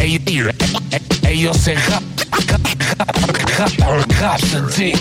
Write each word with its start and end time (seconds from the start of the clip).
Ellos, 0.00 0.54
ellos 1.24 1.56
se 1.56 1.74
Constantine. 4.18 4.98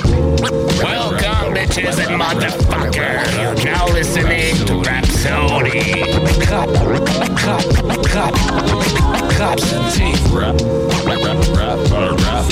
Welcome, 0.82 1.54
bitches 1.54 2.00
and 2.00 2.20
motherfuckers. 2.20 3.28
You're 3.38 3.56
now 3.66 3.86
listening 3.88 4.56
to 4.66 4.82
Rhapsody. 4.82 6.04
Constantine. 9.38 10.18
Rap, 10.34 10.56
rap, 11.06 11.20
rap, 11.26 11.40
rap, 11.58 12.10
rap, 12.20 12.46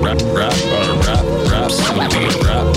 rap, 0.00 0.20
rap, 0.32 0.56
rap, 0.74 1.24
Rhapsody. 1.50 2.24
Rap, 2.44 2.74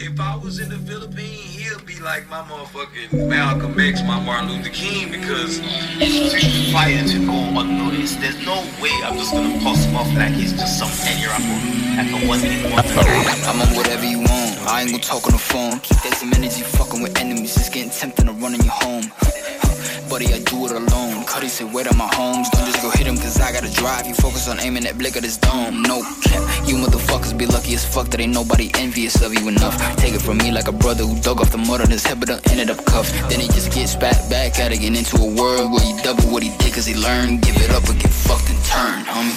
If 0.00 0.20
I 0.20 0.36
was 0.36 0.58
in 0.60 0.68
the 0.68 0.78
Philippines, 0.78 1.56
he'll 1.56 1.80
be 1.84 1.98
like 2.00 2.28
my 2.28 2.42
motherfucking 2.42 3.28
Malcolm 3.28 3.78
X, 3.78 4.02
my 4.02 4.18
Martin 4.20 4.50
Luther 4.50 4.70
King, 4.70 5.10
because 5.10 5.58
He's 5.98 6.72
fighting 6.72 7.08
to 7.08 7.26
go 7.26 7.60
unnoticed. 7.60 8.20
There's 8.20 8.44
no 8.46 8.64
way 8.80 8.90
I'm 9.04 9.16
just 9.16 9.32
gonna 9.32 9.58
post 9.62 9.86
him 9.86 9.96
off 9.96 10.12
like 10.14 10.32
he's 10.32 10.52
just 10.52 10.78
some 10.78 10.88
like 10.88 12.10
a 12.10 12.26
one 12.28 12.44
in 12.44 12.70
one. 12.70 12.84
I'm 12.86 13.60
on 13.60 13.76
whatever 13.76 14.04
you 14.04 14.18
want. 14.18 14.58
I 14.66 14.82
ain't 14.82 14.90
gonna 14.92 15.02
talk 15.02 15.26
on 15.26 15.32
the 15.32 15.38
phone. 15.38 15.80
Keep 15.80 16.02
that 16.02 16.14
some 16.14 16.32
energy 16.32 16.62
fucking 16.62 17.02
with 17.02 17.18
enemies. 17.18 17.56
It's 17.56 17.68
getting 17.68 17.90
tempting 17.90 18.26
to 18.26 18.32
run 18.32 18.54
in 18.54 18.60
your 18.62 18.72
home. 18.72 19.12
Buddy, 20.10 20.32
I 20.32 20.38
do 20.40 20.66
it 20.66 20.72
alone. 20.72 21.17
Cuddy 21.28 21.48
said, 21.48 21.72
wait 21.74 21.86
on 21.86 21.96
my 21.98 22.08
homes. 22.14 22.48
Don't 22.50 22.64
just 22.64 22.80
go 22.80 22.88
hit 22.88 23.06
him, 23.06 23.16
cause 23.16 23.38
I 23.38 23.52
gotta 23.52 23.70
drive. 23.70 24.06
You 24.06 24.14
focus 24.14 24.48
on 24.48 24.58
aiming 24.60 24.84
that 24.84 24.96
blick 24.96 25.14
of 25.14 25.22
this 25.22 25.36
dome. 25.36 25.82
No 25.82 26.00
cap. 26.24 26.40
You 26.66 26.76
motherfuckers 26.76 27.36
be 27.36 27.44
lucky 27.44 27.74
as 27.74 27.84
fuck 27.84 28.08
that 28.08 28.20
ain't 28.20 28.32
nobody 28.32 28.70
envious 28.74 29.20
of 29.20 29.34
you 29.34 29.46
enough. 29.46 29.76
Take 29.96 30.14
it 30.14 30.22
from 30.22 30.38
me 30.38 30.50
like 30.50 30.68
a 30.68 30.72
brother 30.72 31.04
who 31.04 31.20
dug 31.20 31.40
off 31.40 31.52
the 31.52 31.58
mud 31.58 31.82
on 31.82 31.90
his 31.90 32.04
head, 32.04 32.18
but 32.18 32.30
ended 32.50 32.70
up 32.70 32.82
cuffed. 32.86 33.12
Then 33.28 33.40
he 33.40 33.46
just 33.48 33.70
gets 33.72 33.94
back, 33.94 34.16
back 34.30 34.58
at 34.58 34.72
it, 34.72 34.80
get 34.80 34.96
into 34.96 35.20
a 35.20 35.28
world 35.28 35.70
where 35.70 35.84
he 35.84 35.92
double 36.02 36.32
what 36.32 36.42
he 36.42 36.48
did, 36.56 36.72
cause 36.72 36.86
he 36.86 36.94
learned. 36.96 37.42
Give 37.42 37.56
it 37.60 37.70
up 37.76 37.84
or 37.84 37.92
get 37.92 38.10
fucked 38.10 38.48
and 38.48 38.58
turn, 38.64 39.04
homie. 39.04 39.36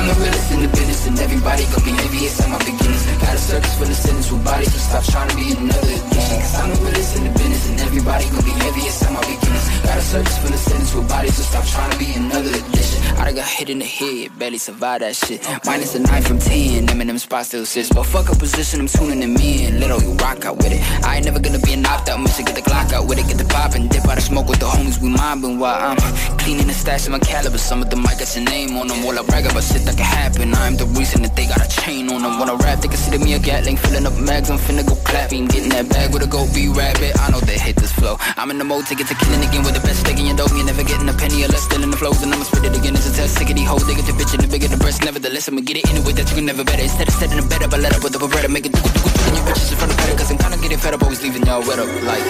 I'm 0.00 0.08
the 0.08 0.16
realest 0.16 0.48
in 0.52 0.62
the 0.64 0.68
business, 0.72 1.06
and 1.06 1.18
everybody 1.20 1.68
gon' 1.76 1.84
be 1.84 1.92
envious 1.92 2.40
at 2.40 2.48
my 2.48 2.58
beginnings. 2.64 3.04
Got 3.20 3.34
a 3.34 3.38
circus 3.38 3.74
full 3.76 3.86
of 3.86 3.94
sinners 4.00 4.32
with 4.32 4.44
bodies, 4.44 4.72
so 4.72 4.80
stop 4.80 5.04
trying 5.04 5.28
to 5.28 5.36
be 5.36 5.52
another 5.52 5.92
addiction. 5.92 6.40
Cause 6.40 6.54
I'm 6.56 6.70
the 6.72 6.80
realest 6.88 7.16
in 7.20 7.24
the 7.28 7.32
business, 7.36 7.68
and 7.68 7.80
everybody 7.84 8.24
gon' 8.32 8.44
be 8.48 8.54
envious 8.64 9.02
at 9.04 9.12
my 9.12 9.20
beginnings. 9.20 9.68
Got 9.84 9.98
a 9.98 10.02
circus 10.02 10.38
full 10.40 10.52
of 10.56 10.60
sinners 10.60 10.94
with 10.94 11.08
bodies, 11.08 11.17
so 11.26 11.42
stop 11.42 11.64
trying 11.66 11.90
to 11.90 11.98
be 11.98 12.12
another 12.14 12.50
addition. 12.50 13.02
I 13.18 13.24
done 13.24 13.34
got 13.34 13.48
hit 13.48 13.68
in 13.68 13.80
the 13.80 13.84
head, 13.84 14.38
barely 14.38 14.58
survived 14.58 15.02
that 15.02 15.16
shit. 15.16 15.44
Minus 15.66 15.94
a 15.96 15.98
9 15.98 16.22
from 16.22 16.38
10, 16.38 16.86
them 16.86 17.00
and 17.00 17.10
them 17.10 17.18
spots 17.18 17.48
still 17.48 17.66
sits. 17.66 17.90
But 17.90 18.04
fuck 18.06 18.28
a 18.28 18.36
position, 18.36 18.80
I'm 18.80 18.86
tuning 18.86 19.18
them 19.18 19.36
in. 19.36 19.80
Little, 19.80 20.00
you 20.00 20.12
rock 20.14 20.44
out 20.44 20.58
with 20.58 20.72
it. 20.72 20.80
I 21.04 21.16
ain't 21.16 21.24
never 21.24 21.40
gonna 21.40 21.58
be 21.58 21.72
an 21.72 21.84
opt 21.84 22.08
out, 22.08 22.20
mission, 22.20 22.44
get 22.44 22.54
the 22.54 22.62
Glock 22.62 22.92
out 22.92 23.08
with 23.08 23.18
it, 23.18 23.26
get 23.26 23.38
the 23.38 23.44
pop 23.44 23.74
and 23.74 23.90
dip 23.90 24.06
out 24.06 24.14
the 24.14 24.20
smoke 24.20 24.48
with 24.48 24.60
the 24.60 24.66
homies 24.66 25.00
we 25.02 25.08
mobbing 25.08 25.58
while 25.58 25.74
I'm 25.74 25.96
cleaning 26.38 26.68
the 26.68 26.72
stash 26.74 27.06
of 27.06 27.12
my 27.12 27.18
caliber. 27.18 27.58
Some 27.58 27.82
of 27.82 27.90
them 27.90 28.02
might 28.02 28.18
got 28.18 28.34
your 28.36 28.44
name 28.44 28.76
on 28.76 28.86
them. 28.86 29.02
While 29.02 29.18
I 29.18 29.22
brag 29.22 29.46
about 29.46 29.64
shit 29.64 29.82
that 29.86 29.96
can 29.96 30.06
happen, 30.06 30.54
I'm 30.54 30.76
the 30.76 30.86
reason 30.86 31.22
that 31.22 31.34
they 31.34 31.46
got 31.46 31.58
a 31.64 31.68
chain 31.68 32.10
on 32.10 32.22
them. 32.22 32.38
When 32.38 32.48
I 32.48 32.54
rap, 32.54 32.80
they 32.80 32.88
consider 32.88 33.18
me 33.18 33.34
a 33.34 33.38
gatling, 33.38 33.76
filling 33.76 34.06
up 34.06 34.14
mags, 34.18 34.50
I'm 34.50 34.58
finna 34.58 34.86
go 34.86 34.94
clapping. 35.02 35.46
Getting 35.48 35.70
that 35.70 35.88
bag 35.88 36.12
with 36.12 36.22
a 36.22 36.28
go 36.28 36.46
be 36.54 36.68
rabbit. 36.68 37.18
I 37.18 37.30
know 37.30 37.40
they 37.40 37.58
hate 37.58 37.76
this 37.76 37.92
flow. 37.92 38.16
I'm 38.36 38.50
in 38.50 38.58
the 38.58 38.64
mode 38.64 38.86
to 38.86 38.94
get 38.94 39.08
to 39.08 39.14
killing 39.14 39.42
again 39.42 39.64
with 39.64 39.74
the 39.74 39.80
best 39.80 40.00
steak 40.00 40.18
in 40.18 40.26
your 40.26 40.36
dough. 40.36 40.46
You 40.54 40.64
never 40.64 40.84
getting 40.84 41.07
a 41.08 41.14
penny 41.16 41.44
or 41.44 41.48
less, 41.48 41.64
still 41.64 41.82
in 41.82 41.90
the 41.90 41.96
flows, 41.96 42.22
and 42.22 42.32
I'ma 42.32 42.44
spit 42.44 42.64
it 42.68 42.76
again. 42.76 42.94
It's 42.94 43.08
a 43.08 43.12
test, 43.12 43.38
sick 43.38 43.48
of 43.48 43.56
these 43.56 43.66
hoes. 43.66 43.86
They 43.86 43.94
get 43.94 44.06
the 44.06 44.12
bitch 44.12 44.32
and 44.34 44.42
the 44.44 44.48
bigger 44.48 44.68
the 44.68 44.76
breast. 44.76 45.04
Nevertheless, 45.04 45.48
I'ma 45.48 45.62
get 45.62 45.76
it 45.80 45.88
anyway 45.88 46.12
that 46.12 46.28
you 46.28 46.36
can 46.36 46.46
never 46.46 46.64
better. 46.64 46.82
Instead 46.82 47.08
of 47.08 47.14
setting 47.14 47.38
a 47.38 47.46
bed 47.46 47.62
up, 47.62 47.72
I 47.72 47.78
let 47.78 47.96
up 47.96 48.02
with 48.04 48.12
the 48.12 48.20
beretta, 48.20 48.50
make 48.52 48.66
it 48.66 48.72
do 48.72 48.82
do 48.82 48.90
do 48.92 49.28
your 49.32 49.44
bitches 49.48 49.72
in 49.72 49.76
front 49.78 49.92
of 49.92 49.98
better, 49.98 50.16
cause 50.18 50.30
I'm 50.30 50.38
kinda 50.38 50.58
getting 50.58 50.78
fed 50.78 50.94
up, 50.94 51.02
always 51.02 51.22
leaving 51.22 51.44
y'all 51.46 51.64
wet 51.64 51.78
up. 51.78 51.88
Like, 52.04 52.24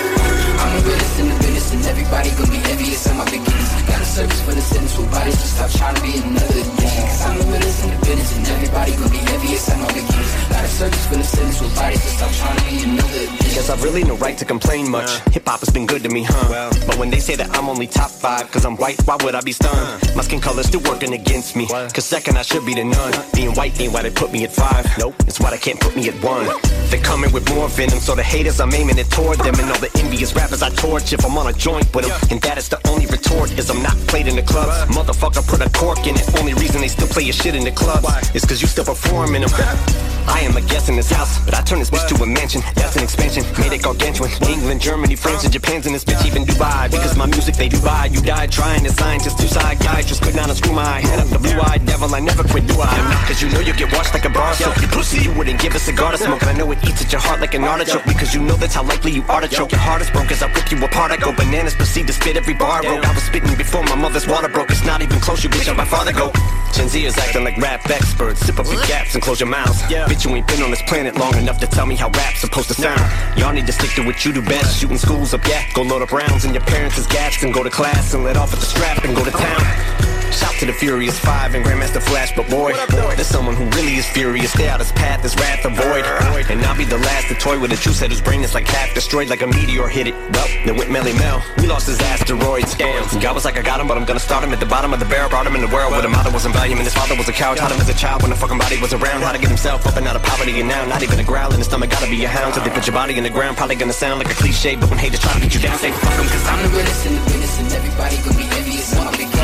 I'm 0.62 0.70
the 0.78 0.82
realest 0.86 1.18
in 1.18 1.26
the 1.28 1.36
business, 1.42 1.66
and 1.74 1.82
everybody 1.86 2.30
gon' 2.38 2.50
be 2.50 2.60
envious 2.70 3.06
of 3.06 3.14
my 3.16 3.24
beginnings. 3.26 3.70
Got 3.88 4.00
a 4.00 4.08
service 4.08 4.40
for 4.46 4.54
the 4.54 4.64
with 4.98 5.10
bodies, 5.10 5.36
just 5.38 5.54
stop 5.56 5.70
trying 5.70 5.94
to 5.94 6.02
be 6.02 6.12
another 6.18 6.60
addiction. 6.62 7.04
Cause 7.08 7.22
I'm 7.26 7.38
the 7.38 7.46
realest 7.50 7.84
in 7.84 7.90
the 7.90 8.00
business, 8.06 8.30
and 8.36 8.46
everybody 8.46 8.92
gon' 8.94 9.10
be 9.10 9.20
envious 9.32 9.68
of 9.68 9.78
my 9.78 9.88
beginnings. 9.88 10.47
Got 10.58 10.64
a 10.64 10.68
service 10.70 11.06
for 11.06 11.14
the 11.14 11.22
sentence 11.22 11.60
with 11.60 11.76
bodies, 11.76 12.02
just 12.02 12.18
stop 12.18 12.32
trying 12.32 12.58
to 12.58 12.64
be 12.64 12.82
another 12.82 13.14
addiction. 13.14 13.54
Guess 13.54 13.70
I've 13.70 13.84
really 13.84 14.02
no 14.02 14.16
right 14.16 14.36
to 14.38 14.44
complain 14.44 14.90
much. 14.90 15.08
Hip 15.30 15.46
hop 15.46 15.60
has 15.60 15.70
been 15.70 15.86
good 15.86 16.02
to 16.02 16.08
me, 16.08 16.24
huh? 16.26 16.70
But 16.84 16.98
when 16.98 17.10
they 17.10 17.20
say 17.20 17.36
that 17.36 17.56
I'm 17.56 17.68
only 17.68 17.86
top 17.86 18.10
five, 18.10 18.50
cause 18.50 18.64
I'm 18.64 18.76
white, 18.76 19.00
why 19.06 19.16
would 19.22 19.36
I 19.36 19.40
be 19.40 19.52
stunned? 19.52 20.02
My 20.16 20.22
skin 20.22 20.40
color's 20.40 20.66
still 20.66 20.80
working 20.80 21.12
against 21.12 21.54
me. 21.54 21.68
Cause 21.68 22.04
second, 22.04 22.38
I 22.38 22.42
should 22.42 22.66
be 22.66 22.74
the 22.74 22.82
none. 22.82 23.14
Being 23.34 23.54
white 23.54 23.80
ain't 23.80 23.92
why 23.92 24.02
they 24.02 24.10
put 24.10 24.32
me 24.32 24.42
at 24.42 24.52
five. 24.52 24.84
Nope, 24.98 25.14
it's 25.28 25.38
why 25.38 25.50
they 25.50 25.58
can't 25.58 25.78
put 25.78 25.94
me 25.94 26.08
at 26.08 26.20
one. 26.24 26.48
They're 26.90 27.06
coming 27.06 27.30
with 27.30 27.48
more 27.54 27.68
venom, 27.68 28.00
so 28.00 28.16
the 28.16 28.24
haters, 28.24 28.58
I'm 28.58 28.74
aiming 28.74 28.98
it 28.98 29.08
toward 29.12 29.38
them. 29.38 29.54
And 29.60 29.70
all 29.70 29.78
the 29.78 29.92
envious 30.02 30.34
rappers 30.34 30.60
I 30.60 30.70
torch 30.70 31.12
if 31.12 31.24
I'm 31.24 31.38
on 31.38 31.46
a 31.46 31.52
joint 31.52 31.86
with 31.94 32.08
them. 32.08 32.18
And 32.32 32.40
that 32.42 32.58
is 32.58 32.68
the 32.68 32.80
only 32.88 33.06
retort, 33.06 33.56
is 33.56 33.70
I'm 33.70 33.80
not 33.80 33.96
played 34.10 34.26
in 34.26 34.34
the 34.34 34.42
clubs. 34.42 34.74
Motherfucker 34.92 35.46
put 35.46 35.62
a 35.64 35.70
cork 35.70 36.04
in 36.08 36.16
it. 36.16 36.26
Only 36.36 36.54
reason 36.54 36.80
they 36.80 36.88
still 36.88 37.06
play 37.06 37.22
your 37.22 37.34
shit 37.34 37.54
in 37.54 37.62
the 37.62 37.70
clubs 37.70 38.08
is 38.34 38.44
cause 38.44 38.60
you 38.60 38.66
still 38.66 38.86
perform 38.86 39.36
in 39.36 39.42
them. 39.42 39.50
I 40.28 40.40
am 40.40 40.56
a 40.56 40.60
guest 40.60 40.88
in 40.88 40.96
this 40.96 41.10
house, 41.10 41.38
but 41.44 41.54
I 41.54 41.62
turn 41.62 41.78
this 41.78 41.90
bitch 41.90 42.06
to 42.08 42.22
a 42.22 42.26
mansion. 42.26 42.62
That's 42.74 42.96
an 42.96 43.02
expansion, 43.02 43.44
made 43.58 43.72
it 43.72 43.82
gargantuan. 43.82 44.30
England, 44.48 44.80
Germany, 44.80 45.16
France, 45.16 45.44
and 45.44 45.52
Japan's 45.52 45.86
in 45.86 45.92
this 45.92 46.04
bitch, 46.04 46.24
even 46.26 46.44
Dubai. 46.44 46.90
Because 46.90 47.16
my 47.16 47.26
music 47.26 47.56
they 47.56 47.68
do 47.68 47.80
buy. 47.80 48.06
You 48.06 48.20
died 48.20 48.52
trying 48.52 48.84
to 48.84 48.92
sign 48.92 49.20
just 49.20 49.38
two 49.38 49.48
side 49.48 49.78
guys. 49.80 50.06
Just 50.06 50.22
could 50.22 50.34
not 50.34 50.48
unscrew 50.50 50.72
my 50.72 51.00
head 51.00 51.18
up. 51.18 51.28
The 51.28 51.38
blue 51.38 51.58
eyed 51.60 51.84
devil, 51.86 52.14
I 52.14 52.20
never 52.20 52.44
quit, 52.44 52.66
do 52.66 52.74
I? 52.80 53.24
Cause 53.26 53.42
you 53.42 53.48
know 53.50 53.60
you 53.60 53.72
get 53.74 53.92
washed 53.92 54.14
like 54.14 54.24
a 54.24 54.30
bar 54.30 54.54
soap. 54.54 54.80
You 54.80 54.88
pussy, 54.88 55.18
you 55.24 55.32
wouldn't 55.32 55.60
give 55.60 55.74
a 55.74 55.78
cigar 55.78 56.12
to 56.12 56.18
smoke. 56.18 56.46
I 56.46 56.52
know 56.52 56.70
it 56.72 56.78
eats 56.84 57.02
at 57.04 57.10
your 57.12 57.20
heart 57.20 57.40
like 57.40 57.54
an 57.54 57.64
artichoke. 57.64 58.04
Because 58.04 58.34
you 58.34 58.40
know 58.40 58.54
that's 58.54 58.74
how 58.74 58.84
likely 58.84 59.12
you 59.12 59.22
are 59.28 59.40
to 59.40 59.48
choke. 59.48 59.72
Your 59.72 59.80
heart 59.80 60.02
is 60.02 60.10
broke 60.10 60.30
as 60.30 60.42
I 60.42 60.52
rip 60.52 60.70
you 60.70 60.78
apart. 60.84 61.10
I 61.10 61.16
go 61.16 61.32
bananas, 61.32 61.74
proceed 61.74 62.06
to 62.06 62.12
spit 62.12 62.36
every 62.36 62.54
bar 62.54 62.84
I 62.84 62.88
wrote. 62.88 63.04
I 63.04 63.14
was 63.14 63.22
spitting 63.22 63.56
before 63.56 63.82
my 63.84 63.96
mother's 63.96 64.26
water 64.26 64.48
broke. 64.48 64.70
It's 64.70 64.84
not 64.84 65.02
even 65.02 65.20
close, 65.20 65.42
you 65.42 65.50
bitch, 65.50 65.66
how 65.66 65.74
my 65.74 65.84
father 65.84 66.12
go. 66.12 66.32
Gen 66.74 66.88
Z 66.88 67.04
is 67.04 67.16
acting 67.16 67.44
like 67.44 67.56
rap 67.56 67.88
experts. 67.88 68.40
Sip 68.40 68.58
up 68.58 68.66
your 68.66 68.82
gaps 68.86 69.14
and 69.14 69.22
close 69.22 69.40
your 69.40 69.48
mouths. 69.48 69.80
Bitch, 69.82 70.17
you 70.24 70.34
ain't 70.34 70.46
been 70.46 70.62
on 70.62 70.70
this 70.70 70.82
planet 70.82 71.16
long 71.16 71.36
enough 71.36 71.58
to 71.58 71.66
tell 71.66 71.86
me 71.86 71.94
how 71.94 72.08
rap's 72.10 72.40
supposed 72.40 72.68
to 72.68 72.74
sound. 72.74 73.00
Y'all 73.38 73.52
need 73.52 73.66
to 73.66 73.72
stick 73.72 73.90
to 73.90 74.04
what 74.04 74.24
you 74.24 74.32
do 74.32 74.42
best. 74.42 74.78
Shooting 74.78 74.98
schools 74.98 75.34
up, 75.34 75.46
yeah. 75.46 75.64
Go 75.74 75.82
load 75.82 76.02
up 76.02 76.12
rounds 76.12 76.44
in 76.44 76.52
your 76.52 76.62
parents' 76.64 77.06
gats 77.06 77.42
and 77.42 77.52
go 77.52 77.62
to 77.62 77.70
class 77.70 78.14
and 78.14 78.24
let 78.24 78.36
off 78.36 78.52
at 78.52 78.58
the 78.58 78.66
strap 78.66 79.04
and 79.04 79.14
go 79.14 79.24
to 79.24 79.30
town. 79.30 80.17
Shout 80.32 80.54
to 80.60 80.66
the 80.66 80.72
Furious 80.72 81.18
Five 81.18 81.54
and 81.54 81.64
Grandmaster 81.64 82.02
Flash, 82.02 82.34
but 82.36 82.48
boy, 82.48 82.72
there's 83.14 83.26
someone 83.26 83.56
who 83.56 83.64
really 83.76 83.96
is 83.96 84.06
furious. 84.08 84.52
Stay 84.52 84.68
out 84.68 84.80
his 84.80 84.92
path, 84.92 85.22
his 85.22 85.34
wrath 85.36 85.64
avoid. 85.64 86.04
And 86.50 86.64
I'll 86.64 86.76
be 86.76 86.84
the 86.84 86.98
last 86.98 87.28
to 87.28 87.34
toy 87.34 87.58
with 87.58 87.72
a 87.72 87.76
juice 87.76 88.00
head 88.00 88.10
whose 88.10 88.20
brain 88.20 88.42
is 88.42 88.54
like 88.54 88.66
half 88.68 88.94
destroyed, 88.94 89.28
like 89.28 89.42
a 89.42 89.46
meteor 89.46 89.88
hit 89.88 90.06
it. 90.08 90.14
Well, 90.14 90.48
then 90.64 90.76
went 90.76 90.90
Melle 90.90 91.12
Mel. 91.18 91.42
We 91.58 91.66
lost 91.66 91.86
his 91.86 92.00
asteroids. 92.00 92.74
Damn. 92.76 93.04
God 93.20 93.34
was 93.34 93.44
like, 93.44 93.56
I 93.56 93.62
got 93.62 93.80
him, 93.80 93.88
but 93.88 93.96
I'm 93.96 94.04
gonna 94.04 94.20
start 94.20 94.44
him 94.44 94.52
at 94.52 94.60
the 94.60 94.66
bottom 94.66 94.92
of 94.92 95.00
the 95.00 95.06
barrel. 95.06 95.30
Brought 95.30 95.46
him 95.46 95.56
in 95.56 95.62
the 95.62 95.72
world 95.74 95.92
where 95.92 96.02
the 96.02 96.08
mother 96.08 96.30
wasn't 96.30 96.54
value, 96.54 96.76
and 96.76 96.84
his 96.84 96.94
father 96.94 97.16
was 97.16 97.28
a 97.28 97.32
cow. 97.32 97.54
Taught 97.54 97.72
him 97.72 97.80
as 97.80 97.88
a 97.88 97.94
child 97.96 98.22
when 98.22 98.30
the 98.30 98.36
fucking 98.36 98.58
body 98.58 98.80
was 98.80 98.92
around. 98.92 99.22
How 99.22 99.32
to 99.32 99.38
get 99.38 99.48
himself 99.48 99.86
up 99.86 99.96
and 99.96 100.06
out 100.06 100.16
of 100.16 100.22
poverty, 100.22 100.60
and 100.60 100.68
now 100.68 100.84
not 100.84 101.02
even 101.02 101.18
a 101.18 101.24
growl 101.24 101.52
in 101.52 101.58
his 101.58 101.66
stomach. 101.66 101.90
Gotta 101.90 102.10
be 102.10 102.24
a 102.24 102.28
hound. 102.28 102.54
So 102.54 102.60
they 102.60 102.70
put 102.70 102.86
your 102.86 102.94
body 102.94 103.16
in 103.16 103.24
the 103.24 103.30
ground. 103.30 103.56
Probably 103.56 103.76
gonna 103.76 103.92
sound 103.92 104.20
like 104.20 104.30
a 104.30 104.36
cliche, 104.36 104.76
but 104.76 104.90
when 104.90 104.98
haters 104.98 105.20
try 105.20 105.32
to 105.32 105.40
get 105.40 105.54
you 105.54 105.60
down, 105.60 105.78
say 105.78 105.90
fuck 105.92 106.12
cause 106.12 106.46
I'm 106.48 106.58
I'm 106.58 106.64
the 106.64 106.76
realest 106.76 107.06
in 107.06 107.14
the 107.14 107.20
business, 107.20 107.58
and 107.60 107.72
everybody 107.72 108.16
gon' 108.16 108.36
be 108.36 108.42
envious 108.56 109.37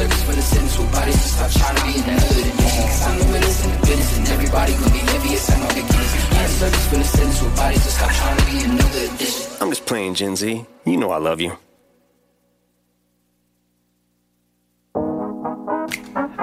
of 0.00 0.08
my 0.08 0.16
beginnings. 0.16 0.44
sentence 0.46 0.78
with 0.78 0.92
bodies 0.92 1.22
to 1.22 1.28
stop 1.28 1.50
trying 1.50 1.76
to 1.76 1.84
be 1.84 1.92
in 1.98 2.06
the 2.06 2.20
hood 2.20 2.46
and 2.46 2.58
Cause 2.58 3.02
I'm 3.06 3.18
the 3.18 3.24
realest 3.32 3.64
in 3.64 3.70
the 3.72 3.78
business 3.86 4.18
and 4.18 4.28
everybody 4.28 4.72
gonna 4.72 4.90
be 4.90 5.00
envious 5.00 5.50
at 5.50 5.58
my 5.60 5.68
beginnings. 5.68 6.12
Yeah, 6.32 6.46
service 6.46 6.86
for 6.88 6.96
the 6.96 7.04
sentence 7.04 7.42
with 7.42 7.56
bodies 7.56 7.84
to 7.84 7.90
stop 7.90 8.10
trying 8.12 8.36
to 8.38 8.44
be 8.46 8.56
another 8.64 9.02
addition. 9.14 9.52
I'm 9.60 9.70
just 9.70 9.86
playing 9.86 10.14
Gen 10.14 10.36
Z. 10.36 10.64
You 10.84 10.96
know 10.96 11.10
I 11.10 11.18
love 11.18 11.40
you. 11.40 11.52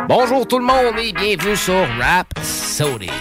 Bonjour 0.08 0.48
tout 0.48 0.58
le 0.58 0.66
monde 0.66 0.98
et 0.98 1.14
bienvenue 1.14 1.56
sur 1.56 1.86
Rapsodie. 2.00 3.12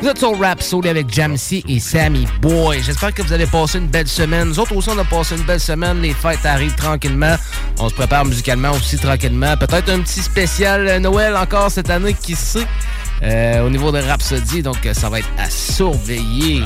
Vous 0.00 0.08
êtes 0.08 0.18
sur 0.18 0.38
Rap 0.40 0.62
Sody 0.62 0.88
avec 0.88 1.12
Jamsey 1.12 1.62
et 1.68 1.78
Sammy 1.78 2.26
Boy. 2.40 2.82
J'espère 2.82 3.12
que 3.12 3.20
vous 3.20 3.34
allez 3.34 3.44
passer 3.44 3.76
une 3.76 3.86
belle 3.86 4.08
semaine. 4.08 4.48
Nous 4.48 4.58
autres 4.58 4.74
aussi, 4.74 4.88
on 4.88 4.96
a 4.96 5.04
passé 5.04 5.36
une 5.36 5.42
belle 5.42 5.60
semaine. 5.60 6.00
Les 6.00 6.14
fêtes 6.14 6.46
arrivent 6.46 6.74
tranquillement. 6.74 7.36
On 7.78 7.90
se 7.90 7.94
prépare 7.94 8.24
musicalement 8.24 8.70
aussi 8.70 8.96
tranquillement. 8.96 9.58
Peut-être 9.58 9.90
un 9.90 10.00
petit 10.00 10.22
spécial 10.22 11.00
Noël 11.00 11.36
encore 11.36 11.70
cette 11.70 11.90
année, 11.90 12.14
qui 12.14 12.34
sait, 12.34 12.66
euh, 13.22 13.66
au 13.66 13.68
niveau 13.68 13.92
de 13.92 13.98
Rhapsody. 13.98 14.62
Donc, 14.62 14.78
ça 14.94 15.10
va 15.10 15.18
être 15.18 15.28
à 15.38 15.50
surveiller. 15.50 16.62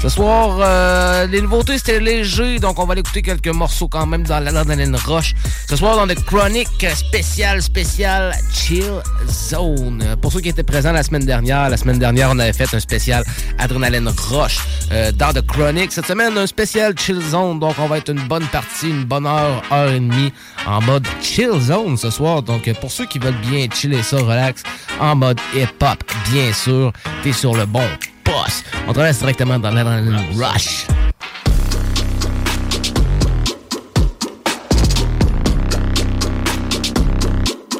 Ce 0.00 0.08
soir, 0.08 0.56
euh, 0.60 1.26
les 1.26 1.42
nouveautés, 1.42 1.76
c'était 1.76 2.00
léger, 2.00 2.58
donc 2.58 2.78
on 2.78 2.86
va 2.86 2.92
aller 2.92 3.00
écouter 3.00 3.20
quelques 3.20 3.48
morceaux 3.48 3.86
quand 3.86 4.06
même 4.06 4.22
dans 4.22 4.40
l'adrénaline 4.40 4.96
roche. 4.96 5.34
Ce 5.68 5.76
soir, 5.76 5.94
dans 5.94 6.06
le 6.06 6.14
Chronic 6.14 6.68
spécial, 6.94 7.60
spécial 7.60 8.32
Chill 8.50 9.02
Zone. 9.28 10.16
Pour 10.22 10.32
ceux 10.32 10.40
qui 10.40 10.48
étaient 10.48 10.62
présents 10.62 10.92
la 10.92 11.02
semaine 11.02 11.26
dernière, 11.26 11.68
la 11.68 11.76
semaine 11.76 11.98
dernière, 11.98 12.30
on 12.30 12.38
avait 12.38 12.54
fait 12.54 12.74
un 12.74 12.80
spécial 12.80 13.24
Adrénaline 13.58 14.08
Roche 14.30 14.60
euh, 14.90 15.12
dans 15.12 15.34
The 15.34 15.46
Chronic. 15.46 15.92
Cette 15.92 16.06
semaine, 16.06 16.38
un 16.38 16.46
spécial 16.46 16.98
Chill 16.98 17.20
Zone, 17.20 17.60
donc 17.60 17.74
on 17.78 17.86
va 17.86 17.98
être 17.98 18.10
une 18.10 18.26
bonne 18.26 18.46
partie, 18.46 18.88
une 18.88 19.04
bonne 19.04 19.26
heure, 19.26 19.62
heure 19.70 19.90
et 19.90 20.00
demie 20.00 20.32
en 20.66 20.80
mode 20.80 21.06
Chill 21.20 21.60
Zone 21.60 21.98
ce 21.98 22.08
soir. 22.08 22.42
Donc 22.42 22.72
pour 22.80 22.90
ceux 22.90 23.04
qui 23.04 23.18
veulent 23.18 23.40
bien 23.42 23.66
chiller 23.70 24.02
ça, 24.02 24.16
relax, 24.16 24.62
en 24.98 25.14
mode 25.14 25.38
hip-hop, 25.54 26.02
bien 26.32 26.54
sûr, 26.54 26.90
t'es 27.22 27.34
sur 27.34 27.54
le 27.54 27.66
bon 27.66 27.84
boss. 28.30 28.62
On 28.86 28.92
traverse 28.92 29.18
directement 29.18 29.58
dans 29.58 29.70
l'adrenaline 29.70 30.38
rush. 30.38 30.86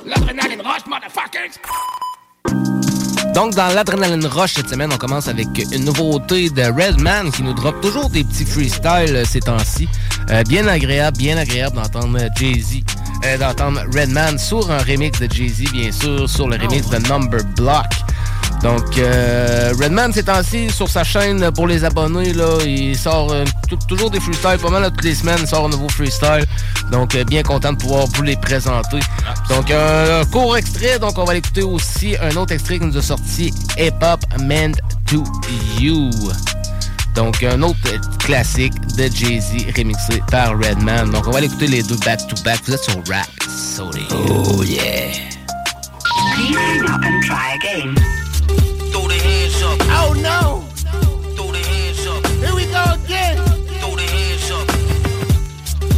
L'adrénaline 0.05 0.62
rush, 0.62 0.87
motherfuckers! 0.87 1.58
Donc, 3.35 3.55
dans 3.55 3.69
l'Adrénaline 3.69 4.27
Rush 4.27 4.55
cette 4.55 4.69
semaine, 4.69 4.91
on 4.93 4.97
commence 4.97 5.29
avec 5.29 5.47
une 5.73 5.85
nouveauté 5.85 6.50
de 6.50 6.62
Redman 6.62 7.31
qui 7.31 7.43
nous 7.43 7.55
drop 7.55 7.81
toujours 7.81 8.11
des 8.11 8.25
petits 8.25 8.44
freestyles 8.44 9.15
euh, 9.15 9.25
ces 9.25 9.41
temps-ci. 9.41 9.88
Euh, 10.31 10.43
bien 10.44 10.67
agréable, 10.67 11.17
bien 11.17 11.37
agréable 11.37 11.77
d'entendre 11.77 12.19
Jay-Z, 12.37 12.81
euh, 13.25 13.38
d'entendre 13.38 13.82
Redman 13.94 14.37
sur 14.38 14.71
un 14.71 14.79
remix 14.79 15.19
de 15.21 15.31
Jay-Z, 15.31 15.71
bien 15.73 15.93
sûr, 15.93 16.29
sur 16.29 16.49
le 16.49 16.56
remix 16.56 16.88
de 16.88 16.99
Number 17.09 17.43
Block. 17.56 17.87
Donc, 18.62 18.99
euh, 18.99 19.73
Redman, 19.81 20.12
ces 20.12 20.25
temps-ci, 20.25 20.69
sur 20.71 20.87
sa 20.88 21.03
chaîne 21.03 21.50
pour 21.53 21.67
les 21.67 21.82
abonnés, 21.82 22.35
là, 22.35 22.59
il 22.67 22.97
sort 22.97 23.32
euh, 23.32 23.44
toujours 23.88 24.11
des 24.11 24.21
freestyles. 24.21 24.59
Pas 24.61 24.69
mal 24.69 24.85
toutes 24.91 25.05
les 25.05 25.15
semaines, 25.15 25.38
il 25.41 25.47
sort 25.47 25.65
un 25.65 25.71
nouveau 25.71 25.88
freestyle. 25.88 26.44
Donc, 26.93 27.15
euh, 27.15 27.25
bien 27.25 27.43
content 27.43 27.73
de 27.73 27.79
pouvoir 27.79 28.06
vous 28.09 28.23
les 28.23 28.37
présenter. 28.37 29.00
Donc, 29.49 29.71
un 29.71 30.25
court 30.27 30.59
extrait. 30.59 30.99
Donc, 30.99 31.17
on 31.17 31.25
va 31.25 31.32
l'écouter 31.32 31.62
aussi. 31.62 32.17
Un 32.21 32.37
autre 32.37 32.53
extrait 32.53 32.79
qui 32.79 32.85
nous 32.85 32.99
a 32.99 33.03
sorti 33.03 33.30
Hip 33.38 33.94
Hop 34.03 34.21
Meant 34.41 34.81
to 35.06 35.25
You. 35.79 36.11
Donc, 37.15 37.43
un 37.43 37.62
autre 37.62 37.79
classique 38.19 38.75
de 38.97 39.09
Jay-Z 39.12 39.67
remixé 39.77 40.23
par 40.31 40.59
Redman. 40.59 41.11
Donc, 41.11 41.27
on 41.27 41.31
va 41.31 41.41
l'écouter 41.41 41.67
les 41.67 41.82
deux 41.82 41.97
back-to-back. 41.97 42.61
Vous 42.65 42.75
êtes 42.75 42.82
sur 42.82 42.94
Rap 43.09 43.29
Sody. 43.49 44.06
Oh, 44.12 44.62
yeah. 44.62 45.12
Please 46.35 46.56
hang 46.56 46.82
up 46.82 47.03
and 47.03 47.23
try 47.23 47.55
again. 47.55 47.94
Throw 48.91 49.09
the 49.09 49.15
hands 49.15 49.62
up. 49.62 49.81
Oh 49.91 50.15
no! 50.15 50.65
Throw 51.35 51.50
the 51.53 51.59
hands 51.59 52.06
up. 52.06 52.27
Here 52.38 52.55
we 52.55 52.67
go 52.67 52.85
again. 53.05 53.37
Throw 53.81 53.97
the 53.97 54.03
hands 54.03 54.50
up. 54.50 54.67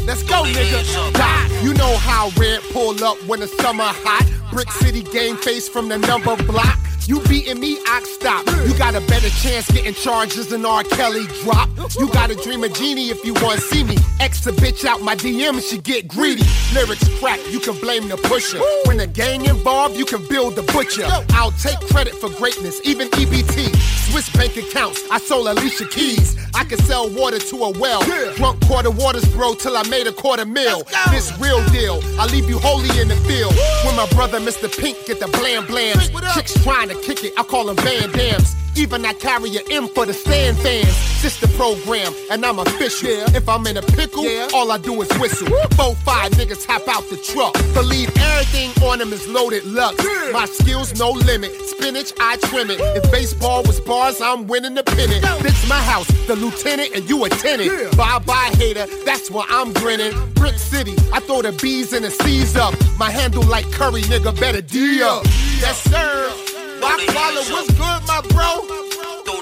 Let's 0.07 0.23
go, 0.23 0.45
nigga. 0.45 1.13
Die. 1.13 1.63
You 1.63 1.75
know 1.75 1.97
how 1.97 2.31
red 2.37 2.61
pull 2.73 3.03
up 3.05 3.19
when 3.27 3.41
the 3.41 3.49
summer 3.49 3.85
hot. 3.85 4.27
Brick 4.53 4.71
City 4.71 5.03
game 5.03 5.37
face 5.37 5.69
from 5.69 5.89
the 5.89 5.99
number 5.99 6.37
block. 6.45 6.79
You 7.07 7.21
beating 7.23 7.59
me, 7.59 7.79
I 7.87 8.03
stop. 8.05 8.47
You 8.67 8.79
got 8.79 8.95
a 8.95 9.01
better 9.09 9.29
chance 9.29 9.71
getting 9.71 9.95
charges 9.95 10.49
than 10.49 10.65
R. 10.65 10.85
Kelly 10.85 11.27
drop. 11.43 11.69
You 11.99 12.09
gotta 12.13 12.37
dream 12.37 12.63
a 12.63 12.69
genie 12.69 13.11
if 13.11 13.25
you 13.25 13.35
wanna 13.35 13.61
see 13.61 13.83
me. 13.83 13.97
X 14.21 14.47
a 14.47 14.53
bitch 14.53 14.85
out 14.85 15.03
my 15.03 15.17
DM, 15.17 15.61
she 15.61 15.79
get 15.79 16.07
greedy. 16.07 16.45
Lyrics 16.73 17.09
crack, 17.19 17.41
you 17.51 17.59
can 17.59 17.75
blame 17.81 18.09
the 18.09 18.17
pusher. 18.17 18.61
When 18.87 18.99
the 18.99 19.07
gang 19.09 19.45
involved, 19.47 19.97
you 19.97 20.05
can 20.05 20.27
build 20.29 20.55
the 20.55 20.63
butcher. 20.63 21.05
I'll 21.31 21.51
take 21.53 21.81
credit 21.91 22.15
for 22.15 22.31
greatness, 22.31 22.81
even 22.85 23.09
EBT. 23.09 23.75
Swiss 24.11 24.29
bank 24.31 24.57
accounts, 24.57 25.03
I 25.11 25.19
sold 25.19 25.49
Alicia 25.49 25.87
Keys. 25.87 26.37
I 26.55 26.65
can 26.65 26.79
sell 26.81 27.09
water 27.11 27.39
to 27.39 27.57
a 27.65 27.71
well. 27.79 28.03
Drunk 28.37 28.65
quarter 28.67 28.91
waters, 28.91 29.25
bro, 29.35 29.55
till 29.55 29.77
I 29.77 29.83
made 29.89 30.07
a 30.07 30.13
quarter 30.13 30.45
mil. 30.45 30.85
This 31.11 31.33
real 31.41 31.65
deal, 31.71 32.01
I 32.21 32.27
leave 32.27 32.49
you 32.49 32.59
holy 32.59 32.91
in 33.01 33.09
the 33.09 33.17
field. 33.27 33.55
When 33.85 33.97
my 33.97 34.07
brother 34.15 34.39
Mr. 34.39 34.71
Pink 34.79 34.97
get 35.07 35.19
the 35.19 35.29
blam 35.29 35.65
blams. 35.67 36.13
Chicks 36.35 36.55
trying 36.63 36.89
to 36.89 36.92
kick 36.95 37.25
it, 37.25 37.33
I 37.39 37.43
call 37.43 37.67
them 37.67 37.77
Van 37.77 38.11
Dammes. 38.11 38.57
Even 38.77 39.05
I 39.05 39.13
carry 39.13 39.57
an 39.57 39.65
M 39.71 39.89
for 39.89 40.07
the 40.07 40.15
stand 40.15 40.59
fans. 40.59 41.13
The 41.43 41.47
program, 41.57 42.13
and 42.31 42.45
I'm 42.45 42.59
official. 42.59 43.09
If 43.35 43.49
I'm 43.49 43.67
in 43.67 43.77
a 43.77 43.83
pickle, 43.83 44.25
yeah. 44.25 44.49
all 44.55 44.71
I 44.71 44.79
do 44.79 45.03
is 45.03 45.09
whistle. 45.19 45.49
Four, 45.77 45.95
five 45.97 46.31
niggas 46.33 46.67
hop 46.67 46.87
out 46.89 47.09
the 47.11 47.17
truck. 47.17 47.53
Believe 47.75 48.11
everything 48.17 48.71
on 48.85 48.99
them 48.99 49.13
is 49.13 49.27
loaded 49.29 49.65
luck. 49.65 49.97
My 50.33 50.47
skills, 50.47 50.99
no 50.99 51.11
limit. 51.11 51.51
Spinach, 51.67 52.13
I 52.21 52.37
trim 52.37 52.71
it. 52.71 52.79
If 52.81 53.11
baseball 53.11 53.63
was 53.65 53.81
bars, 53.81 54.21
I'm 54.21 54.47
winning 54.47 54.75
the 54.75 54.85
pennant. 54.85 55.23
This 55.43 55.69
my 55.69 55.81
house, 55.81 56.07
the 56.27 56.37
lieutenant, 56.37 56.95
and 56.95 57.09
you 57.09 57.25
a 57.25 57.29
tenant. 57.29 57.97
Bye 57.97 58.21
bye, 58.21 58.51
hater, 58.55 58.87
that's 59.05 59.31
why 59.31 59.45
I'm 59.49 59.73
grinning. 59.73 60.13
Brick 60.35 60.59
City, 60.59 60.95
I 61.13 61.21
throw 61.21 61.43
the 61.43 61.53
B's 61.61 61.93
and 61.93 62.05
the 62.05 62.11
C's 62.11 62.57
up. 62.57 62.75
My 62.99 63.11
handle 63.11 63.43
like 63.45 63.71
Curry, 63.73 64.03
nigga, 64.03 64.39
better 64.39 64.61
D 64.61 65.03
up. 65.03 65.25
Yes, 65.61 65.83
sir. 65.83 66.52
Rock 66.83 67.01
Waller, 67.15 67.43
what's 67.53 67.71
good, 67.71 68.03
my 68.09 68.21
bro? 68.31 68.51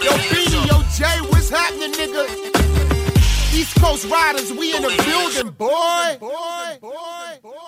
Yo, 0.04 0.12
Beanie, 0.12 0.68
yo, 0.68 0.82
Jay, 0.94 1.20
what's 1.30 1.48
happening, 1.48 1.92
nigga? 1.92 2.24
East 3.54 3.74
Coast 3.80 4.04
Riders, 4.10 4.52
we 4.52 4.76
in 4.76 4.82
the 4.82 4.88
building, 5.06 5.52
boy. 5.52 6.18
Boy, 6.20 6.78
boy, 6.80 7.38
boy. 7.42 7.60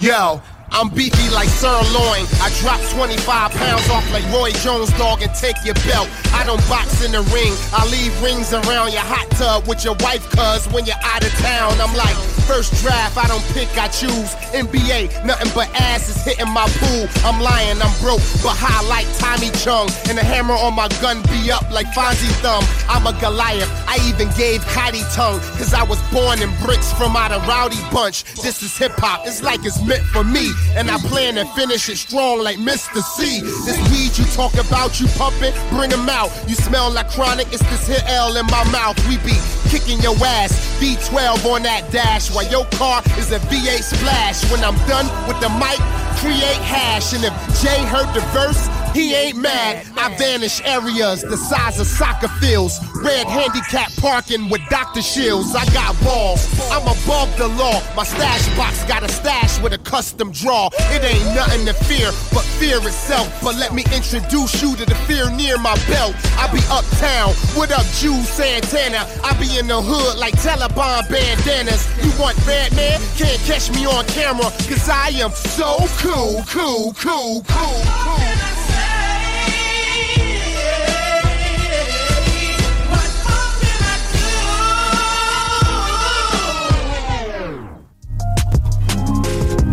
Yo, 0.00 0.42
I'm 0.72 0.88
beefy 0.88 1.28
like 1.30 1.48
sirloin. 1.48 2.24
I 2.40 2.48
drop 2.60 2.80
25 2.96 3.52
pounds 3.52 3.88
off 3.90 4.08
like 4.10 4.24
Roy 4.32 4.50
Jones, 4.64 4.90
dog, 4.96 5.22
and 5.22 5.32
take 5.34 5.56
your 5.64 5.74
belt. 5.86 6.08
I 6.32 6.44
don't 6.44 6.62
box 6.68 7.04
in 7.04 7.12
the 7.12 7.20
ring. 7.28 7.52
I 7.76 7.84
leave 7.92 8.12
rings 8.22 8.52
around 8.52 8.92
your 8.92 9.04
hot 9.04 9.28
tub 9.36 9.68
with 9.68 9.84
your 9.84 9.94
wife, 10.00 10.24
cuz 10.32 10.66
when 10.72 10.86
you're 10.86 11.02
out 11.04 11.22
of 11.22 11.32
town. 11.44 11.76
I'm 11.80 11.94
like, 11.94 12.16
first 12.48 12.72
draft, 12.82 13.16
I 13.16 13.28
don't 13.28 13.44
pick, 13.52 13.68
I 13.76 13.88
choose. 13.88 14.32
NBA, 14.56 15.24
nothing 15.24 15.52
but 15.54 15.68
ass 15.78 16.08
is 16.08 16.24
hitting 16.24 16.48
my 16.48 16.66
pool. 16.80 17.06
I'm 17.24 17.40
lying, 17.40 17.80
I'm 17.80 17.92
broke, 18.00 18.24
but 18.42 18.56
high 18.56 18.82
like 18.88 19.06
Tommy 19.20 19.50
Chong. 19.60 19.88
And 20.08 20.16
the 20.16 20.24
hammer 20.24 20.54
on 20.54 20.74
my 20.74 20.88
gun 21.00 21.20
be 21.28 21.52
up 21.52 21.68
like 21.70 21.86
Fonzie 21.92 22.32
Thumb. 22.40 22.64
I'm 22.88 23.06
a 23.06 23.12
Goliath. 23.20 23.70
I 23.86 24.00
even 24.08 24.28
gave 24.36 24.64
Cotty 24.72 25.04
tongue, 25.14 25.40
cause 25.60 25.74
I 25.74 25.82
was 25.84 26.00
born 26.12 26.40
in 26.40 26.50
bricks 26.64 26.92
from 26.94 27.14
out 27.14 27.32
of 27.32 27.46
rowdy 27.46 27.80
bunch. 27.92 28.24
This 28.40 28.62
is 28.62 28.76
hip 28.76 28.92
hop, 28.96 29.26
it's 29.26 29.42
like 29.42 29.60
it's 29.64 29.80
meant 29.84 30.02
for 30.04 30.24
me. 30.24 30.48
And 30.76 30.90
I 30.90 30.98
plan 30.98 31.34
to 31.34 31.44
finish 31.54 31.88
it 31.88 31.98
strong 31.98 32.42
like 32.42 32.58
Mr. 32.58 33.02
C. 33.02 33.40
This 33.40 33.78
weed 33.90 34.16
you 34.16 34.24
talk 34.32 34.54
about, 34.54 35.00
you 35.00 35.06
pumping, 35.18 35.52
bring 35.70 35.92
'em 35.92 36.08
out. 36.08 36.30
You 36.48 36.54
smell 36.54 36.90
like 36.90 37.10
chronic, 37.10 37.48
it's 37.52 37.62
this 37.70 37.86
here 37.86 38.04
L 38.06 38.36
in 38.36 38.46
my 38.46 38.64
mouth. 38.70 38.96
We 39.08 39.18
be 39.18 39.36
kicking 39.68 40.00
your 40.00 40.16
ass, 40.24 40.52
V12 40.80 41.44
on 41.46 41.62
that 41.64 41.90
dash, 41.90 42.30
while 42.30 42.48
your 42.48 42.64
car 42.78 43.02
is 43.18 43.32
a 43.32 43.38
V8 43.50 43.84
splash. 43.84 44.44
When 44.50 44.64
I'm 44.64 44.76
done 44.88 45.08
with 45.28 45.40
the 45.40 45.50
mic, 45.50 45.80
create 46.20 46.62
hash. 46.62 47.12
And 47.12 47.24
if 47.24 47.34
Jay 47.62 47.80
heard 47.84 48.12
the 48.14 48.20
verse, 48.32 48.68
he 48.94 49.14
ain't 49.14 49.38
mad. 49.38 49.86
I 49.96 50.14
vanish 50.16 50.60
areas 50.64 51.22
the 51.22 51.36
size 51.36 51.80
of 51.80 51.86
soccer 51.86 52.28
fields. 52.40 52.78
Red 53.02 53.26
handicap 53.26 53.90
parking 53.96 54.48
with 54.48 54.60
Dr. 54.68 55.02
Shields. 55.02 55.54
I 55.54 55.64
got 55.72 55.98
balls. 56.02 56.46
I'm 56.70 56.82
above 56.82 57.36
the 57.38 57.48
law. 57.48 57.80
My 57.96 58.04
stash 58.04 58.46
box 58.56 58.84
got 58.84 59.02
a 59.02 59.08
stash 59.08 59.60
with 59.60 59.72
a 59.72 59.78
custom 59.78 60.32
draw. 60.32 60.68
It 60.92 61.04
ain't 61.04 61.34
nothing 61.34 61.66
to 61.66 61.74
fear 61.74 62.10
but 62.32 62.44
fear 62.60 62.78
itself. 62.78 63.28
But 63.42 63.56
let 63.56 63.72
me 63.72 63.84
introduce 63.94 64.62
you 64.62 64.76
to 64.76 64.84
the 64.84 64.94
fear 65.06 65.30
near 65.30 65.58
my 65.58 65.76
belt. 65.88 66.14
I 66.36 66.50
be 66.52 66.60
uptown. 66.68 67.30
What 67.56 67.72
up, 67.72 67.86
Juelz 67.98 68.26
Santana? 68.26 69.06
I 69.24 69.32
be 69.40 69.58
in 69.58 69.68
the 69.68 69.80
hood 69.80 70.18
like 70.18 70.34
Taliban 70.34 71.08
bandanas. 71.08 71.88
You 72.04 72.12
want 72.20 72.36
Batman? 72.46 73.00
Can't 73.16 73.40
catch 73.42 73.70
me 73.70 73.86
on 73.86 74.04
camera. 74.06 74.50
Cause 74.68 74.88
I 74.88 75.08
am 75.16 75.30
so 75.30 75.78
cool, 75.98 76.42
cool, 76.48 76.94
cool, 76.94 77.42
cool, 77.48 77.82
cool. 77.86 78.81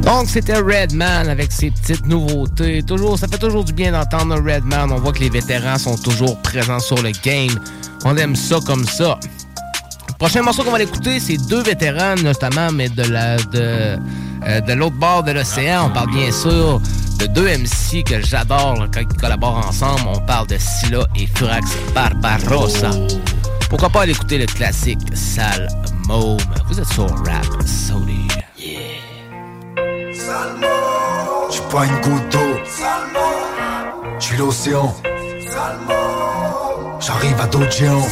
Donc, 0.09 0.27
c'était 0.27 0.57
Redman 0.57 1.29
avec 1.29 1.51
ses 1.51 1.69
petites 1.69 2.07
nouveautés. 2.07 2.81
Toujours, 2.81 3.19
ça 3.19 3.27
fait 3.27 3.37
toujours 3.37 3.63
du 3.63 3.73
bien 3.73 3.91
d'entendre 3.91 4.37
Redman. 4.37 4.91
On 4.91 4.95
voit 4.95 5.13
que 5.13 5.19
les 5.19 5.29
vétérans 5.29 5.77
sont 5.77 5.97
toujours 5.97 6.35
présents 6.41 6.79
sur 6.79 6.99
le 7.03 7.11
game. 7.23 7.55
On 8.05 8.17
aime 8.17 8.35
ça 8.35 8.57
comme 8.65 8.85
ça. 8.85 9.19
Le 10.07 10.13
prochain 10.17 10.41
morceau 10.41 10.63
qu'on 10.63 10.71
va 10.71 10.81
écouter, 10.81 11.19
c'est 11.19 11.37
deux 11.37 11.61
vétérans, 11.61 12.15
notamment, 12.23 12.71
mais 12.71 12.89
de 12.89 13.03
la 13.03 13.37
de, 13.37 13.99
euh, 14.47 14.75
l'autre 14.75 14.95
bord 14.95 15.21
de 15.21 15.31
l'océan. 15.31 15.85
On 15.85 15.89
parle 15.91 16.09
bien 16.09 16.31
sûr 16.31 16.81
de 17.19 17.27
deux 17.27 17.47
MC 17.47 18.03
que 18.03 18.19
j'adore 18.19 18.87
quand 18.91 19.01
ils 19.01 19.17
collaborent 19.21 19.63
ensemble. 19.69 20.01
On 20.07 20.19
parle 20.21 20.47
de 20.47 20.57
Scylla 20.57 21.05
et 21.15 21.27
Furax 21.35 21.69
Barbarossa. 21.93 22.89
Pourquoi 23.69 23.89
pas 23.89 24.01
aller 24.01 24.13
écouter 24.13 24.39
le 24.39 24.47
classique 24.47 25.01
Sal 25.13 25.67
Mome. 26.07 26.39
Vous 26.67 26.79
êtes 26.79 26.91
sur 26.91 27.07
Rap 27.09 27.45
Sody. 27.63 28.27
J'suis 31.50 31.62
pas 31.71 31.86
une 31.86 32.01
goutte 32.01 32.29
d'eau. 32.31 32.59
J'suis 34.19 34.38
l'océan. 34.38 34.93
J'arrive 37.00 37.41
à 37.41 37.48
d'autres 37.48 37.71
géants. 37.71 38.07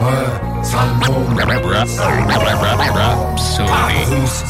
Ouais, 0.00 0.62
Salmon. 0.62 1.26
Rousse. 4.06 4.44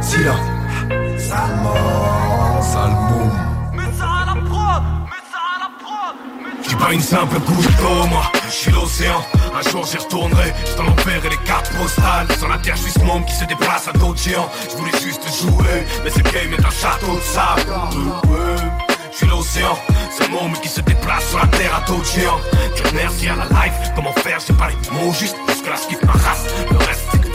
Silla. 0.00 0.34
Salmon. 2.62 3.49
J'suis 6.70 6.78
pas 6.78 6.92
une 6.92 7.00
simple 7.00 7.34
d'eau, 7.40 8.06
moi, 8.06 8.30
j'suis 8.48 8.70
l'océan. 8.70 9.20
Un 9.52 9.70
jour 9.70 9.84
j'y 9.84 9.96
retournerai, 9.96 10.54
j't'en 10.64 10.86
enverrai 10.86 11.30
les 11.30 11.36
cartes 11.38 11.68
postales. 11.76 12.28
Sur 12.38 12.46
la 12.46 12.58
terre, 12.58 12.76
j'suis 12.76 12.92
ce 12.92 13.00
monde 13.00 13.26
qui 13.26 13.34
se 13.34 13.44
déplace 13.44 13.88
à 13.88 13.92
d'autres 13.92 14.22
géants. 14.22 14.48
J'voulais 14.70 14.96
juste 15.02 15.22
jouer, 15.42 15.84
mais 16.04 16.10
ce 16.10 16.20
game 16.20 16.54
est 16.56 16.64
un 16.64 16.70
château 16.70 17.16
de 17.16 17.22
sable. 17.22 17.66
Je 19.10 19.16
suis 19.16 19.26
l'océan, 19.26 19.76
c'est 20.12 20.28
le 20.28 20.32
monde 20.32 20.60
qui 20.60 20.68
se 20.68 20.80
déplace 20.82 21.28
sur 21.30 21.40
la 21.40 21.48
terre 21.48 21.74
à 21.74 21.80
d'autres 21.88 22.08
géants. 22.14 22.38
Dieu 22.76 22.84
merci 22.94 23.28
à 23.28 23.34
la 23.34 23.46
life, 23.46 23.74
comment 23.96 24.12
faire, 24.12 24.38
j'ai 24.46 24.54
pas 24.54 24.68
les 24.68 24.90
mots 24.92 25.12
juste, 25.12 25.34
jusque 25.48 25.66
là 25.66 25.74
ce 25.76 25.88
qui 25.88 26.06
ma 26.06 26.12
race, 26.12 26.44
le 26.70 26.76
reste 26.76 27.02
c'est 27.10 27.29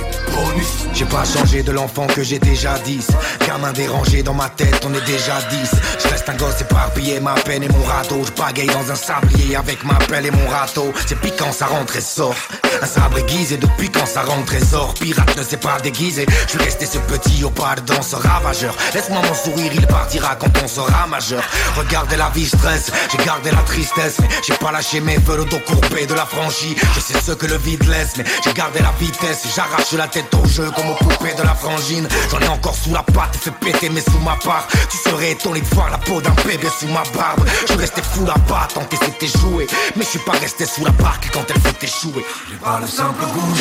J'ai 0.93 1.05
pas 1.05 1.25
changé 1.25 1.61
de 1.61 1.71
l'enfant 1.71 2.07
que 2.07 2.23
j'étais 2.23 2.55
jadis 2.55 3.07
Gamin 3.45 3.73
dérangé 3.73 4.23
dans 4.23 4.33
ma 4.33 4.47
tête, 4.47 4.85
on 4.85 4.93
est 4.93 5.05
déjà 5.05 5.41
10 5.49 5.71
Je 6.01 6.07
reste 6.07 6.29
un 6.29 6.35
gosse 6.35 6.61
éparpillé, 6.61 7.19
ma 7.19 7.33
peine 7.33 7.63
et 7.63 7.67
mon 7.67 7.83
râteau. 7.83 8.21
Je 8.23 8.71
dans 8.73 8.91
un 8.91 8.95
sablier 8.95 9.55
avec 9.55 9.83
ma 9.83 9.95
pelle 9.95 10.25
et 10.25 10.31
mon 10.31 10.47
râteau. 10.47 10.93
C'est 11.05 11.19
piquant, 11.19 11.51
ça 11.51 11.65
rentre 11.65 11.97
et 11.97 12.01
sort. 12.01 12.35
Un 12.81 12.85
sabre 12.85 13.17
aiguisé 13.19 13.57
depuis 13.57 13.89
quand 13.89 14.05
ça 14.05 14.23
rentre 14.23 14.53
et 14.55 14.63
sort. 14.63 14.93
Pirate 14.93 15.37
ne 15.37 15.43
s'est 15.43 15.57
pas 15.57 15.79
déguisé. 15.81 16.25
Je 16.45 16.51
suis 16.51 16.59
resté 16.59 16.85
ce 16.85 16.97
petit 16.99 17.43
au 17.43 17.49
pas 17.49 17.75
dans 17.85 18.01
ce 18.01 18.15
ravageur. 18.15 18.75
Laisse-moi 18.93 19.21
mon 19.21 19.33
sourire, 19.33 19.71
il 19.73 19.85
partira 19.87 20.35
quand 20.35 20.51
on 20.63 20.67
sera 20.67 21.07
majeur. 21.07 21.43
Regardez 21.77 22.15
la 22.15 22.29
vie 22.29 22.47
stress, 22.47 22.91
j'ai 23.11 23.23
gardé 23.25 23.51
la 23.51 23.61
tristesse 23.63 24.17
j'ai 24.45 24.53
pas 24.55 24.71
lâché 24.71 24.99
mes 25.01 25.19
feux, 25.19 25.37
le 25.37 25.45
dos 25.45 25.59
courbé 25.65 26.05
de 26.05 26.13
la 26.13 26.25
franchie 26.25 26.75
Je 26.95 26.99
sais 26.99 27.19
ce 27.19 27.31
que 27.31 27.45
le 27.45 27.57
vide 27.57 27.83
laisse, 27.87 28.17
mais 28.17 28.23
j'ai 28.43 28.53
gardé 28.53 28.79
la 28.79 28.93
vitesse. 28.99 29.43
J'arrache 29.55 29.91
la 29.93 30.07
tête 30.07 30.24
au 30.33 30.45
jeu 30.47 30.69
comme 30.75 30.89
aux 30.89 30.95
poupées 30.95 31.33
de 31.35 31.43
la 31.43 31.55
frangine. 31.55 32.07
J'en 32.31 32.39
ai 32.39 32.47
encore 32.47 32.75
sous 32.75 32.91
la 32.91 33.03
patte, 33.03 33.35
fait 33.35 33.51
péter 33.51 33.89
mais 33.89 34.01
sous 34.01 34.19
ma 34.23 34.35
part 34.35 34.67
Tu 34.89 34.97
serais 34.97 35.31
étonné 35.31 35.61
de 35.61 35.67
voir 35.75 35.89
la 35.89 35.97
peau 35.97 36.21
d'un 36.21 36.35
bébé 36.45 36.67
sous 36.79 36.87
ma 36.87 37.03
barbe. 37.15 37.45
Je 37.61 37.73
suis 37.73 37.81
resté 37.81 38.01
fou 38.01 38.25
là-bas, 38.25 38.67
tant 38.73 38.83
que 38.85 38.95
c'était 38.97 39.27
joué 39.39 39.67
Mais 39.95 40.03
je 40.03 40.09
suis 40.09 40.19
pas 40.19 40.33
resté 40.33 40.65
sous 40.65 40.83
la 40.83 40.91
barque 40.91 41.29
quand 41.33 41.43
elle 41.49 41.61
fait 41.61 41.83
échouer 41.83 42.25
J'ai 42.49 42.57
pas 42.57 42.79
le 42.81 42.87
simple 42.87 43.23
goût 43.25 43.53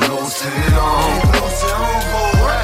de 0.00 0.06
l'océan. 0.08 0.96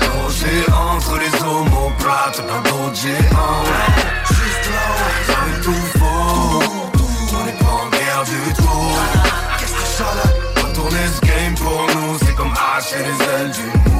Logé 0.00 0.64
entre 0.72 1.18
les 1.18 1.42
omoplates 1.42 2.42
d'un 2.46 2.70
autre 2.70 2.96
géant. 2.96 3.64
Ça 5.26 5.34
fait 5.34 5.60
tout 5.62 5.84
faux. 5.98 6.62
On 7.34 7.44
n'est 7.44 7.52
pas 7.52 7.66
en 7.66 7.88
guerre 7.90 8.24
du 8.24 8.52
tout. 8.54 8.92
Qu'est-ce 9.58 9.72
que 9.72 9.86
ça 9.86 10.41
tourner 10.92 11.06
ce 11.08 11.20
game 11.26 11.54
pour 11.54 11.86
nous, 11.94 12.18
c'est 12.18 12.34
comme 12.34 12.52
H 12.52 12.94
et 12.94 13.02
les 13.02 13.48
LG 13.48 13.91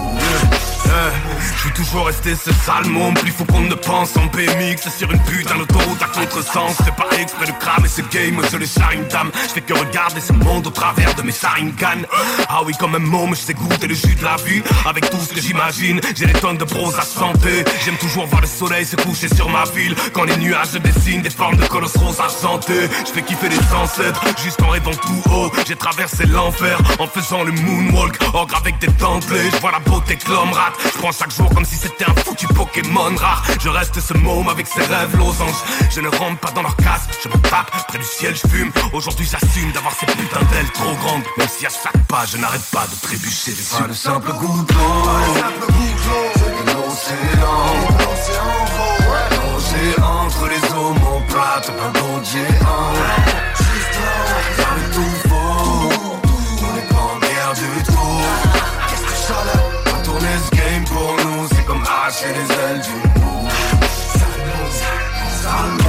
je 1.40 1.60
suis 1.60 1.72
toujours 1.72 2.06
resté 2.06 2.34
ce 2.34 2.52
sale 2.52 2.86
monde, 2.86 3.18
plus 3.18 3.32
faut 3.32 3.44
qu'on 3.44 3.60
ne 3.60 3.74
pense 3.74 4.16
en 4.16 4.26
BMX 4.26 4.90
sur 4.96 5.10
une 5.10 5.20
putain 5.20 5.56
d'autoroute 5.56 6.02
à 6.02 6.06
contresens. 6.06 6.76
C'est 6.84 6.94
pas 6.94 7.08
exprès 7.18 7.46
de 7.46 7.52
cramer 7.52 7.88
ce 7.88 8.02
game, 8.02 8.40
je 8.50 8.56
le 8.56 8.66
charine 8.66 9.04
dame. 9.08 9.30
Je 9.48 9.52
fais 9.54 9.60
que 9.60 9.74
regarder 9.74 10.20
ce 10.20 10.32
monde 10.32 10.66
au 10.66 10.70
travers 10.70 11.14
de 11.14 11.22
mes 11.22 11.32
saringanes. 11.32 12.06
Ah 12.48 12.60
oui, 12.64 12.74
comme 12.78 12.94
un 12.94 12.98
môme, 12.98 13.34
je 13.34 13.40
sais 13.40 13.54
goûter 13.54 13.86
le 13.86 13.94
jus 13.94 14.14
de 14.14 14.24
la 14.24 14.36
vie. 14.36 14.62
Avec 14.86 15.08
tout 15.10 15.18
ce 15.18 15.32
que 15.32 15.40
j'imagine, 15.40 16.00
j'ai 16.14 16.26
des 16.26 16.32
tonnes 16.34 16.58
de 16.58 16.64
pros 16.64 16.94
à 16.94 17.02
santé. 17.02 17.64
J'aime 17.84 17.96
toujours 17.96 18.26
voir 18.26 18.40
le 18.40 18.46
soleil 18.46 18.84
se 18.84 18.96
coucher 18.96 19.28
sur 19.34 19.48
ma 19.48 19.64
ville. 19.64 19.94
Quand 20.12 20.24
les 20.24 20.36
nuages 20.36 20.72
dessinent 20.72 21.22
des 21.22 21.30
formes 21.30 21.56
de 21.56 21.66
colosses 21.66 21.96
roses 21.96 22.20
argentés. 22.20 22.88
Je 23.06 23.12
fais 23.12 23.22
kiffer 23.22 23.48
les 23.48 23.74
ancêtres, 23.74 24.22
juste 24.42 24.60
en 24.62 24.68
rêvant 24.68 24.92
tout 24.92 25.30
haut. 25.30 25.50
J'ai 25.66 25.76
traversé 25.76 26.26
l'enfer 26.26 26.78
en 26.98 27.06
faisant 27.06 27.44
le 27.44 27.52
moonwalk. 27.52 28.18
Ogre 28.34 28.56
avec 28.56 28.78
des 28.78 28.88
dentelés, 28.88 29.50
je 29.52 29.56
vois 29.58 29.72
la 29.72 29.80
beauté 29.80 30.16
que 30.16 30.30
l'homme 30.30 30.52
rate. 30.52 30.81
Je 30.84 30.98
prends 30.98 31.12
chaque 31.12 31.34
jour 31.34 31.48
comme 31.54 31.64
si 31.64 31.76
c'était 31.76 32.04
un 32.04 32.14
foutu 32.14 32.46
Pokémon 32.48 33.14
rare. 33.16 33.44
Je 33.60 33.68
reste 33.68 34.00
ce 34.00 34.14
môme 34.14 34.48
avec 34.48 34.66
ses 34.66 34.82
rêves 34.82 35.16
losanges. 35.16 35.62
Je 35.90 36.00
ne 36.00 36.08
rentre 36.08 36.38
pas 36.40 36.50
dans 36.52 36.62
leur 36.62 36.76
casse, 36.76 37.08
je 37.22 37.28
me 37.28 37.38
tape 37.42 37.70
près 37.88 37.98
du 37.98 38.04
ciel, 38.04 38.34
je 38.34 38.48
fume. 38.48 38.70
Aujourd'hui 38.92 39.28
j'assume 39.30 39.72
d'avoir 39.72 39.94
ces 39.94 40.06
putains 40.06 40.44
d'ailes 40.50 40.70
trop 40.72 40.94
grandes. 40.94 41.22
Même 41.36 41.48
si 41.48 41.66
à 41.66 41.70
chaque 41.70 42.06
pas 42.06 42.24
je 42.30 42.36
n'arrête 42.38 42.64
pas 42.70 42.86
de 42.86 43.00
trébucher 43.00 43.52
dessus. 43.52 43.76
Pas 43.78 43.86
le 43.86 43.94
simple 43.94 44.32
goût 44.32 44.62
d'eau 44.62 44.74
l'océan 49.52 50.12
entre 50.24 50.48
les 50.48 50.74
omoplates 50.74 51.70
d'un 51.76 52.00
autre 52.00 52.24
géant 52.24 52.94
Ça 53.56 54.64
fait 54.64 54.90
tout 54.94 55.28
faux 55.28 55.90
On 56.62 56.72
n'est 56.74 56.88
pas 56.88 56.96
en 56.96 57.52
du 57.54 57.82
tout 57.84 58.20
Qu'est-ce 58.88 59.02
que 59.02 59.14
ça 59.14 59.61
shit 62.12 62.36
is 62.36 62.50
LG. 62.50 62.88
Salmo, 65.42 65.88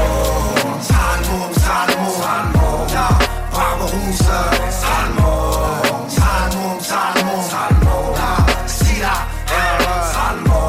Salmo, 0.90 1.38
Salmo, 1.64 2.10
Salmo, 2.22 2.68
da 2.94 3.08
Bravo 3.52 3.86
Husa, 3.94 4.40
Salmo, 4.84 5.32
Salmo, 6.18 6.80
Salmo, 6.80 7.34
Salmo, 7.52 7.96
da 8.20 8.32
Sira, 8.68 9.16
Salmo, 10.14 10.62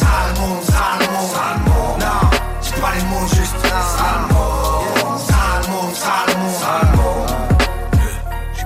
Salmo, 0.00 0.48
Salmo, 0.72 1.18
Salmo, 1.34 1.96
da 2.02 2.14
Je 2.62 2.72
parle 2.80 2.96
les 2.96 3.04
mots 3.12 3.28
juste, 3.36 3.60
Salmo, 3.98 4.44
Salmo, 5.30 5.80
Salmo, 6.04 6.48
Salmo. 6.62 7.08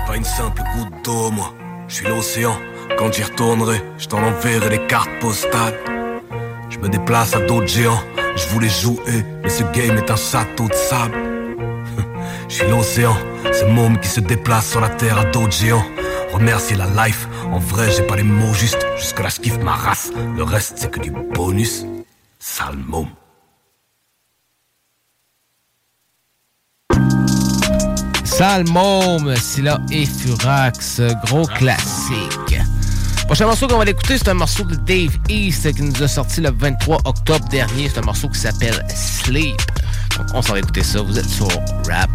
Pas 0.07 0.17
une 0.17 0.25
simple 0.25 0.63
goutte 0.75 1.05
d'eau, 1.05 1.31
moi, 1.33 1.53
je 1.89 1.95
suis 1.97 2.07
l'océan. 2.07 2.57
Quand 2.99 3.13
j'y 3.13 3.25
retournerai, 3.25 3.83
je 3.99 4.07
t'en 4.07 4.23
enverrai 4.23 4.71
les 4.71 4.87
cartes 4.87 5.11
postales. 5.21 5.94
Je 6.75 6.79
me 6.81 6.89
déplace 6.89 7.35
à 7.35 7.41
d'autres 7.41 7.69
géants. 7.69 8.03
Je 8.35 8.49
voulais 8.49 8.69
jouer, 8.69 9.25
mais 9.43 9.49
ce 9.49 9.63
game 9.63 9.97
est 9.97 10.11
un 10.11 10.17
château 10.17 10.67
de 10.69 10.75
sable. 10.75 11.17
Je 12.49 12.55
suis 12.55 12.69
l'océan, 12.69 13.17
ce 13.53 13.65
môme 13.65 13.99
qui 14.01 14.09
se 14.09 14.21
déplace 14.21 14.71
sur 14.71 14.81
la 14.81 14.89
terre 14.89 15.19
à 15.19 15.25
d'autres 15.25 15.53
géants. 15.53 15.87
Remercier 16.33 16.77
la 16.77 17.07
life, 17.07 17.29
en 17.53 17.59
vrai 17.59 17.93
j'ai 17.93 18.03
pas 18.03 18.17
les 18.17 18.25
mots 18.25 18.53
justes. 18.53 18.85
Jusque 18.97 19.21
là 19.21 19.29
je 19.29 19.41
kiffe 19.41 19.59
ma 19.59 19.77
race, 19.77 20.11
le 20.37 20.43
reste 20.43 20.75
c'est 20.77 20.91
que 20.91 20.99
du 20.99 21.13
bonus. 21.13 21.87
Sale 22.41 22.77
môme. 22.77 23.09
Salmôme, 28.25 29.37
Scylla 29.37 29.81
et 29.93 30.05
Furax, 30.05 31.01
gros 31.25 31.47
classique. 31.47 32.59
Prochain 33.27 33.47
morceau 33.47 33.67
qu'on 33.67 33.79
va 33.79 33.85
écouter, 33.85 34.19
c'est 34.19 34.29
un 34.29 34.35
morceau 34.35 34.65
de 34.65 34.77
Dave 34.77 35.17
East 35.29 35.73
qui 35.75 35.83
nous 35.83 36.03
a 36.03 36.09
sorti 36.09 36.41
le 36.41 36.51
23 36.51 36.99
octobre 37.05 37.49
dernier. 37.49 37.89
C'est 37.89 37.99
un 37.99 38.03
morceau 38.03 38.29
qui 38.29 38.39
s'appelle 38.39 38.85
Sleep. 38.95 39.57
Donc 40.17 40.27
on 40.35 40.43
s'en 40.43 40.53
va 40.53 40.59
écouter 40.61 40.83
ça. 40.83 41.01
Vous 41.03 41.19
êtes 41.19 41.29
sur 41.29 41.49
Rap 41.89 42.11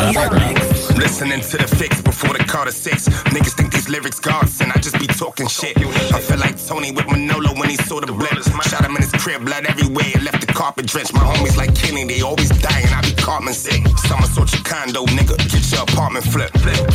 gotta 0.00 0.69
do 1.00 1.08
10 1.08 1.28
more. 1.28 1.38
Yeah, 1.38 1.40
yeah. 1.40 1.40
Get 1.40 1.40
money, 1.40 1.40
God. 1.40 1.40
listening 1.40 1.40
to 1.40 1.56
the 1.58 1.76
fix 1.76 2.00
before 2.02 2.34
the 2.36 2.44
Carter 2.44 2.72
Six. 2.72 3.08
Niggas 3.32 3.54
think 3.56 3.72
these 3.72 3.88
lyrics 3.88 4.20
gods, 4.20 4.60
and 4.60 4.72
I 4.72 4.78
just 4.80 4.98
be 4.98 5.06
talking 5.06 5.48
shit. 5.48 5.76
I 5.78 6.20
feel 6.20 6.38
like 6.38 6.56
Tony 6.66 6.92
with 6.92 7.06
Manolo 7.10 7.54
when 7.58 7.70
he 7.70 7.76
saw 7.76 8.00
the 8.00 8.12
blip. 8.12 8.30
Shot 8.70 8.84
him 8.84 8.96
in 8.96 9.02
his 9.02 9.12
crib, 9.12 9.44
blood 9.44 9.66
everywhere, 9.66 10.12
left 10.22 10.40
the 10.40 10.52
carpet 10.52 10.86
drenched. 10.86 11.14
My 11.14 11.20
homies 11.20 11.56
like 11.56 11.74
Kenny, 11.74 12.04
they 12.04 12.22
always 12.22 12.50
dying. 12.50 12.92
I 12.92 13.02
be 13.02 13.14
Cartman 13.14 13.54
sick. 13.54 13.86
Summer 14.06 14.26
sort 14.26 14.52
your 14.52 14.62
condo, 14.62 15.04
nigga. 15.16 15.36
Get 15.50 15.64
your 15.72 15.82
apartment 15.82 16.24
flip. 16.26 16.50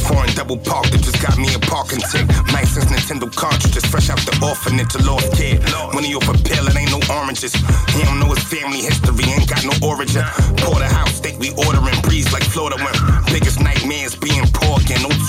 Foreign 0.08 0.34
double 0.36 0.58
park 0.58 0.88
that 0.92 1.02
just 1.02 1.22
got 1.22 1.38
me 1.38 1.54
a 1.54 1.60
parking 1.60 2.00
tick. 2.12 2.26
Nice 2.54 2.74
since 2.76 2.88
Nintendo 2.90 3.28
cartridges, 3.34 3.86
fresh 3.86 4.10
out 4.10 4.20
the 4.26 4.36
orphanage, 4.46 4.96
a 4.96 5.02
lost 5.04 5.34
kid. 5.36 5.62
Money 5.94 6.16
off 6.16 6.30
a 6.30 6.36
pill, 6.46 6.66
it 6.68 6.76
ain't 6.76 6.92
no 6.92 7.02
oranges. 7.14 7.54
He 7.92 8.04
don't 8.04 8.20
know 8.20 8.32
his 8.32 8.44
family 8.44 8.82
history, 8.82 9.26
ain't 9.30 9.50
got 9.50 9.66
no 9.66 9.76
origin. 9.86 10.24
Porterhouse 10.58 11.16
steak, 11.16 11.40
we 11.40 11.52
ordering 11.68 12.00
breeze 12.02 12.32
like 12.32 12.44
Florida 12.44 12.78
when 12.80 12.95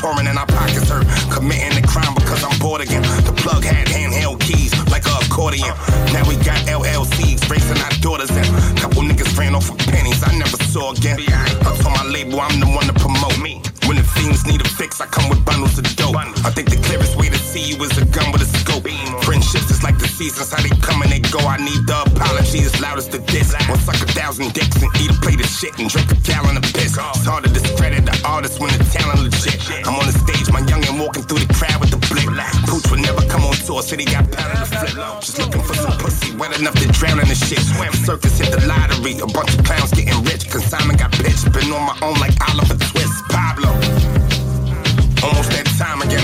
No 0.06 0.20
in 0.20 0.38
our 0.38 0.46
pockets 0.46 0.88
hurt. 0.88 1.02
Committing 1.34 1.74
the 1.74 1.82
crime 1.82 2.14
because 2.14 2.44
I'm 2.44 2.56
bored 2.60 2.80
again. 2.80 3.02
The 3.26 3.34
plug 3.34 3.64
had 3.64 3.88
handheld 3.88 4.38
keys 4.38 4.70
like 4.86 5.02
a 5.06 5.18
accordion. 5.26 5.74
Now 6.14 6.22
we 6.30 6.36
got 6.46 6.62
LLCs 6.70 7.50
racing 7.50 7.78
our 7.82 7.90
daughters 7.98 8.30
in. 8.30 8.46
Couple 8.78 9.02
niggas 9.02 9.36
ran 9.36 9.56
off 9.56 9.68
with 9.68 9.82
pennies 9.90 10.22
I 10.22 10.30
never 10.38 10.56
saw 10.70 10.92
again. 10.92 11.18
I 11.26 11.74
told 11.82 11.94
my 11.98 12.06
label 12.06 12.38
I'm 12.40 12.60
the 12.60 12.70
one 12.70 12.86
to 12.86 12.94
promote 12.94 13.38
me. 13.42 13.62
When 13.86 13.96
the 13.96 14.02
fiends 14.02 14.46
need 14.46 14.60
a 14.62 14.68
fix, 14.78 15.00
I 15.00 15.06
come 15.06 15.28
with 15.28 15.44
bundles 15.44 15.78
of 15.78 15.84
dope. 15.96 16.14
I 16.16 16.50
think 16.54 16.70
the 16.70 16.78
clearest 16.86 17.16
way 17.16 17.28
to 17.28 17.38
see 17.38 17.74
you 17.74 17.82
is 17.82 17.98
a 17.98 18.04
gun 18.06 18.30
with 18.30 18.42
a 18.42 18.50
scope. 18.58 18.86
Friendships 19.26 19.70
is 19.70 19.82
like 19.82 19.98
the 19.98 20.06
seasons, 20.06 20.52
how 20.54 20.62
they 20.62 20.74
come 20.82 21.02
and 21.02 21.10
they 21.10 21.18
go. 21.18 21.38
I 21.42 21.58
need 21.58 21.82
the 21.86 21.98
apology 22.06 22.62
as 22.62 22.78
loud 22.80 22.98
as 22.98 23.08
the 23.08 23.18
diss. 23.18 23.54
One 23.66 23.78
suck 23.78 23.98
a 23.98 24.06
thousand 24.14 24.54
dicks 24.54 24.78
and 24.82 24.90
eat 25.02 25.10
a 25.10 25.18
plate 25.18 25.40
of 25.40 25.50
shit 25.50 25.74
and 25.78 25.90
drink 25.90 26.10
a 26.10 26.18
gallon 26.22 26.56
of 26.56 26.62
piss. 26.62 26.94
It's 26.94 27.26
hard 27.26 27.42
to 27.42 27.50
discredit 27.50 28.06
the 28.06 28.14
artist 28.24 28.60
when 28.60 28.70
the 28.70 28.85
said 33.86 34.00
he 34.00 34.04
got 34.06 34.26
pounded 34.32 34.58
to 34.58 34.66
flip. 34.66 34.98
Just 35.22 35.38
looking 35.38 35.62
for 35.62 35.74
some 35.74 35.96
pussy 35.98 36.34
wet 36.34 36.58
enough 36.58 36.74
to 36.74 36.88
drown 36.88 37.20
in 37.20 37.28
the 37.28 37.36
shit. 37.36 37.60
Swim 37.60 37.92
Circus 37.92 38.38
hit 38.38 38.50
the 38.50 38.66
lottery, 38.66 39.14
a 39.22 39.26
bunch 39.26 39.54
of 39.54 39.62
clowns 39.64 39.92
getting 39.92 40.18
rich. 40.24 40.50
Consignment 40.50 40.98
got 40.98 41.12
pitched, 41.12 41.46
been 41.52 41.70
on 41.70 41.86
my 41.86 41.96
own 42.02 42.18
like 42.18 42.34
Oliver 42.50 42.74
Twist. 42.74 43.14
Pablo. 43.30 43.70
Almost 45.22 45.50
that 45.54 45.66
time 45.78 46.02
again, 46.02 46.15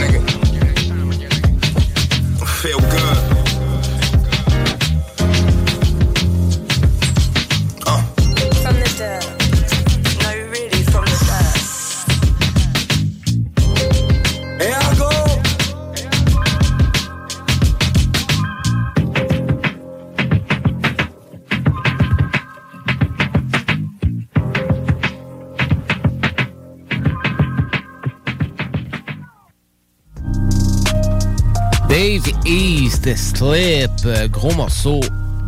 East, 32.44 33.08
Slip, 33.16 33.90
euh, 34.04 34.28
gros 34.28 34.52
morceau. 34.54 35.00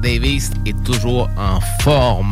Dave 0.02 0.24
East 0.24 0.52
est 0.66 0.80
toujours 0.84 1.28
en 1.36 1.58
forme. 1.82 2.30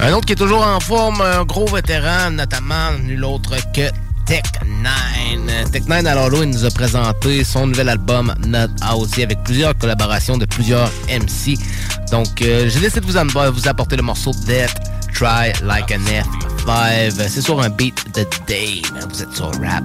Un 0.00 0.12
autre 0.12 0.26
qui 0.26 0.32
est 0.32 0.36
toujours 0.36 0.66
en 0.66 0.80
forme, 0.80 1.20
un 1.20 1.44
gros 1.44 1.66
vétéran, 1.66 2.30
notamment 2.32 2.92
nul 3.02 3.24
autre 3.24 3.54
que 3.72 3.88
Tech 4.26 4.42
9. 4.82 5.70
Tech 5.70 5.84
9 5.86 6.06
alors 6.06 6.30
là, 6.30 6.38
il 6.42 6.50
nous 6.50 6.64
a 6.64 6.70
présenté 6.70 7.44
son 7.44 7.68
nouvel 7.68 7.88
album 7.88 8.34
Not 8.46 8.68
Out 8.92 9.18
avec 9.22 9.42
plusieurs 9.44 9.76
collaborations 9.78 10.36
de 10.38 10.46
plusieurs 10.46 10.90
MC. 11.08 11.56
Donc, 12.10 12.42
euh, 12.42 12.68
j'ai 12.68 12.80
décidé 12.80 13.00
de 13.00 13.06
vous, 13.06 13.16
am- 13.16 13.28
vous 13.52 13.68
apporter 13.68 13.96
le 13.96 14.02
morceau 14.02 14.32
Death 14.46 14.74
Try 15.14 15.52
Like 15.62 15.92
an 15.92 16.00
F5. 16.66 17.28
C'est 17.28 17.42
sur 17.42 17.60
un 17.60 17.68
beat 17.70 18.04
de 18.16 18.26
Dave. 18.48 19.06
Vous 19.08 19.22
êtes 19.22 19.32
sur 19.34 19.50
Rap 19.62 19.84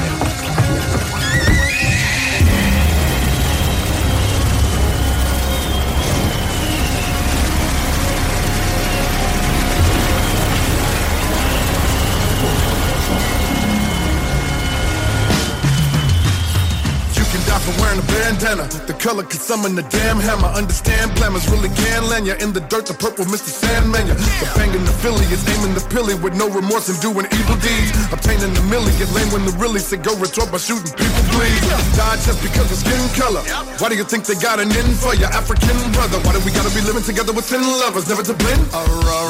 for 17.61 17.73
wearing 17.81 17.99
a 18.01 18.05
bandana. 18.09 18.65
The 18.89 18.93
color 18.97 19.23
can 19.23 19.39
summon 19.39 19.75
the 19.75 19.85
damn 19.93 20.19
hammer. 20.19 20.49
Understand 20.57 21.11
blemmers 21.13 21.45
really 21.53 21.69
can 21.77 22.09
land 22.09 22.25
ya 22.25 22.35
in 22.41 22.53
the 22.53 22.61
dirt. 22.71 22.85
The 22.89 22.93
purple 22.97 23.25
Mr. 23.25 23.53
Sandman. 23.53 24.07
ya. 24.07 24.15
The 24.17 24.47
banging 24.57 24.83
the 24.85 24.95
Philly 25.03 25.25
is 25.29 25.45
aiming 25.53 25.73
the 25.77 25.85
pilly 25.93 26.15
with 26.17 26.33
no 26.33 26.49
remorse 26.49 26.89
and 26.89 26.97
doing 26.99 27.29
evil 27.29 27.57
deeds. 27.61 27.93
Obtaining 28.09 28.53
the 28.57 28.63
millie. 28.65 28.93
Get 28.97 29.13
lame 29.13 29.29
when 29.29 29.45
the 29.45 29.53
really 29.61 29.79
say 29.79 29.97
go 29.97 30.17
retort 30.17 30.49
by 30.51 30.57
shooting 30.57 30.93
people 30.97 31.23
bleed. 31.37 31.61
Die 31.93 32.17
just 32.25 32.41
because 32.41 32.67
of 32.73 32.77
skin 32.81 33.01
color. 33.13 33.45
Why 33.77 33.89
do 33.89 33.95
you 33.95 34.05
think 34.05 34.25
they 34.25 34.35
got 34.35 34.57
an 34.59 34.73
in 34.73 34.89
for 34.97 35.13
your 35.13 35.29
African 35.29 35.77
brother? 35.93 36.17
Why 36.25 36.33
do 36.33 36.41
we 36.41 36.51
gotta 36.51 36.73
be 36.73 36.81
living 36.81 37.05
together 37.05 37.31
with 37.33 37.45
ten 37.45 37.61
lovers? 37.61 38.09
Never 38.09 38.25
to 38.25 38.33
blend? 38.33 38.61
Uh, 38.73 38.81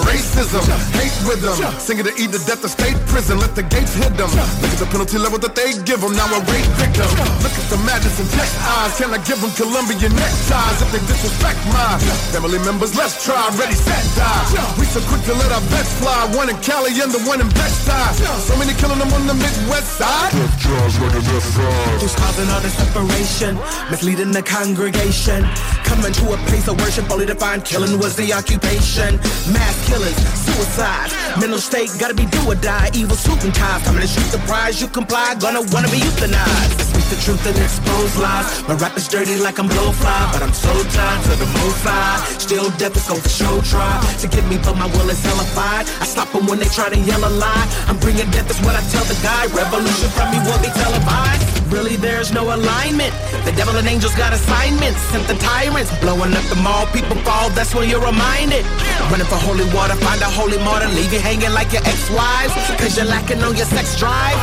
racism, 0.07 0.63
hate 0.95 1.15
with 1.27 1.43
them. 1.43 1.57
Singing 1.79 2.07
to 2.07 2.13
eat 2.15 2.31
the 2.31 2.41
death 2.47 2.63
of 2.63 2.71
state 2.71 2.95
prison. 3.11 3.39
Let 3.43 3.55
the 3.59 3.63
gates 3.63 3.93
hit 3.93 4.15
them. 4.15 4.31
Look 4.63 4.71
at 4.71 4.79
the 4.79 4.87
penalty 4.87 5.17
level 5.19 5.39
that 5.43 5.55
they 5.55 5.75
give 5.83 5.99
them. 5.99 6.15
Now 6.15 6.31
a 6.31 6.39
rape 6.47 6.71
victim. 6.79 7.07
Look 7.43 7.55
at 7.59 7.67
the 7.67 7.79
madness 7.83 8.20
in 8.21 8.27
tech 8.29 8.49
eyes. 8.77 8.93
Can 9.01 9.09
I 9.09 9.17
give 9.25 9.41
them 9.41 9.49
Colombian 9.57 10.13
neckties 10.13 10.77
if 10.77 10.89
they 10.93 11.01
disrespect 11.09 11.57
my 11.73 11.97
family 12.29 12.61
members? 12.61 12.93
Let's 12.93 13.17
try. 13.25 13.41
Ready, 13.57 13.73
set, 13.73 14.05
die. 14.13 14.77
We 14.77 14.85
so 14.85 15.01
quick 15.09 15.25
to 15.25 15.33
let 15.33 15.51
our 15.51 15.65
bets 15.73 15.97
fly. 15.97 16.29
One 16.37 16.49
in 16.49 16.57
Cali 16.61 16.93
and 17.01 17.11
the 17.11 17.19
one 17.25 17.41
in 17.41 17.49
Bed-Stuy. 17.49 18.13
So 18.45 18.53
many 18.61 18.73
killing 18.77 18.99
them 19.01 19.11
on 19.17 19.25
the 19.25 19.33
Midwest 19.33 19.97
side. 19.97 20.33
Who's 20.37 22.15
causing 22.15 22.49
all 22.53 22.61
the 22.61 22.69
separation, 22.69 23.57
misleading 23.89 24.31
the 24.31 24.43
congregation. 24.43 25.43
Coming 25.83 26.13
to 26.13 26.33
a 26.33 26.37
place 26.47 26.67
of 26.67 26.79
worship 26.79 27.09
only 27.09 27.25
to 27.25 27.35
find 27.35 27.65
killing 27.65 27.97
was 27.97 28.15
the 28.15 28.33
occupation. 28.33 29.17
Mass 29.51 29.75
killings, 29.89 30.21
suicide, 30.45 31.09
mental 31.39 31.59
state 31.59 31.89
gotta 31.99 32.13
be 32.13 32.25
do 32.25 32.41
or 32.47 32.55
die. 32.55 32.89
Evil 32.93 33.15
suit 33.15 33.43
and 33.43 33.53
ties 33.53 33.83
coming 33.83 34.01
to 34.01 34.07
shoot 34.07 34.29
the 34.31 34.39
prize. 34.49 34.81
You 34.81 34.87
comply, 34.87 35.35
gonna 35.39 35.61
wanna 35.71 35.89
be 35.89 35.99
euthanized. 35.99 36.79
Speak 36.91 37.07
the 37.13 37.19
truth 37.23 37.45
and 37.45 37.57
expose 37.57 38.15
lies. 38.17 38.67
My 38.67 38.75
rap 38.75 38.97
is 38.97 39.07
dirty 39.07 39.37
like 39.37 39.59
I'm 39.59 39.69
blowfly, 39.69 40.19
but 40.33 40.41
I'm 40.41 40.53
so 40.53 40.73
tied 40.95 41.23
to 41.25 41.33
the 41.37 41.47
profile. 41.57 42.19
Still 42.39 42.69
death 42.81 42.95
is 42.95 43.09
over 43.09 43.29
show 43.29 43.61
try 43.61 44.01
to 44.19 44.27
get 44.27 44.45
me, 44.49 44.57
but 44.57 44.75
my 44.75 44.87
will 44.87 45.09
is 45.09 45.21
hellified. 45.23 45.87
I 46.01 46.05
stop 46.05 46.31
them 46.31 46.47
when 46.47 46.59
they 46.59 46.69
try 46.69 46.89
to 46.89 46.99
yell 46.99 47.23
a 47.23 47.29
lie. 47.29 47.67
I'm 47.87 47.97
bringing 47.97 48.29
death, 48.31 48.49
is 48.49 48.59
what 48.65 48.75
I 48.75 48.81
tell 48.89 49.05
the 49.05 49.17
guy. 49.23 49.47
Revolution 49.53 50.09
from 50.11 50.31
me 50.31 50.39
will 50.45 50.59
be 50.59 50.69
televised. 50.73 51.60
Really, 51.71 51.95
there's 51.95 52.33
no 52.33 52.43
alignment. 52.53 53.15
The 53.47 53.53
devil 53.55 53.75
and 53.77 53.87
angels 53.87 54.13
got 54.15 54.33
assignments. 54.33 54.99
Sent 55.07 55.25
the 55.25 55.35
tyrants, 55.39 55.87
blowing 56.03 56.33
up 56.35 56.43
the 56.51 56.59
mall. 56.59 56.85
People 56.91 57.15
fall, 57.23 57.49
that's 57.51 57.73
when 57.73 57.87
you're 57.87 58.03
reminded. 58.03 58.67
Running 59.07 59.25
for 59.25 59.39
holy 59.39 59.63
water, 59.71 59.95
find 59.95 60.19
a 60.21 60.27
holy 60.27 60.59
martyr. 60.67 60.91
Leave 60.91 61.13
you 61.13 61.19
hanging 61.23 61.53
like 61.55 61.71
your 61.71 61.81
ex-wives. 61.87 62.51
Cause 62.75 62.97
you're 62.97 63.07
lacking 63.07 63.41
on 63.41 63.55
your 63.55 63.65
sex 63.65 63.97
drive. 63.97 64.35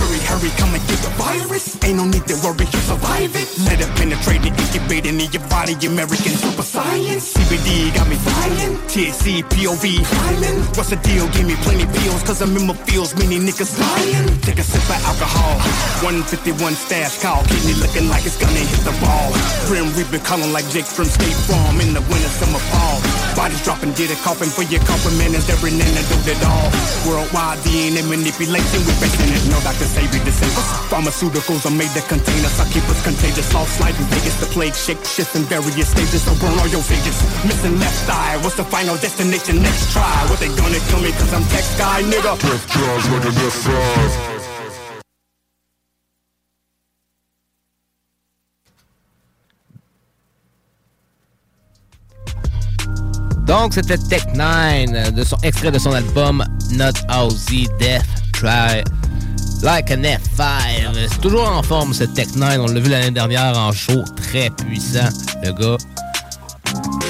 Hurry, 0.00 0.20
hurry, 0.24 0.50
come 0.56 0.72
and 0.72 0.80
get 0.88 0.98
the 1.04 1.12
virus. 1.20 1.76
Ain't 1.84 2.00
no 2.00 2.06
need 2.08 2.24
to 2.24 2.36
worry, 2.40 2.64
you 2.64 2.80
survive 2.88 3.36
it. 3.36 3.48
Let 3.68 3.76
it 3.76 3.92
penetrate 4.00 4.40
and 4.48 4.56
incubate 4.56 5.04
in 5.04 5.20
your 5.20 5.44
body. 5.52 5.76
American 5.84 6.32
super 6.32 6.64
science. 6.64 7.34
CBD 7.36 7.92
got 7.92 8.08
me 8.08 8.16
flying. 8.16 8.72
THC, 8.88 9.44
POV, 9.52 10.00
climbing. 10.00 10.64
What's 10.80 10.88
the 10.88 10.96
deal? 11.04 11.28
Give 11.36 11.44
me 11.46 11.56
plenty 11.60 11.84
pills, 11.84 12.22
cause 12.22 12.40
I'm 12.40 12.56
in 12.56 12.66
my 12.66 12.74
fields, 12.88 13.14
meaning 13.20 13.44
niggas 13.44 13.76
lying. 13.76 14.40
Take 14.40 14.58
a 14.58 14.62
sip 14.64 14.80
of 14.88 15.09
alcohol. 15.10 15.58
151 16.06 16.54
stash 16.78 17.18
call, 17.20 17.42
me 17.66 17.74
looking 17.82 18.08
like 18.08 18.24
it's 18.24 18.38
gonna 18.38 18.62
hit 18.62 18.80
the 18.86 18.94
ball. 19.02 19.28
Grim 19.66 19.90
Reaper 19.98 20.22
calling 20.22 20.54
like 20.54 20.64
Jake 20.70 20.86
from 20.86 21.10
State 21.10 21.36
Farm 21.50 21.76
in 21.82 21.92
the 21.92 22.00
winter, 22.08 22.32
summer, 22.38 22.62
fall. 22.72 23.02
Bodies 23.34 23.60
dropping, 23.66 23.92
get 23.98 24.08
it 24.08 24.20
coughing 24.22 24.48
for 24.48 24.62
your 24.70 24.80
compliment 24.86 25.34
is 25.34 25.50
every 25.50 25.74
nana 25.74 26.02
do 26.08 26.16
it 26.30 26.40
all. 26.46 26.68
Worldwide 27.04 27.58
DNA 27.66 28.06
manipulation, 28.06 28.80
we're 28.86 29.00
facing 29.02 29.30
it. 29.34 29.42
No 29.50 29.58
doctor 29.66 29.84
say 29.84 30.06
we 30.14 30.18
disabled. 30.22 30.66
Pharmaceuticals 30.88 31.66
are 31.66 31.74
made 31.74 31.92
to 31.98 32.02
contain 32.06 32.40
us. 32.46 32.56
I 32.62 32.66
keep 32.70 32.86
us 32.88 33.00
contagious. 33.02 33.52
Life 33.52 33.98
in 33.98 34.06
Vegas, 34.14 34.36
the 34.40 34.46
plague 34.46 34.74
shake 34.74 35.02
shifts 35.04 35.34
in 35.36 35.42
various 35.44 35.90
stages. 35.90 36.22
So 36.22 36.32
burn 36.40 36.56
all 36.58 36.70
your 36.70 36.82
stages. 36.82 37.18
Missing 37.44 37.78
left 37.78 38.08
eye. 38.08 38.38
What's 38.42 38.56
the 38.56 38.64
final 38.64 38.96
destination? 38.96 39.60
Next 39.60 39.92
try. 39.92 40.06
What 40.30 40.38
they 40.40 40.48
gonna 40.54 40.80
kill 40.88 41.02
me? 41.02 41.12
Cause 41.12 41.32
I'm 41.34 41.44
tech 41.52 41.66
guy, 41.76 42.02
nigga. 42.02 42.38
Death 42.40 42.64
drives 42.72 43.06
like 43.10 43.24
a 43.26 43.32
death 43.36 43.58
drive. 43.64 44.39
Donc, 53.50 53.74
c'était 53.74 53.98
Tech 53.98 54.22
9, 54.32 55.12
de 55.12 55.24
son, 55.24 55.36
extrait 55.42 55.72
de 55.72 55.78
son 55.80 55.90
album 55.90 56.44
Not 56.70 56.92
Aussie 57.12 57.66
Death 57.80 58.06
Try 58.32 58.84
Like 59.64 59.90
an 59.90 60.02
F5. 60.04 61.08
C'est 61.10 61.20
toujours 61.20 61.50
en 61.50 61.60
forme, 61.60 61.92
ce 61.92 62.04
Tech 62.04 62.28
9. 62.36 62.58
On 62.60 62.66
l'a 62.66 62.78
vu 62.78 62.88
l'année 62.88 63.10
dernière 63.10 63.58
en 63.58 63.72
show. 63.72 64.04
Très 64.14 64.50
puissant, 64.50 65.08
le 65.42 65.50
gars. 65.50 65.76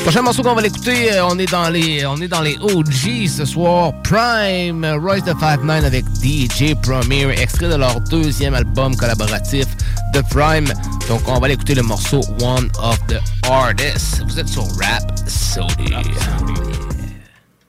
Prochain 0.02 0.22
morceau 0.22 0.42
qu'on 0.42 0.54
va 0.54 0.62
l'écouter, 0.62 1.12
euh, 1.12 1.26
on 1.26 1.38
est 1.38 1.50
dans 1.50 1.68
les 1.68 2.06
on 2.06 2.16
est 2.16 2.28
dans 2.28 2.40
les 2.40 2.56
OG 2.56 3.28
ce 3.28 3.44
soir. 3.44 3.92
Prime, 4.02 4.82
Royce 4.98 5.24
the 5.24 5.34
5-9 5.34 5.84
avec 5.84 6.06
DJ 6.22 6.74
Premier, 6.82 7.28
extrait 7.38 7.68
de 7.68 7.74
leur 7.74 8.00
deuxième 8.00 8.54
album 8.54 8.96
collaboratif 8.96 9.66
The 10.12 10.22
Prime. 10.30 10.66
Donc 11.08 11.22
on 11.26 11.38
va 11.38 11.48
l'écouter 11.48 11.74
le 11.74 11.82
morceau 11.82 12.20
One 12.40 12.70
of 12.78 12.98
the 13.06 13.20
Artists. 13.48 14.22
Vous 14.26 14.38
êtes 14.38 14.48
sur 14.48 14.64
Rap 14.78 15.02
Sody. 15.26 15.94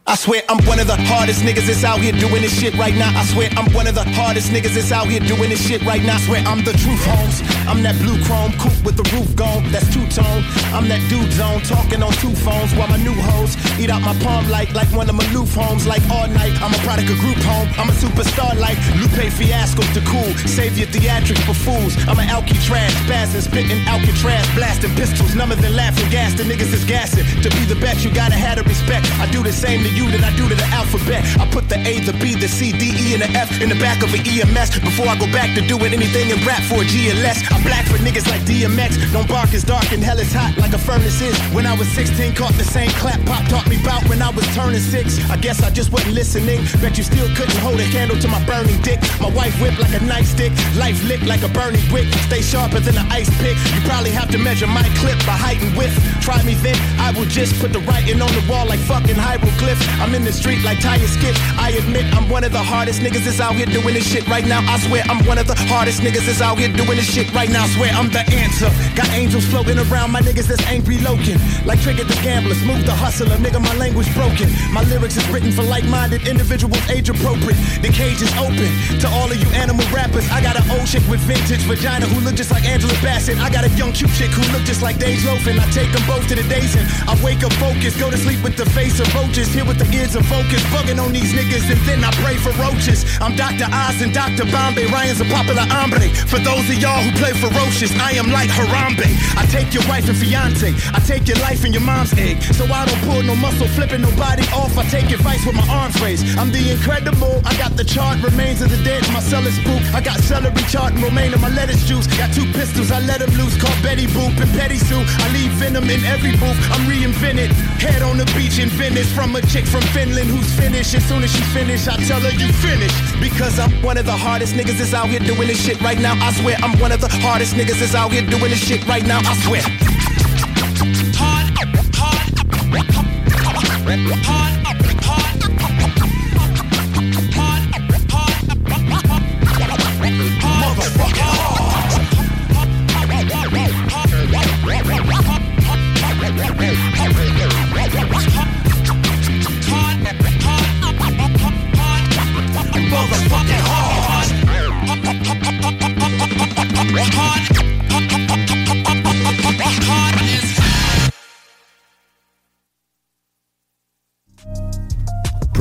I 0.07 0.15
swear 0.15 0.41
I'm 0.49 0.57
one 0.65 0.79
of 0.79 0.87
the 0.87 0.97
hardest 0.97 1.45
niggas 1.45 1.67
that's 1.69 1.83
out 1.83 2.01
here 2.01 2.11
doing 2.11 2.41
this 2.41 2.57
shit 2.57 2.73
right 2.73 2.93
now. 2.95 3.13
I 3.13 3.23
swear 3.25 3.49
I'm 3.53 3.71
one 3.71 3.85
of 3.85 3.93
the 3.93 4.03
hardest 4.17 4.49
niggas 4.49 4.73
that's 4.73 4.91
out 4.91 5.05
here 5.05 5.21
doing 5.21 5.53
this 5.53 5.61
shit 5.61 5.85
right 5.85 6.01
now. 6.01 6.17
I 6.17 6.21
swear 6.25 6.41
I'm 6.41 6.65
the 6.65 6.73
truth, 6.73 7.05
Holmes. 7.05 7.37
I'm 7.69 7.85
that 7.85 7.93
blue 8.01 8.17
chrome 8.25 8.51
coupe 8.57 8.81
with 8.81 8.97
the 8.97 9.05
roof 9.13 9.29
gone. 9.37 9.61
That's 9.71 9.85
two 9.93 10.01
tone. 10.09 10.41
I'm 10.73 10.89
that 10.89 11.05
dude 11.05 11.31
zone 11.37 11.61
talking 11.61 12.01
on 12.01 12.11
two 12.17 12.33
phones 12.33 12.73
while 12.73 12.89
my 12.89 12.97
new 12.97 13.13
hoes 13.13 13.53
eat 13.77 13.93
out 13.93 14.01
my 14.01 14.17
palm 14.25 14.49
like 14.49 14.73
like 14.73 14.89
one 14.89 15.07
of 15.07 15.13
my 15.13 15.23
Maloof 15.29 15.53
homes. 15.53 15.85
Like 15.85 16.01
all 16.09 16.27
night, 16.27 16.57
I'm 16.65 16.73
a 16.73 16.81
product 16.81 17.07
of 17.13 17.21
group 17.21 17.37
home. 17.45 17.69
I'm 17.77 17.93
a 17.93 17.95
superstar 17.95 18.57
like 18.57 18.81
Lupe 18.97 19.29
Fiasco 19.29 19.85
to 19.93 20.01
cool. 20.09 20.33
Savior 20.49 20.89
theatrics 20.89 21.45
for 21.45 21.53
fools. 21.53 21.93
I'm 22.09 22.17
an 22.17 22.25
alky 22.25 22.57
trash, 22.65 22.91
spazzing, 23.05 23.45
spitting 23.45 23.77
Alcatraz, 23.85 24.49
blasting 24.57 24.95
pistols. 24.97 25.29
Of 25.41 25.61
the 25.61 25.69
laughing 25.71 26.09
gas. 26.09 26.33
The 26.33 26.43
niggas 26.43 26.71
is 26.71 26.85
gassing. 26.85 27.25
To 27.41 27.49
be 27.57 27.65
the 27.65 27.75
best, 27.75 28.05
you 28.05 28.13
gotta 28.13 28.35
have 28.35 28.57
the 28.57 28.63
respect. 28.63 29.05
I 29.19 29.29
do 29.31 29.41
the 29.43 29.51
same 29.51 29.83
to 29.83 29.90
you 29.95 30.09
that 30.11 30.23
I 30.23 30.31
do 30.35 30.47
to 30.47 30.55
the 30.55 30.69
alphabet. 30.71 31.23
I 31.39 31.45
put 31.49 31.69
the 31.69 31.79
A, 31.87 31.99
the 32.01 32.13
B, 32.13 32.35
the 32.35 32.47
C, 32.47 32.71
D, 32.71 32.91
E, 32.95 33.13
and 33.13 33.21
the 33.21 33.31
F 33.37 33.61
in 33.61 33.69
the 33.69 33.79
back 33.79 34.03
of 34.03 34.13
an 34.13 34.21
EMS 34.23 34.79
before 34.79 35.07
I 35.07 35.17
go 35.17 35.27
back 35.31 35.55
to 35.55 35.61
doing 35.65 35.93
anything 35.93 36.29
in 36.29 36.39
rap 36.45 36.63
for 36.63 36.81
a 36.81 36.85
GLS. 36.85 37.43
I'm 37.51 37.63
black 37.63 37.85
for 37.85 37.97
niggas 37.99 38.27
like 38.27 38.41
DMX. 38.41 39.11
Don't 39.11 39.27
bark 39.27 39.53
it's 39.53 39.63
dark 39.63 39.91
and 39.91 40.03
hell 40.03 40.19
is 40.19 40.31
hot 40.33 40.57
like 40.57 40.73
a 40.73 40.77
furnace 40.77 41.21
is. 41.21 41.35
When 41.53 41.65
I 41.65 41.75
was 41.75 41.87
16, 41.89 42.35
caught 42.35 42.53
the 42.53 42.63
same 42.63 42.91
clap 43.01 43.19
pop 43.25 43.43
taught 43.47 43.67
me 43.67 43.81
about 43.81 44.07
when 44.09 44.21
I 44.21 44.29
was 44.31 44.45
turning 44.55 44.79
six. 44.79 45.19
I 45.29 45.37
guess 45.37 45.61
I 45.63 45.69
just 45.69 45.91
wasn't 45.91 46.13
listening. 46.13 46.63
Bet 46.81 46.97
you 46.97 47.03
still 47.03 47.27
couldn't 47.35 47.57
hold 47.59 47.79
a 47.79 47.87
candle 47.91 48.17
to 48.19 48.27
my 48.27 48.43
burning 48.45 48.79
dick. 48.81 48.99
My 49.19 49.29
wife 49.29 49.53
whipped 49.61 49.79
like 49.79 49.93
a 49.93 50.03
nightstick. 50.03 50.51
Life 50.77 51.03
lit 51.03 51.21
like 51.23 51.43
a 51.43 51.49
burning 51.49 51.83
brick. 51.89 52.07
Stay 52.29 52.41
sharper 52.41 52.79
than 52.79 52.97
an 52.97 53.07
ice 53.11 53.29
pick. 53.41 53.57
You 53.73 53.81
probably 53.87 54.11
have 54.11 54.29
to 54.31 54.37
measure 54.37 54.67
my 54.67 54.83
clip 55.01 55.17
by 55.25 55.35
height 55.35 55.61
and 55.61 55.75
width. 55.77 55.95
Try 56.21 56.41
me 56.43 56.55
then, 56.55 56.77
I 56.99 57.11
will 57.11 57.25
just 57.25 57.59
put 57.59 57.73
the 57.73 57.79
writing 57.79 58.21
on 58.21 58.31
the 58.31 58.43
wall 58.49 58.65
like 58.67 58.79
fucking 58.79 59.15
hieroglyphs. 59.15 59.80
I'm 59.99 60.13
in 60.15 60.23
the 60.23 60.33
street 60.33 60.63
like 60.63 60.79
tire 60.79 61.07
skits. 61.07 61.39
I 61.57 61.71
admit 61.71 62.05
I'm 62.15 62.29
one 62.29 62.43
of 62.43 62.51
the 62.51 62.63
hardest 62.63 63.01
niggas 63.01 63.25
that's 63.25 63.39
out 63.39 63.55
here 63.55 63.65
doing 63.65 63.93
this 63.93 64.07
shit 64.07 64.27
right 64.27 64.45
now. 64.45 64.61
I 64.67 64.79
swear 64.79 65.03
I'm 65.09 65.25
one 65.25 65.37
of 65.37 65.47
the 65.47 65.55
hardest 65.55 66.01
niggas 66.01 66.25
that's 66.25 66.41
out 66.41 66.57
here 66.57 66.69
doing 66.69 66.97
this 66.97 67.09
shit 67.11 67.33
right 67.33 67.49
now. 67.49 67.63
I 67.63 67.69
swear 67.69 67.91
I'm 67.93 68.09
the 68.09 68.23
answer. 68.33 68.69
Got 68.95 69.09
angels 69.09 69.45
floating 69.45 69.77
around 69.77 70.11
my 70.11 70.21
niggas 70.21 70.47
that's 70.47 70.65
angry 70.67 70.99
loking. 70.99 71.39
Like 71.65 71.81
Trigger 71.81 72.03
the 72.03 72.17
Gambler, 72.21 72.55
smooth 72.55 72.85
the 72.85 72.93
hustler, 72.93 73.37
nigga, 73.37 73.61
my 73.61 73.75
language 73.75 74.11
broken. 74.13 74.49
My 74.71 74.83
lyrics 74.83 75.17
is 75.17 75.27
written 75.29 75.51
for 75.51 75.63
like-minded 75.63 76.27
individuals, 76.27 76.81
age 76.89 77.09
appropriate. 77.09 77.57
The 77.81 77.89
cage 77.89 78.21
is 78.21 78.31
open 78.37 78.69
to 78.99 79.07
all 79.09 79.29
of 79.31 79.37
you 79.37 79.47
animal 79.57 79.85
rappers. 79.93 80.27
I 80.29 80.41
got 80.41 80.55
an 80.55 80.65
old 80.71 80.87
chick 80.87 81.03
with 81.09 81.19
vintage 81.21 81.63
vagina 81.65 82.05
who 82.05 82.21
look 82.21 82.35
just 82.35 82.51
like 82.51 82.65
Angela 82.65 82.93
Bassett. 83.01 83.37
I 83.39 83.49
got 83.49 83.63
a 83.63 83.71
young 83.79 83.91
cute 83.93 84.11
chick 84.13 84.31
who 84.31 84.43
look 84.53 84.63
just 84.63 84.81
like 84.81 84.99
Dave 84.99 85.19
Loafin. 85.25 85.59
I 85.59 85.65
take 85.71 85.91
them 85.91 86.03
both 86.07 86.27
to 86.29 86.35
the 86.35 86.45
days 86.47 86.75
and 86.75 86.85
I 87.09 87.15
wake 87.23 87.43
up 87.43 87.53
focused, 87.53 87.99
go 87.99 88.09
to 88.09 88.17
sleep 88.17 88.43
with 88.43 88.57
the 88.57 88.65
face 88.71 88.99
of 88.99 89.07
roaches, 89.15 89.53
here 89.53 89.65
with 89.71 89.87
the 89.87 89.95
ears 89.95 90.15
of 90.15 90.25
focus, 90.27 90.59
bugging 90.67 90.99
on 90.99 91.13
these 91.13 91.31
niggas, 91.31 91.63
and 91.71 91.79
then 91.87 92.03
I 92.03 92.11
pray 92.19 92.35
for 92.35 92.51
roaches. 92.59 93.07
I'm 93.21 93.35
Dr. 93.39 93.71
Oz 93.71 94.01
and 94.01 94.11
Dr. 94.11 94.43
Bombay. 94.51 94.91
Ryan's 94.91 95.21
a 95.21 95.25
popular 95.31 95.63
hombre. 95.63 96.11
For 96.27 96.39
those 96.39 96.67
of 96.67 96.75
y'all 96.75 96.99
who 96.99 97.11
play 97.15 97.31
ferocious, 97.31 97.95
I 97.95 98.11
am 98.19 98.31
like 98.35 98.49
Harambe. 98.49 99.07
I 99.39 99.45
take 99.47 99.73
your 99.73 99.87
wife 99.87 100.09
and 100.09 100.17
fiance. 100.17 100.75
I 100.91 100.99
take 100.99 101.25
your 101.27 101.39
life 101.39 101.63
and 101.63 101.73
your 101.73 101.83
mom's 101.83 102.11
egg. 102.19 102.43
So 102.51 102.65
I 102.65 102.85
don't 102.85 103.01
pull 103.07 103.23
no 103.23 103.35
muscle, 103.35 103.67
flipping 103.67 104.01
nobody 104.01 104.43
off. 104.51 104.77
I 104.77 104.83
take 104.91 105.09
advice 105.09 105.45
with 105.45 105.55
my 105.55 105.67
arms 105.71 105.95
raised. 106.01 106.27
I'm 106.37 106.51
the 106.51 106.71
incredible. 106.71 107.39
I 107.45 107.55
got 107.55 107.77
the 107.77 107.85
chart, 107.85 108.21
remains 108.21 108.61
of 108.61 108.69
the 108.69 108.81
dead. 108.83 109.07
My 109.13 109.21
cell 109.21 109.47
is. 109.47 109.55
I 109.93 110.01
got 110.01 110.19
celery 110.19 110.63
chart 110.67 110.93
and 110.93 111.03
romaine 111.03 111.33
in 111.33 111.39
my 111.39 111.49
lettuce 111.49 111.85
juice. 111.87 112.07
Got 112.17 112.33
two 112.33 112.45
pistols, 112.51 112.91
I 112.91 112.99
let 113.01 113.19
them 113.19 113.31
loose. 113.39 113.55
Called 113.61 113.79
Betty 113.83 114.07
Boop 114.07 114.35
and 114.35 114.51
Petty 114.51 114.77
Sue. 114.77 114.99
I 114.99 115.27
leave 115.31 115.51
venom 115.61 115.89
in 115.89 116.03
every 116.03 116.31
booth. 116.31 116.59
I'm 116.75 116.83
reinvented. 116.91 117.51
Head 117.79 118.01
on 118.01 118.17
the 118.17 118.25
beach 118.35 118.59
in 118.59 118.69
Venice 118.69 119.11
from 119.13 119.35
a 119.35 119.41
chick 119.41 119.60
from 119.65 119.81
Finland 119.93 120.29
who's 120.29 120.51
finished. 120.53 120.93
As 120.95 121.03
soon 121.07 121.23
as 121.23 121.31
she 121.31 121.41
finish, 121.53 121.87
I 121.87 121.95
tell 122.07 122.21
her 122.21 122.31
you 122.31 122.51
finished. 122.53 122.95
Because 123.19 123.59
I'm 123.59 123.71
one 123.81 123.97
of 123.97 124.05
the 124.05 124.17
hardest 124.17 124.55
niggas 124.55 124.77
that's 124.77 124.93
out 124.93 125.07
here 125.07 125.19
doing 125.19 125.47
this 125.47 125.63
shit 125.63 125.81
right 125.81 125.99
now. 125.99 126.13
I 126.19 126.31
swear 126.33 126.57
I'm 126.61 126.77
one 126.79 126.91
of 126.91 127.01
the 127.01 127.09
hardest 127.09 127.55
niggas 127.55 127.79
that's 127.79 127.95
out 127.95 128.11
here 128.11 128.25
doing 128.25 128.51
this 128.51 128.63
shit 128.63 128.87
right 128.87 129.05
now. 129.05 129.19
I 129.23 129.33
swear. 129.45 129.63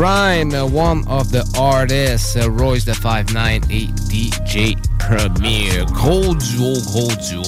Prime, 0.01 0.55
one 0.73 1.05
of 1.09 1.31
the 1.31 1.45
artists, 1.59 2.35
uh, 2.35 2.51
Royce 2.51 2.87
the 2.87 2.93
5'9 2.93 3.61
et 3.69 3.91
DJ 4.09 4.75
Premier. 4.99 5.85
Gros 5.93 6.35
duo, 6.37 6.73
gros 6.87 7.13
duo. 7.29 7.43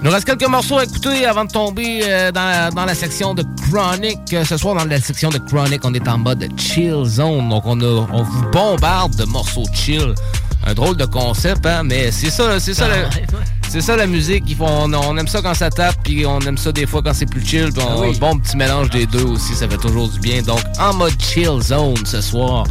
Il 0.00 0.04
nous 0.04 0.10
reste 0.10 0.24
quelques 0.24 0.48
morceaux 0.48 0.78
à 0.78 0.84
écouter 0.84 1.26
avant 1.26 1.44
de 1.44 1.50
tomber 1.50 2.00
euh, 2.04 2.32
dans, 2.32 2.46
la, 2.46 2.70
dans 2.70 2.86
la 2.86 2.94
section 2.94 3.34
de 3.34 3.44
Chronic. 3.70 4.20
Euh, 4.32 4.42
Ce 4.46 4.56
soir, 4.56 4.74
dans 4.74 4.86
la 4.86 4.98
section 5.02 5.28
de 5.28 5.36
Chronic, 5.36 5.84
on 5.84 5.92
est 5.92 6.08
en 6.08 6.16
mode 6.16 6.48
chill 6.58 7.04
zone. 7.04 7.50
Donc, 7.50 7.64
on, 7.66 7.78
a, 7.82 8.06
on 8.10 8.22
vous 8.22 8.42
bombarde 8.50 9.14
de 9.16 9.24
morceaux 9.24 9.66
chill. 9.74 10.14
Un 10.66 10.72
drôle 10.72 10.96
de 10.96 11.04
concept, 11.04 11.66
hein? 11.66 11.82
Mais 11.84 12.10
c'est 12.10 12.30
ça, 12.30 12.58
c'est 12.58 12.72
ça, 12.72 12.86
Ah, 12.90 12.96
le-. 12.96 13.06
C'est 13.68 13.80
ça 13.80 13.96
la 13.96 14.06
musique. 14.06 14.44
On, 14.60 14.92
on 14.92 15.16
aime 15.16 15.28
ça 15.28 15.40
quand 15.42 15.54
ça 15.54 15.70
tape, 15.70 15.96
puis 16.02 16.24
on 16.26 16.40
aime 16.40 16.58
ça 16.58 16.72
des 16.72 16.86
fois 16.86 17.02
quand 17.02 17.14
c'est 17.14 17.26
plus 17.26 17.44
chill. 17.44 17.70
Puis 17.72 17.82
on, 17.82 17.88
Ah 18.02 18.06
oui. 18.08 18.18
bon 18.18 18.38
petit 18.38 18.56
mélange 18.56 18.90
des 18.90 19.06
deux 19.06 19.24
aussi, 19.24 19.54
ça 19.54 19.68
fait 19.68 19.76
toujours 19.78 20.08
du 20.08 20.18
bien. 20.20 20.42
Donc, 20.42 20.60
en 20.80 20.94
mode 20.94 21.14
chill 21.20 21.60
zone 21.60 21.94
ce 22.04 22.20
soir. 22.20 22.64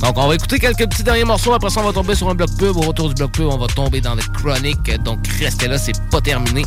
Donc, 0.00 0.16
on 0.16 0.28
va 0.28 0.36
écouter 0.36 0.60
quelques 0.60 0.88
petits 0.88 1.02
derniers 1.02 1.24
morceaux. 1.24 1.52
Après 1.54 1.70
ça, 1.70 1.80
on 1.80 1.84
va 1.84 1.92
tomber 1.92 2.14
sur 2.14 2.28
un 2.30 2.34
bloc 2.36 2.50
pub. 2.56 2.76
Au 2.76 2.82
retour 2.82 3.08
du 3.08 3.14
bloc 3.14 3.32
pub, 3.32 3.46
on 3.46 3.58
va 3.58 3.66
tomber 3.66 4.00
dans 4.00 4.14
le 4.14 4.22
chronique. 4.32 4.94
Donc, 5.02 5.18
restez 5.40 5.66
là, 5.66 5.76
c'est 5.76 6.00
pas 6.10 6.20
terminé. 6.20 6.64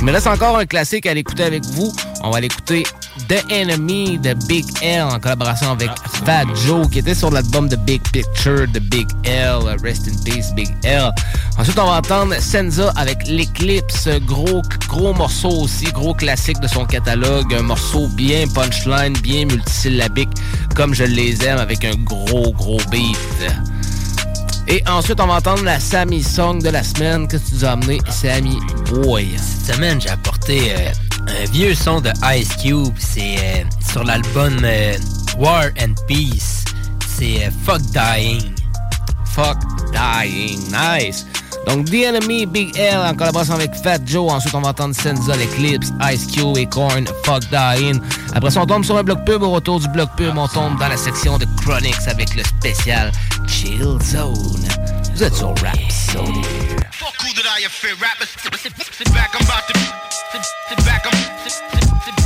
Il 0.00 0.04
me 0.04 0.10
reste 0.10 0.26
encore 0.26 0.58
un 0.58 0.66
classique 0.66 1.06
à 1.06 1.14
l'écouter 1.14 1.44
avec 1.44 1.64
vous. 1.64 1.92
On 2.24 2.30
va 2.30 2.40
l'écouter 2.40 2.82
The 3.28 3.44
Enemy 3.50 4.18
de 4.18 4.34
Big 4.46 4.64
L 4.82 5.04
en 5.04 5.18
collaboration 5.20 5.72
avec 5.72 5.90
Fat 6.24 6.44
Joe 6.66 6.88
qui 6.88 7.00
était 7.00 7.14
sur 7.14 7.30
l'album 7.30 7.68
de 7.68 7.76
Big 7.76 8.02
Picture 8.10 8.66
de 8.68 8.78
Big 8.78 9.06
L. 9.24 9.76
Rest 9.82 10.08
in 10.08 10.16
peace, 10.24 10.52
Big 10.54 10.68
L. 10.84 11.10
Ensuite, 11.58 11.78
on 11.78 11.86
va 11.86 11.98
entendre 11.98 12.34
Senza 12.40 12.90
avec 12.96 13.26
l'Eclipse. 13.26 14.08
Gros, 14.26 14.62
gros 14.88 15.12
morceau 15.12 15.50
aussi, 15.50 15.84
gros 15.86 16.14
classique 16.14 16.60
de 16.60 16.68
son 16.68 16.84
catalogue. 16.86 17.54
Un 17.54 17.62
morceau 17.62 18.08
bien 18.08 18.46
punchline, 18.48 19.12
bien 19.22 19.44
multisyllabique, 19.44 20.30
comme 20.74 20.94
je 20.94 21.04
les 21.04 21.44
aime, 21.44 21.58
avec 21.58 21.84
un 21.84 21.94
gros, 21.96 22.52
gros 22.52 22.80
beat. 22.90 23.18
Et 24.68 24.82
ensuite, 24.88 25.20
on 25.20 25.26
va 25.26 25.34
entendre 25.34 25.64
la 25.64 25.78
Sammy 25.80 26.22
Song 26.22 26.62
de 26.62 26.70
la 26.70 26.82
semaine. 26.82 27.28
Que 27.28 27.36
tu 27.36 27.54
nous 27.54 27.64
as 27.64 27.72
amené, 27.72 27.98
Sammy? 28.08 28.58
Boy? 28.90 29.34
Cette 29.36 29.74
semaine, 29.74 30.00
j'ai 30.00 30.08
apporté 30.08 30.72
euh, 30.72 30.90
un 31.28 31.44
vieux 31.50 31.74
son 31.74 32.00
de 32.00 32.10
Ice 32.36 32.54
Cube. 32.56 32.94
C'est 32.98 33.36
euh, 33.38 33.64
sur 33.90 34.04
l'album 34.04 34.58
euh, 34.62 34.94
War 35.38 35.66
and 35.80 35.94
Peace. 36.06 36.64
C'est 37.16 37.50
Fuck 37.64 37.82
Dying. 37.92 38.52
Fuck 39.26 39.58
Dying. 39.92 40.58
Nice. 40.70 41.26
Donc, 41.66 41.86
The 41.90 42.06
Enemy, 42.08 42.46
Big 42.46 42.76
L 42.76 42.98
en 42.98 43.14
collaboration 43.14 43.54
avec 43.54 43.74
Fat 43.74 43.98
Joe. 44.04 44.30
Ensuite, 44.30 44.54
on 44.54 44.60
va 44.60 44.70
entendre 44.70 44.94
Senza, 44.94 45.34
Eclipse, 45.34 45.92
Ice 46.12 46.26
Cube 46.26 46.56
et 46.56 46.66
Korn, 46.66 47.06
Fuck 47.24 47.42
Dying. 47.50 48.00
Après 48.34 48.50
ça, 48.50 48.62
on 48.62 48.66
tombe 48.66 48.84
sur 48.84 48.96
un 48.96 49.02
bloc 49.02 49.24
pub. 49.24 49.42
Au 49.42 49.50
retour 49.50 49.80
du 49.80 49.88
bloc 49.88 50.10
pub, 50.16 50.36
on 50.36 50.48
tombe 50.48 50.78
dans 50.78 50.88
la 50.88 50.96
section 50.96 51.38
de 51.38 51.46
Chronics 51.62 52.08
avec 52.08 52.34
le 52.34 52.42
spécial 52.42 53.12
Chill 53.46 53.98
Zone. 54.02 54.68
Vous 55.14 55.22
êtes 55.22 55.34
sur 55.34 55.48
Rap 55.62 55.78
Zone. 56.12 56.81
Who 57.20 57.32
did 57.34 57.46
I 57.46 57.60
offend? 57.66 58.00
Rappers, 58.00 58.30
sit 58.30 59.12
back, 59.12 59.34
I'm 59.34 59.44
about 59.44 59.66
to. 59.68 59.74
Sit, 60.68 60.78
back, 60.84 61.06
I'm. 61.06 61.48
Sit, 61.48 61.52
sit 62.04 62.21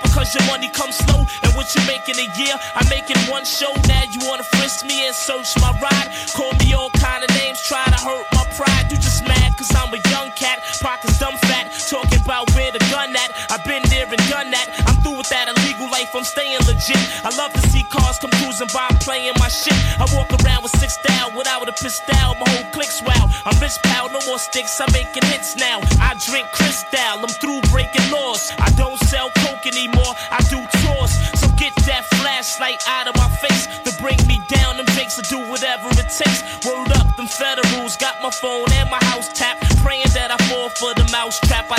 you 0.00 0.08
because 0.08 0.34
your 0.34 0.44
money 0.46 0.68
comes 0.68 0.96
slow, 0.96 1.26
and 1.42 1.52
what 1.54 1.74
you 1.74 1.82
make 1.86 2.08
in 2.08 2.18
a 2.18 2.28
year, 2.36 2.54
I'm 2.74 2.88
making 2.88 3.18
one 3.30 3.44
show. 3.44 3.72
Now 3.86 4.02
you 4.10 4.20
wanna 4.26 4.42
frisk 4.42 4.84
me 4.84 5.06
and 5.06 5.14
search 5.14 5.56
my 5.60 5.72
ride? 5.80 6.08
Call 6.34 6.52
me 6.58 6.74
all 6.74 6.90
kind 6.90 7.24
of 7.24 7.30
names, 7.36 7.62
try 7.62 7.84
to 7.84 8.00
hurt 8.00 8.26
my 8.32 8.44
pride. 8.56 8.90
You 8.90 8.96
just 8.96 9.26
mad 9.26 9.56
cause 9.56 9.70
I'm 9.74 9.92
a 9.92 10.00
young 10.10 10.30
cat, 10.32 10.62
pockets 10.80 11.18
dumb 11.18 11.36
fat, 11.48 11.70
talking 11.88 12.20
about 12.22 12.50
where 12.54 12.72
the 12.72 12.78
gun 12.90 13.14
at. 13.16 13.30
I've 13.50 13.64
been 13.64 13.82
there 13.90 14.06
and 14.06 14.22
done 14.28 14.50
that. 14.50 14.68
I'm 14.86 14.96
through 15.02 15.18
with 15.18 15.28
that 15.30 15.48
illegal 15.48 15.90
life, 15.90 16.14
I'm 16.14 16.24
staying 16.24 16.60
legit. 16.66 17.00
I 17.24 17.34
love 17.36 17.52
to 17.52 17.62
see 17.68 17.82
cars 17.84 18.18
come 18.18 18.30
cruising 18.42 18.68
by, 18.72 18.88
playing 19.00 19.34
my 19.38 19.48
shit. 19.48 19.76
I 19.98 20.06
walk 20.14 20.30
around 20.42 20.62
with 20.62 20.74
six 20.78 20.94
style 20.94 21.32
without 21.36 21.68
a 21.68 21.72
pistol, 21.72 22.34
my 22.40 22.48
whole 22.48 22.70
clique's 22.70 23.02
wow. 23.02 23.28
I'm 23.46 23.58
rich 23.60 23.78
pal, 23.82 24.10
no 24.10 24.20
more 24.26 24.38
sticks, 24.38 24.80
I'm 24.80 24.90
making 24.92 25.24
hits 25.26 25.56
now. 25.56 25.80
I 26.00 26.14
drink 26.26 26.50
crystal, 26.52 27.20
flashlight 32.68 32.88
out 32.88 33.08
of 33.08 33.16
my 33.16 33.28
face 33.28 33.66
to 33.84 34.02
bring 34.02 34.18
me 34.26 34.40
down. 34.48 34.76
Them 34.76 34.86
jakes 34.94 35.16
will 35.16 35.24
do 35.24 35.50
whatever 35.50 35.88
it 35.90 36.08
takes. 36.08 36.42
Word 36.66 36.92
up, 36.92 37.16
them 37.16 37.26
federals 37.26 37.96
got 37.96 38.20
my 38.22 38.30
phone 38.30 38.70
and 38.72 38.90
my 38.90 39.02
house 39.04 39.28
tapped. 39.32 39.64
Praying 39.78 40.10
that 40.14 40.30
I 40.30 40.36
fall 40.48 40.68
for 40.68 40.94
the 40.94 41.08
mouse 41.12 41.38
trap, 41.40 41.66
I 41.70 41.77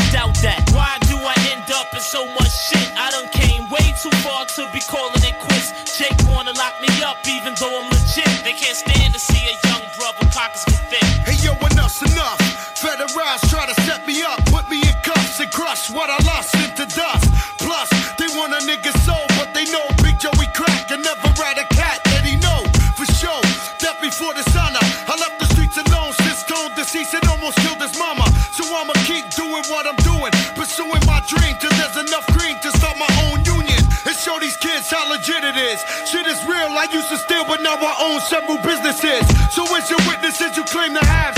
I 36.80 36.88
used 36.94 37.10
to 37.10 37.18
steal, 37.18 37.44
but 37.44 37.62
now 37.62 37.76
I 37.76 37.94
own 38.08 38.22
several 38.22 38.58
businesses. 38.64 39.28
So 39.52 39.66
where's 39.68 39.90
your 39.90 40.00
witnesses 40.08 40.56
you 40.56 40.64
claim 40.64 40.94
to 40.94 41.04
have, 41.04 41.36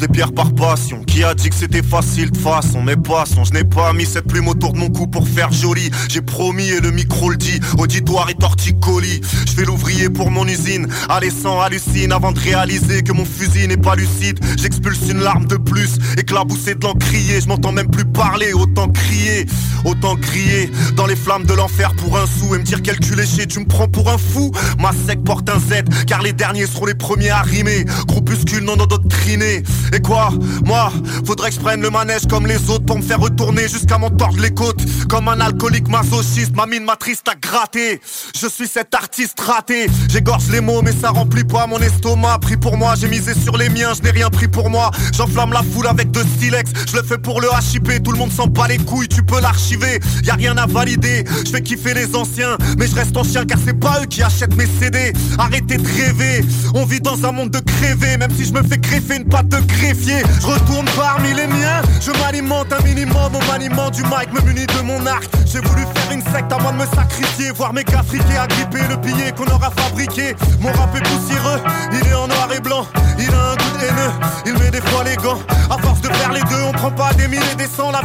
des 0.00 0.08
pierres 0.08 0.32
par 0.32 0.52
passion. 0.54 1.04
Qui 1.04 1.22
a 1.22 1.34
dit 1.34 1.50
que 1.50 1.54
c'était 1.54 1.82
facile 1.82 2.30
de 2.30 2.38
façon? 2.38 2.82
Mais 2.82 2.96
passons, 2.96 3.44
je 3.44 3.52
n'ai 3.52 3.64
pas 3.64 3.92
mis 3.92 4.06
cette 4.06 4.26
plume 4.26 4.48
autour 4.48 4.72
de 4.72 4.78
mon 4.78 4.88
cou 4.88 5.06
pour 5.06 5.28
faire 5.28 5.52
joli. 5.52 5.90
J'ai 6.08 6.22
promis 6.22 6.70
et 6.70 6.80
le 6.80 6.90
micro 6.90 7.30
le 7.30 7.36
dit 7.36 7.60
Auditoire 7.78 8.30
et 8.30 8.34
torticolis. 8.34 9.20
Je 9.46 9.52
fais 9.52 9.64
l'ouvrier 9.64 10.08
pour 10.08 10.30
mon 10.30 10.46
usine 10.48 10.88
Allez 11.08 11.30
sans 11.30 11.60
hallucine 11.60 12.12
avant 12.12 12.32
de 12.32 12.40
réaliser 12.40 13.02
que 13.02 13.12
mon 13.12 13.24
fusil 13.24 13.68
n'est 13.68 13.76
pas 13.76 13.94
lucide. 13.94 14.40
J'expulse 14.58 15.08
une 15.08 15.20
larme 15.20 15.46
de 15.46 15.56
plus 15.56 15.98
Éclaboussé 16.16 16.74
de 16.74 16.84
l'encrier 16.84 17.40
Je 17.40 17.48
m'entends 17.48 17.72
même 17.72 17.90
plus 17.90 18.06
parler 18.06 18.52
Autant 18.54 18.88
crier, 18.88 19.46
autant 19.84 20.16
crier 20.16 20.70
Dans 20.96 21.06
les 21.06 21.16
flammes 21.16 21.44
de 21.44 21.54
l'enfer 21.54 21.94
pour 21.94 22.18
un 22.18 22.26
sou 22.26 22.54
Et 22.54 22.58
me 22.58 22.64
dire 22.64 22.82
quel 22.82 22.98
cul 22.98 23.14
léché 23.14 23.46
tu 23.46 23.60
me 23.60 23.66
prends 23.66 23.88
pour 23.88 24.08
un 24.10 24.18
fou. 24.18 24.50
Ma 24.78 24.92
sec 25.06 25.22
porte 25.24 25.48
un 25.48 25.58
Z 25.58 25.84
Car 26.06 26.22
les 26.22 26.32
derniers 26.32 26.66
seront 26.66 26.86
les 26.86 26.94
premiers 26.94 27.30
à 27.30 27.42
rimer. 27.42 27.84
Groupuscule 28.06 28.64
non 28.64 28.78
endoctriné. 28.78 29.62
Et 29.92 30.00
quoi? 30.00 30.30
Moi 30.64 30.92
Faudrait 31.24 31.50
que 31.50 31.56
je 31.56 31.60
prenne 31.60 31.82
le 31.82 31.90
manège 31.90 32.26
comme 32.28 32.46
les 32.46 32.70
autres 32.70 32.84
Pour 32.84 32.98
me 32.98 33.02
faire 33.02 33.20
retourner 33.20 33.68
jusqu'à 33.68 33.98
m'en 33.98 34.10
tordre 34.10 34.40
les 34.40 34.50
côtes 34.50 34.79
Comme 35.10 35.26
un 35.26 35.40
alcoolique 35.40 35.88
masochiste 35.88 36.54
Ma 36.54 36.66
mine 36.66 36.84
matrice 36.84 37.20
à 37.28 37.34
gratter 37.34 38.00
Je 38.40 38.46
suis 38.46 38.68
cet 38.68 38.94
artiste 38.94 39.40
raté. 39.40 39.88
J'égorge 40.08 40.48
les 40.52 40.60
mots 40.60 40.82
mais 40.82 40.92
ça 40.92 41.10
remplit 41.10 41.42
pas 41.42 41.66
mon 41.66 41.80
estomac. 41.80 42.38
Pris 42.38 42.56
pour 42.56 42.76
moi 42.76 42.94
j'ai 42.96 43.08
misé 43.08 43.32
sur 43.34 43.56
les 43.56 43.68
miens 43.68 43.92
Je 43.92 44.02
n'ai 44.02 44.12
rien 44.12 44.30
pris 44.30 44.46
pour 44.46 44.70
moi. 44.70 44.92
J'enflamme 45.12 45.52
la 45.52 45.64
foule 45.64 45.88
avec 45.88 46.12
de 46.12 46.22
silex. 46.38 46.70
Je 46.88 46.96
le 46.96 47.02
fais 47.02 47.18
pour 47.18 47.40
le 47.40 47.48
HIP 47.48 48.04
Tout 48.04 48.12
le 48.12 48.18
monde 48.18 48.30
s'en 48.30 48.46
bat 48.46 48.68
les 48.68 48.78
couilles 48.78 49.08
Tu 49.08 49.24
peux 49.24 49.40
l'archiver. 49.40 49.98
Y 50.22 50.30
a 50.30 50.34
rien 50.34 50.56
à 50.56 50.66
valider. 50.66 51.24
Je 51.44 51.50
fais 51.50 51.60
kiffer 51.60 51.92
les 51.92 52.14
anciens 52.14 52.56
Mais 52.78 52.86
je 52.86 52.94
reste 52.94 53.16
ancien 53.16 53.44
car 53.44 53.58
c'est 53.64 53.78
pas 53.78 54.02
eux 54.02 54.06
qui 54.06 54.22
achètent 54.22 54.54
mes 54.54 54.68
CD 54.78 55.12
Arrêtez 55.38 55.78
de 55.78 55.88
rêver. 55.88 56.44
On 56.72 56.84
vit 56.84 57.00
dans 57.00 57.26
un 57.26 57.32
monde 57.32 57.50
de 57.50 57.58
crever 57.58 58.16
Même 58.16 58.30
si 58.36 58.44
je 58.44 58.52
me 58.52 58.62
fais 58.62 58.78
greffer 58.78 59.16
une 59.16 59.28
patte 59.28 59.48
de 59.48 59.58
greffier 59.58 60.22
retourne 60.40 60.86
parmi 60.96 61.34
les 61.34 61.48
miens. 61.48 61.82
Je 62.00 62.12
m'alimente 62.12 62.72
un 62.72 62.82
minimum 62.84 63.34
au 63.34 63.50
maniement 63.50 63.90
du 63.90 64.04
mic 64.04 64.32
Me 64.32 64.40
munit 64.42 64.66
de 64.66 64.80
mon 64.82 64.99
J'ai 65.46 65.60
voulu 65.60 65.82
faire 65.82 66.12
une 66.12 66.22
secte 66.22 66.52
avant 66.52 66.72
de 66.72 66.78
me 66.78 66.86
sacrifier 66.94 67.50
Voir 67.52 67.72
mes 67.72 67.84
gars 67.84 68.02
friqués 68.02 68.36
agripper 68.36 68.86
le 68.88 68.96
billet 68.96 69.32
qu'on 69.32 69.46
aura 69.46 69.70
fabriqué 69.70 70.36
Mon 70.60 70.70
rap 70.72 70.94
est 70.94 71.00
poussiéreux 71.00 71.60
Il 71.92 72.06
est 72.06 72.14
en 72.14 72.28
noir 72.28 72.48
et 72.54 72.60
blanc 72.60 72.86
Il 73.18 73.30
a 73.34 73.52
un 73.52 73.56
goût 73.56 73.78
haineux 73.80 74.12
Il 74.46 74.52
met 74.58 74.70
des 74.70 74.80
fois 74.82 75.04
les 75.04 75.16
gants 75.16 75.38
À 75.70 75.78
force 75.78 76.00
de 76.02 76.08
faire 76.08 76.32
les 76.32 76.42
deux 76.42 76.62
On 76.68 76.72
prend 76.72 76.90
pas 76.90 77.12
des 77.14 77.28
mille 77.28 77.42
et 77.52 77.56
des 77.56 77.66
cents 77.66 77.90
La 77.90 78.02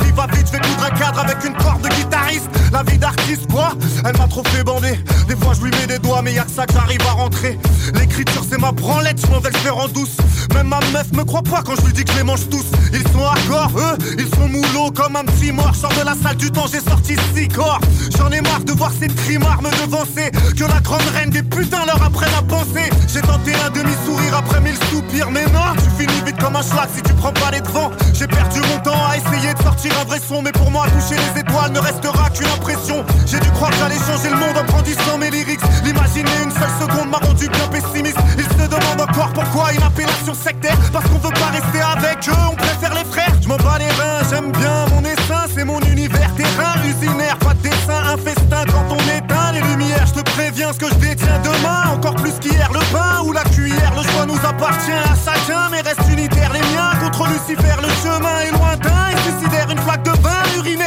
qu'une 1.34 1.56
corde 1.56 1.82
de 1.82 1.90
guitariste. 1.90 2.50
La 2.72 2.84
vie 2.84 2.98
d'artiste, 2.98 3.52
quoi? 3.52 3.72
Elle 4.06 4.18
m'a 4.18 4.28
trop 4.28 4.44
fait 4.46 4.64
bander. 4.64 5.00
Des 5.28 5.36
fois, 5.36 5.54
je 5.54 5.64
lui 5.64 5.72
mets 5.72 5.88
des 5.88 6.00
doigts, 6.00 6.22
mais 6.22 6.34
y'a 6.34 6.44
que 6.44 6.52
ça 6.52 6.66
que 6.66 6.74
j'arrive 6.74 7.02
à 7.08 7.12
rentrer. 7.12 7.58
L'écriture, 7.94 8.44
c'est 8.50 8.60
ma 8.60 8.72
branlette, 8.72 9.20
je 9.22 9.32
m'en 9.32 9.40
vais 9.40 9.52
le 9.52 9.58
faire 9.58 9.78
en 9.78 9.88
douce. 9.88 10.18
Même 10.54 10.68
ma 10.68 10.80
meuf 10.92 11.12
me 11.14 11.24
croit 11.24 11.42
pas 11.42 11.62
quand 11.64 11.76
je 11.76 11.86
lui 11.86 11.94
dis 11.94 12.04
que 12.04 12.12
je 12.12 12.18
les 12.18 12.24
mange 12.24 12.48
tous. 12.50 12.66
Ils 12.94 13.08
sont 13.12 13.24
hardcore, 13.24 13.72
eux, 13.78 13.98
ils 14.18 14.30
sont 14.36 14.48
moulots 14.48 14.92
comme 14.92 15.16
un 15.16 15.24
petit 15.26 15.52
mort. 15.52 15.76
Sors 15.76 15.94
de 15.94 16.06
la 16.06 16.16
salle 16.16 16.38
du 16.38 16.52
temps, 16.52 16.66
j'ai 16.72 16.80
sorti 16.88 17.16
six 17.34 17.48
corps. 17.48 17.80
J'en 18.18 18.30
ai 18.32 18.42
marre 18.42 18.64
de 18.64 18.74
voir 18.74 18.92
ces 19.00 19.08
trimards 19.08 19.62
me 19.62 19.72
devancer. 19.84 20.32
Que 20.58 20.64
la 20.64 20.80
grande 20.82 21.08
reine 21.16 21.30
des 21.30 21.44
putains 21.44 21.86
leur 21.86 22.02
apprenne 22.02 22.34
à 22.38 22.42
penser. 22.42 22.90
J'ai 23.12 23.22
tenté 23.22 23.54
un 23.66 23.70
demi-sourire 23.70 24.38
après 24.38 24.62
mille 24.62 24.78
soupirs, 24.92 25.32
mais 25.32 25.46
non, 25.54 25.74
tu 25.76 25.90
finis 26.04 26.22
vite 26.26 26.38
comme 26.42 26.56
un 26.56 26.62
schlag 26.62 26.90
si 26.96 27.02
tu 27.02 27.14
prends 27.14 27.34
pas 27.34 27.52
les 27.52 27.62
devants. 27.62 27.92
J'ai 28.14 28.28
perdu 28.28 28.60
mon 28.62 28.80
temps 28.80 29.06
à 29.10 29.18
essayer 29.18 29.54
de 29.54 29.62
sortir 29.62 29.92
un 30.00 30.06
vrai 30.06 30.20
son, 30.20 30.42
mais 30.42 30.52
pour 30.52 30.70
moi, 30.72 30.86
toucher 30.88 31.20
les 31.20 31.42
étoiles 31.42 31.72
ne 31.72 31.80
restera 31.80 32.30
qu'une 32.30 32.48
impression. 32.48 33.04
J'ai 33.26 33.40
dû 33.40 33.50
croire 33.52 33.72
que 33.72 33.78
j'allais 33.78 34.00
changer 34.00 34.30
le 34.30 34.38
monde 34.38 34.58
en 34.58 34.64
brandissant 34.64 35.18
mes 35.18 35.30
lyrics. 35.30 35.62
L'imaginer 35.84 36.38
une 36.44 36.52
seule 36.52 36.76
seconde 36.80 37.10
m'a 37.10 37.18
rendu 37.18 37.50
bien 37.50 37.68
pessimiste. 37.68 38.20
Ils 38.38 38.44
se 38.44 38.68
demandent 38.68 39.02
encore 39.10 39.32
pourquoi 39.34 39.74
une 39.74 39.84
appellation 39.84 40.34
sectaire. 40.34 40.78
Parce 40.92 41.06
qu'on 41.06 41.18
veut 41.18 41.34
pas 41.34 41.52
rester 41.52 41.82
avec 41.82 42.28
eux, 42.30 42.46
on 42.52 42.56
préfère 42.56 42.94
les 42.94 43.06
frères. 43.06 43.34
Je 43.42 43.48
m'en 43.48 43.58
bats 43.58 43.78
les 43.80 43.90
reins, 43.90 44.22
j'aime 44.30 44.52
bien 44.52 44.86
mon 44.94 45.02
essaim, 45.02 45.25
mon 45.66 45.80
univers 45.82 46.34
terrain 46.36 46.76
usinaire. 46.84 47.38
Pas 47.40 47.54
de 47.54 47.64
dessin, 47.64 48.02
un 48.14 48.18
festin 48.18 48.64
quand 48.72 48.88
on 48.90 49.18
éteint 49.18 49.52
les 49.52 49.62
lumières. 49.62 50.06
Je 50.08 50.22
te 50.22 50.32
préviens 50.32 50.72
ce 50.72 50.80
que 50.80 50.90
je 50.90 50.96
détiens 50.96 51.40
demain, 51.44 51.94
encore 51.94 52.16
plus 52.16 52.34
qu'hier. 52.40 52.70
Le 52.72 52.80
pain 52.94 53.24
ou 53.26 53.34
la 53.34 53.44
cuillère, 53.44 53.94
le 53.96 54.04
choix 54.10 54.26
nous 54.26 54.40
appartient 54.48 54.92
à 54.92 55.16
chacun, 55.16 55.70
mais 55.72 55.82
reste 55.82 56.08
unitaire 56.10 56.54
les 56.54 56.62
miens 56.74 56.94
contre 57.02 57.28
Lucifer. 57.28 57.76
Le 57.82 57.90
chemin 58.04 58.40
est 58.48 58.52
lointain 58.52 58.95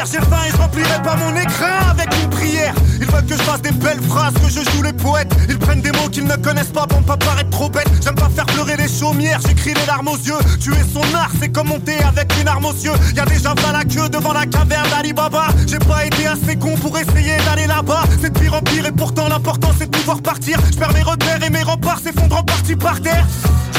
faim 0.07 0.45
et 0.47 0.51
je 0.51 0.57
remplirai 0.57 1.03
pas 1.03 1.17
mon 1.17 1.35
écrin 1.37 1.91
avec 1.91 2.09
une 2.23 2.31
prière. 2.31 2.75
Ils 3.01 3.07
veulent 3.07 3.27
que 3.27 3.35
je 3.37 3.43
fasse 3.43 3.63
des 3.63 3.73
belles 3.73 4.01
phrases, 4.03 4.35
que 4.35 4.49
je 4.49 4.71
joue 4.71 4.83
les 4.83 4.93
poètes. 4.93 5.33
Ils 5.49 5.59
prennent 5.59 5.81
des 5.81 5.93
mots 5.93 6.09
qu'ils 6.11 6.27
ne 6.27 6.37
connaissent 6.37 6.73
pas 6.73 6.87
pour 6.87 7.01
ne 7.01 7.05
pas 7.05 7.17
paraître 7.17 7.51
trop 7.51 7.69
bêtes. 7.69 7.89
J'aime 8.03 8.15
pas 8.15 8.29
faire 8.29 8.47
pleurer 8.47 8.77
les 8.77 8.89
chaumières, 8.89 9.41
j'écris 9.47 9.75
les 9.75 9.87
larmes 9.87 10.09
aux 10.09 10.17
yeux. 10.17 10.39
Tuer 10.61 10.85
son 10.93 11.03
art, 11.15 11.31
c'est 11.41 11.49
comme 11.49 11.69
monter 11.69 11.99
avec 12.03 12.33
une 12.41 12.49
arme 12.49 12.67
aux 12.67 12.73
yeux. 12.73 12.93
Y 13.15 13.21
a 13.21 13.25
déjà 13.27 13.55
pas 13.55 13.73
la 13.73 13.85
queue 13.85 14.09
devant 14.09 14.33
la 14.33 14.47
caverne 14.47 14.89
d'Ali 14.91 15.13
Baba. 15.13 15.49
J'ai 15.67 15.79
pas 15.79 16.05
été 16.07 16.27
assez 16.27 16.57
con 16.57 16.75
pour 16.77 16.97
essayer 16.99 17.37
d'aller 17.47 17.67
là-bas. 17.67 18.05
C'est 18.21 18.33
de 18.33 18.39
pire 18.39 18.55
en 18.55 18.61
pire 18.61 18.87
et 18.87 18.93
pourtant 18.93 19.29
l'important 19.29 19.71
c'est 19.79 19.91
de 19.91 19.97
pouvoir 19.97 20.21
partir. 20.23 20.59
Je 20.73 20.79
perds 20.79 20.93
mes 20.93 21.03
repères 21.03 21.43
et 21.45 21.51
mes 21.51 21.63
remparts 21.63 22.01
s'effondrent 22.01 22.39
en 22.39 22.45
partie 22.45 22.77
par 22.77 23.01
terre. 23.01 23.27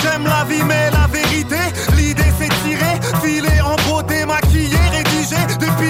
J'aime 0.01 0.23
la 0.23 0.45
vie 0.45 0.63
mais 0.63 0.89
la 0.91 1.07
vérité, 1.07 1.57
l'idée 1.97 2.31
c'est 2.39 2.49
tirer, 2.63 2.99
filer 3.21 3.61
en 3.61 3.75
beauté, 3.89 4.25
maquiller, 4.25 4.77
rédiger, 4.91 5.45
dépiler 5.59 5.88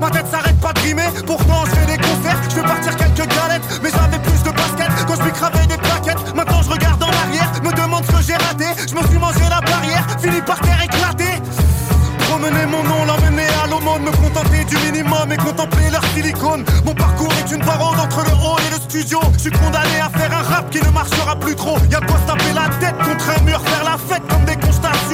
ma 0.00 0.10
tête 0.10 0.26
s'arrête 0.30 0.60
pas 0.60 0.72
de 0.72 0.80
rimer, 0.80 1.08
pourtant 1.26 1.64
je 1.66 1.70
fais 1.70 1.86
des 1.86 1.98
concerts, 1.98 2.40
je 2.48 2.54
fais 2.54 2.62
partir 2.62 2.96
quelques 2.96 3.28
galettes, 3.28 3.80
mais 3.82 3.90
j'avais 3.90 4.18
plus 4.18 4.42
de 4.42 4.50
basket 4.50 4.90
quand 5.06 5.16
je 5.16 5.22
lui 5.22 5.32
cravais 5.32 5.66
des 5.66 5.76
plaquettes, 5.76 6.34
maintenant 6.34 6.62
je 6.62 6.70
regarde 6.70 7.02
en 7.02 7.08
arrière, 7.08 7.50
me 7.62 7.72
demande 7.72 8.04
ce 8.06 8.12
que 8.12 8.22
j'ai 8.22 8.36
raté, 8.36 8.66
je 8.88 8.94
me 8.94 9.02
suis 9.08 9.18
mangé 9.18 9.40
la 9.48 9.60
barrière, 9.60 10.06
fini 10.20 10.40
par 10.42 10.58
terre 10.60 10.82
éclaté. 10.82 11.24
Promener 12.28 12.66
mon 12.66 12.82
nom, 12.84 13.06
l'emmener 13.06 13.46
à 13.64 13.66
l'aumône, 13.68 14.02
me 14.02 14.10
contenter 14.10 14.62
du 14.64 14.76
minimum 14.76 15.32
et 15.32 15.36
contempler 15.38 15.88
leur 15.90 16.04
silicone. 16.14 16.62
Mon 16.84 16.94
parcours 16.94 17.32
est 17.32 17.50
une 17.50 17.64
barode 17.64 17.98
entre 17.98 18.22
le 18.22 18.32
hall 18.32 18.60
et 18.66 18.70
le 18.70 18.76
studio. 18.76 19.18
Je 19.32 19.38
suis 19.38 19.50
condamné 19.50 19.98
à 19.98 20.10
faire 20.10 20.30
un 20.38 20.42
rap 20.42 20.68
qui 20.70 20.78
ne 20.78 20.90
marchera 20.90 21.36
plus 21.36 21.56
trop. 21.56 21.78
Y'a 21.90 22.00
quoi 22.00 22.18
se 22.18 22.26
taper 22.26 22.52
la 22.54 22.68
tête 22.80 22.98
contre 22.98 23.30
un 23.30 23.42
mur, 23.44 23.60
faire 23.62 23.84
la 23.84 23.96
fête 23.96 24.22
comme 24.28 24.44
des 24.44 24.56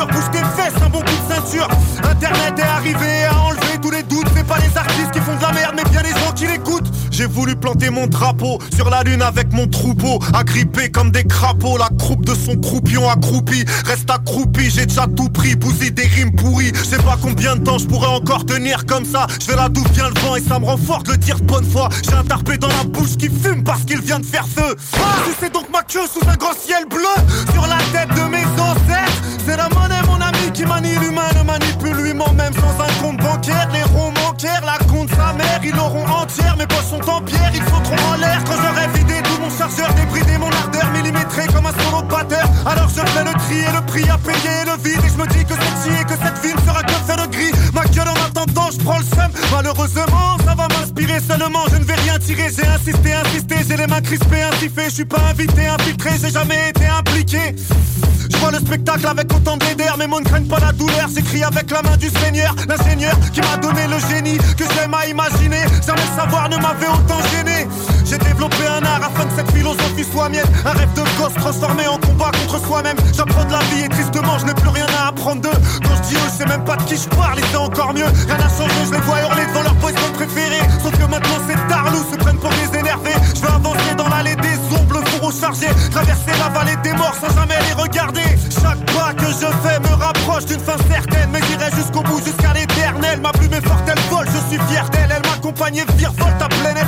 sûrs. 0.04 0.14
Bouge 0.14 0.30
tes 0.32 0.38
fesses, 0.38 0.82
un 0.82 0.88
bon 0.88 1.00
coup 1.00 1.04
de 1.04 1.34
ceinture. 1.34 1.68
Internet 2.02 2.58
est 2.58 2.62
arrivé 2.62 3.24
à 3.30 3.38
enlever 3.40 3.78
tous 3.80 3.90
les 3.90 4.02
doutes. 4.02 4.26
C'est 4.36 4.46
pas 4.46 4.58
les 4.58 4.76
artistes 4.76 5.10
qui 5.12 5.20
font 5.20 5.36
de 5.36 5.42
la 5.42 5.52
merde, 5.52 5.74
mais 5.76 5.84
bien 5.90 6.02
les 6.02 6.10
gens 6.10 6.32
qui 6.34 6.46
l'écoutent. 6.46 6.90
J'ai 7.10 7.26
voulu 7.26 7.54
planter 7.54 7.90
mon 7.90 8.06
drapeau 8.08 8.58
sur 8.74 8.90
la 8.90 9.02
lune 9.04 9.22
avec 9.22 9.52
mon 9.52 9.68
troupeau, 9.68 10.18
agrippé 10.34 10.90
comme 10.90 11.12
des 11.12 11.24
crapauds. 11.24 11.78
La 11.78 11.88
croupe 11.98 12.24
de 12.24 12.34
son 12.34 12.56
croupion 12.56 13.08
accroupi 13.08 13.64
reste 13.86 14.10
accroupi. 14.10 14.70
J'ai 14.70 14.86
déjà 14.86 15.06
tout 15.06 15.28
pris, 15.28 15.54
bousille 15.54 15.92
des 15.92 16.06
rimes 16.06 16.34
pourries. 16.34 16.72
Je 16.74 16.84
sais 16.84 16.96
pas 16.96 17.16
combien 17.20 17.56
de 17.56 17.62
temps 17.62 17.78
je 17.78 17.86
pourrais 17.86 18.08
encore 18.08 18.44
tenir 18.44 18.84
comme 18.86 19.04
ça. 19.04 19.26
Je 19.40 19.46
fais 19.46 19.56
la 19.56 19.68
d'où 19.68 19.84
vient 19.92 20.08
le 20.08 20.20
vent 20.20 20.36
et 20.36 20.40
ça 20.40 20.58
me 20.58 20.64
de 20.64 21.10
le 21.10 21.16
dire 21.16 21.38
de 21.38 21.44
bonne 21.44 21.64
foi. 21.64 21.88
J'ai 22.02 22.14
un 22.14 22.24
tarpé 22.24 22.58
dans 22.58 22.68
la 22.68 22.84
bouche 22.84 23.16
qui 23.16 23.28
fume 23.28 23.62
parce 23.62 23.84
qu'il 23.84 24.00
vient 24.00 24.18
de 24.18 24.26
faire 24.26 24.46
feu. 24.46 24.74
Ah, 24.96 25.18
c'est 25.40 25.52
donc 25.52 25.68
ma 25.72 25.82
queue 25.82 26.06
sous 26.12 26.26
un 26.28 26.36
grand 26.36 26.54
ciel 26.54 26.84
bleu 26.90 27.14
sur 27.52 27.66
la 27.66 27.78
tête 27.92 28.08
de 28.08 28.28
mes 28.28 28.44
ancêtres. 28.60 29.22
C'est 29.46 29.56
la 29.56 29.68
monnaie, 29.68 29.93
qui 30.54 30.64
manie 30.64 30.94
l'humain, 31.00 31.28
ne 31.36 31.42
manipule 31.42 31.96
lui-même 31.96 32.36
même 32.36 32.54
sans 32.54 32.80
un 32.80 33.02
compte 33.02 33.18
bancaire. 33.18 33.68
Les 33.72 33.82
ronds 33.82 34.12
manquèrent, 34.24 34.64
la 34.64 34.78
compte 34.86 35.10
sa 35.10 35.32
mère, 35.34 35.60
ils 35.62 35.74
l'auront 35.74 36.06
entière. 36.06 36.56
Mes 36.56 36.66
poches 36.66 36.90
sont 36.90 37.10
en 37.10 37.20
pierre, 37.20 37.50
ils 37.52 37.64
sauteront 37.64 38.12
en 38.12 38.16
l'air 38.16 38.38
quand 38.46 38.54
j'aurai 38.62 38.86
vidé 38.94 39.20
tout 39.22 39.40
mon 39.40 39.50
chargeur, 39.50 39.92
débridé 39.94 40.38
mon 40.38 40.50
ardeur, 40.50 40.86
millimétré 40.92 41.46
comme 41.52 41.66
un 41.66 41.72
solo 41.72 42.02
batteur. 42.02 42.46
Alors 42.64 42.88
je 42.88 43.02
fais 43.02 43.24
le 43.24 43.32
tri 43.44 43.58
et 43.58 43.72
le 43.74 43.84
prix 43.84 44.08
à 44.08 44.16
payer 44.16 44.64
le 44.64 44.76
vide. 44.82 45.04
Et 45.04 45.10
je 45.10 45.18
me 45.18 45.26
dis 45.26 45.44
que 45.44 45.54
c'est 45.54 46.00
et 46.00 46.04
que 46.04 46.16
cette 46.22 46.38
vie 46.42 46.54
ne 46.54 46.60
sera 46.60 46.82
fait 47.06 47.16
de 47.16 47.26
gris. 47.30 47.52
Ma 47.72 47.84
gueule 47.84 48.08
en 48.08 48.26
attendant, 48.26 48.70
je 48.70 48.78
prends 48.78 48.98
le 48.98 49.04
seum. 49.04 49.30
Malheureusement, 49.52 50.36
ça 50.44 50.54
va 50.54 50.68
m'inspirer 50.68 51.20
seulement. 51.20 51.64
Je 51.70 51.76
ne 51.76 51.84
vais 51.84 51.94
rien 51.94 52.18
tirer, 52.18 52.48
j'ai 52.56 52.66
insisté, 52.66 53.12
insisté, 53.12 53.56
j'ai 53.68 53.76
les 53.76 53.86
mains 53.86 54.00
crispées, 54.00 54.42
ainsi 54.42 54.68
fait. 54.68 54.86
Je 54.86 54.94
suis 54.94 55.04
pas 55.04 55.20
invité, 55.30 55.66
infiltré, 55.66 56.10
j'ai 56.20 56.30
jamais 56.30 56.70
été 56.70 56.86
impliqué. 56.86 57.54
Je 58.30 58.36
vois 58.38 58.50
le 58.50 58.58
spectacle 58.58 59.06
avec 59.06 59.32
autant 59.32 59.56
de 59.56 59.64
mes 59.98 60.06
mots 60.06 60.20
ne 60.20 60.24
craignent 60.24 60.48
pas 60.48 60.60
la 60.60 60.72
douleur. 60.72 61.08
J'écris 61.14 61.44
avec 61.44 61.70
la 61.70 61.82
main 61.82 61.96
du 61.96 62.08
Seigneur, 62.08 62.54
l'ingénieur 62.68 63.14
qui 63.32 63.40
m'a 63.40 63.56
donné 63.56 63.86
le 63.86 63.98
génie 64.08 64.38
que 64.56 64.64
j'aime 64.74 64.94
à 64.94 65.06
imaginer. 65.06 65.62
Jamais 65.86 66.02
le 66.02 66.20
savoir 66.20 66.48
ne 66.48 66.56
m'avait 66.56 66.88
autant 66.88 67.20
gêné. 67.30 67.66
J'ai 68.04 68.18
développé 68.18 68.66
un 68.66 68.84
art 68.84 69.00
afin 69.02 69.24
que 69.24 69.34
cette 69.36 69.50
philosophie 69.50 70.04
soit 70.04 70.28
mienne. 70.28 70.46
Un 70.64 70.72
rêve 70.72 70.92
de 70.94 71.02
gosse 71.18 71.34
transformé 71.34 71.86
en 71.86 71.98
combat 71.98 72.30
contre 72.32 72.64
soi-même. 72.64 72.96
J'apprends 73.16 73.44
de 73.44 73.52
la 73.52 73.60
vie 73.70 73.84
et 73.84 73.88
tristement, 73.88 74.38
je 74.38 74.46
n'ai 74.46 74.54
plus 74.54 74.68
rien 74.68 74.86
à 74.98 75.08
apprendre 75.08 75.40
d'eux. 75.40 75.58
Quand 75.82 75.96
je 75.96 76.08
dis 76.08 76.14
eux, 76.14 76.28
je 76.30 76.42
sais 76.42 76.48
même 76.48 76.64
pas 76.64 76.76
de 76.76 76.82
qui 76.84 76.96
je 76.96 77.08
parle 77.08 77.38
et 77.38 77.42
c'est 77.50 77.56
encore 77.56 77.94
mieux. 77.94 78.04
Rien 78.04 78.36
n'a 78.36 78.48
changé, 78.48 78.74
je 78.86 78.92
les 78.92 79.00
vois 79.00 79.20
hurler 79.22 79.46
devant 79.46 79.62
leur 79.62 79.74
poison 79.76 79.98
préféré. 80.14 80.60
Sauf 80.82 80.92
que 80.92 81.04
maintenant 81.10 81.40
c'est 81.48 81.68
tarlou, 81.68 82.04
se 82.10 82.16
prennent 82.16 82.38
pour 82.38 82.50
des 82.50 82.78
énervés. 82.78 83.16
Je 83.34 83.40
vais 83.40 83.52
avancer 83.52 83.94
dans 83.96 84.08
l'allée 84.08 84.36
des 84.36 84.56
ombres, 84.76 85.00
le 85.00 85.06
fourreau 85.10 85.32
chargé. 85.32 85.66
Traverser 85.90 86.36
la 86.38 86.48
vallée 86.50 86.76
des 86.82 86.92
morts 86.92 87.16
sans 87.20 87.34
jamais 87.34 87.58
les 87.66 87.72
regarder. 87.72 88.24
Chaque 88.60 88.84
pas 88.92 89.14
que 89.14 89.26
je 89.26 89.48
fais 89.64 89.80
me 89.80 89.94
rapproche 89.96 90.44
d'une 90.44 90.60
fin 90.60 90.76
certaine. 90.90 91.30
Mais 91.32 91.40
j'irai 91.48 91.70
jusqu'au 91.74 92.02
bout, 92.02 92.20
jusqu'à 92.22 92.52
l'éternel. 92.52 93.20
Ma 93.22 93.32
plume 93.32 93.54
est 93.54 93.66
forte, 93.66 93.88
elle 93.88 94.00
vole, 94.10 94.26
je 94.26 94.40
suis 94.50 94.60
fier 94.68 94.88
d'elle. 94.90 95.10
Elle 95.10 95.30
m'accompagne 95.30 95.78
et 95.78 95.92
virevolte 95.96 96.42
à 96.42 96.48
plein 96.48 96.76
air. 96.76 96.84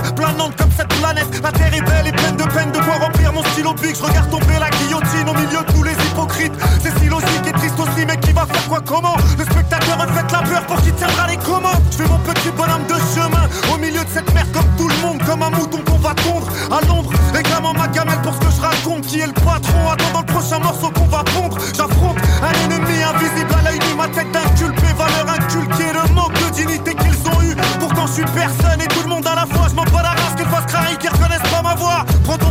La 1.43 1.53
terre 1.53 1.75
est 1.75 1.83
belle 1.83 2.07
et 2.09 2.13
pleine 2.13 2.37
de 2.37 2.45
peine 2.45 2.73
de 2.73 2.79
quoi 2.79 2.95
remplir 2.95 3.33
mon 3.33 3.43
stylo 3.45 3.75
bic. 3.75 3.97
Je 3.97 4.03
regarde 4.03 4.31
tomber 4.31 4.59
la 4.59 4.71
guillotine 4.71 5.29
au 5.29 5.35
milieu 5.35 5.61
de 5.67 5.73
tous 5.73 5.83
les 5.83 5.93
hypocrites. 5.93 6.53
C'est 6.83 6.99
si 6.99 7.09
logique 7.09 7.47
et 7.47 7.53
triste 7.53 7.79
aussi, 7.79 8.07
mais 8.07 8.17
qui 8.19 8.33
va 8.33 8.47
faire 8.47 8.69
quoi, 8.69 8.81
comment? 8.85 9.17
Le 9.39 9.45
spectateur 9.45 9.99
reflète 9.99 10.33
la 10.33 10.43
peur 10.43 10.67
pour 10.67 10.81
qui 10.83 10.93
tiendra 10.93 11.27
les 11.29 11.37
commandes. 11.37 11.83
Je 11.91 11.99
fais 11.99 12.09
mon 12.09 12.19
petit 12.19 12.51
bonhomme 12.51 12.87
de 12.89 12.97
chemin 13.15 13.47
au 13.73 13.79
milieu 13.79 14.03
de 14.05 14.11
cette 14.13 14.33
mer 14.35 14.47
comme 14.53 14.69
tout 14.79 14.89
le 14.89 14.97
monde, 15.03 15.23
comme 15.25 15.43
un 15.43 15.51
mouton 15.51 15.79
qu'on 15.87 15.99
va 15.99 16.15
tondre 16.15 16.49
à 16.71 16.81
l'ombre. 16.87 17.13
Réclamant 17.35 17.75
ma 17.75 17.89
gamelle 17.89 18.21
pour 18.23 18.35
ce 18.35 18.41
que 18.41 18.51
je 18.51 18.61
raconte. 18.61 19.07
Qui 19.07 19.21
est 19.21 19.27
le 19.27 19.33
patron 19.35 19.91
Attendant 19.93 20.21
le 20.21 20.33
prochain 20.33 20.59
morceau 20.59 20.91
qu'on 20.91 21.07
va 21.07 21.23
pondre. 21.23 21.59
J'affronte 21.77 22.17
un 22.43 22.55
ennemi 22.65 23.03
invisible 23.03 23.55
à 23.59 23.63
l'œil 23.63 23.79
nu. 23.79 23.95
Ma 23.95 24.09
tête 24.09 24.31
d'inculpé, 24.33 24.89
valeur 24.97 25.29
inculquée. 25.29 25.93
Le 25.93 26.15
manque 26.15 26.33
de 26.33 26.51
dignité 26.55 26.95
qu'ils 26.95 27.29
ont 27.29 27.43
eu. 27.43 27.55
Pourtant, 27.79 28.07
je 28.07 28.13
suis 28.15 28.25
personne 28.25 28.81
et 28.81 28.89
tout 28.89 29.03
le 29.03 29.09
monde 29.09 29.27
à 29.27 29.35
la 29.35 29.47
fois. 29.47 29.69
Je 29.69 29.75
m'en 29.75 29.85
bats 29.85 30.03
la 30.03 30.16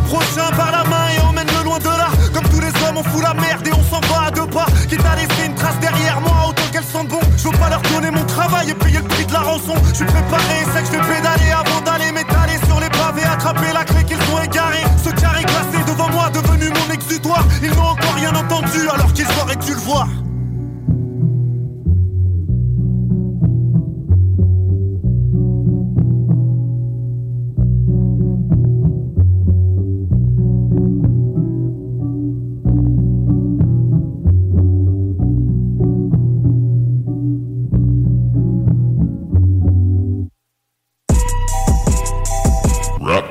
prochain 0.06 0.50
par 0.56 0.72
la 0.72 0.84
main 0.84 1.08
et 1.16 1.22
emmène-le 1.22 1.64
loin 1.64 1.80
de 1.80 1.86
là. 1.86 2.10
Comme 2.34 2.48
tous 2.50 2.60
les 2.60 2.74
hommes, 2.84 2.98
on 2.98 3.04
fout 3.04 3.24
la 3.24 3.34
merde 3.34 3.68
et 3.68 3.74
on 3.74 3.84
s'en 3.84 4.02
va 4.08 4.28
à 4.28 4.32
deux 4.32 4.48
pas. 4.48 4.66
Quitte 4.90 5.06
à 5.06 5.16
laisser 5.16 5.46
une 5.46 5.56
trace 5.56 5.80
derrière 5.80 6.22
moi, 6.22 6.50
autant 6.50 6.68
qu'elle 6.72 6.84
sente 6.84 7.08
bon. 7.08 7.20
Je 7.38 7.44
veux 7.48 7.58
pas 7.58 7.70
leur 7.70 7.82
donner 7.82 8.12
mon 8.12 8.26
travail 8.26 8.70
et 8.70 8.74
payer 8.74 9.00
le 9.00 9.08
prix 9.08 9.26
de 9.26 9.34
la 9.34 9.42
rançon. 9.42 9.76
Je 9.90 9.96
suis 9.96 10.06
préparé, 10.06 10.58
c'est 10.74 10.82
que 10.82 10.88
je 10.88 10.92
vais 10.92 11.16
pédaler 11.16 11.52
avant 11.52 11.82
d'aller 11.82 12.12
m'étaler 12.12 12.58
sur 12.68 12.80
les 12.80 12.90
pavés. 12.90 13.26
Attraper 13.26 13.74
la 13.74 13.84
clé 13.84 14.04
qu'ils 14.04 14.22
ont 14.34 14.42
égarée. 14.44 14.86
Ce 15.04 15.10
carré 15.10 15.44
glacé 15.44 15.84
devant 15.88 16.10
moi, 16.10 16.30
devenu 16.30 16.70
mon 16.70 16.94
exutoire. 16.94 17.44
Ils 17.62 17.72
n'ont 17.72 17.90
encore 17.96 18.16
rien 18.16 18.34
entendu 18.36 18.88
alors 18.94 19.12
qu'ils 19.14 19.28
auraient 19.42 19.56
dû 19.58 19.74
le 19.74 19.80
voir. 19.80 20.08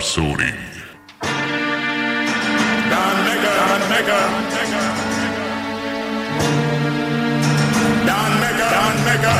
Rapsodie. 0.04 0.52
Don 2.90 3.16
Mega, 3.24 3.52
Don 3.60 3.80
Mega, 3.88 4.20
Don 8.04 8.32
Mega, 8.40 8.66
Don 8.70 8.96
Mega. 9.04 9.34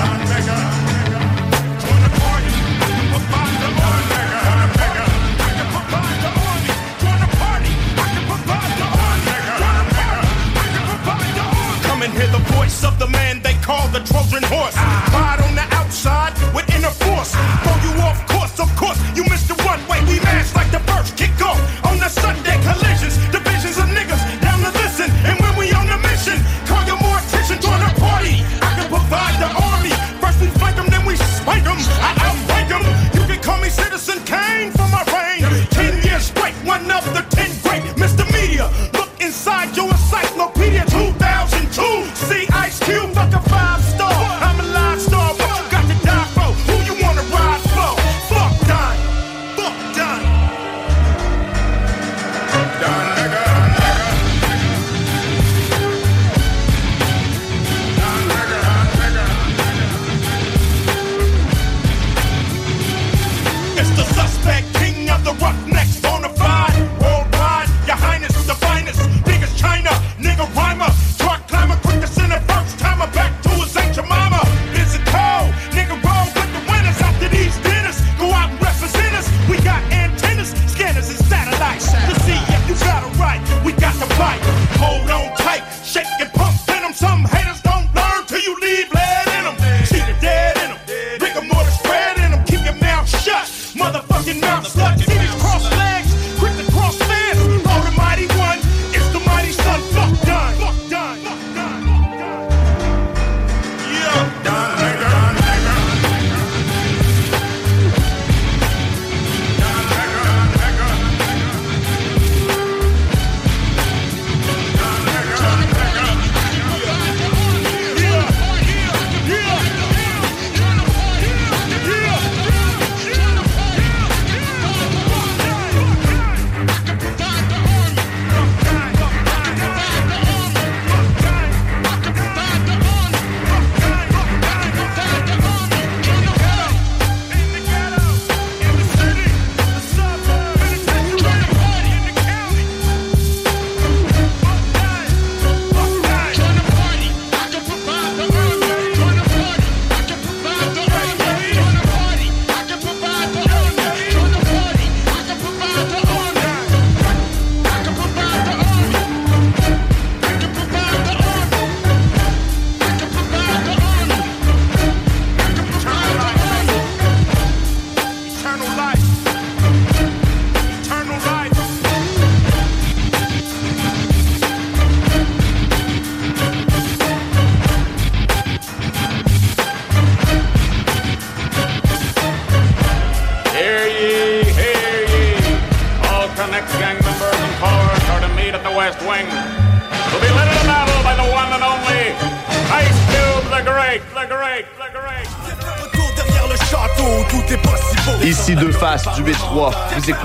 Hear 12.14 12.28
the 12.28 12.38
voice 12.54 12.84
of 12.84 12.98
the 13.00 13.08
man 13.08 13.42
they 13.42 13.54
call 13.54 13.88
the 13.88 13.98
Trojan 13.98 14.44
horse. 14.44 14.74
Ah. 14.76 15.10
Ride 15.12 15.40
on 15.48 15.54
the 15.56 15.66
outside 15.74 16.32
with 16.54 16.68
inner 16.76 16.90
force. 16.90 17.32
Throw 17.32 17.76
you 17.82 18.00
off 18.02 18.24
course, 18.28 18.60
of 18.60 18.76
course, 18.76 18.98
you 19.16 19.24
miss 19.24 19.43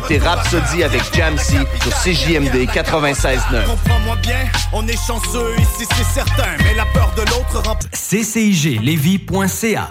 écoutez 0.10 0.28
Rhapsody 0.28 0.84
avec 0.84 1.02
Jamsey 1.14 1.60
sur 1.82 1.92
CJMD 1.92 2.68
96.9. 2.70 3.66
Comprends-moi 3.66 4.16
bien, 4.22 4.48
on 4.74 4.88
est 4.88 4.98
chanceux 4.98 5.54
ici, 5.60 5.88
c'est 5.96 6.04
certain. 6.04 6.56
Mais 6.64 6.74
la 6.76 6.86
peur 6.86 7.12
de 7.16 7.22
l'autre. 7.22 7.62
CCIG-Lévis.ca 7.94 9.90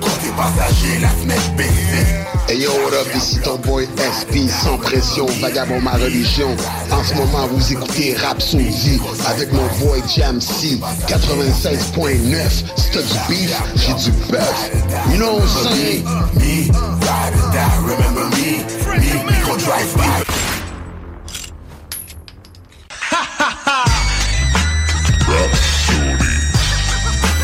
Côté 0.00 0.30
passager, 0.36 0.98
la 1.00 1.08
fenêtre 1.08 1.52
baissée. 1.56 2.29
Hey 2.50 2.58
yo, 2.62 2.72
what 2.82 2.92
up, 2.94 3.06
ici 3.14 3.38
ton 3.44 3.58
boy 3.58 3.86
SP, 3.94 4.50
sans 4.50 4.76
pression, 4.76 5.24
vagabond 5.40 5.80
ma 5.80 5.92
religion. 5.92 6.56
En 6.90 7.04
ce 7.04 7.14
moment, 7.14 7.46
vous 7.46 7.72
écoutez 7.72 8.16
Rhapsody 8.16 8.98
avec 9.28 9.52
mon 9.52 9.64
boy 9.78 10.02
Jamsey, 10.08 10.80
96.9. 11.06 12.64
C'est 12.74 13.06
du 13.06 13.18
beef, 13.28 13.54
j'ai 13.76 13.94
du 13.94 14.10
bœuf. 14.32 14.70
You 15.12 15.18
know 15.18 15.34
what 15.34 15.44
I'm 15.44 15.76
saying? 15.76 16.04
Me, 16.34 16.72
ride 17.06 17.34
or 17.38 17.52
die, 17.52 17.78
remember 17.84 18.26
me? 18.34 18.66
Me, 18.98 19.10
we 19.24 19.34
gon' 19.46 19.58
drive 19.58 19.94
by. 19.96 20.24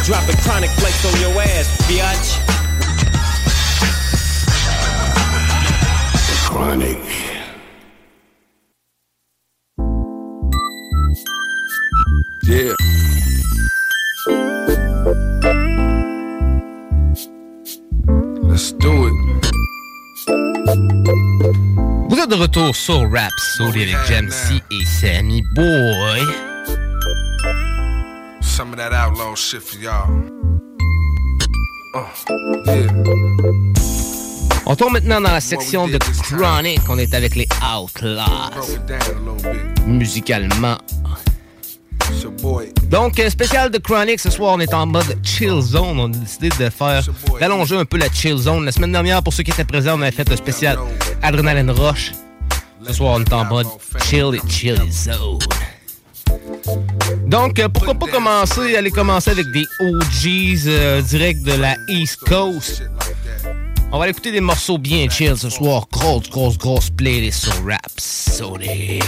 Dropping 0.04 0.36
chronic 0.38 0.70
flakes 0.70 1.04
on 1.04 1.20
your 1.20 1.40
ass, 1.42 1.68
biatch. 1.86 2.45
Chronic. 6.57 6.98
Yeah. 12.44 12.72
Let's 18.42 18.72
do 18.72 19.07
it. 19.07 19.12
Vous 22.09 22.16
êtes 22.16 22.30
de 22.30 22.36
retour 22.36 22.74
sur 22.74 23.02
Rapsodie 23.11 23.82
avec 23.82 23.96
Jam`C 24.09 24.62
et 24.70 24.84
Sammy 24.86 25.42
Boy. 25.54 26.22
Some 28.40 28.70
of 28.70 28.78
that 28.78 28.94
outlaw 28.94 29.34
shit 29.34 29.62
for 29.62 29.76
y'all. 29.76 30.09
Uh, 31.94 32.07
yeah. 32.64 33.76
On 34.68 34.74
tombe 34.74 34.94
maintenant 34.94 35.20
dans 35.20 35.30
la 35.30 35.40
section 35.40 35.86
de 35.86 35.96
Chronic. 35.96 36.80
On 36.88 36.98
est 36.98 37.14
avec 37.14 37.36
les 37.36 37.46
Outlaws. 37.62 38.78
Musicalement. 39.86 40.76
Donc, 42.90 43.20
un 43.20 43.30
spécial 43.30 43.70
de 43.70 43.78
Chronic, 43.78 44.18
ce 44.18 44.28
soir, 44.28 44.54
on 44.56 44.60
est 44.60 44.74
en 44.74 44.86
mode 44.86 45.18
chill 45.22 45.60
zone. 45.60 46.00
On 46.00 46.06
a 46.06 46.16
décidé 46.16 46.48
de 46.48 46.68
faire, 46.68 47.06
d'allonger 47.38 47.76
un 47.76 47.84
peu 47.84 47.96
la 47.96 48.10
chill 48.10 48.36
zone. 48.36 48.64
La 48.64 48.72
semaine 48.72 48.90
dernière, 48.90 49.22
pour 49.22 49.32
ceux 49.32 49.44
qui 49.44 49.52
étaient 49.52 49.64
présents, 49.64 49.98
on 49.98 50.02
avait 50.02 50.10
fait 50.10 50.30
un 50.32 50.36
spécial 50.36 50.78
Adrenaline 51.22 51.70
Rush. 51.70 52.10
Ce 52.84 52.92
soir, 52.92 53.18
on 53.18 53.22
est 53.22 53.32
en 53.32 53.44
mode 53.44 53.68
chill 54.04 54.34
et 54.34 54.50
chill 54.50 54.82
zone. 54.90 55.38
Donc, 57.26 57.58
euh, 57.60 57.68
pourquoi 57.68 57.94
pas 57.94 58.06
commencer, 58.06 58.76
aller 58.76 58.90
commencer 58.90 59.30
avec 59.30 59.46
des 59.52 59.64
OGs 59.80 60.66
euh, 60.66 61.02
direct 61.02 61.42
de 61.42 61.52
la 61.52 61.76
East 61.88 62.16
Coast. 62.20 62.82
On 63.93 63.99
va 63.99 64.05
aller 64.05 64.11
écouter 64.11 64.32
des 64.32 64.41
morceaux 64.41 64.78
bien 64.78 65.09
chill 65.09 65.37
ce 65.37 65.49
soir. 65.49 65.87
Grosse, 65.91 66.28
grosse, 66.28 66.59
grosse 66.59 66.91
playlist 66.91 67.45
sur 67.45 67.55
Rap 67.66 67.80
Sony. 67.99 68.99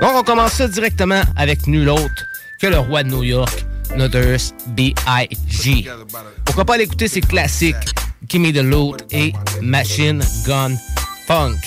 Donc, 0.00 0.10
on 0.14 0.22
commence 0.22 0.52
ça 0.54 0.66
directement 0.68 1.22
avec 1.36 1.66
nul 1.66 1.88
autre 1.88 2.24
que 2.60 2.66
le 2.66 2.78
roi 2.78 3.02
de 3.02 3.10
New 3.10 3.22
York, 3.22 3.64
Notorious 3.96 4.52
B.I.G. 4.68 5.86
Pourquoi 6.44 6.64
pas 6.64 6.74
aller 6.74 6.84
écouter 6.84 7.08
ses 7.08 7.20
classiques 7.20 7.76
Gimme 8.28 8.52
the 8.52 8.62
Loot 8.62 9.04
et 9.10 9.32
Machine 9.60 10.22
Gun 10.46 10.72
Funk. 11.26 11.58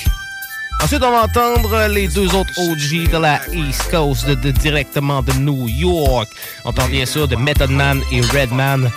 Ensuite, 0.83 1.03
on 1.03 1.11
va 1.11 1.23
entendre 1.23 1.87
les 1.87 2.07
deux 2.07 2.33
autres 2.35 2.51
OG 2.57 3.09
de 3.11 3.17
la 3.17 3.39
East 3.53 3.89
Coast, 3.91 4.27
de, 4.27 4.35
de- 4.35 4.51
directement 4.51 5.21
de 5.21 5.31
New 5.33 5.67
York. 5.67 6.27
On 6.65 6.73
parle 6.73 6.91
bien 6.91 7.05
sûr 7.05 7.27
de 7.27 7.35
Method 7.35 7.69
Man 7.69 8.01
et 8.11 8.21
Redman 8.21 8.89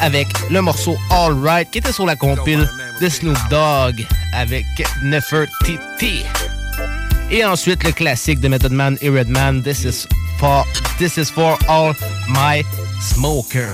avec 0.00 0.28
le 0.50 0.60
morceau 0.62 0.96
All 1.10 1.34
Right 1.42 1.70
qui 1.70 1.78
était 1.78 1.92
sur 1.92 2.06
la 2.06 2.16
compile 2.16 2.68
de 3.00 3.08
Snoop 3.08 3.38
Dogg 3.50 4.06
avec 4.34 4.64
Nefertiti. 5.02 6.24
Et 7.30 7.44
ensuite, 7.44 7.84
le 7.84 7.92
classique 7.92 8.40
de 8.40 8.48
Method 8.48 8.72
Man 8.72 8.98
et 9.00 9.08
Redman, 9.08 9.62
This 9.62 9.84
is 9.84 10.06
for, 10.38 10.66
This 10.98 11.16
is 11.16 11.26
for 11.26 11.58
All 11.68 11.94
My 12.28 12.64
Smoker. 13.00 13.70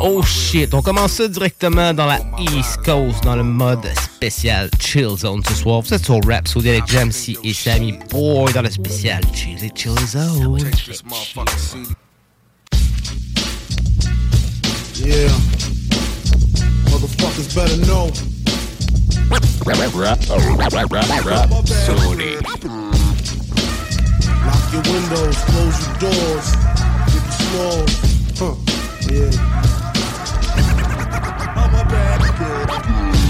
Oh 0.00 0.22
shit, 0.22 0.74
on 0.74 0.82
commence 0.82 1.12
ça 1.12 1.28
directement 1.28 1.94
dans 1.94 2.06
la 2.06 2.20
East 2.38 2.78
Coast, 2.84 3.24
dans 3.24 3.36
le 3.36 3.42
mode 3.42 3.86
spécial 3.98 4.70
Chill 4.78 5.16
Zone 5.16 5.42
ce 5.48 5.54
soir. 5.54 5.80
Vous 5.80 5.94
êtes 5.94 6.04
sur 6.04 6.20
Rap 6.26 6.46
Saudi 6.46 6.68
avec 6.68 6.86
Jamsey 6.86 7.36
et 7.42 7.54
Sammy 7.54 7.98
Boy 8.10 8.52
dans 8.52 8.62
le 8.62 8.70
spécial 8.70 9.22
Chill 9.34 9.70
Chill 9.74 9.98
Zone. 10.06 10.58
This 15.02 15.10
motherfucking 15.10 15.10
CD. 15.10 15.10
Yeah. 15.10 15.28
Motherfuckers 16.90 17.50
better 17.54 17.78
know. 17.86 18.10
Rap, 19.64 19.94
rap, 19.94 20.18
rap, 20.28 20.72
rap, 20.72 20.90
rap, 20.90 21.24
rap, 21.24 21.48
Sony. 21.66 22.32
Lock 24.46 24.72
your 24.72 24.82
windows, 24.92 25.36
close 25.44 25.78
your 25.86 25.96
doors. 25.98 26.48
Get 27.06 27.22
the 27.24 27.32
smalls. 27.38 27.92
Huh. 28.38 28.54
Yeah. 29.10 29.30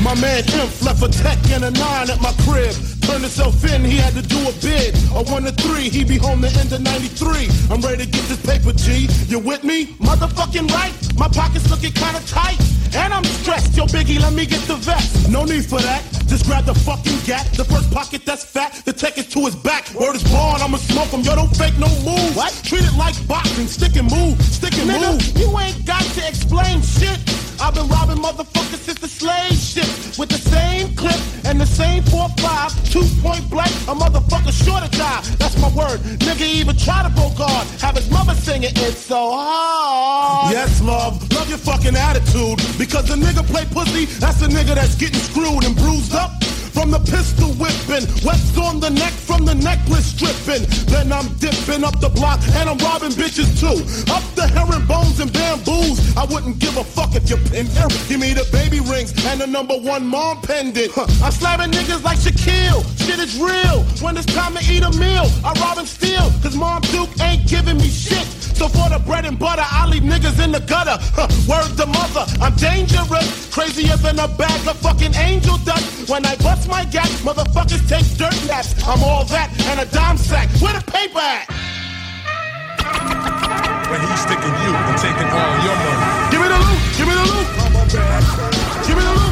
My 0.03 0.15
man 0.21 0.45
Imp 0.45 0.83
left 0.83 1.03
a 1.03 1.09
tech 1.09 1.39
and 1.51 1.65
a 1.65 1.71
nine 1.71 2.11
at 2.11 2.21
my 2.21 2.33
crib. 2.45 2.92
Turned 3.03 3.23
himself 3.23 3.65
in, 3.65 3.85
he 3.85 3.97
had 3.97 4.15
to 4.15 4.23
do 4.23 4.39
a 4.49 4.53
bid. 4.63 4.95
A 5.15 5.23
one 5.31 5.45
to 5.45 5.53
three, 5.53 5.89
he 5.89 6.05
be 6.05 6.17
home 6.17 6.41
the 6.41 6.49
end 6.59 6.73
of 6.73 6.81
93. 6.81 7.49
I'm 7.71 7.81
ready 7.81 8.05
to 8.05 8.11
get 8.11 8.25
this 8.29 8.41
paper, 8.47 8.73
G. 8.73 9.09
You 9.27 9.39
with 9.39 9.65
me? 9.65 9.87
Motherfucking 9.99 10.71
right. 10.71 10.95
My 11.19 11.29
pockets 11.29 11.69
looking 11.71 11.93
kinda 11.93 12.21
tight. 12.27 12.61
And 12.95 13.13
I'm 13.13 13.25
stressed. 13.25 13.77
Yo, 13.77 13.87
Biggie, 13.87 14.21
let 14.21 14.35
me 14.35 14.45
get 14.47 14.61
the 14.69 14.77
vest. 14.77 15.29
No 15.31 15.45
need 15.45 15.65
for 15.65 15.81
that. 15.81 16.03
Just 16.27 16.47
grab 16.47 16.65
the 16.65 16.75
fucking 16.75 17.19
gat. 17.25 17.47
The 17.53 17.65
first 17.65 17.91
pocket 17.91 18.25
that's 18.25 18.45
fat. 18.45 18.83
The 18.85 18.93
tech 18.93 19.19
is 19.19 19.29
to 19.31 19.41
his 19.47 19.57
back. 19.57 19.93
Word 19.95 20.17
is 20.17 20.25
born, 20.25 20.61
I'ma 20.61 20.77
smoke 20.77 21.09
him. 21.09 21.23
Yo, 21.23 21.35
don't 21.35 21.55
fake 21.57 21.79
no 21.79 21.89
move. 22.05 22.37
What? 22.37 22.53
Treat 22.65 22.85
it 22.85 22.97
like 22.97 23.17
boxing. 23.27 23.67
Stick 23.67 23.97
and 23.97 24.11
move. 24.11 24.41
Stick 24.43 24.75
and 24.79 24.91
Nigga, 24.91 25.13
move. 25.13 25.39
You 25.39 25.59
ain't 25.59 25.85
got 25.87 26.03
to 26.03 26.29
explain 26.29 26.83
shit. 26.83 27.42
I've 27.63 27.75
been 27.75 27.87
robbing 27.87 28.17
motherfuckers 28.17 28.83
since 28.83 28.99
the 28.99 29.07
slave 29.07 29.55
ship 29.55 29.87
with 30.19 30.31
the 30.31 30.43
same 30.51 30.97
clip 30.97 31.15
and 31.45 31.61
the 31.61 31.65
same 31.65 32.03
4-5, 32.03 32.91
two 32.91 33.07
point 33.23 33.49
blank, 33.49 33.71
a 33.87 33.95
motherfucker 33.95 34.51
sure 34.51 34.81
to 34.81 34.91
die. 34.99 35.23
That's 35.39 35.57
my 35.63 35.69
word. 35.69 36.01
Nigga 36.27 36.43
even 36.43 36.77
try 36.77 37.07
to 37.07 37.15
go 37.15 37.31
guard. 37.39 37.69
Have 37.79 37.95
his 37.95 38.11
mother 38.11 38.35
singing 38.35 38.73
it's 38.75 38.99
so 38.99 39.31
hard. 39.31 40.53
Yes, 40.53 40.83
love, 40.83 41.23
love 41.33 41.49
your 41.49 41.59
fucking 41.59 41.95
attitude. 41.95 42.59
Because 42.79 43.07
the 43.07 43.15
nigga 43.15 43.47
play 43.47 43.65
pussy, 43.67 44.07
that's 44.19 44.41
the 44.41 44.49
nigga 44.49 44.75
that's 44.75 44.97
getting 44.97 45.21
screwed 45.21 45.63
and 45.63 45.77
bruised 45.77 46.17
up. 46.17 46.33
From 46.73 46.91
the 46.91 46.99
pistol 46.99 47.53
whipping, 47.61 48.09
wets 48.25 48.57
on 48.57 48.81
the 48.81 48.91
neck 48.91 49.13
from 49.13 49.45
the 49.45 49.55
necklace 49.55 50.07
stripping. 50.07 50.65
Then 50.87 51.13
I'm 51.13 51.29
dipping 51.37 51.85
up 51.85 52.01
the 52.01 52.09
block 52.09 52.41
and 52.57 52.69
I'm 52.69 52.79
robbing 52.79 53.13
bitches 53.13 53.53
too. 53.61 53.85
Up 54.13 54.25
the 54.35 54.49
herringbones 54.49 55.21
and 55.21 55.33
bamboos. 55.33 56.17
I 56.17 56.25
wouldn't 56.25 56.59
give 56.59 56.77
a 56.77 56.85
fuck 56.85 57.15
if 57.15 57.29
you're 57.29 57.39
in 57.53 57.69
pin 57.69 57.89
Give 58.09 58.21
me 58.21 58.33
the 58.33 58.49
baby 58.53 58.81
rings 58.81 59.13
and 59.27 59.41
the 59.41 59.47
number 59.47 59.75
one 59.77 60.07
mom 60.07 60.41
pendant. 60.41 60.93
Huh. 60.93 61.07
I'm 61.23 61.33
slamming 61.33 61.71
niggas 61.71 62.03
like 62.03 62.19
Shaquille. 62.19 62.81
Shit 63.05 63.19
is 63.19 63.39
real. 63.39 63.85
When 64.01 64.17
it's 64.17 64.27
time 64.27 64.55
to 64.55 64.63
eat 64.73 64.83
a 64.83 64.91
meal, 64.93 65.29
I 65.45 65.53
rob 65.61 65.79
and 65.79 65.89
steal. 65.89 66.33
Cause 66.43 66.57
Mom 66.57 66.81
Duke 66.93 67.11
ain't 67.21 67.47
giving 67.47 67.77
me 67.77 67.89
shit. 67.89 68.42
So 68.63 68.69
for 68.69 68.89
the 68.89 69.03
bread 69.05 69.25
and 69.25 69.37
butter, 69.37 69.67
I 69.67 69.89
leave 69.89 70.05
niggas 70.05 70.39
in 70.39 70.53
the 70.53 70.61
gutter. 70.61 70.95
Huh. 71.19 71.27
Word 71.51 71.75
to 71.83 71.87
mother, 71.87 72.23
I'm 72.39 72.55
dangerous. 72.55 73.51
Crazier 73.51 73.97
than 73.97 74.21
a 74.21 74.29
bag 74.39 74.69
of 74.69 74.79
fucking 74.79 75.17
angel 75.17 75.59
dust. 75.67 76.09
When 76.09 76.25
I 76.25 76.37
bust 76.37 76.69
my 76.69 76.85
gap, 76.85 77.11
motherfuckers 77.27 77.83
take 77.91 78.07
dirt 78.15 78.39
naps. 78.47 78.79
I'm 78.87 79.03
all 79.03 79.25
that 79.35 79.51
and 79.67 79.81
a 79.81 79.87
dime 79.91 80.17
sack. 80.17 80.47
Where 80.63 80.79
the 80.79 80.85
paper 80.87 81.19
at? 81.19 81.51
When 83.91 83.99
he's 83.99 84.23
sticking 84.23 84.55
you 84.63 84.71
and 84.79 84.95
taking 85.03 85.27
all 85.27 85.55
your 85.67 85.75
money. 85.83 86.31
Give 86.31 86.39
me 86.39 86.47
the 86.47 86.61
loot, 86.63 86.79
give 86.95 87.07
me 87.11 87.15
the 87.19 87.27
loot. 87.35 87.47
Give 88.87 88.95
me 88.95 89.03
the 89.03 89.15
loot, 89.19 89.32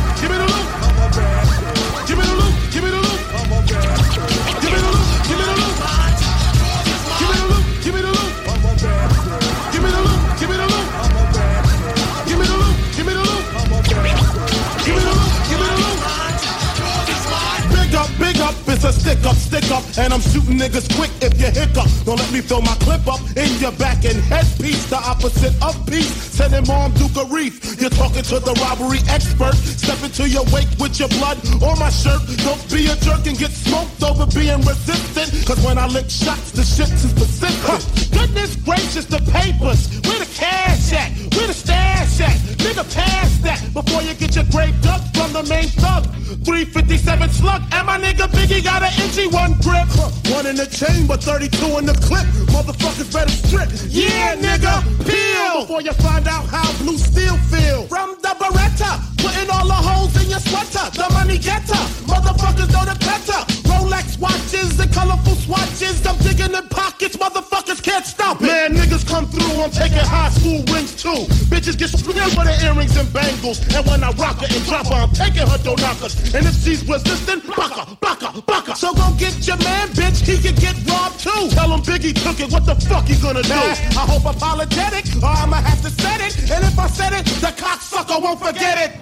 it's 18.82 18.96
a 18.96 19.00
stick 19.00 19.24
up, 19.26 19.36
stick 19.36 19.70
up, 19.70 19.84
and 19.98 20.12
I'm 20.12 20.20
shooting 20.20 20.56
niggas 20.56 20.88
quick 20.96 21.10
if 21.20 21.36
you 21.36 21.52
hiccup. 21.52 21.88
Don't 22.04 22.16
let 22.16 22.32
me 22.32 22.40
throw 22.40 22.60
my 22.60 22.74
clip 22.80 23.06
up 23.06 23.20
in 23.36 23.50
your 23.60 23.72
back 23.72 24.04
and 24.04 24.16
headpiece, 24.24 24.88
the 24.88 24.96
opposite 24.96 25.52
of 25.62 25.74
peace. 25.86 26.08
Sending 26.08 26.66
mom 26.66 26.92
Duke 26.94 27.16
a 27.16 27.24
reef. 27.28 27.60
You're 27.80 27.90
talking 27.90 28.22
to 28.22 28.40
the 28.40 28.54
robbery 28.64 29.00
expert. 29.08 29.54
Step 29.54 30.02
into 30.02 30.28
your 30.28 30.44
wake 30.52 30.70
with 30.78 30.98
your 30.98 31.08
blood 31.20 31.36
or 31.60 31.76
my 31.76 31.90
shirt. 31.90 32.22
Don't 32.40 32.62
be 32.72 32.88
a 32.88 32.96
jerk 32.96 33.26
and 33.26 33.36
get 33.36 33.50
smoked 33.50 34.02
over 34.02 34.24
being 34.32 34.60
resistant. 34.64 35.28
Cause 35.44 35.60
when 35.64 35.76
I 35.76 35.86
lick 35.86 36.08
shots, 36.08 36.52
the 36.52 36.64
shit's 36.64 37.04
is 37.04 37.10
specific. 37.10 37.60
Huh. 37.60 37.80
Goodness 38.16 38.56
gracious, 38.56 39.04
the 39.04 39.20
papers. 39.28 39.92
Where 40.08 40.20
the 40.20 40.30
cash 40.32 40.92
at? 40.92 41.12
Where 41.36 41.48
the 41.48 41.54
stash 41.54 42.20
at? 42.20 42.36
Nigga, 42.64 42.84
pass 42.94 43.38
that 43.44 43.60
before 43.74 44.00
you 44.02 44.14
get 44.14 44.34
your 44.36 44.44
grave 44.48 44.74
dug 44.80 45.02
from 45.12 45.32
the 45.32 45.42
main 45.44 45.68
thug. 45.68 46.06
357 46.44 47.28
slug, 47.30 47.62
and 47.72 47.86
my 47.86 47.98
nigga 47.98 48.26
Biggie 48.30 48.62
got 48.70 48.82
an 48.86 48.92
inky 49.02 49.26
one 49.26 49.54
grip. 49.66 49.88
One 50.30 50.46
in 50.46 50.56
the 50.56 50.66
chamber, 50.66 51.16
32 51.16 51.78
in 51.78 51.86
the 51.86 51.96
clip. 52.06 52.26
Motherfuckers 52.54 53.10
better 53.12 53.34
strip. 53.42 53.68
Yeah, 53.88 54.36
nigga, 54.36 54.74
peel 55.02 55.62
before 55.62 55.82
you 55.82 55.92
find 55.94 56.26
out 56.28 56.46
how 56.46 56.70
blue 56.78 56.96
steel 56.96 57.36
feel. 57.50 57.86
From 57.86 58.16
the 58.22 58.32
Beretta, 58.40 58.92
putting 59.18 59.50
all 59.50 59.66
the 59.66 59.80
holes 59.88 60.14
in 60.22 60.30
your 60.30 60.40
sweater. 60.40 60.86
The 60.94 61.08
money 61.12 61.38
getter, 61.38 61.82
motherfuckers 62.06 62.70
know 62.72 62.84
the 62.86 62.96
better. 63.08 63.59
Rolex 64.00 64.18
watches 64.18 64.80
and 64.80 64.90
colorful 64.92 65.34
swatches. 65.34 66.06
I'm 66.06 66.16
digging 66.18 66.54
in 66.54 66.68
pockets, 66.68 67.16
motherfuckers 67.16 67.82
can't 67.82 68.06
stop 68.06 68.40
it. 68.40 68.46
Man, 68.46 68.74
niggas 68.74 69.06
come 69.06 69.26
through, 69.26 69.62
I'm 69.62 69.70
taking 69.70 69.98
high 69.98 70.30
school 70.30 70.62
rings 70.72 70.94
too. 71.00 71.26
Bitches 71.50 71.78
get 71.78 71.90
screwed 71.90 72.16
for 72.32 72.44
the 72.44 72.58
earrings 72.64 72.96
and 72.96 73.12
bangles. 73.12 73.60
And 73.74 73.86
when 73.86 74.02
I 74.02 74.10
rock 74.12 74.40
her 74.40 74.46
and 74.50 74.64
drop 74.64 74.86
her, 74.86 74.94
I'm 74.94 75.12
taking 75.12 75.46
her 75.46 75.58
door 75.58 75.76
knockers. 75.76 76.16
And 76.34 76.46
if 76.46 76.54
she's 76.62 76.82
resistant, 76.88 77.46
baka, 77.46 77.94
baka, 78.00 78.40
baka. 78.42 78.74
So 78.76 78.94
go 78.94 79.12
get 79.18 79.46
your 79.46 79.58
man, 79.58 79.88
bitch, 79.88 80.24
he 80.24 80.38
can 80.38 80.54
get 80.56 80.74
robbed 80.88 81.20
too. 81.20 81.50
Tell 81.50 81.70
him 81.72 81.82
Biggie 81.82 82.14
took 82.14 82.40
it, 82.40 82.50
what 82.52 82.64
the 82.66 82.74
fuck 82.86 83.06
he 83.06 83.16
gonna 83.20 83.42
do? 83.42 83.52
I 83.52 84.06
hope 84.08 84.24
apologetic, 84.24 85.04
or 85.22 85.28
I'ma 85.28 85.56
have 85.56 85.82
to 85.82 85.90
set 85.90 86.20
it. 86.20 86.38
And 86.50 86.64
if 86.64 86.78
I 86.78 86.86
said 86.86 87.12
it, 87.12 87.26
the 87.40 87.52
cocksucker 87.52 88.22
won't 88.22 88.40
forget 88.40 88.78
it. 88.78 88.92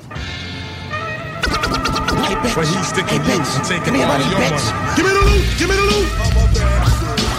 But 2.19 2.67
he's 2.67 2.89
sticking 2.89 3.23
loose 3.23 3.57
and 3.57 3.65
taking 3.65 3.95
all 4.03 4.11
of 4.11 4.19
your 4.27 4.41
money. 4.41 4.59
Give 4.97 5.07
me 5.07 5.13
the 5.15 5.23
loot, 5.23 5.45
give 5.59 5.69
me 5.69 5.77
the 5.77 5.87
loot. 5.87 6.09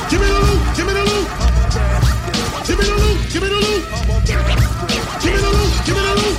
Give 0.09 0.21
me 0.21 0.27
the 0.27 0.39
loot, 0.39 0.61
give 0.75 0.85
me 0.87 0.93
the 0.93 1.03
loot. 1.03 1.27
Give 2.65 2.77
me 2.79 2.85
the 2.85 2.95
loot, 2.95 3.19
give 3.33 3.43
me 3.43 3.49
the 3.49 3.59
loot. 3.59 3.83
Give 5.19 5.33
me 5.33 5.39
the 5.43 5.51
loot, 5.51 5.71
give 5.85 5.95
me 5.95 6.01
the 6.07 6.13
loot. 6.15 6.37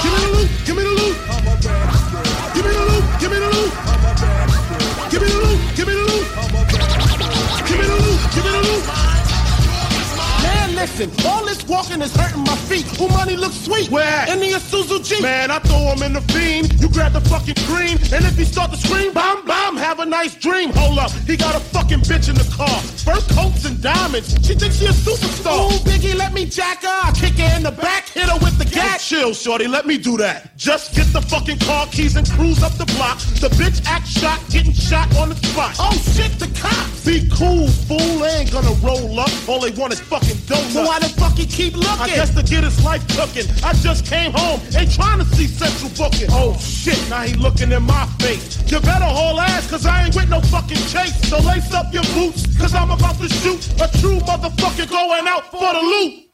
Give 0.00 0.12
me 0.12 0.18
the 0.24 0.28
loot, 0.32 0.48
give 0.64 0.76
me 0.76 0.82
the 0.82 0.90
loot. 0.90 1.14
Give 2.54 2.64
me 2.64 2.70
the 2.72 2.84
loot, 2.88 3.04
give 3.20 3.30
me 3.30 3.38
the 3.38 3.48
loot. 3.52 3.72
Give 5.10 5.20
me 5.20 5.28
the 5.28 5.38
loot, 5.44 5.60
give 5.76 5.86
me 5.86 5.94
the 5.94 6.04
loot. 6.08 6.24
Give 7.68 7.78
me 7.78 7.84
the 7.84 7.96
loot, 8.00 8.20
give 8.34 8.44
me 8.44 8.50
the 8.50 8.62
loot. 8.64 9.13
Listen, 10.84 11.10
all 11.26 11.42
this 11.46 11.66
walking 11.66 12.02
is 12.02 12.14
hurting 12.14 12.44
my 12.44 12.54
feet. 12.68 12.84
Who 12.98 13.08
money 13.08 13.36
looks 13.36 13.56
sweet? 13.56 13.90
Where? 13.90 14.30
In 14.30 14.38
the 14.38 14.52
Isuzu 14.52 15.02
Jeep. 15.02 15.22
Man, 15.22 15.50
I 15.50 15.58
throw 15.60 15.78
him 15.78 16.02
in 16.02 16.12
the 16.12 16.20
fiend. 16.20 16.78
You 16.78 16.90
grab 16.90 17.14
the 17.14 17.22
fucking 17.22 17.56
green. 17.64 17.96
And 18.12 18.22
if 18.28 18.36
he 18.36 18.44
start 18.44 18.70
to 18.70 18.76
scream, 18.76 19.14
bomb, 19.14 19.46
bomb, 19.46 19.78
have 19.78 20.00
a 20.00 20.04
nice 20.04 20.34
dream. 20.34 20.72
Hold 20.74 20.98
up, 20.98 21.10
he 21.26 21.38
got 21.38 21.56
a 21.56 21.60
fucking 21.60 22.00
bitch 22.00 22.28
in 22.28 22.34
the 22.34 22.44
car. 22.54 22.68
Fur 23.00 23.18
coats 23.34 23.64
and 23.64 23.80
diamonds. 23.80 24.36
She 24.46 24.54
thinks 24.54 24.76
she 24.76 24.84
a 24.84 24.90
superstar. 24.90 25.72
Ooh, 25.72 25.78
Biggie, 25.88 26.14
let 26.14 26.34
me 26.34 26.44
jack 26.44 26.82
her. 26.82 27.00
I 27.08 27.12
kick 27.12 27.38
her 27.38 27.56
in 27.56 27.62
the 27.62 27.72
back, 27.72 28.10
hit 28.10 28.28
her 28.28 28.38
with 28.44 28.58
the 28.58 28.66
gat. 28.66 29.00
chill, 29.00 29.32
shorty, 29.32 29.66
let 29.66 29.86
me 29.86 29.96
do 29.96 30.18
that. 30.18 30.54
Just 30.58 30.94
get 30.94 31.10
the 31.14 31.22
fucking 31.22 31.60
car 31.60 31.86
keys 31.86 32.16
and 32.16 32.28
cruise 32.32 32.62
up 32.62 32.72
the 32.72 32.84
block. 32.96 33.16
The 33.40 33.48
bitch 33.56 33.80
act 33.86 34.06
shot, 34.06 34.38
getting 34.50 34.74
shot 34.74 35.08
on 35.16 35.30
the 35.30 35.36
spot. 35.36 35.76
Oh 35.78 35.96
shit, 36.12 36.38
the 36.38 36.48
cops. 36.60 37.06
Be 37.06 37.26
cool, 37.32 37.68
fool. 37.88 38.18
They 38.20 38.44
ain't 38.44 38.52
gonna 38.52 38.74
roll 38.84 39.18
up. 39.18 39.30
All 39.48 39.60
they 39.60 39.70
want 39.70 39.94
is 39.94 40.00
fucking 40.00 40.36
donuts. 40.44 40.73
So 40.74 40.82
why 40.82 40.98
the 40.98 41.08
fuck 41.08 41.38
he 41.38 41.46
keep 41.46 41.76
looking? 41.76 42.00
I 42.00 42.08
guess 42.08 42.34
to 42.34 42.42
get 42.42 42.64
his 42.64 42.84
life 42.84 43.06
cooking. 43.14 43.46
I 43.62 43.74
just 43.74 44.04
came 44.04 44.32
home, 44.32 44.60
ain't 44.76 44.92
trying 44.92 45.20
to 45.20 45.24
see 45.24 45.46
central 45.46 45.88
booking. 45.94 46.26
Oh 46.32 46.58
shit, 46.58 46.98
now 47.08 47.22
he 47.22 47.34
looking 47.34 47.70
in 47.70 47.84
my 47.84 48.06
face. 48.18 48.58
You 48.72 48.80
better 48.80 49.04
haul 49.04 49.38
ass, 49.38 49.70
cause 49.70 49.86
I 49.86 50.06
ain't 50.06 50.16
with 50.16 50.28
no 50.28 50.40
fucking 50.40 50.82
chase. 50.90 51.14
So 51.30 51.38
lace 51.38 51.72
up 51.72 51.94
your 51.94 52.02
boots, 52.12 52.58
cause 52.58 52.74
I'm 52.74 52.90
about 52.90 53.14
to 53.18 53.28
shoot 53.28 53.70
a 53.80 53.86
true 54.00 54.18
motherfucker 54.26 54.90
going 54.90 55.28
out 55.28 55.48
for 55.52 55.60
the 55.60 55.80
loot. 55.80 56.24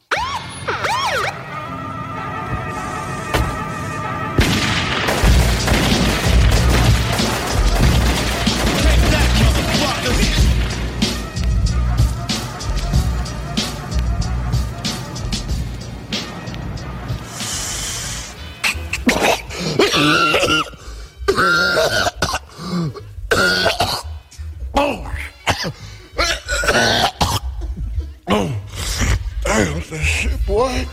Damn, 29.43 29.79
the 29.89 29.99
shit, 30.03 30.45
boy? 30.45 30.85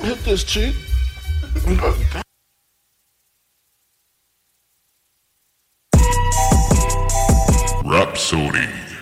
Hit 0.00 0.18
this 0.24 0.44
cheek. 0.44 0.74
Rapsodie. 7.84 8.93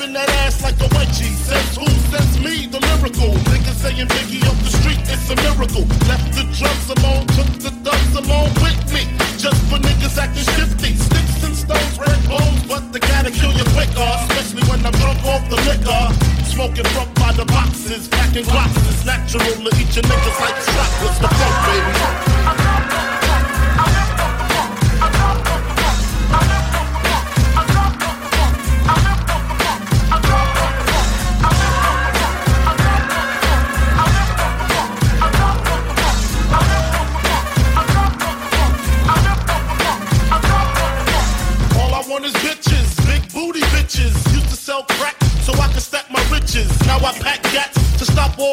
In 0.00 0.12
that 0.12 0.28
ass 0.44 0.62
like 0.62 0.78
a 0.80 0.88
wedgie. 0.94 1.34
Says 1.34 1.76
who 1.76 1.86
sends 2.10 2.38
me 2.40 2.66
the 2.66 2.80
miracle. 2.80 3.34
Niggas 3.50 3.78
saying 3.82 4.08
Biggie 4.08 4.44
up 4.46 4.58
the 4.62 4.70
street, 4.70 5.00
it's 5.06 5.28
a 5.30 5.36
miracle. 5.42 5.84
Left 6.06 6.28
the 6.34 6.44
drugs 6.54 6.88
alone, 6.94 7.26
took 7.34 7.50
the 7.58 7.72
thugs 7.82 8.14
along 8.14 8.50
with 8.62 8.78
me. 8.92 9.06
Just 9.38 9.60
for 9.70 9.78
niggas 9.78 10.18
acting 10.18 10.48
shifty. 10.54 10.94
Sticks 10.94 11.42
and 11.44 11.56
stones, 11.56 11.94
red 11.98 12.20
bones, 12.28 12.62
but 12.66 12.92
they 12.92 13.00
gotta 13.00 13.30
kill 13.30 13.52
you 13.52 13.64
quicker. 13.74 13.98
Uh, 13.98 14.26
especially 14.30 14.64
when 14.70 14.84
I'm 14.86 14.94
drunk 15.00 15.20
off 15.24 15.44
the 15.50 15.58
liquor. 15.66 16.04
Smoking 16.46 16.88
from 16.94 17.08
by 17.14 17.32
the 17.32 17.46
boxes, 17.46 18.08
packing 18.08 18.46
boxes. 18.46 19.04
Natural 19.04 19.42
to 19.42 19.70
eat 19.78 19.90
your 19.94 20.04
niggas 20.06 20.38
like 20.42 20.58
chocolates. 20.62 21.18
The 21.18 21.28
funk, 21.28 21.56
baby. 21.66 22.77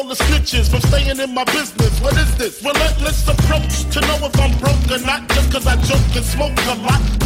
The 0.08 0.14
snitches 0.14 0.70
from 0.70 0.80
staying 0.82 1.18
in 1.18 1.34
my 1.34 1.44
business. 1.44 2.00
What 2.00 2.16
is 2.16 2.36
this? 2.36 2.62
Relentless 2.62 3.28
approach 3.28 3.84
to 3.92 4.00
know 4.02 4.26
if 4.26 4.38
I'm 4.38 4.56
broke 4.58 4.90
or 4.90 5.04
not. 5.04 5.28
Just 5.30 5.52
cause 5.52 5.66
I 5.66 5.76
joke 5.82 6.14
and 6.14 6.24
smoke 6.24 6.58
a 6.66 6.74
lot. 6.82 7.25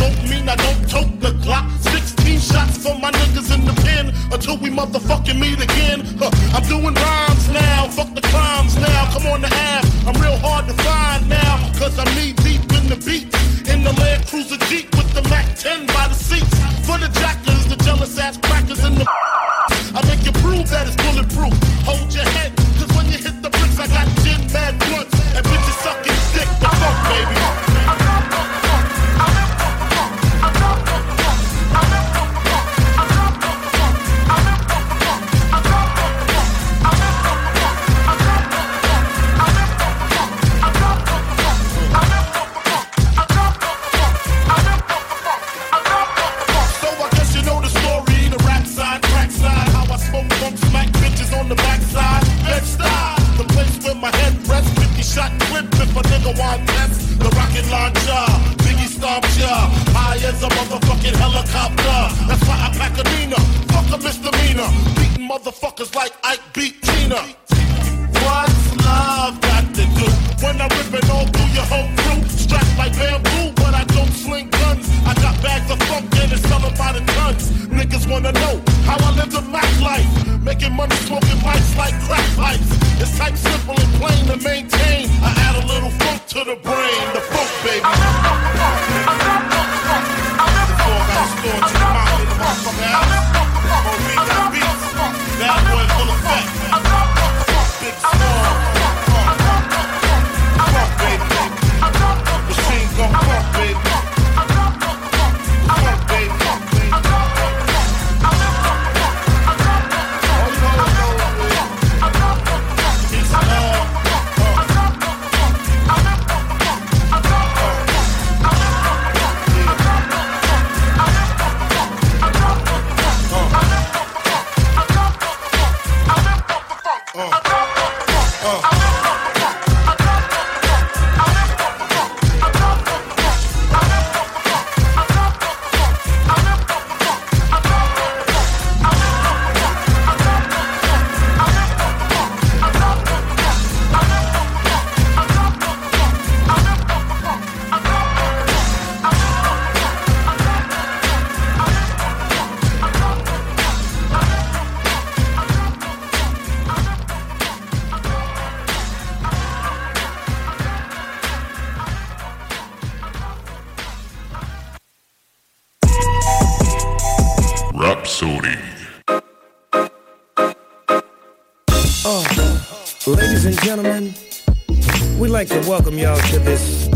Welcome 175.91 175.99
y'all 175.99 176.30
to 176.30 176.38
this 176.38 176.88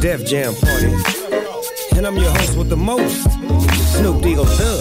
Def 0.00 0.24
Jam 0.24 0.54
party. 0.54 0.92
And 1.96 2.04
I'm 2.04 2.16
your 2.16 2.30
host 2.30 2.56
with 2.56 2.68
the 2.68 2.76
most, 2.76 3.22
Snoop 3.94 4.26
Eagle 4.26 4.46
Thug. 4.46 4.80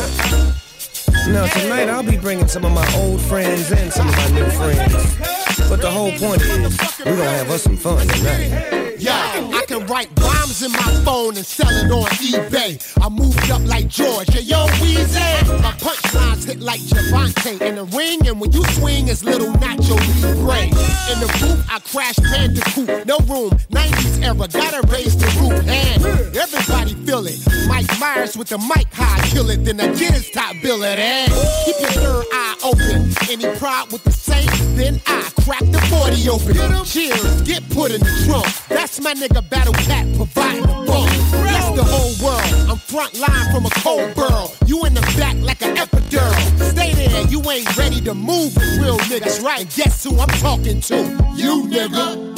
Now, 1.32 1.46
tonight 1.46 1.90
I'll 1.90 2.02
be 2.02 2.18
bringing 2.18 2.48
some 2.48 2.66
of 2.66 2.72
my 2.72 2.92
old 2.96 3.22
friends 3.22 3.72
and 3.72 3.94
some 3.94 4.08
of 4.08 4.16
my 4.16 4.30
new 4.32 4.50
friends. 4.50 5.70
But 5.70 5.80
the 5.82 5.92
whole 5.92 6.12
point 6.14 6.42
is, 6.42 6.80
we're 7.06 7.18
gonna 7.18 7.30
have 7.30 7.52
us 7.52 7.64
some 7.64 7.78
fun 7.78 8.08
tonight. 8.08 8.89
In 10.50 10.72
my 10.72 10.92
phone 11.06 11.38
and 11.38 11.46
sell 11.46 11.70
it 11.70 11.92
on 11.92 12.10
eBay. 12.18 12.82
I 13.00 13.08
moved 13.08 13.52
up 13.52 13.62
like 13.66 13.88
George. 13.88 14.28
Yo, 14.36 14.66
Weezy. 14.82 15.62
My 15.62 15.72
punchlines 15.74 16.48
hit 16.48 16.60
like 16.60 16.82
Gervonta 16.82 17.62
in 17.62 17.76
the 17.76 17.84
ring, 17.96 18.28
and 18.28 18.42
when 18.42 18.52
you 18.52 18.64
swing, 18.74 19.10
it's 19.10 19.24
little 19.24 19.54
Nacho 19.54 19.96
Libre. 20.24 20.64
In 21.14 21.20
the 21.22 21.28
booth, 21.40 21.66
I 21.70 21.80
crash 21.80 22.16
Bandicoot. 22.18 23.06
No 23.06 23.20
room, 23.30 23.52
90s 23.70 24.24
era, 24.24 24.36
gotta 24.36 24.86
raise 24.92 25.16
the 25.16 25.28
roof. 25.40 25.54
And 25.68 26.36
everybody 26.36 26.96
feel 27.06 27.28
it. 27.28 27.40
Mike 27.68 27.88
Myers 28.00 28.36
with 28.36 28.50
the 28.50 28.58
mic 28.58 28.92
high, 28.92 29.22
kill 29.30 29.52
it. 29.52 29.64
Then 29.64 29.80
again, 29.80 30.16
it's 30.16 30.32
top 30.32 30.56
bill 30.64 30.82
it. 30.84 30.98
And 30.98 31.32
keep 31.64 31.80
your 31.80 31.92
third 31.92 32.26
eye 32.34 32.56
open. 32.64 33.14
Any 33.30 33.46
pride 33.60 33.92
with 33.92 34.04
the 34.04 34.12
Saints, 34.12 34.60
then 34.76 35.00
I 35.06 35.30
crack 35.46 35.64
the 35.72 35.80
40 35.94 36.28
open. 36.28 36.86
Cheers, 36.86 37.44
get 37.44 37.70
put 37.70 37.92
in 37.92 38.02
the 38.02 38.24
trunk. 38.26 38.48
That's 38.68 39.00
my 39.00 39.14
nigga 39.14 39.48
Battle 39.48 39.74
Cat 39.86 40.08
providing 40.40 40.62
the 40.62 40.86
bump. 40.88 41.10
That's 41.44 41.70
the 41.76 41.84
whole 41.84 42.14
world. 42.24 42.70
I'm 42.70 42.78
front 42.78 43.20
line 43.20 43.52
from 43.54 43.66
a 43.66 43.70
cold 43.82 44.16
burl. 44.16 44.54
You 44.66 44.86
in 44.86 44.94
the 44.94 45.02
back 45.18 45.36
like 45.42 45.62
an 45.62 45.76
epidural. 45.76 46.72
Stay 46.72 46.94
there, 46.94 47.28
you 47.28 47.42
ain't 47.50 47.78
ready 47.78 48.02
to 48.02 48.14
move 48.14 48.56
real 48.80 48.98
niggas, 49.12 49.44
right? 49.44 49.66
Guess 49.76 50.04
who 50.04 50.20
I'm 50.20 50.30
talking 50.40 50.82
to? 50.82 50.96
You 51.36 51.64
nigga. 51.68 52.38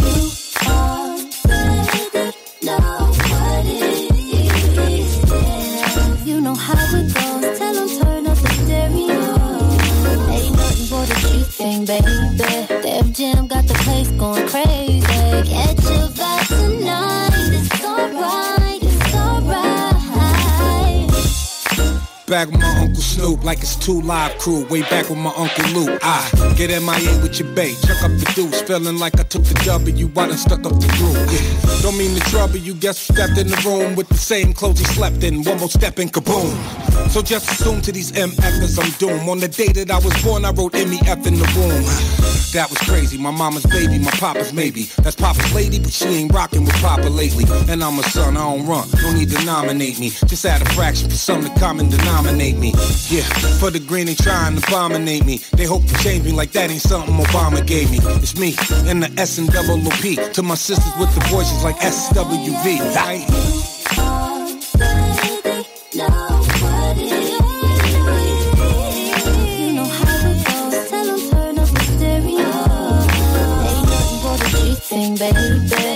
You 6.26 6.42
know 6.42 6.56
how 6.56 6.98
it 6.98 7.14
goes. 7.14 7.60
Tell 7.60 7.78
'em 7.78 7.90
turn 8.00 8.28
up 8.28 8.38
the 8.38 8.50
stereo. 8.64 9.20
Ain't 10.32 10.56
nothing 10.56 10.88
but 10.90 11.10
a 11.10 11.16
G 11.28 11.44
thing, 11.44 11.86
baby. 11.86 12.16
Def 12.84 13.12
Jam 13.12 13.48
got 13.48 13.68
the 13.68 13.76
place 13.86 14.10
going 14.12 14.48
crazy. 14.48 15.02
Catch 15.52 15.84
your 15.84 16.08
vibe 16.18 16.41
Back 22.32 22.48
with 22.48 22.62
my 22.62 22.80
Uncle 22.80 23.02
Snoop 23.02 23.44
like 23.44 23.58
it's 23.58 23.76
two 23.76 24.00
live 24.04 24.38
crew. 24.38 24.66
Way 24.70 24.84
back 24.84 25.10
with 25.10 25.18
my 25.18 25.34
Uncle 25.36 25.66
Luke. 25.74 26.00
I 26.02 26.32
get 26.56 26.70
MIA 26.70 27.22
with 27.22 27.38
your 27.42 27.54
bait. 27.54 27.76
Chuck 27.86 28.02
up 28.04 28.12
the 28.12 28.32
deuce. 28.34 28.62
Feeling 28.62 29.00
like 29.00 29.20
I 29.20 29.24
took 29.24 29.44
the 29.44 29.54
W. 29.66 30.10
I 30.16 30.28
done 30.28 30.38
stuck 30.38 30.66
up 30.66 30.80
the 30.80 30.88
groove. 30.96 31.28
Yeah. 31.30 31.82
Don't 31.82 31.98
mean 31.98 32.18
to 32.18 32.22
trouble 32.30 32.56
you. 32.56 32.74
Guess 32.74 33.06
who 33.06 33.16
stepped 33.16 33.38
in 33.38 33.48
the 33.50 33.62
room 33.66 33.98
with 33.98 34.08
the 34.08 34.18
same 34.18 34.54
clothes 34.54 34.80
he 34.80 34.86
slept 34.86 35.26
in. 35.26 35.44
One 35.44 35.60
more 35.60 35.68
step 35.68 36.00
and 36.00 36.10
kaboom. 36.10 36.56
So 37.10 37.22
just 37.22 37.52
assume 37.52 37.82
to 37.82 37.92
these 37.92 38.14
MFers 38.14 38.80
I'm 38.82 38.92
doomed. 38.92 39.28
On 39.28 39.40
the 39.40 39.50
day 39.50 39.74
that 39.74 39.92
I 39.92 40.00
was 40.00 40.16
born, 40.24 40.46
I 40.46 40.52
wrote 40.52 40.72
MEF 40.72 41.28
in 41.28 41.36
the 41.36 41.48
womb. 41.58 42.32
That 42.54 42.70
was 42.70 42.80
crazy. 42.80 43.18
My 43.18 43.32
mama's 43.32 43.66
baby, 43.66 43.98
my 43.98 44.12
papa's 44.12 44.52
maybe. 44.52 44.84
That's 45.04 45.16
Papa's 45.16 45.54
lady, 45.54 45.80
but 45.80 45.92
she 45.92 46.06
ain't 46.06 46.34
rocking 46.34 46.66
with 46.66 46.76
Papa 46.82 47.08
lately. 47.08 47.46
And 47.70 47.82
I'm 47.82 47.98
a 47.98 48.04
son, 48.04 48.36
I 48.36 48.42
don't 48.42 48.68
run. 48.68 48.88
No 49.02 49.14
need 49.14 49.30
to 49.32 49.46
nominate 49.46 50.00
me. 50.00 50.10
Just 50.10 50.46
add 50.46 50.62
a 50.62 50.66
fraction 50.72 51.10
for 51.10 51.16
some 51.16 51.44
to 51.44 51.60
common 51.60 51.90
denominate 52.22 52.58
me. 52.58 52.74
Yeah, 53.10 53.24
for 53.60 53.70
the 53.70 53.80
green 53.80 54.06
they 54.06 54.16
trying 54.16 54.56
to 54.56 54.68
abominate 54.68 55.26
me. 55.26 55.40
They 55.56 55.66
hope 55.66 55.86
to 55.86 55.96
change 56.04 56.24
me 56.26 56.32
like 56.32 56.52
that 56.52 56.70
ain't 56.70 56.82
something 56.82 57.14
Obama 57.16 57.66
gave 57.66 57.92
me. 57.92 58.00
It's 58.22 58.38
me 58.38 58.56
and 58.90 59.04
the 59.04 59.12
S 59.20 59.38
and 59.38 59.50
double 59.50 59.80
P. 60.02 60.16
To 60.16 60.44
my 60.44 60.56
sisters 60.56 60.94
with 61.00 61.14
the 61.16 61.22
voices 61.28 61.64
like 61.64 61.76
SWV. 61.78 62.96
Right? 62.96 63.28
You 75.22 75.91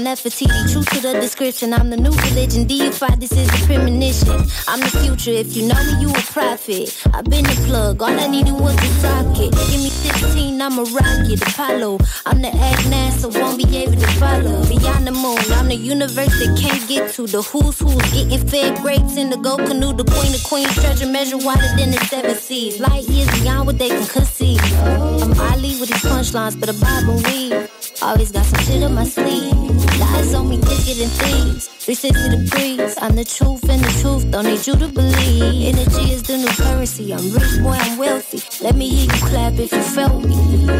I'm 0.00 0.06
Nefertiti. 0.06 0.72
True 0.72 0.82
to 0.82 1.00
the 1.02 1.20
description. 1.20 1.74
I'm 1.74 1.90
the 1.90 1.96
new 1.98 2.10
religion. 2.10 2.66
Deified. 2.66 3.20
This 3.20 3.32
is 3.32 3.48
a 3.48 3.66
premonition. 3.66 4.32
I'm 4.66 4.80
the 4.80 4.88
future. 5.04 5.30
If 5.30 5.54
you 5.54 5.68
know 5.68 5.74
me, 5.74 6.00
you 6.00 6.08
a 6.08 6.22
prophet. 6.32 6.96
I've 7.12 7.26
been 7.26 7.44
the 7.44 7.62
plug. 7.66 8.00
All 8.00 8.08
I 8.08 8.26
needed 8.26 8.54
was 8.54 8.72
a 8.76 8.90
socket. 9.04 9.52
Give 9.52 9.82
me 9.84 9.90
16, 9.90 10.62
I'm 10.62 10.78
a 10.78 10.84
rocket. 10.84 11.42
Apollo. 11.42 11.98
I'm 12.24 12.40
the 12.40 12.48
egg 12.48 12.80
NASA. 12.88 13.28
Won't 13.28 13.58
be 13.58 13.76
able 13.76 14.00
to 14.00 14.06
follow. 14.16 14.64
Beyond 14.64 15.06
the 15.06 15.12
moon. 15.12 15.36
I'm 15.52 15.68
the 15.68 15.76
universe 15.76 16.32
that 16.38 16.56
can't 16.58 16.88
get 16.88 17.12
to. 17.16 17.26
The 17.26 17.42
who's 17.42 17.78
who's 17.78 18.00
getting 18.10 18.48
fed 18.48 18.78
grapes 18.78 19.18
in 19.18 19.28
the 19.28 19.36
go 19.36 19.58
canoe. 19.58 19.92
The 19.92 20.04
queen 20.04 20.32
of 20.32 20.42
queens. 20.44 20.74
Treasure 20.76 21.08
measure 21.08 21.36
wider 21.36 21.76
than 21.76 21.90
the 21.90 22.00
seven 22.08 22.36
seas. 22.36 22.80
Light 22.80 23.04
years 23.06 23.28
beyond 23.38 23.66
what 23.66 23.76
they 23.76 23.90
can 23.90 24.06
conceive. 24.06 24.62
I'm 24.80 25.38
Ali 25.52 25.76
with 25.78 25.90
these 25.92 26.02
punchlines, 26.08 26.58
but 26.58 26.70
a 26.70 26.74
bob 26.80 27.04
and 27.04 27.22
weave. 27.26 27.89
Always 28.02 28.32
got 28.32 28.46
some 28.46 28.60
shit 28.60 28.82
on 28.82 28.94
my 28.94 29.04
sleeve. 29.04 29.52
Lies 30.00 30.34
on 30.34 30.48
me 30.48 30.56
thicker 30.56 30.98
than 30.98 31.10
thieves. 31.20 31.68
360 31.68 32.30
degrees. 32.36 32.96
I'm 32.98 33.14
the 33.14 33.24
truth 33.24 33.68
and 33.68 33.82
the 33.82 33.92
truth. 34.00 34.30
Don't 34.30 34.46
need 34.46 34.66
you 34.66 34.74
to 34.76 34.88
believe. 34.88 35.74
Energy 35.74 36.12
is 36.12 36.22
the 36.22 36.38
new 36.38 36.48
currency. 36.48 37.12
I'm 37.12 37.30
rich, 37.30 37.62
boy, 37.62 37.76
I'm 37.78 37.98
wealthy. 37.98 38.40
Let 38.64 38.74
me 38.76 38.88
hear 38.88 39.04
you 39.04 39.26
clap 39.26 39.52
if 39.58 39.72
you 39.72 39.82
felt 39.82 40.24
me. 40.24 40.34
You 40.34 40.70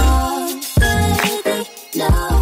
are 0.00 0.48
baby. 0.78 1.66
baby. 1.94 2.41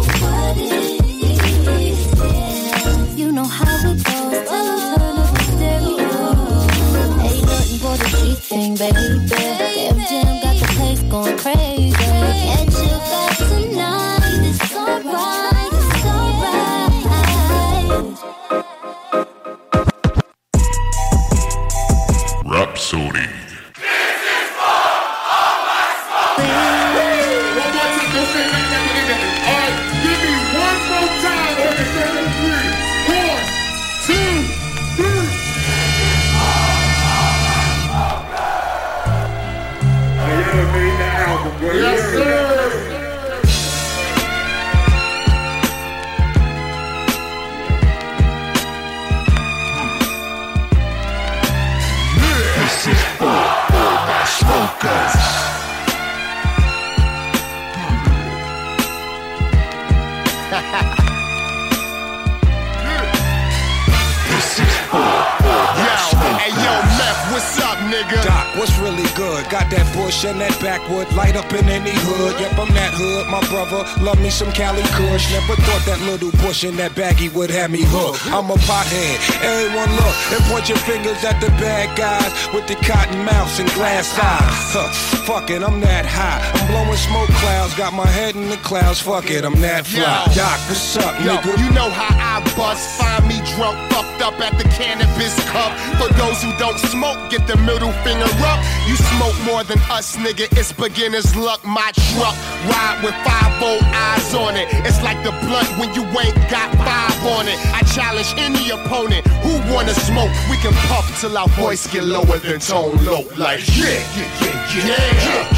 In 76.63 76.75
that 76.77 76.95
baggy 76.95 77.29
would 77.29 77.49
have 77.49 77.69
me 77.71 77.81
hooked. 77.85 78.25
I'm 78.27 78.49
a 78.49 78.57
pothead. 78.65 79.17
Everyone 79.45 79.89
look 79.93 80.15
and 80.33 80.41
point 80.49 80.69
your 80.69 80.77
fingers 80.89 81.23
at 81.23 81.39
the 81.41 81.47
bad 81.61 81.93
guys 81.97 82.31
with 82.53 82.67
the 82.67 82.75
cotton 82.85 83.23
mouths 83.25 83.59
and 83.59 83.69
glass 83.73 84.09
eyes. 84.17 84.73
Huh, 84.73 84.89
fuck 85.25 85.49
it, 85.49 85.61
I'm 85.63 85.79
that 85.81 86.05
high. 86.05 86.41
I'm 86.57 86.67
blowing 86.67 86.97
smoke 86.97 87.29
clouds, 87.41 87.73
got 87.75 87.93
my 87.93 88.07
head 88.07 88.35
in 88.35 88.49
the 88.49 88.57
clouds. 88.57 88.99
Fuck 89.01 89.29
it, 89.29 89.45
I'm 89.45 89.59
that 89.61 89.85
fly. 89.85 90.01
Yo. 90.01 90.33
Doc, 90.33 90.57
what's 90.65 90.97
up, 90.97 91.13
Yo, 91.21 91.37
nigga? 91.37 91.57
you 91.61 91.69
know 91.71 91.89
how 91.89 92.09
I 92.17 92.41
bust. 92.57 92.83
Find 92.99 93.20
me 93.20 93.20
drunk, 93.55 93.77
fucked 93.91 94.21
up 94.21 94.39
at 94.39 94.57
the 94.57 94.67
cannabis 94.75 95.35
cup. 95.49 95.71
For 95.99 96.11
those 96.15 96.41
who 96.43 96.51
don't 96.57 96.77
smoke, 96.77 97.17
get 97.29 97.47
the 97.47 97.57
middle 97.57 97.91
finger 98.03 98.29
up. 98.45 98.59
You 98.87 98.95
smoke 98.95 99.35
more 99.45 99.63
than 99.63 99.79
us, 99.89 100.17
nigga. 100.17 100.47
It's 100.57 100.71
beginner's 100.71 101.35
luck. 101.35 101.63
My 101.65 101.91
truck 102.11 102.35
ride 102.67 102.99
with 103.03 103.15
five 103.25 103.51
old 103.61 103.83
eyes 103.83 104.33
on 104.35 104.55
it. 104.55 104.67
It's 104.85 105.01
like 105.03 105.21
the 105.23 105.31
blunt 105.45 105.69
when 105.79 105.93
you 105.93 106.03
ain't 106.19 106.35
got 106.49 106.69
five 106.77 107.19
on 107.37 107.47
it. 107.47 107.57
I 107.73 107.81
challenge 107.95 108.33
any 108.37 108.69
opponent 108.69 109.25
who 109.43 109.53
wanna 109.73 109.93
smoke. 109.93 110.31
We 110.49 110.57
can 110.57 110.73
puff 110.89 111.07
till 111.19 111.37
our 111.37 111.47
voice 111.59 111.87
get 111.91 112.03
lower 112.03 112.37
than 112.39 112.59
Tone 112.59 113.03
Loc. 113.05 113.37
Like 113.37 113.59
yeah, 113.77 113.99
yeah, 114.15 114.41
yeah, 114.41 114.75
yeah, 114.75 114.87
yeah, 114.87 115.45
yeah. 115.45 115.50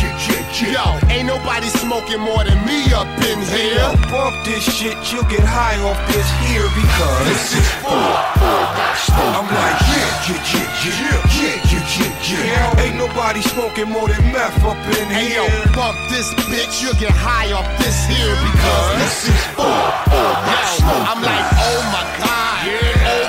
Yo, 0.54 1.00
ain't 1.10 1.28
nobody 1.28 1.68
smoking 1.68 2.22
more 2.22 2.44
than 2.44 2.56
me 2.64 2.86
up 2.94 3.08
in 3.26 3.40
here. 3.52 3.76
Don't 3.76 4.00
bump 4.08 4.36
this 4.46 4.64
shit, 4.64 4.96
you'll 5.12 5.28
get 5.28 5.44
high 5.44 5.82
off 5.82 6.00
this 6.08 6.30
here 6.46 6.64
because 6.78 7.20
this 7.28 7.58
is 7.58 7.70
for 7.82 7.90
I'm 7.92 9.50
like 9.50 9.80
yeah, 9.92 10.30
yeah, 10.30 10.40
yeah, 10.54 10.70
yeah, 10.80 11.20
yeah, 11.36 11.58
yeah, 11.68 11.84
yeah, 12.00 12.76
yeah. 12.78 12.82
Ain't 12.86 12.98
nobody 12.98 13.42
smoking 13.42 13.90
more 13.90 14.08
than 14.08 14.24
meth 14.32 14.64
up 14.64 14.78
in 14.88 15.10
hey, 15.12 15.36
here. 15.36 15.50
Hey 15.50 15.66
yo, 15.66 15.74
bump 15.74 15.98
this 16.08 16.32
bitch, 16.48 16.82
you'll 16.82 16.96
get 17.02 17.12
high 17.12 17.52
off 17.52 17.68
this 17.82 18.06
here 18.06 18.38
because 18.54 18.88
this 19.04 19.30
is 19.34 19.42
for 19.58 19.68
I'm 21.14 21.22
like, 21.22 21.48
oh 21.60 21.82
my 21.92 22.06
god. 22.24 22.68
Yeah. 22.68 23.10
Oh 23.10 23.23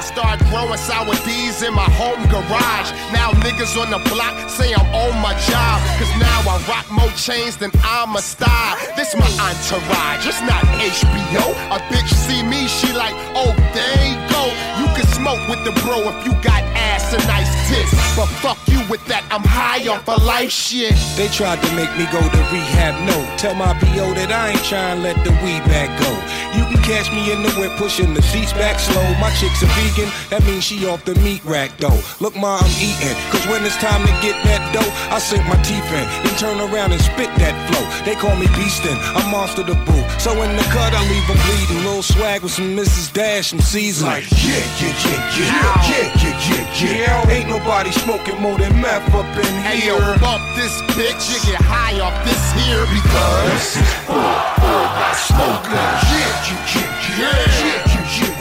I 0.00 0.02
started 0.02 0.48
growing 0.48 0.80
sour 0.80 1.12
D's 1.28 1.60
in 1.60 1.74
my 1.74 1.84
home 1.84 2.24
garage. 2.32 2.88
Now 3.12 3.36
niggas 3.44 3.76
on 3.76 3.92
the 3.92 4.00
block 4.08 4.32
say 4.48 4.72
I'm 4.72 4.88
on 4.96 5.12
my 5.20 5.36
job. 5.44 5.76
Cause 6.00 6.08
now 6.16 6.40
I 6.48 6.56
rock 6.72 6.88
more 6.90 7.12
chains 7.20 7.58
than 7.58 7.70
I'm 7.84 8.16
a 8.16 8.22
star. 8.22 8.80
This 8.96 9.12
my 9.12 9.28
entourage, 9.36 10.24
it's 10.24 10.40
not 10.40 10.64
HBO. 10.80 11.44
A 11.68 11.78
bitch 11.92 12.08
see 12.16 12.40
me, 12.42 12.64
she 12.66 12.94
like, 12.96 13.12
oh, 13.36 13.52
there 13.76 14.00
you 14.08 14.16
go. 14.32 14.48
You 14.80 14.88
can 15.00 15.08
smoke 15.12 15.40
with 15.48 15.62
the 15.64 15.72
bro 15.82 15.96
if 16.12 16.26
you 16.26 16.32
got 16.42 16.62
ass 16.76 17.12
and 17.12 17.24
nice 17.26 17.48
tits. 17.68 17.92
But 18.16 18.26
fuck 18.44 18.58
you 18.68 18.80
with 18.90 19.04
that, 19.06 19.24
I'm 19.30 19.44
high 19.44 19.86
off 19.88 20.06
a 20.08 20.20
life 20.20 20.50
shit. 20.50 20.92
They 21.16 21.28
tried 21.28 21.62
to 21.62 21.70
make 21.72 21.90
me 21.96 22.04
go 22.12 22.20
to 22.20 22.40
rehab, 22.52 22.94
no. 23.08 23.16
Tell 23.36 23.54
my 23.54 23.72
BO 23.80 24.12
that 24.14 24.30
I 24.32 24.50
ain't 24.52 24.64
trying 24.64 24.98
to 24.98 25.02
let 25.02 25.16
the 25.24 25.32
weed 25.40 25.64
back 25.72 25.88
go. 25.96 26.10
You 26.52 26.66
can 26.68 26.82
catch 26.82 27.08
me 27.12 27.32
in 27.32 27.42
the 27.42 27.52
whip 27.56 27.72
pushing 27.78 28.12
the 28.12 28.22
seats 28.22 28.52
back 28.52 28.78
slow. 28.78 29.06
My 29.16 29.30
chick's 29.40 29.62
a 29.62 29.68
vegan, 29.78 30.10
that 30.28 30.44
means 30.44 30.64
she 30.64 30.84
off 30.86 31.04
the 31.04 31.14
meat 31.24 31.40
rack 31.44 31.76
though. 31.78 32.00
Look, 32.20 32.36
ma, 32.36 32.60
I'm 32.60 32.74
eating, 32.76 33.16
cause 33.32 33.44
when 33.48 33.64
it's 33.64 33.78
time 33.78 34.04
to 34.04 34.12
get 34.20 34.36
that 34.44 34.60
dough, 34.74 34.92
I 35.08 35.18
sink 35.18 35.46
my 35.46 35.56
teeth 35.62 35.86
in, 35.96 36.04
then 36.26 36.34
turn 36.36 36.58
around 36.60 36.92
and 36.92 37.00
spit 37.00 37.30
that 37.40 37.54
flow. 37.70 37.84
They 38.04 38.18
call 38.18 38.36
me 38.36 38.46
Beastin', 38.58 38.98
I'm 39.16 39.30
monster 39.30 39.62
the 39.62 39.78
boo. 39.86 40.02
So 40.18 40.34
in 40.42 40.52
the 40.56 40.66
cut, 40.74 40.92
I 40.92 41.00
leave 41.08 41.20
leave 41.20 41.30
'em 41.30 41.40
bleeding. 41.46 41.84
Little 41.84 42.02
swag 42.02 42.42
with 42.42 42.52
some 42.52 42.76
Mrs. 42.76 43.12
Dash, 43.12 43.48
some 43.48 43.60
seasoning. 43.60 44.12
Like, 44.12 44.30
yeah, 44.30 44.64
yeah, 44.80 44.89
yeah, 44.90 45.38
yeah, 45.38 45.46
yeah, 45.86 46.22
yeah, 46.22 46.34
yeah, 46.50 47.24
yeah. 47.26 47.30
Ain't 47.30 47.48
nobody 47.48 47.90
smoking 47.92 48.40
more 48.40 48.58
than 48.58 48.72
meth 48.80 49.12
up 49.14 49.26
in 49.36 49.44
Hey 49.62 49.80
here. 49.80 49.94
yo, 49.94 50.18
bump 50.18 50.42
this 50.56 50.74
bitch, 50.96 51.22
you 51.30 51.38
get 51.52 51.60
high 51.62 51.98
off 52.00 52.16
this 52.24 52.42
here 52.58 52.84
because 52.90 53.52
This 53.52 53.76
is 53.76 53.92
for 54.06 54.18
all 54.18 54.86
my 54.98 55.12
smokers. 55.14 56.00
yeah, 56.10 56.30
yeah, 56.50 56.74
yeah, 56.74 57.18
yeah, 57.20 57.38
yeah, 57.66 57.79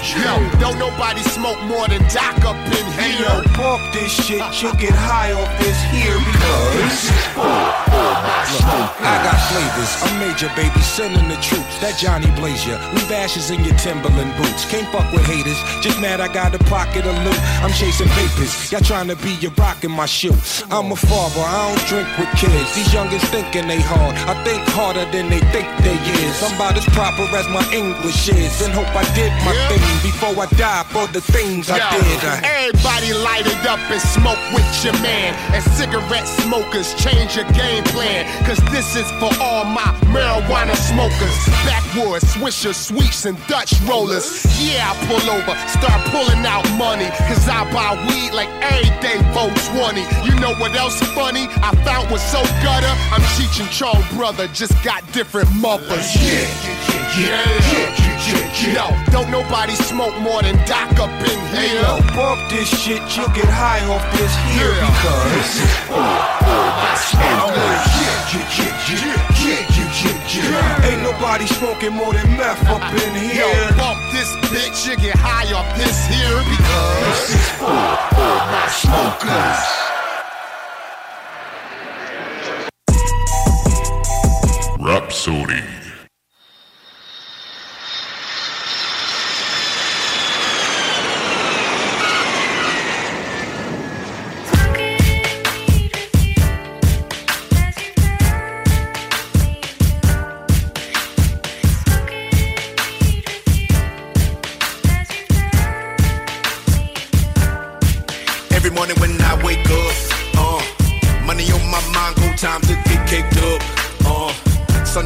Yo, 0.10 0.42
don't 0.60 0.80
nobody 0.80 1.22
smoke 1.22 1.62
more 1.64 1.88
than 1.88 2.02
Doc 2.10 2.42
up 2.46 2.56
in 2.74 2.86
here. 2.98 3.22
yo, 3.22 3.78
this 3.94 4.12
shit, 4.26 4.42
you'll 4.62 4.74
get 4.74 4.94
high 4.96 5.32
off 5.34 5.52
this 5.60 5.78
here 5.94 6.18
because 6.18 6.74
This 6.74 7.04
is 7.14 7.26
for 7.38 7.46
my 7.46 8.44
smokers. 8.50 9.06
I 9.06 9.16
got 9.22 9.38
flavors. 9.54 9.92
I'm 10.02 10.16
major, 10.20 10.50
baby, 10.58 10.82
sending 10.82 11.28
the 11.30 11.38
troops. 11.46 11.78
That 11.80 11.98
Johnny 12.02 12.30
Blazer. 12.34 12.78
Leave 12.98 13.12
ashes 13.12 13.52
in 13.52 13.64
your 13.64 13.76
Timberland 13.78 14.34
boots. 14.38 14.66
Can't 14.66 14.88
fuck 14.92 15.06
with 15.14 15.26
haters. 15.30 15.58
Just 15.86 16.02
mad 16.02 16.20
I 16.22 16.28
got 16.34 16.56
a 16.56 16.62
pocket 16.66 17.06
of 17.06 17.14
loot. 17.22 17.38
I'm 17.62 17.72
chasing 17.72 18.10
papers. 18.18 18.72
Y'all 18.72 18.82
trying 18.82 19.08
to 19.10 19.16
be 19.18 19.38
your 19.40 19.52
rock 19.62 19.84
in 19.84 19.92
my 19.92 20.06
shoe. 20.08 20.34
I'm 20.74 20.92
a 20.92 20.96
father. 20.98 21.42
I 21.46 21.70
don't 21.70 21.86
drink 21.86 22.10
with 22.18 22.32
kids. 22.34 22.74
These 22.74 22.90
youngins 22.90 23.24
thinking 23.30 23.68
they 23.68 23.80
hard. 23.82 24.16
I 24.26 24.34
think 24.44 24.66
harder 24.74 25.06
than 25.14 25.30
they 25.30 25.40
think 25.54 25.70
they 25.86 25.98
is. 26.26 26.34
I'm 26.42 26.56
about 26.56 26.78
as 26.78 26.86
proper 26.98 27.24
as 27.38 27.48
my 27.50 27.64
English 27.72 28.30
is. 28.30 28.62
And 28.66 28.74
hope 28.74 28.90
I 28.98 29.06
did 29.14 29.30
my 29.46 29.54
Yeah. 29.54 29.70
thing 29.70 29.84
before 30.02 30.36
I 30.44 30.48
die 30.58 30.84
for 30.90 31.08
the 31.08 31.22
things 31.22 31.70
I 31.70 31.80
did. 31.92 32.20
I- 32.24 32.42
everybody 32.44 33.14
light 33.14 33.46
it 33.48 33.66
up 33.68 33.80
and 33.92 34.02
smoke 34.02 34.40
with 34.54 34.66
your 34.84 34.94
man. 35.02 35.34
And 35.54 35.64
cigarette 35.76 36.28
smokers, 36.44 36.94
change 36.96 37.36
your 37.36 37.46
game 37.52 37.84
plan. 37.96 38.26
Cause 38.46 38.60
this 38.72 38.96
is 38.96 39.10
for 39.20 39.32
all 39.42 39.66
my 39.66 39.90
marijuana 40.14 40.76
smokers. 40.76 41.36
Backwoods, 41.66 42.26
swishers, 42.36 42.76
sweets, 42.76 43.26
and 43.26 43.38
Dutch 43.48 43.74
rollers. 43.88 44.46
Yeah, 44.60 44.92
I 44.92 44.94
pull 45.08 45.26
over, 45.32 45.56
start 45.68 46.00
pulling 46.12 46.46
out 46.46 46.66
money. 46.78 47.10
Cause 47.28 47.48
I 47.50 47.64
buy 47.74 47.96
weed 48.08 48.32
like 48.34 48.50
every 48.62 48.90
day 49.02 49.18
for 49.34 49.50
20. 49.76 50.02
You 50.26 50.36
know 50.40 50.54
what 50.56 50.76
else 50.76 51.00
funny? 51.14 51.48
I 51.62 51.76
found 51.84 52.10
was 52.12 52.22
so 52.22 52.42
gutter. 52.64 52.94
I'm 53.12 53.22
Cheech 53.36 53.60
and 53.62 53.70
Chong 53.72 54.02
brother, 54.18 54.48
just 54.54 54.74
got 54.84 55.04
different 55.12 55.54
mothers. 55.56 56.16
Yeah, 56.16 56.32
yeah, 56.32 56.88
yeah, 56.88 57.20
yeah, 57.20 57.72
yeah, 57.72 57.72
yeah, 57.72 58.28
yeah. 58.30 58.74
Yo, 58.76 59.12
don't 59.12 59.32
nobody 59.32 59.74
smoke 59.90 60.18
more 60.22 60.42
than 60.44 60.56
Doc 60.70 61.00
up 61.02 61.10
in 61.26 61.40
here. 61.50 61.82
Hey, 61.82 62.16
bump 62.16 62.40
this 62.54 62.70
shit, 62.70 63.02
you 63.18 63.26
get 63.34 63.50
high 63.50 63.82
off 63.90 64.06
this 64.14 64.30
here 64.54 64.70
yeah. 64.70 64.86
because 64.86 65.34
this 65.34 65.66
is 65.66 65.74
for 65.90 65.98
all 65.98 66.70
my 66.78 66.94
smokers. 67.10 67.90
Ain't 70.86 71.02
nobody 71.02 71.48
smoking 71.48 71.94
more 71.94 72.14
than 72.14 72.30
meth 72.38 72.62
up 72.70 72.86
in 73.02 73.14
here. 73.18 73.50
Yo, 73.50 73.50
bump 73.82 73.98
this 74.14 74.30
bitch, 74.54 74.86
you 74.86 74.96
get 74.98 75.18
high 75.18 75.50
off 75.58 75.66
this 75.74 76.06
here 76.06 76.38
because 76.54 77.26
this 77.26 77.34
is 77.34 77.50
for 77.58 77.74
all 77.74 78.46
my 78.54 78.70
smokers. 78.70 79.90
Rapsodie. 84.78 85.89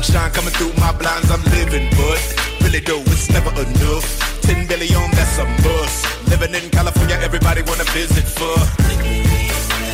Sunshine 0.04 0.32
coming 0.32 0.54
through 0.54 0.74
my 0.80 0.92
blinds, 0.92 1.32
I'm 1.32 1.44
living, 1.56 1.90
but 1.96 2.20
really 2.62 2.80
though, 2.80 3.02
it's 3.08 3.30
never 3.32 3.52
enough. 3.52 4.06
10 4.42 4.68
billion, 4.68 5.12
that's 5.12 5.38
a 5.40 5.46
must. 5.64 6.30
Living 6.30 6.54
in 6.54 6.70
California, 6.70 7.18
everybody 7.22 7.62
wanna 7.64 7.86
visit 7.96 8.26
for. 8.26 8.58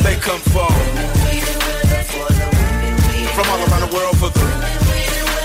They 0.04 0.16
come 0.16 0.40
from 0.52 0.74
from 3.34 3.46
all 3.50 3.60
around 3.70 3.82
the 3.86 3.92
world 3.94 4.16
for 4.18 4.30
the. 4.30 4.44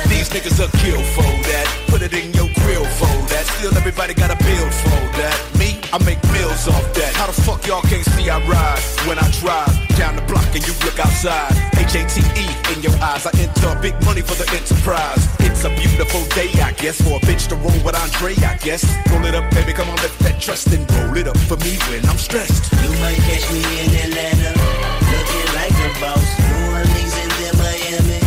These 0.09 0.29
niggas 0.29 0.57
are 0.63 0.71
kill 0.77 1.01
for 1.13 1.29
that. 1.49 1.67
Put 1.87 2.01
it 2.01 2.13
in 2.13 2.33
your 2.33 2.49
grill 2.55 2.85
for 2.85 3.11
that. 3.29 3.45
Still 3.57 3.75
everybody 3.77 4.13
got 4.13 4.31
a 4.31 4.37
bill 4.43 4.69
for 4.81 5.01
that. 5.19 5.37
Me, 5.59 5.79
I 5.93 6.03
make 6.03 6.21
bills 6.33 6.67
off 6.67 6.93
that. 6.93 7.13
How 7.13 7.27
the 7.27 7.41
fuck 7.41 7.65
y'all 7.67 7.81
can't 7.81 8.05
see 8.05 8.29
I 8.29 8.39
ride 8.47 8.79
when 9.07 9.19
I 9.19 9.29
drive 9.41 9.84
down 10.05 10.15
the 10.15 10.27
block 10.29 10.45
and 10.53 10.61
you 10.67 10.73
look 10.85 10.99
outside? 10.99 11.53
H-A-T-E 11.81 12.45
in 12.73 12.79
your 12.85 12.93
eyes. 13.01 13.25
I 13.25 13.31
enter 13.41 13.73
big 13.81 13.97
money 14.05 14.21
for 14.21 14.37
the 14.37 14.45
enterprise. 14.53 15.23
It's 15.39 15.63
a 15.65 15.71
beautiful 15.73 16.21
day, 16.37 16.49
I 16.61 16.73
guess, 16.73 17.01
for 17.01 17.17
a 17.17 17.21
bitch 17.25 17.49
to 17.49 17.55
roll 17.55 17.79
with 17.81 17.97
Andre, 17.97 18.37
I 18.45 18.55
guess. 18.61 18.85
Roll 19.09 19.25
it 19.25 19.33
up, 19.33 19.49
baby, 19.51 19.73
come 19.73 19.89
on, 19.89 19.97
let 20.05 20.13
that 20.25 20.37
trust 20.39 20.67
and 20.75 20.85
roll 20.93 21.17
it 21.17 21.27
up 21.27 21.37
for 21.49 21.57
me 21.65 21.73
when 21.89 22.05
I'm 22.05 22.21
stressed. 22.21 22.69
You 22.85 22.91
might 23.01 23.17
catch 23.25 23.45
me 23.49 23.61
in 23.81 23.89
Atlanta, 24.05 24.53
looking 25.09 25.49
like 25.57 25.73
a 25.73 25.89
boss. 25.97 26.27
New 26.37 26.77
Orleans 26.77 27.15
and 27.23 27.31
then 27.41 27.53
Miami, 27.65 28.21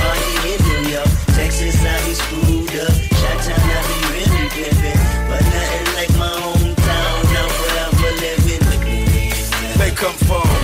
party 0.00 0.32
in 0.48 0.58
New 0.64 0.82
York, 0.96 1.12
Texas 1.36 1.76
I 1.84 1.96
be 2.08 2.14
screwed 2.16 2.72
up, 2.88 2.96
Chi-Town 3.20 3.68
I 3.76 3.80
be 3.84 3.98
really 4.16 4.48
pimping, 4.56 5.00
but 5.28 5.44
nothing 5.44 5.88
like 5.92 6.12
my 6.16 6.32
hometown. 6.40 7.16
Now 7.36 7.46
forever 7.60 8.12
living. 8.16 8.64
They 9.78 9.92
come 9.92 10.16
from 10.26 10.57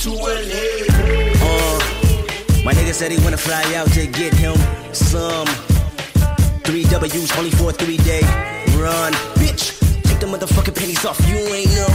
to 0.00 0.16
LA. 0.16 0.88
Uh, 1.44 1.78
my 2.64 2.72
nigga 2.72 2.94
said 2.94 3.12
he 3.12 3.22
wanna 3.22 3.36
fly 3.36 3.62
out 3.74 3.86
to 3.92 4.06
get 4.06 4.32
him 4.32 4.56
some 4.94 5.46
three 6.64 6.84
W's 6.84 7.36
only 7.36 7.50
for 7.50 7.68
a 7.68 7.72
three 7.72 7.98
day 7.98 8.22
run. 8.80 9.12
Bitch, 9.36 9.76
take 10.04 10.18
the 10.18 10.26
motherfucking 10.26 10.74
pennies 10.74 11.04
off. 11.04 11.20
You 11.28 11.36
ain't 11.52 11.68
no 11.76 11.86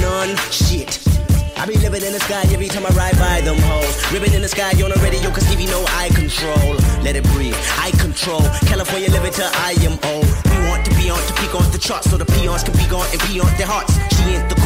none 0.00 0.36
shit. 0.54 1.02
I 1.58 1.66
be 1.66 1.74
living 1.78 2.04
in 2.06 2.12
the 2.12 2.20
sky 2.20 2.46
every 2.54 2.68
time 2.68 2.86
I 2.86 2.90
ride 2.94 3.18
by 3.18 3.40
them 3.40 3.58
hoes. 3.58 4.12
Ribbon 4.12 4.32
in 4.32 4.42
the 4.42 4.48
sky 4.48 4.70
on 4.78 4.94
the 4.94 5.00
radio, 5.02 5.28
cause 5.34 5.42
you 5.50 5.66
no 5.66 5.82
eye 5.98 6.10
control. 6.14 6.78
Let 7.02 7.16
it 7.16 7.24
breathe, 7.34 7.58
I 7.82 7.90
control. 7.98 8.46
California 8.70 9.10
living 9.10 9.32
till 9.32 9.50
I 9.66 9.74
am 9.82 9.98
old. 10.14 10.30
We 10.46 10.56
want 10.70 10.86
to 10.86 10.94
be 10.94 11.10
on 11.10 11.18
to 11.18 11.34
peak 11.42 11.52
on 11.58 11.66
the 11.74 11.78
charts 11.78 12.08
so 12.08 12.16
the 12.16 12.28
peons 12.38 12.62
can 12.62 12.78
be 12.78 12.86
gone 12.86 13.10
and 13.10 13.18
be 13.26 13.40
on 13.40 13.50
their 13.58 13.66
hearts. 13.66 13.98
She 14.14 14.38
ain't 14.38 14.46
the 14.46 14.57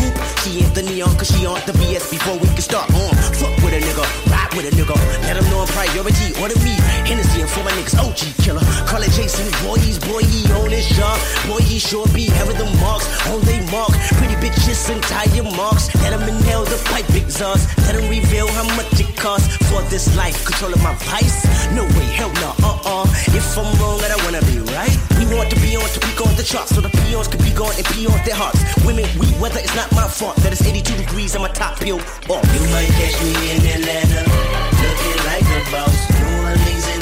she 0.42 0.58
ain't 0.58 0.74
the 0.74 0.82
neon, 0.82 1.14
cause 1.14 1.30
she 1.30 1.46
on 1.46 1.54
the 1.70 1.74
BS 1.78 2.10
before 2.10 2.34
we 2.34 2.50
can 2.50 2.62
start. 2.66 2.90
On, 2.90 3.14
fuck 3.38 3.54
with 3.62 3.78
a 3.78 3.80
nigga, 3.80 4.02
ride 4.26 4.50
with 4.58 4.66
a 4.66 4.74
nigga. 4.74 4.98
Let 5.22 5.38
them 5.38 5.46
know 5.50 5.62
I'm 5.62 5.70
priority, 5.70 6.34
order 6.42 6.58
me. 6.66 6.74
Hennessy 7.06 7.42
and 7.42 7.50
for 7.50 7.62
my 7.62 7.70
niggas, 7.78 7.94
OG 7.94 8.42
killer. 8.42 8.64
Call 8.90 9.02
it 9.02 9.12
Jason, 9.14 9.46
boy, 9.62 9.78
he's 9.78 10.02
boy, 10.02 10.22
he 10.26 10.42
on 10.58 10.70
his 10.70 10.88
job. 10.98 11.14
Boy, 11.46 11.62
he 11.62 11.78
sure 11.78 12.06
be 12.10 12.26
having 12.26 12.58
the 12.58 12.66
marks 12.82 13.06
on 13.30 13.40
they 13.46 13.62
mark. 13.70 13.94
Pretty 14.18 14.34
bitches 14.42 14.90
and 14.90 15.02
tire 15.06 15.46
marks. 15.54 15.94
Let 16.02 16.10
them 16.10 16.26
inhale 16.26 16.64
the 16.64 16.78
pipe 16.90 17.08
exhaust. 17.14 17.70
Let 17.86 17.94
them 17.94 18.10
reveal 18.10 18.48
how 18.50 18.66
much 18.74 18.98
it 18.98 19.14
costs 19.16 19.46
for 19.70 19.82
this 19.94 20.10
life. 20.16 20.44
Controlling 20.44 20.82
my 20.82 20.94
vice? 21.06 21.46
No 21.70 21.86
way, 21.94 22.08
hell 22.18 22.32
no, 22.42 22.50
uh 22.66 22.82
uh. 22.82 23.06
If 23.30 23.46
I'm 23.56 23.70
wrong, 23.78 24.00
I 24.02 24.08
don't 24.10 24.24
wanna 24.26 24.42
be 24.50 24.58
right. 24.74 25.11
To 25.32 25.60
be 25.60 25.76
on 25.76 25.88
to 25.88 26.24
on 26.24 26.36
the 26.36 26.42
charts 26.42 26.74
so 26.74 26.82
the 26.82 26.90
peons 26.90 27.26
be 27.26 27.50
gone 27.56 27.72
and 27.76 27.86
pee 27.86 28.06
on 28.06 28.20
their 28.24 28.34
hearts. 28.34 28.60
Women, 28.84 29.08
we 29.18 29.26
weather, 29.40 29.60
it's 29.60 29.74
not 29.74 29.90
my 29.92 30.06
fault 30.06 30.36
that 30.44 30.52
it's 30.52 30.60
82 30.60 30.94
degrees 30.96 31.34
and 31.34 31.42
my 31.42 31.48
top 31.48 31.80
peel 31.80 31.96
off. 31.96 32.28
Oh. 32.28 32.40
You 32.52 32.60
might 32.68 32.92
catch 33.00 33.16
me 33.24 33.32
in 33.50 33.64
Atlanta, 33.64 34.28
looking 34.28 35.18
like 35.24 35.48
a 35.48 35.60
boss. 35.72 35.96
New 36.20 36.28
Orleans 36.36 36.86
and 36.86 37.01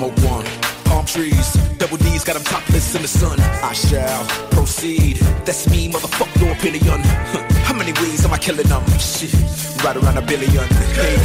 Smoke 0.00 0.32
one. 0.32 0.46
Palm 0.84 1.04
trees, 1.04 1.52
double 1.76 1.98
D's 1.98 2.24
got 2.24 2.32
them 2.32 2.42
topless 2.44 2.94
in 2.94 3.02
the 3.02 3.08
sun. 3.08 3.38
I 3.38 3.74
shall 3.74 4.24
proceed. 4.50 5.18
That's 5.44 5.68
me, 5.68 5.90
motherfuck 5.92 6.40
your 6.40 6.52
opinion. 6.52 7.02
How 7.68 7.74
many 7.74 7.92
ways 8.00 8.24
am 8.24 8.32
I 8.32 8.38
killing 8.38 8.66
them? 8.66 8.82
Shit, 8.98 9.34
right 9.84 9.94
around 9.94 10.16
a 10.16 10.22
billion. 10.22 10.66
Hey, 10.96 11.16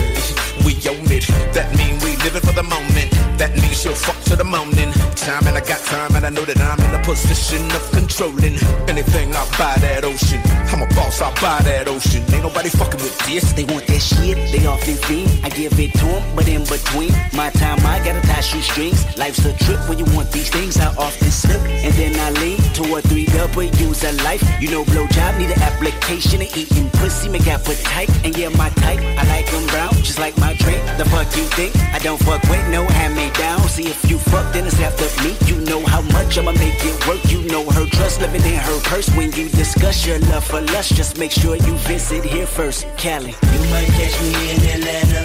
we 0.65 0.73
own 0.89 1.05
it. 1.13 1.29
That 1.53 1.69
mean 1.77 1.95
we 2.01 2.17
living 2.25 2.41
for 2.41 2.51
the 2.51 2.65
moment. 2.65 3.13
That 3.37 3.53
means 3.55 3.79
she'll 3.81 3.93
fuck 3.93 4.17
to 4.25 4.35
the 4.35 4.43
morning. 4.43 4.91
Time 5.13 5.45
and 5.47 5.55
I 5.55 5.61
got 5.61 5.79
time 5.85 6.15
and 6.15 6.25
I 6.25 6.29
know 6.29 6.43
that 6.43 6.57
I'm 6.57 6.81
in 6.81 6.91
a 6.99 7.03
position 7.03 7.63
of 7.71 7.83
controlling 7.91 8.57
anything 8.89 9.35
I 9.35 9.45
buy 9.59 9.77
that 9.85 10.03
ocean. 10.03 10.41
I'm 10.73 10.81
a 10.81 10.89
boss 10.95 11.21
I 11.21 11.29
buy 11.39 11.61
that 11.69 11.87
ocean. 11.87 12.23
Ain't 12.33 12.43
nobody 12.43 12.69
fucking 12.69 12.99
with 12.99 13.17
this. 13.27 13.53
They 13.53 13.65
want 13.65 13.85
that 13.87 14.01
shit, 14.01 14.35
they 14.51 14.65
off 14.65 14.83
their 14.85 14.97
feet. 15.05 15.29
I 15.43 15.49
give 15.49 15.77
it 15.79 15.93
to 15.99 16.05
them, 16.05 16.23
but 16.35 16.47
in 16.47 16.63
between 16.65 17.13
my 17.33 17.49
time, 17.51 17.79
I 17.85 18.01
gotta 18.03 18.25
tie 18.25 18.41
shoestrings. 18.41 19.05
Life's 19.17 19.45
a 19.45 19.53
trip 19.63 19.79
when 19.87 19.99
you 19.99 20.05
want 20.15 20.31
these 20.31 20.49
things. 20.49 20.77
I 20.77 20.89
often 20.95 21.29
slip, 21.29 21.61
and 21.61 21.93
then 21.93 22.17
I 22.17 22.31
lean 22.41 22.57
toward 22.73 23.03
three 23.05 23.25
W's 23.25 24.03
of 24.03 24.15
life. 24.23 24.43
You 24.59 24.71
know, 24.71 24.83
blowjob 24.85 25.37
need 25.37 25.51
an 25.51 25.61
application 25.61 26.41
of 26.41 26.49
eating 26.57 26.89
pussy, 26.97 27.29
make 27.29 27.47
appetite. 27.47 28.09
And 28.25 28.35
yeah, 28.37 28.49
my 28.49 28.69
type, 28.81 28.99
I 28.99 29.23
like 29.27 29.51
them 29.51 29.67
brown, 29.67 29.93
just 30.01 30.19
like 30.19 30.37
my 30.37 30.54
drink. 30.57 30.81
The 30.97 31.05
fuck 31.05 31.27
you 31.35 31.43
think? 31.57 31.75
I 31.93 31.99
don't 31.99 32.21
fuck 32.21 32.41
with 32.43 32.67
no 32.69 32.83
hand 32.83 33.15
me 33.15 33.29
down. 33.31 33.61
See 33.67 33.87
if 33.87 34.09
you 34.09 34.17
fuck, 34.17 34.53
then 34.53 34.65
it's 34.65 34.79
after 34.79 35.07
me. 35.23 35.35
You 35.45 35.57
know 35.65 35.85
how 35.85 36.01
much 36.01 36.37
I'ma 36.37 36.51
make 36.53 36.79
it 36.83 37.07
work. 37.07 37.23
You 37.31 37.43
know 37.43 37.63
her 37.71 37.85
trust 37.87 38.21
living 38.21 38.43
in 38.43 38.59
her 38.59 38.79
purse. 38.81 39.09
When 39.15 39.31
you 39.33 39.49
discuss 39.49 40.05
your 40.05 40.19
love 40.31 40.45
for 40.45 40.61
lust, 40.61 40.95
just 40.95 41.17
make 41.17 41.31
sure 41.31 41.55
you 41.55 41.73
visit 41.89 42.23
here 42.23 42.47
first. 42.47 42.87
Cali. 42.97 43.35
You 43.53 43.61
might 43.71 43.89
catch 43.97 44.15
me 44.21 44.31
in 44.51 44.59
Atlanta, 44.75 45.21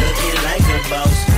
looking 0.00 0.38
like 0.48 0.62
a 0.62 0.90
boss. 0.90 1.33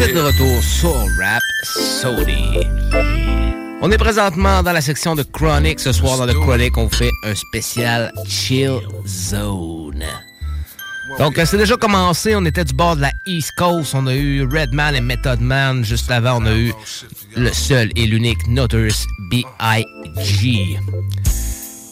Vous 0.00 0.06
êtes 0.06 0.14
de 0.14 0.20
retour 0.20 0.62
sur 0.62 0.94
Rap. 0.94 1.42
On 3.82 3.90
est 3.90 3.98
présentement 3.98 4.62
dans 4.62 4.72
la 4.72 4.80
section 4.80 5.14
de 5.14 5.22
Chronic. 5.22 5.78
Ce 5.78 5.92
soir, 5.92 6.16
dans 6.16 6.24
le 6.24 6.32
Chronic, 6.32 6.78
on 6.78 6.88
fait 6.88 7.10
un 7.22 7.34
spécial 7.34 8.10
Chill 8.26 8.80
Zone. 9.06 10.06
Donc, 11.18 11.38
c'est 11.44 11.58
déjà 11.58 11.76
commencé. 11.76 12.34
On 12.34 12.46
était 12.46 12.64
du 12.64 12.72
bord 12.72 12.96
de 12.96 13.02
la 13.02 13.12
East 13.26 13.52
Coast. 13.58 13.94
On 13.94 14.06
a 14.06 14.14
eu 14.14 14.44
Redman 14.44 14.94
et 14.94 15.02
Method 15.02 15.42
Man. 15.42 15.84
Juste 15.84 16.10
avant, 16.10 16.40
on 16.40 16.46
a 16.46 16.56
eu 16.56 16.72
le 17.36 17.52
seul 17.52 17.90
et 17.94 18.06
l'unique 18.06 18.46
Notorious 18.46 19.04
B.I.G. 19.30 20.78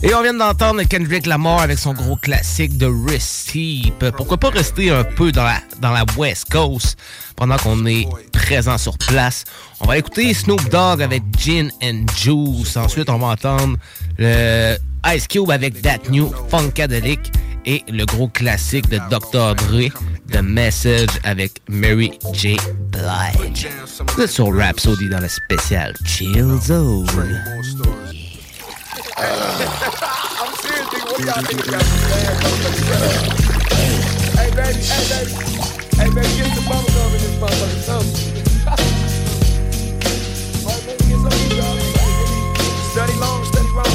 Et 0.00 0.14
on 0.14 0.22
vient 0.22 0.34
d'entendre 0.34 0.82
Kendrick 0.84 1.26
Lamar 1.26 1.60
avec 1.60 1.76
son 1.76 1.92
gros 1.92 2.14
classique 2.14 2.78
de 2.78 2.88
Steep. 3.18 4.10
Pourquoi 4.16 4.36
pas 4.36 4.50
rester 4.50 4.90
un 4.90 5.02
peu 5.02 5.32
dans 5.32 5.42
la, 5.42 5.60
dans 5.80 5.90
la 5.90 6.04
West 6.16 6.46
Coast 6.50 6.96
pendant 7.34 7.56
qu'on 7.56 7.84
est 7.84 8.06
présent 8.32 8.78
sur 8.78 8.96
place? 8.96 9.42
On 9.80 9.86
va 9.86 9.98
écouter 9.98 10.32
Snoop 10.34 10.62
Dogg 10.70 11.02
avec 11.02 11.24
Gin 11.36 11.72
and 11.82 12.06
Juice. 12.16 12.76
Ensuite, 12.76 13.10
on 13.10 13.18
va 13.18 13.28
entendre 13.28 13.76
le 14.18 14.76
Ice 15.14 15.26
Cube 15.26 15.50
avec 15.50 15.82
That 15.82 16.10
New 16.10 16.32
Funkadelic 16.48 17.32
et 17.66 17.82
le 17.88 18.04
gros 18.04 18.28
classique 18.28 18.88
de 18.88 18.98
Dr. 19.10 19.56
Dre, 19.56 19.90
The 20.30 20.42
Message 20.42 21.10
avec 21.24 21.60
Mary 21.68 22.12
J. 22.32 22.56
Blige. 22.92 23.68
Vous 24.14 24.22
êtes 24.22 24.30
sur 24.30 24.56
Rhapsody 24.56 25.08
dans 25.08 25.20
le 25.20 25.28
spécial 25.28 25.94
Chill 26.04 26.56
Zone. 26.62 27.06
I'm 29.16 30.50
serious, 30.58 30.88
nigga. 30.90 31.06
What 31.06 31.22
y'all 31.22 31.38
niggas 31.46 31.70
got 31.70 31.78
to 31.78 31.86
say? 31.86 32.18
Hey, 34.34 34.50
baby, 34.50 34.82
hey, 34.82 35.04
baby. 35.14 35.30
Hey, 35.94 36.10
baby, 36.10 36.26
get 36.34 36.50
some 36.56 36.66
bubble 36.66 36.90
gum 36.90 37.14
in 37.14 37.20
this 37.22 37.38
motherfucker. 37.38 37.78
Something. 37.86 38.18
Right, 40.66 40.82
baby, 40.84 41.04
get 41.06 41.18
some 41.22 41.30
of 41.30 41.52
y'all. 41.54 41.78
Study 42.90 43.14
long, 43.20 43.44
study 43.44 43.70
wrong. 43.70 43.86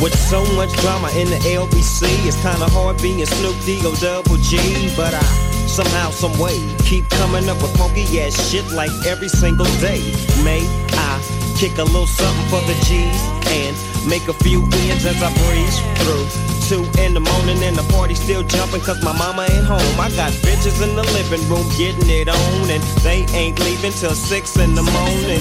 With 0.00 0.14
so 0.30 0.44
much 0.54 0.70
drama 0.80 1.10
in 1.18 1.28
the 1.30 1.38
LBC, 1.50 2.26
it's 2.28 2.36
kinda 2.42 2.68
hard 2.70 3.02
being 3.02 3.26
Snoop 3.26 3.56
D-O 3.66 3.92
double 3.96 4.36
G, 4.36 4.94
but 4.96 5.14
I 5.14 5.51
somehow, 5.72 6.10
some 6.10 6.38
way 6.38 6.60
keep 6.84 7.08
coming 7.08 7.48
up 7.48 7.56
with 7.62 7.74
funky 7.78 8.04
ass 8.20 8.36
shit 8.50 8.70
like 8.72 8.92
every 9.06 9.28
single 9.28 9.64
day. 9.80 10.04
May 10.44 10.60
I 10.92 11.12
kick 11.56 11.78
a 11.78 11.84
little 11.84 12.06
something 12.06 12.46
for 12.52 12.60
the 12.68 12.76
G's 12.84 13.16
and 13.48 13.74
make 14.06 14.28
a 14.28 14.36
few 14.44 14.60
ends 14.84 15.06
as 15.06 15.16
I 15.22 15.32
breeze 15.40 15.78
through. 16.04 16.28
Two 16.68 16.84
in 17.00 17.14
the 17.14 17.20
morning 17.20 17.56
and 17.64 17.74
the 17.74 17.86
party 17.90 18.14
still 18.14 18.42
jumping 18.42 18.82
cause 18.82 19.02
my 19.02 19.16
mama 19.16 19.48
ain't 19.48 19.64
home. 19.64 19.96
I 19.98 20.12
got 20.12 20.32
bitches 20.44 20.76
in 20.84 20.94
the 20.94 21.04
living 21.16 21.40
room 21.48 21.64
getting 21.78 22.08
it 22.20 22.28
on 22.28 22.70
and 22.70 22.82
they 23.00 23.24
ain't 23.32 23.58
leaving 23.60 23.92
till 23.92 24.14
six 24.14 24.56
in 24.56 24.74
the 24.74 24.82
morning. 24.82 25.40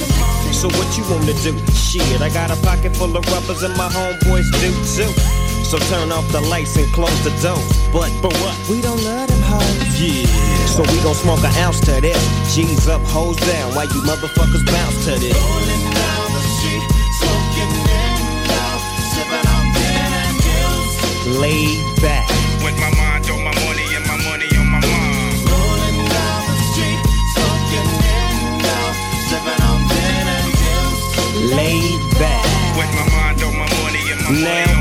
So 0.55 0.69
what 0.79 0.87
you 0.97 1.03
wanna 1.11 1.35
do? 1.43 1.59
Shit, 1.75 2.21
I 2.21 2.29
got 2.29 2.51
a 2.51 2.59
pocket 2.63 2.95
full 2.95 3.15
of 3.17 3.27
rubbers 3.27 3.63
and 3.63 3.75
my 3.75 3.89
homeboys 3.89 4.47
do 4.63 4.71
too. 4.95 5.50
So 5.63 5.77
turn 5.87 6.11
off 6.11 6.27
the 6.31 6.41
lights 6.41 6.75
and 6.75 6.91
close 6.93 7.23
the 7.23 7.31
door. 7.41 7.61
But 7.93 8.11
but 8.21 8.33
what? 8.41 8.55
We 8.69 8.81
don't 8.81 9.01
love 9.03 9.27
them 9.27 9.41
hoes. 9.41 9.99
Yeah. 9.99 10.25
So 10.67 10.83
we 10.83 10.97
gon' 11.03 11.15
smoke 11.15 11.43
an 11.43 11.53
ounce 11.63 11.79
to 11.81 12.01
this. 12.01 12.19
G's 12.53 12.87
up, 12.87 13.01
hoes 13.03 13.37
down. 13.37 13.75
Why 13.75 13.83
you 13.83 14.01
motherfuckers 14.03 14.65
bounce 14.67 15.05
to 15.05 15.19
this. 15.19 15.35
Rolling 15.35 15.85
down 15.95 16.27
the 16.35 16.43
street, 16.59 16.85
smoking 17.19 17.71
window, 17.87 18.71
sipping 19.11 19.47
on 19.47 19.65
gin 19.75 20.11
and 20.23 20.37
juice. 20.43 21.39
Laid 21.39 21.79
back. 22.01 22.27
With 22.63 22.77
my 22.79 22.91
mind 22.99 23.29
on 23.31 23.39
my 23.43 23.53
money 23.63 23.87
and 23.95 24.05
my 24.07 24.17
money 24.27 24.49
on 24.59 24.67
my 24.67 24.79
mind. 24.79 25.35
Rolling 25.47 25.99
down 26.07 26.41
the 26.51 26.57
street, 26.71 26.99
smoking 27.35 27.89
window, 27.99 28.83
sipping 29.27 29.61
on 29.71 29.79
gin 29.91 30.25
and 30.35 30.51
juice. 30.61 31.55
Laid 31.55 32.01
back. 32.19 32.47
With 32.75 32.91
my 32.95 33.05
mind 33.11 33.43
on 33.43 33.53
my 33.55 33.67
money 33.79 34.03
and 34.11 34.19
my 34.23 34.31
money 34.31 34.39
on 34.39 34.43
Now 34.43 34.65
back, 34.65 34.80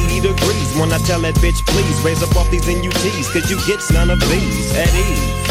degrees 0.21 0.69
when 0.77 0.93
I 0.93 0.99
tell 0.99 1.19
that 1.21 1.35
bitch, 1.41 1.65
please 1.65 1.97
raise 2.05 2.21
up 2.21 2.35
off 2.37 2.49
these 2.49 2.65
NUTs, 2.69 3.27
cause 3.33 3.49
you 3.49 3.57
get 3.65 3.81
none 3.91 4.09
of 4.09 4.19
these 4.29 4.69
at 4.77 4.93
ease. 4.93 5.41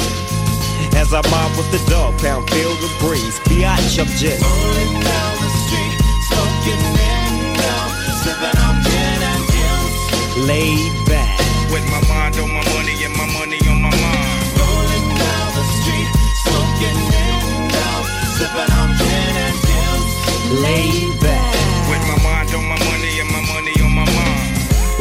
As 0.94 1.12
I 1.12 1.22
mob 1.30 1.50
with 1.58 1.70
the 1.74 1.82
dog 1.90 2.14
pound, 2.22 2.48
feel 2.50 2.70
the 2.78 2.90
breeze. 3.02 3.38
Biatch, 3.50 3.98
I'm 3.98 4.06
rolling 4.06 4.94
down 5.02 5.34
the 5.42 5.50
street, 5.66 5.94
smoking 6.30 6.82
window, 6.94 7.82
sipping 8.22 8.58
on 8.62 8.74
gin 8.86 9.20
and 9.32 9.44
juice. 9.50 10.46
Laid 10.46 10.94
back. 11.06 11.38
With 11.70 11.86
my 11.90 12.02
mind 12.10 12.34
on 12.38 12.50
my 12.50 12.64
money 12.74 12.98
and 13.06 13.14
my 13.14 13.26
money 13.38 13.58
on 13.70 13.78
my 13.82 13.90
mind. 13.90 14.42
Rolling 14.58 15.08
down 15.18 15.48
the 15.54 15.64
street, 15.78 16.10
smoking 16.42 17.00
window, 17.10 17.94
sipping 18.38 18.70
on 18.74 18.90
gin 18.98 19.34
and 19.46 19.58
juice. 19.66 20.62
Laid 20.62 21.09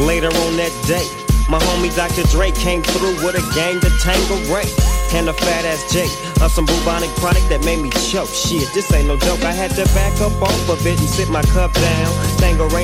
Later 0.00 0.28
on 0.28 0.56
that 0.56 0.72
day, 0.86 1.04
my 1.50 1.58
homie 1.58 1.94
Dr. 1.94 2.26
Dre 2.32 2.50
came 2.52 2.82
through 2.82 3.22
with 3.22 3.34
a 3.34 3.54
gang 3.54 3.80
to 3.80 3.90
Tango 4.00 4.36
Ray. 4.50 4.99
And 5.12 5.28
a 5.28 5.32
fat 5.32 5.64
ass 5.64 5.92
J 5.92 6.06
of 6.40 6.50
some 6.52 6.66
bubonic 6.66 7.10
chronic 7.18 7.42
that 7.50 7.64
made 7.64 7.80
me 7.82 7.90
choke. 8.10 8.28
Shit, 8.28 8.72
this 8.72 8.92
ain't 8.92 9.08
no 9.08 9.16
joke. 9.16 9.42
I 9.42 9.52
had 9.52 9.70
to 9.74 9.84
back 9.92 10.14
up 10.20 10.32
off 10.40 10.68
of 10.68 10.86
it 10.86 10.98
and 10.98 11.08
sit 11.08 11.28
my 11.28 11.42
cup 11.52 11.72
down. 11.74 12.12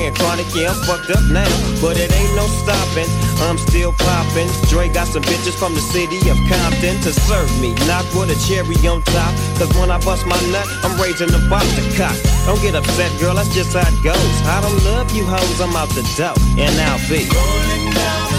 And 0.07 0.15
chronic, 0.15 0.47
yeah, 0.55 0.71
I'm 0.71 0.79
fucked 0.85 1.09
up 1.09 1.23
now. 1.31 1.47
But 1.81 1.97
it 1.97 2.11
ain't 2.13 2.35
no 2.35 2.45
stopping. 2.47 3.09
I'm 3.45 3.57
still 3.57 3.93
popping. 3.93 4.47
Dre 4.69 4.89
got 4.89 5.07
some 5.07 5.23
bitches 5.23 5.57
from 5.57 5.73
the 5.73 5.81
city 5.81 6.17
of 6.29 6.37
Compton 6.47 7.01
to 7.01 7.11
serve 7.13 7.49
me. 7.61 7.73
Not 7.87 8.05
with 8.13 8.29
a 8.29 8.37
cherry 8.47 8.75
on 8.87 9.01
top. 9.01 9.33
Cause 9.57 9.71
when 9.77 9.91
I 9.91 9.99
bust 9.99 10.25
my 10.25 10.39
nut, 10.51 10.67
I'm 10.83 10.99
raising 10.99 11.27
the 11.27 11.39
box 11.49 11.65
to 11.75 11.83
cock. 11.97 12.15
Don't 12.45 12.61
get 12.61 12.75
upset, 12.75 13.11
girl, 13.19 13.35
that's 13.35 13.53
just 13.53 13.73
how 13.73 13.87
it 13.87 14.03
goes. 14.03 14.35
I 14.45 14.61
don't 14.61 14.83
love 14.85 15.11
you 15.15 15.25
hoes, 15.25 15.59
I'm 15.59 15.75
out 15.75 15.89
the 15.89 16.03
dough. 16.15 16.37
And 16.57 16.73
I'll 16.87 17.01
be 17.09 17.25
rolling 17.27 17.93
down 17.93 18.36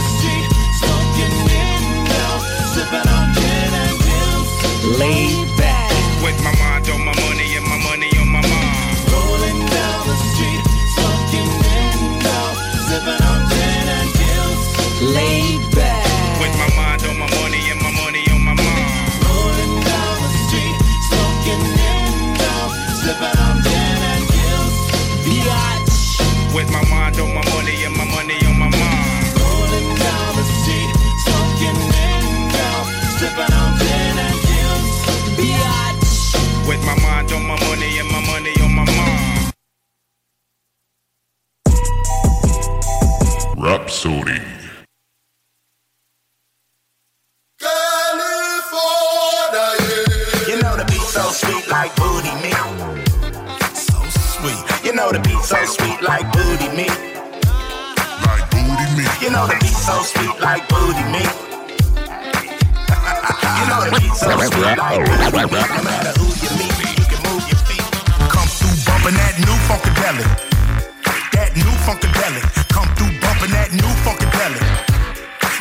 Laid 4.97 5.57
back. 5.59 5.93
With 6.25 6.43
my 6.43 6.55
mind 6.59 6.89
on 6.89 7.05
my 7.05 7.13
money 7.21 7.57
and 7.57 7.67
my 7.67 7.79
money 7.85 8.11
on 8.19 8.29
my 8.29 8.41
mind. 8.41 8.99
Rolling 9.13 9.61
down 9.69 10.07
the 10.09 10.17
street, 10.33 10.63
smoking 10.97 11.49
window, 11.61 12.45
sipping 12.89 13.23
on 13.31 13.41
gin 13.51 13.89
and 13.99 14.11
juice. 14.17 15.15
Laid 15.15 15.38
With 36.69 36.85
my 36.85 36.95
mind 37.01 37.33
on 37.33 37.47
my 37.47 37.59
money 37.65 37.99
and 37.99 38.09
my 38.13 38.21
money 38.27 38.53
on 38.61 38.75
my 38.75 38.85
mind. 38.85 39.53
Rapsodie. 43.57 44.45
You 50.47 50.61
know 50.61 50.77
the 50.77 50.85
beat 50.89 51.01
so 51.01 51.23
sweet 51.31 51.67
like 51.69 51.97
booty 51.97 52.35
meat. 52.43 52.55
So 53.75 53.97
sweet. 54.37 54.85
You 54.85 54.93
know 54.93 55.11
the 55.11 55.21
beat 55.21 55.41
so 55.41 55.65
sweet 55.65 56.03
like 56.03 56.31
booty 56.35 56.69
meat. 56.77 56.93
Like 58.29 58.51
booty 58.51 58.87
meat. 58.95 59.23
You 59.23 59.31
know 59.31 59.47
the 59.47 59.57
beat 59.59 59.73
so 59.73 60.03
sweet 60.03 60.39
like 60.43 60.69
booty 60.69 61.05
meat. 61.15 61.33
you 63.57 63.65
know 63.71 63.81
the 63.89 63.91
beat 63.99 64.13
so 64.13 64.37
sweet 64.37 64.77
like 64.77 65.51
booty 65.51 65.83
meat. 65.89 66.18
funkadelic. 69.79 70.27
That 71.33 71.55
new 71.55 71.75
funkadelic. 71.87 72.45
Come 72.75 72.89
through 72.97 73.15
bumping 73.23 73.53
that 73.55 73.71
new 73.71 73.93
funkadelic. 74.03 74.65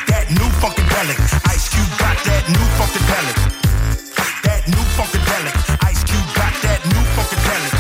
That 0.09 0.25
new 0.33 0.49
funkadelic. 0.57 1.17
Ice 1.53 1.69
Cube 1.69 1.93
got 2.01 2.17
that 2.25 2.43
new 2.49 2.65
funkadelic. 2.77 3.37
That 4.43 4.61
new 4.67 4.85
funkadelic. 4.97 5.55
Ice 5.85 6.01
Cube 6.03 6.29
got 6.33 6.53
that 6.65 6.81
new 6.89 7.03
funkadelic. 7.13 7.73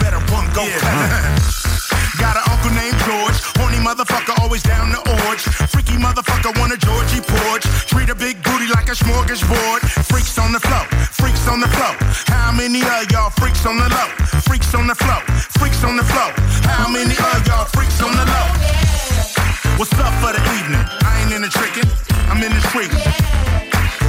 Better 0.00 0.20
one 0.32 0.48
go 0.56 0.64
yeah. 0.64 0.80
Uh-huh. 0.80 2.16
got 2.16 2.34
an 2.40 2.44
uncle 2.48 2.72
named 2.72 2.96
George. 3.04 3.36
Horny 3.60 3.80
motherfucker 3.84 4.32
always 4.40 4.62
down 4.62 4.90
the 4.90 5.02
orge. 5.26 5.42
Freaky 5.68 6.00
motherfucker 6.00 6.56
want 6.56 6.72
a 6.72 6.78
Georgie 6.80 7.20
porch. 7.20 7.64
Treat 7.84 8.08
a 8.08 8.16
big 8.16 8.40
booty 8.42 8.68
like 8.72 8.88
a 8.88 8.96
smorgasbord. 8.96 9.84
Freaks 10.08 10.38
on 10.38 10.52
the 10.52 10.60
flow. 10.60 10.84
Freaks 11.12 11.46
on 11.48 11.60
the 11.60 11.68
flow. 11.68 11.92
How 12.32 12.52
many 12.52 12.80
of 12.80 13.10
y'all 13.12 13.30
freaks 13.30 13.66
on 13.66 13.76
the 13.76 13.88
low? 13.92 14.25
on 15.86 15.96
the 15.96 16.04
floor? 16.04 16.30
How 16.66 16.88
many 16.90 17.14
of 17.14 17.46
y'all 17.46 17.64
freaks 17.70 18.02
on 18.02 18.10
the 18.10 18.26
low? 18.26 18.48
What's 19.78 19.94
up 20.02 20.12
for 20.18 20.34
the 20.34 20.42
evening? 20.58 20.82
I 21.06 21.22
ain't 21.22 21.32
in 21.32 21.42
the 21.42 21.48
trickin', 21.48 21.86
I'm 22.26 22.42
in 22.42 22.50
the 22.50 22.62
tweaking. 22.74 22.98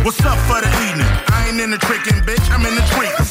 What's 0.04 0.22
up 0.26 0.40
for 0.50 0.60
the 0.60 0.72
evening? 0.90 1.10
I 1.30 1.50
ain't 1.50 1.62
in 1.62 1.70
the 1.72 1.78
trickin', 1.78 2.26
bitch, 2.26 2.46
I'm 2.50 2.66
in 2.66 2.74
the 2.74 2.86
tweaking. 2.94 3.26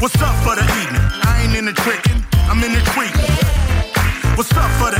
What's 0.00 0.16
up 0.22 0.36
for 0.44 0.56
the 0.56 0.64
evening? 0.80 1.04
I 1.28 1.44
ain't 1.44 1.56
in 1.56 1.66
the 1.66 1.76
trickin', 1.76 2.24
I'm 2.48 2.62
in 2.64 2.72
the 2.72 2.82
tweaking. 2.92 3.28
What's 4.36 4.52
up 4.56 4.70
for 4.80 4.90
the 4.90 4.95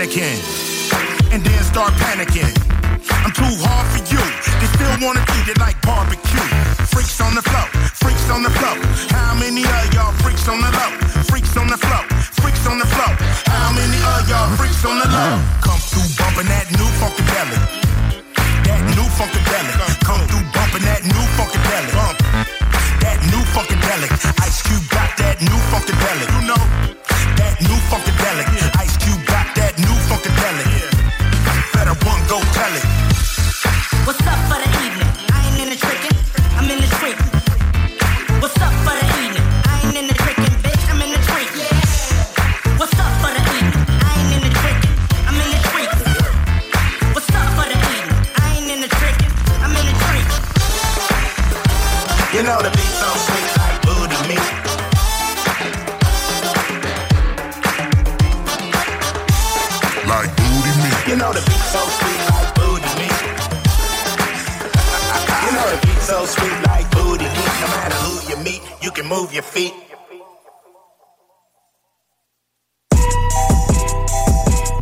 mannequin. 0.00 0.40
And 1.32 1.44
then 1.44 1.62
start 1.64 1.92
panicking. 2.00 2.48
I'm 3.20 3.32
too 3.36 3.52
hard 3.60 3.86
for 3.92 4.00
you. 4.08 4.22
They 4.60 4.68
still 4.72 4.96
wanna 5.04 5.20
eat 5.36 5.48
it 5.52 5.58
like 5.60 5.76
barbecue. 5.82 6.40
Freaks 6.88 7.20
on 7.20 7.34
the 7.34 7.42
floor, 7.42 7.68
freaks 8.00 8.28
on 8.30 8.42
the 8.42 8.50
floor. 8.50 8.76
How 9.12 9.34
many 9.36 9.62
of 9.62 9.92
y'all 9.92 10.12
freaks 10.24 10.48
on 10.48 10.60
the 10.64 10.72
low? 10.72 10.90
Freaks 11.28 11.54
on 11.56 11.68
the 11.68 11.76
floor, 11.76 12.04
freaks 12.40 12.64
on 12.66 12.78
the 12.78 12.88
floor. 12.88 13.12
How 13.44 13.72
many 13.76 14.00
of 14.16 14.28
y'all 14.28 14.48
freaks 14.56 14.84
on 14.84 14.96
the 15.04 15.08
low? 15.08 15.36
Come 15.60 15.80
through 15.92 16.08
bumping 16.16 16.48
that 16.48 16.66
new 16.72 16.88
funkadelic. 17.00 17.60
That 18.64 18.80
new 18.96 19.08
funkadelic. 19.20 19.76
Come 20.00 20.22
through 20.28 20.46
bumping 20.56 20.84
that 20.88 21.04
new 21.04 21.24
funkadelic. 21.36 21.92
Bump. 21.92 22.16
That 23.04 23.18
new 23.28 23.42
funkadelic. 23.52 24.10
Ice 24.48 24.62
Cube 24.64 24.86
got 24.88 25.12
that 25.20 25.36
new 25.44 25.60
funkadelic. 25.68 26.28
You 26.40 26.42
know 26.48 26.62
that 27.36 27.60
new 27.60 27.78
funkadelic. 27.92 28.49
What's 32.60 34.20
up 34.26 34.39
your 69.40 69.48
feet. 69.48 69.74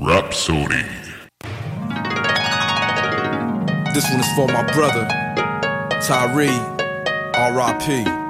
Rapsodie. 0.01 0.85
This 3.94 4.10
one 4.10 4.20
is 4.20 4.32
for 4.35 4.48
my 4.48 4.64
brother, 4.72 5.06
Tyree, 6.01 6.48
R.I.P. 7.35 8.27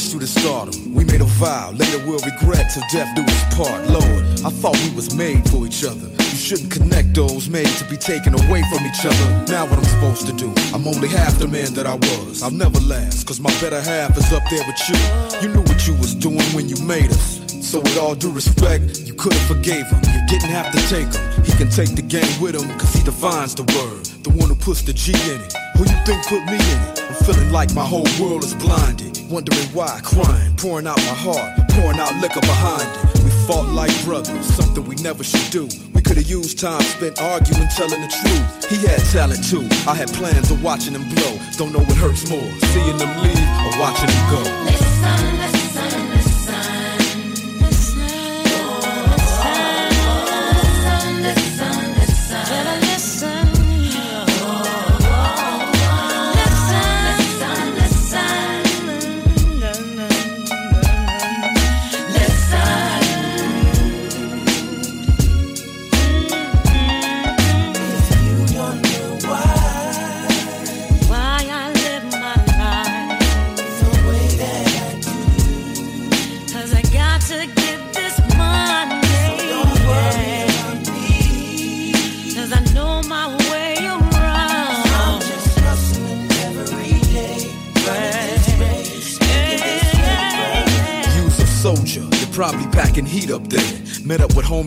possessed 0.00 0.14
you 0.14 0.20
to 0.20 0.26
stardom? 0.26 0.94
We 0.94 1.04
made 1.04 1.20
a 1.20 1.24
vow, 1.24 1.72
later 1.72 1.98
we'll 2.06 2.20
regret 2.20 2.72
till 2.72 2.82
death 2.90 3.14
do 3.14 3.22
us 3.22 3.54
part. 3.54 3.86
Lord, 3.88 4.24
I 4.44 4.50
thought 4.50 4.76
we 4.88 4.94
was 4.94 5.14
made 5.14 5.48
for 5.50 5.66
each 5.66 5.84
other. 5.84 6.08
You 6.08 6.36
shouldn't 6.36 6.72
connect 6.72 7.14
those 7.14 7.48
made 7.48 7.68
to 7.78 7.84
be 7.84 7.96
taken 7.96 8.34
away 8.34 8.62
from 8.70 8.86
each 8.86 9.04
other. 9.04 9.26
Now 9.52 9.66
what 9.66 9.78
I'm 9.78 9.84
supposed 9.84 10.26
to 10.26 10.32
do? 10.32 10.52
I'm 10.72 10.86
only 10.88 11.08
half 11.08 11.38
the 11.38 11.48
man 11.48 11.74
that 11.74 11.86
I 11.86 11.94
was. 11.94 12.42
I'll 12.42 12.50
never 12.50 12.80
last, 12.80 13.26
cause 13.26 13.40
my 13.40 13.50
better 13.60 13.80
half 13.80 14.16
is 14.16 14.32
up 14.32 14.42
there 14.50 14.64
with 14.66 14.80
you. 14.88 14.96
You 15.42 15.54
knew 15.54 15.62
what 15.62 15.86
you 15.86 15.94
was 15.94 16.14
doing 16.14 16.48
when 16.56 16.68
you 16.68 16.76
made 16.84 17.10
us. 17.10 17.40
So 17.60 17.80
with 17.80 17.98
all 17.98 18.14
due 18.14 18.32
respect, 18.32 19.00
you 19.06 19.14
could've 19.14 19.46
forgave 19.46 19.86
him. 19.86 20.00
You 20.14 20.22
didn't 20.28 20.50
have 20.50 20.72
to 20.72 20.80
take 20.88 21.12
him. 21.12 21.44
He 21.44 21.52
can 21.52 21.68
take 21.68 21.94
the 21.94 22.02
game 22.02 22.40
with 22.40 22.54
him, 22.54 22.66
cause 22.78 22.92
he 22.94 23.02
defines 23.04 23.54
the 23.54 23.64
word. 23.76 24.06
The 24.24 24.30
one 24.30 24.48
who 24.48 24.56
puts 24.56 24.82
the 24.82 24.92
G 24.92 25.12
in 25.12 25.40
it. 25.40 25.52
Who 25.76 25.84
you 25.84 25.98
think 26.04 26.24
put 26.26 26.44
me 26.46 26.56
in 26.56 26.78
it? 26.88 27.00
I'm 27.08 27.14
feeling 27.24 27.52
like 27.52 27.74
my 27.74 27.84
whole 27.84 28.08
world 28.20 28.44
is 28.44 28.54
blinded. 28.54 29.09
Wondering 29.30 29.68
why, 29.68 30.00
crying, 30.02 30.56
pouring 30.56 30.88
out 30.88 30.96
my 30.96 31.14
heart, 31.14 31.56
pouring 31.70 32.00
out 32.00 32.12
liquor 32.20 32.40
behind 32.40 32.82
it. 32.82 33.22
We 33.22 33.30
fought 33.46 33.68
like 33.68 33.94
brothers, 34.04 34.44
something 34.56 34.84
we 34.88 34.96
never 34.96 35.22
should 35.22 35.52
do. 35.52 35.68
We 35.94 36.02
could've 36.02 36.28
used 36.28 36.58
time 36.58 36.82
spent 36.82 37.20
arguing, 37.22 37.68
telling 37.68 38.00
the 38.02 38.08
truth. 38.10 38.68
He 38.68 38.84
had 38.84 38.98
talent 39.12 39.46
too. 39.46 39.62
I 39.88 39.94
had 39.94 40.12
plans 40.12 40.50
of 40.50 40.64
watching 40.64 40.94
him 40.94 41.08
blow. 41.14 41.38
Don't 41.56 41.72
know 41.72 41.78
what 41.78 41.96
hurts 41.96 42.28
more, 42.28 42.50
seeing 42.74 42.98
them 42.98 43.22
leave 43.22 43.48
or 43.62 43.78
watching 43.78 44.10
him 44.10 44.30
go. 44.34 44.42
Listen, 44.66 45.38
listen, 45.38 45.59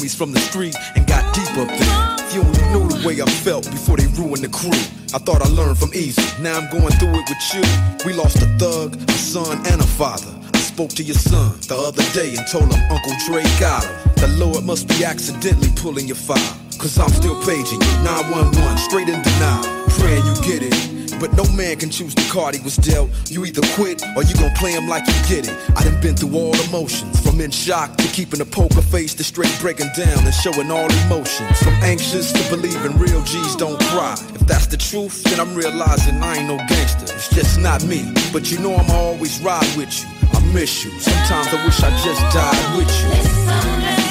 homies 0.03 0.15
from 0.15 0.31
the 0.31 0.39
street 0.39 0.75
and 0.95 1.05
got 1.07 1.23
deep 1.33 1.49
up 1.57 1.67
there. 1.67 2.27
If 2.27 2.35
you 2.35 2.41
only 2.41 2.63
knew 2.71 2.87
the 2.89 3.07
way 3.07 3.21
I 3.21 3.25
felt 3.25 3.69
before 3.69 3.97
they 3.97 4.07
ruined 4.19 4.43
the 4.43 4.49
crew. 4.49 4.71
I 5.13 5.19
thought 5.19 5.41
I 5.41 5.49
learned 5.49 5.77
from 5.77 5.91
Eazy. 5.91 6.23
Now 6.41 6.57
I'm 6.57 6.69
going 6.71 6.91
through 6.97 7.13
it 7.13 7.29
with 7.29 7.53
you. 7.53 7.63
We 8.05 8.13
lost 8.13 8.41
a 8.41 8.47
thug, 8.57 8.95
a 8.95 9.11
son, 9.13 9.57
and 9.67 9.81
a 9.81 9.85
father. 9.85 10.33
I 10.53 10.57
spoke 10.57 10.89
to 10.91 11.03
your 11.03 11.15
son 11.15 11.59
the 11.67 11.77
other 11.77 12.03
day 12.13 12.35
and 12.35 12.45
told 12.47 12.73
him 12.73 12.81
Uncle 12.91 13.13
Dre 13.25 13.43
got 13.59 13.85
him. 13.85 13.95
The 14.15 14.27
Lord 14.39 14.65
must 14.65 14.87
be 14.87 15.05
accidentally 15.05 15.69
pulling 15.75 16.07
your 16.07 16.17
file. 16.17 16.57
Cause 16.79 16.97
I'm 16.97 17.09
still 17.09 17.39
paging 17.45 17.79
you. 17.79 17.93
911, 18.03 18.77
straight 18.77 19.07
in 19.07 19.21
denial. 19.21 19.63
Praying 20.01 20.25
you 20.25 20.35
get 20.41 20.61
it. 20.65 21.19
But 21.19 21.31
no 21.37 21.45
man 21.53 21.77
can 21.77 21.89
choose 21.89 22.15
the 22.15 22.27
card 22.33 22.55
he 22.55 22.61
was 22.61 22.75
dealt. 22.75 23.09
You 23.29 23.45
either 23.45 23.61
quit 23.75 24.03
or 24.17 24.23
you 24.23 24.35
gon' 24.35 24.51
play 24.55 24.71
him 24.71 24.89
like 24.89 25.07
you 25.07 25.13
get 25.29 25.47
it. 25.47 25.55
I 25.77 25.83
done 25.83 26.01
been 26.01 26.15
through 26.15 26.35
all 26.35 26.55
emotions. 26.67 27.22
From 27.33 27.41
in 27.41 27.49
shock 27.49 27.97
to 27.97 28.07
keeping 28.09 28.41
a 28.41 28.45
poker 28.45 28.83
face 28.83 29.15
to 29.15 29.23
straight 29.23 29.57
breaking 29.59 29.89
down 29.97 30.23
and 30.23 30.33
showing 30.35 30.69
all 30.69 30.87
emotions. 31.07 31.57
From 31.63 31.73
anxious 31.81 32.31
to 32.31 32.55
believing 32.55 32.95
real 32.99 33.23
G's 33.23 33.55
don't 33.55 33.79
cry. 33.85 34.13
If 34.35 34.41
that's 34.41 34.67
the 34.67 34.77
truth, 34.77 35.23
then 35.23 35.39
I'm 35.39 35.55
realizing 35.55 36.21
I 36.21 36.35
ain't 36.35 36.47
no 36.47 36.57
gangster. 36.57 37.11
It's 37.15 37.29
just 37.29 37.59
not 37.59 37.83
me. 37.85 38.13
But 38.31 38.51
you 38.51 38.59
know 38.59 38.75
I'ma 38.75 38.93
always 38.93 39.41
ride 39.41 39.65
with 39.75 39.99
you. 39.99 40.09
I 40.31 40.53
miss 40.53 40.85
you. 40.85 40.91
Sometimes 40.99 41.47
I 41.47 41.65
wish 41.65 41.81
I 41.81 41.89
just 42.03 42.21
died 42.35 42.77
with 42.77 43.97
you. 43.97 44.02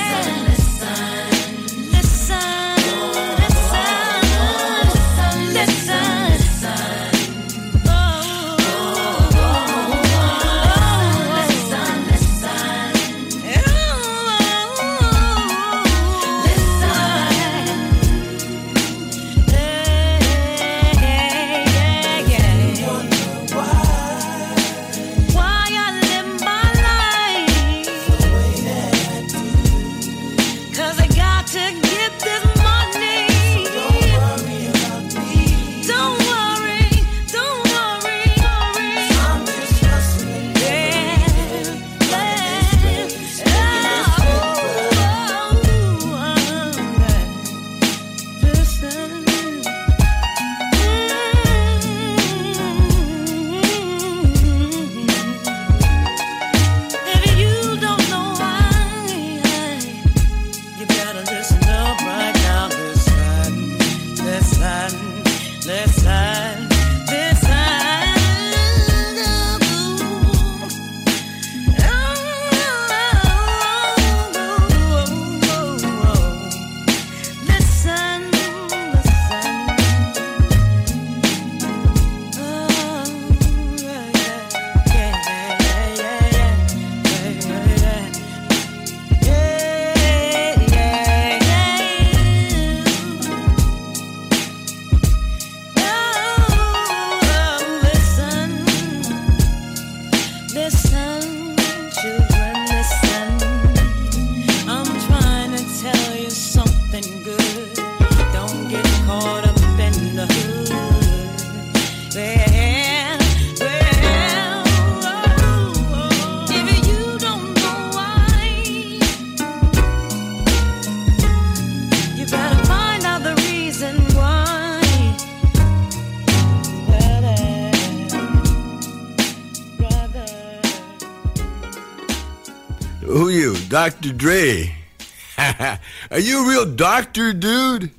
Dr. 133.73 134.13
Dre? 134.13 134.77
Are 135.39 136.19
you 136.19 136.45
a 136.45 136.47
real 136.47 136.67
doctor, 136.67 137.33
dude? 137.33 137.91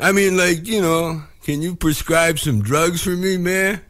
I 0.00 0.10
mean, 0.12 0.38
like, 0.38 0.66
you 0.66 0.80
know, 0.80 1.22
can 1.42 1.60
you 1.60 1.76
prescribe 1.76 2.38
some 2.38 2.62
drugs 2.62 3.02
for 3.02 3.10
me, 3.10 3.36
man? 3.36 3.82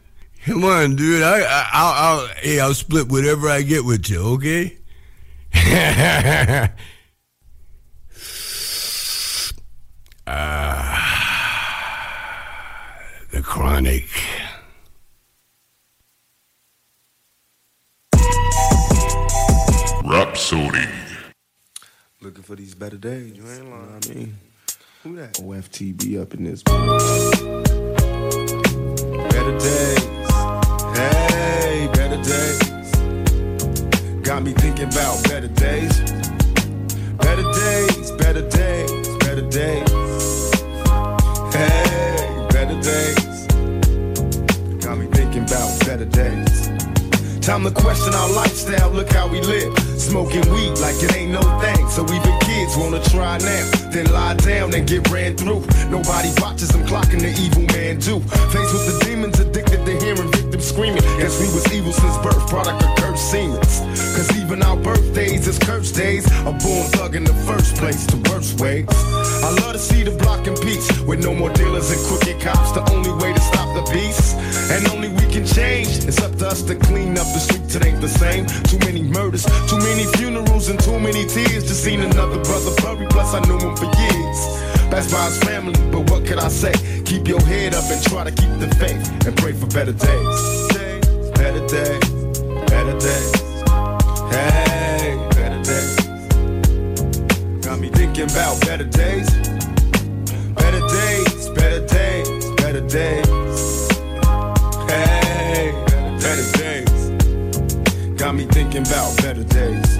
Come 0.43 0.65
on, 0.65 0.97
dude. 0.97 1.23
I, 1.23 1.43
I, 1.43 1.69
I'll, 1.71 1.93
I'll, 1.93 2.27
hey, 2.41 2.59
I'll 2.59 2.73
split 2.73 3.07
whatever 3.07 3.47
I 3.47 3.61
get 3.61 3.85
with 3.85 4.09
you, 4.09 4.21
okay? 4.33 4.79
for 23.01 23.09
these 23.09 23.21
better 23.21 23.21
days. 23.21 23.37
You 23.37 23.47
ain't 23.47 23.69
lying. 23.69 24.01
I 24.03 24.13
mean, 24.13 24.37
Who 25.03 25.15
that? 25.17 25.33
OFTB 25.33 26.21
up 26.21 26.33
in 26.33 26.43
this 26.43 26.63
better 26.63 26.97
days. 29.59 30.03
Hey, 30.95 31.89
better 31.93 32.21
days. 32.21 32.91
Got 34.23 34.43
me 34.43 34.53
thinking 34.53 34.87
about 34.89 35.23
better 35.23 35.47
days. 35.47 35.99
Better 37.17 37.43
days, 37.53 38.11
better 38.11 38.49
days, 38.49 39.17
better 39.17 39.49
days. 39.49 39.89
Hey, 41.53 42.47
better 42.49 42.81
days. 42.81 43.47
Got 44.83 44.97
me 44.97 45.07
thinking 45.07 45.43
about 45.43 45.79
better 45.85 46.05
days. 46.05 46.80
Time 47.41 47.63
to 47.63 47.71
question 47.71 48.13
our 48.13 48.29
lifestyle, 48.33 48.91
look 48.91 49.11
how 49.11 49.27
we 49.27 49.41
live. 49.41 49.75
Smoking 49.97 50.47
weed 50.53 50.77
like 50.77 50.93
it 51.01 51.15
ain't 51.15 51.31
no 51.31 51.41
thing. 51.59 51.89
So 51.89 52.03
even 52.03 52.37
kids 52.41 52.77
wanna 52.77 53.01
try 53.05 53.39
now. 53.39 53.71
Then 53.89 54.13
lie 54.13 54.35
down 54.35 54.75
and 54.75 54.87
get 54.87 55.09
ran 55.09 55.35
through. 55.35 55.65
Nobody 55.89 56.29
watches 56.37 56.69
them 56.69 56.85
clocking 56.85 57.19
the 57.19 57.33
evil 57.41 57.65
man 57.73 57.97
do. 57.97 58.19
Faced 58.53 58.73
with 58.73 58.85
the 58.85 59.05
demons 59.05 59.39
addicted 59.39 59.83
to 59.85 59.97
hearing 59.97 60.31
victims 60.31 60.65
screaming. 60.65 61.01
Guess 61.17 61.41
we 61.41 61.47
was 61.49 61.65
evil 61.73 61.91
since 61.91 62.15
birth, 62.19 62.47
product 62.47 62.83
of 62.83 62.95
cursed 62.97 63.31
Siemens. 63.31 63.81
Cause 64.15 64.29
even 64.37 64.61
our 64.63 64.77
birthdays 64.77 65.47
is 65.47 65.57
cursed 65.59 65.95
days. 65.95 66.25
A 66.41 66.51
born 66.51 66.85
thug 66.95 67.15
in 67.15 67.23
the 67.23 67.33
first 67.47 67.75
place 67.77 68.05
the 68.05 68.17
worst 68.29 68.59
way. 68.59 68.85
I 68.89 69.49
love 69.61 69.73
to 69.73 69.79
see 69.79 70.03
the 70.03 70.11
block 70.11 70.47
in 70.47 70.55
peace. 70.55 70.87
With 71.01 71.23
no 71.23 71.33
more 71.33 71.51
dealers 71.53 71.91
and 71.91 72.01
crooked 72.07 72.41
cops. 72.41 72.71
The 72.71 72.83
only 72.91 73.11
way 73.23 73.33
to 73.33 73.39
stop 73.39 73.69
the 73.75 73.83
beast. 73.91 74.35
And 74.71 74.87
only 74.89 75.09
we 75.09 75.25
can 75.31 75.45
change. 75.45 76.05
It's 76.05 76.21
up 76.21 76.35
to 76.37 76.47
us 76.47 76.61
to 76.63 76.75
clean 76.75 77.17
up 77.17 77.27
the 77.33 77.39
streets. 77.39 77.75
It 77.75 77.85
ain't 77.85 78.01
the 78.01 78.09
same. 78.09 78.45
Too 78.69 78.79
many 78.79 79.03
murders, 79.03 79.45
too 79.69 79.79
many 79.79 80.05
funerals, 80.17 80.69
and 80.69 80.79
too 80.79 80.99
many 80.99 81.25
tears. 81.25 81.63
Just 81.67 81.83
seen 81.83 82.01
another 82.01 82.39
brother 82.43 82.71
bury. 82.81 83.07
Plus, 83.07 83.33
I 83.33 83.39
knew 83.47 83.59
him 83.59 83.75
for 83.75 83.85
years. 83.85 84.39
That's 84.91 85.09
by 85.09 85.23
his 85.25 85.39
family, 85.39 85.79
but 85.89 86.09
what 86.11 86.25
could 86.25 86.37
I 86.37 86.49
say? 86.49 86.73
Keep 87.05 87.27
your 87.27 87.41
head 87.45 87.73
up 87.73 87.85
and 87.89 88.03
try 88.03 88.25
to 88.25 88.31
keep 88.31 88.59
the 88.59 88.67
faith 88.75 89.25
and 89.25 89.35
pray 89.37 89.53
for 89.53 89.67
better 89.67 89.93
days. 89.93 90.37
Better 91.33 91.65
days, 91.67 92.39
better 92.67 92.99
days. 92.99 93.50
Hey, 94.31 95.17
better 95.35 95.61
days. 95.61 95.95
Got 97.65 97.79
me 97.79 97.89
thinking 97.89 98.29
about 98.31 98.59
better 98.61 98.85
days. 98.85 99.29
Better 100.55 100.81
days, 100.87 101.49
better 101.49 101.85
days, 101.85 102.51
better 102.55 102.81
days. 102.87 103.27
Hey, 104.89 105.71
better 106.23 106.47
days. 106.57 107.09
Got 108.17 108.35
me 108.35 108.45
thinking 108.45 108.87
about 108.87 109.17
better 109.17 109.43
days. 109.43 109.97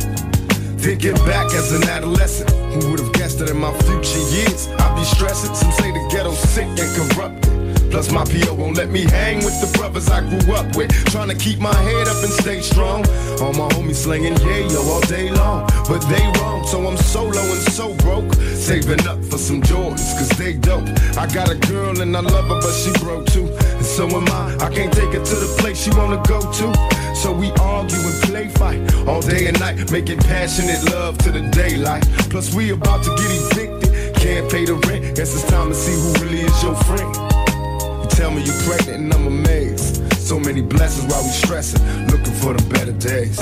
Thinking 0.81 1.15
back 1.25 1.53
as 1.53 1.71
an 1.73 1.83
adolescent. 1.89 2.49
Who 2.73 2.91
would 2.91 2.99
have 2.99 3.13
guessed 3.13 3.39
that 3.39 3.49
in 3.49 3.57
my 3.57 3.73
future 3.81 4.23
years 4.35 4.67
I'd 4.79 4.95
be 4.95 5.03
stressing? 5.03 5.53
Some 5.53 5.71
say 5.73 5.91
the 5.91 6.07
ghetto's 6.09 6.39
sick 6.39 6.67
and 6.67 7.11
corrupted. 7.11 7.50
Plus 7.91 8.09
my 8.09 8.23
PO 8.23 8.53
won't 8.53 8.77
let 8.77 8.89
me 8.89 9.01
hang 9.01 9.37
with 9.43 9.59
the 9.59 9.77
brothers 9.77 10.09
I 10.09 10.21
grew 10.21 10.55
up 10.55 10.75
with. 10.77 10.89
Trying 11.11 11.27
to 11.27 11.35
keep 11.35 11.59
my 11.59 11.75
head 11.75 12.07
up 12.07 12.23
and 12.23 12.31
stay 12.31 12.61
strong. 12.61 13.05
All 13.41 13.51
my 13.53 13.67
homies 13.75 13.95
slinging 13.95 14.37
yo 14.37 14.81
all 14.89 15.01
day 15.01 15.29
long. 15.29 15.67
But 15.89 15.99
they 16.07 16.25
wrong, 16.39 16.65
so 16.65 16.87
I'm 16.87 16.97
solo 16.97 17.41
and 17.41 17.63
so 17.73 17.93
broke. 17.95 18.33
Saving 18.55 19.05
up 19.07 19.23
for 19.25 19.37
some 19.37 19.61
Jordans, 19.61 20.17
cause 20.17 20.29
they 20.39 20.53
dope. 20.53 20.87
I 21.17 21.27
got 21.27 21.49
a 21.49 21.55
girl 21.55 21.99
and 21.99 22.15
I 22.15 22.21
love 22.21 22.47
her, 22.47 22.61
but 22.61 22.71
she 22.71 22.91
broke 23.03 23.25
too. 23.27 23.47
And 23.47 23.85
so 23.85 24.07
am 24.07 24.27
I. 24.29 24.55
I 24.65 24.69
can't 24.73 24.93
take 24.93 25.11
her 25.11 25.23
to 25.23 25.35
the 25.35 25.55
place 25.59 25.83
she 25.83 25.91
wanna 25.91 26.23
go 26.25 26.39
to. 26.39 27.01
So 27.13 27.33
we 27.33 27.51
argue 27.59 27.99
and 27.99 28.23
play 28.23 28.47
fight 28.47 28.79
all 29.05 29.21
day 29.21 29.47
and 29.47 29.59
night, 29.59 29.91
making 29.91 30.19
passionate 30.19 30.83
love 30.91 31.17
to 31.19 31.31
the 31.31 31.41
daylight. 31.51 32.03
Plus 32.29 32.53
we 32.53 32.71
about 32.71 33.03
to 33.03 33.09
get 33.09 33.31
evicted, 33.31 34.15
can't 34.15 34.49
pay 34.49 34.65
the 34.65 34.75
rent. 34.87 35.15
Guess 35.17 35.35
it's 35.35 35.47
time 35.51 35.69
to 35.69 35.75
see 35.75 35.93
who 35.93 36.25
really 36.25 36.41
is 36.41 36.63
your 36.63 36.75
friend. 36.75 37.30
Tell 38.21 38.29
me 38.29 38.43
you 38.43 38.53
pregnant 38.67 39.05
and 39.05 39.13
I'm 39.15 39.25
amazed. 39.25 40.13
So 40.17 40.39
many 40.39 40.61
blessings 40.61 41.11
while 41.11 41.23
we 41.23 41.29
stressing, 41.29 41.81
looking 42.05 42.33
for 42.33 42.53
the 42.53 42.63
better 42.69 42.91
days. 42.91 43.39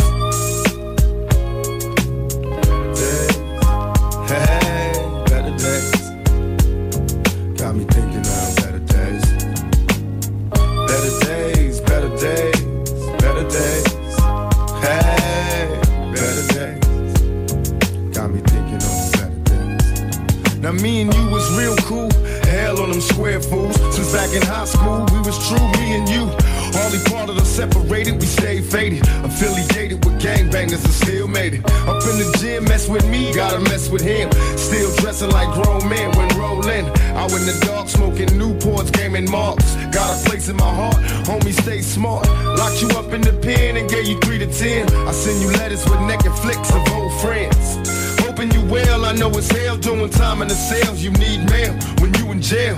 True, 25.47 25.67
me 25.79 25.95
and 25.97 26.09
you. 26.09 26.27
Hardly 26.71 26.99
part 27.09 27.29
of 27.29 27.35
the 27.35 27.45
separated, 27.45 28.15
we 28.19 28.25
stayed 28.25 28.65
faded. 28.65 29.01
Affiliated 29.23 30.05
with 30.05 30.21
gangbangers 30.21 30.83
and 30.83 30.93
still 30.93 31.27
made 31.27 31.55
it. 31.55 31.65
Up 31.87 32.01
in 32.03 32.15
the 32.19 32.37
gym, 32.39 32.65
mess 32.65 32.87
with 32.87 33.07
me, 33.09 33.33
gotta 33.33 33.59
mess 33.59 33.89
with 33.89 34.01
him. 34.01 34.31
Still 34.57 34.93
dressing 34.97 35.31
like 35.31 35.49
grown 35.53 35.87
men 35.89 36.11
when 36.17 36.29
rolling. 36.37 36.85
Out 37.17 37.31
in 37.31 37.45
the 37.45 37.57
dark, 37.65 37.89
smoking 37.89 38.29
Newports, 38.39 38.91
gaming 38.91 39.29
marks. 39.29 39.75
Got 39.91 40.09
a 40.15 40.29
place 40.29 40.49
in 40.49 40.57
my 40.57 40.73
heart, 40.73 40.97
homie, 41.25 41.53
stay 41.53 41.81
smart. 41.81 42.27
Locked 42.57 42.81
you 42.81 42.89
up 42.89 43.11
in 43.13 43.21
the 43.21 43.33
pen 43.33 43.77
and 43.77 43.89
gave 43.89 44.07
you 44.07 44.19
three 44.19 44.37
to 44.37 44.47
ten. 44.47 44.87
I 45.07 45.11
send 45.11 45.41
you 45.41 45.49
letters 45.57 45.83
with 45.89 46.01
naked 46.01 46.33
flicks 46.33 46.69
of 46.71 46.81
old 46.93 47.13
friends. 47.21 47.77
Hoping 48.21 48.51
you 48.51 48.63
well, 48.65 49.05
I 49.05 49.13
know 49.13 49.29
it's 49.29 49.51
hell 49.51 49.77
doing 49.77 50.09
time 50.09 50.41
in 50.41 50.47
the 50.47 50.55
cells. 50.55 51.03
You 51.03 51.11
need 51.11 51.49
mail 51.49 51.73
when 51.99 52.13
you 52.15 52.31
in 52.31 52.41
jail. 52.41 52.77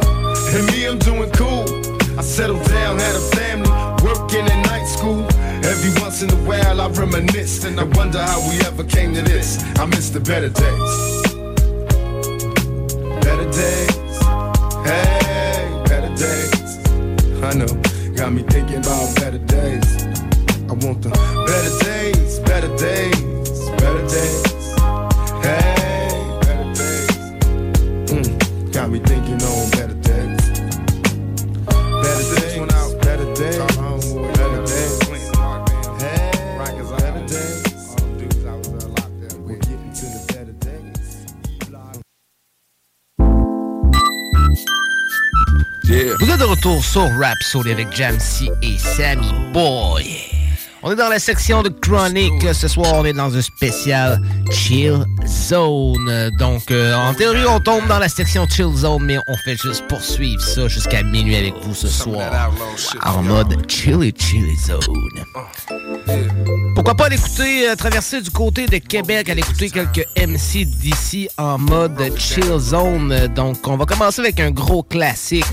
And 0.55 0.65
me, 0.71 0.87
I'm 0.87 0.97
doing 0.99 1.29
cool. 1.31 1.90
I 2.17 2.21
settled 2.21 2.63
down, 2.65 2.99
had 2.99 3.15
a 3.15 3.19
family, 3.35 3.69
working 4.03 4.45
in 4.45 4.61
night 4.63 4.85
school. 4.85 5.25
Every 5.63 6.01
once 6.01 6.21
in 6.21 6.29
a 6.29 6.41
while 6.47 6.81
I 6.81 6.87
reminisce 6.89 7.63
and 7.63 7.79
I 7.79 7.83
wonder 7.83 8.21
how 8.21 8.39
we 8.49 8.59
ever 8.65 8.83
came 8.83 9.13
to 9.13 9.21
this. 9.21 9.63
I 9.79 9.85
miss 9.85 10.09
the 10.09 10.19
better 10.19 10.49
days. 10.49 10.93
Better 13.21 13.49
days. 13.51 14.17
Hey, 14.85 15.83
better 15.85 16.13
days. 16.15 16.77
I 17.43 17.53
know, 17.53 18.13
got 18.15 18.33
me 18.33 18.43
thinking 18.43 18.60
sur 46.91 47.09
Rap 47.17 47.41
Soul 47.41 47.69
avec 47.69 47.95
Jamsey 47.95 48.51
et 48.61 48.77
Sammy 48.77 49.31
Boy. 49.53 50.40
On 50.83 50.91
est 50.91 50.95
dans 50.95 51.09
la 51.09 51.19
section 51.19 51.61
de 51.61 51.69
Chronic. 51.69 52.33
Ce 52.53 52.67
soir, 52.67 52.93
on 52.95 53.05
est 53.05 53.13
dans 53.13 53.35
un 53.37 53.41
spécial 53.41 54.19
Chill 54.49 55.05
Zone. 55.27 56.31
Donc, 56.39 56.71
euh, 56.71 56.95
en 56.95 57.13
théorie, 57.13 57.45
on 57.47 57.59
tombe 57.59 57.87
dans 57.87 57.99
la 57.99 58.09
section 58.09 58.47
Chill 58.47 58.73
Zone, 58.75 59.03
mais 59.03 59.17
on 59.27 59.37
fait 59.45 59.55
juste 59.57 59.87
poursuivre 59.87 60.41
ça 60.41 60.67
jusqu'à 60.67 61.03
minuit 61.03 61.35
avec 61.35 61.53
vous 61.61 61.75
ce 61.75 61.87
soir. 61.87 62.51
En 63.05 63.21
mode 63.21 63.69
Chilly 63.69 64.11
Chilly 64.17 64.57
Zone. 64.57 64.79
Pourquoi 66.73 66.95
pas 66.95 67.09
l'écouter, 67.09 67.69
euh, 67.69 67.75
traverser 67.75 68.21
du 68.21 68.31
côté 68.31 68.65
de 68.65 68.77
Québec, 68.77 69.29
aller 69.29 69.41
écouter 69.41 69.69
quelques 69.69 70.07
MC 70.17 70.65
d'ici 70.65 71.29
en 71.37 71.59
mode 71.59 72.01
Chill 72.17 72.57
Zone. 72.57 73.27
Donc, 73.35 73.67
on 73.67 73.77
va 73.77 73.85
commencer 73.85 74.21
avec 74.21 74.39
un 74.39 74.49
gros 74.49 74.81
classique 74.81 75.45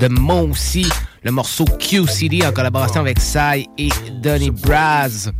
de 0.00 0.08
Mousy, 0.08 0.88
le 1.22 1.30
morceau 1.30 1.64
QCD 1.64 2.44
en 2.46 2.52
collaboration 2.52 3.00
avec 3.00 3.20
Sai 3.20 3.66
et 3.78 3.90
Donny 4.22 4.50
Braz. 4.50 5.30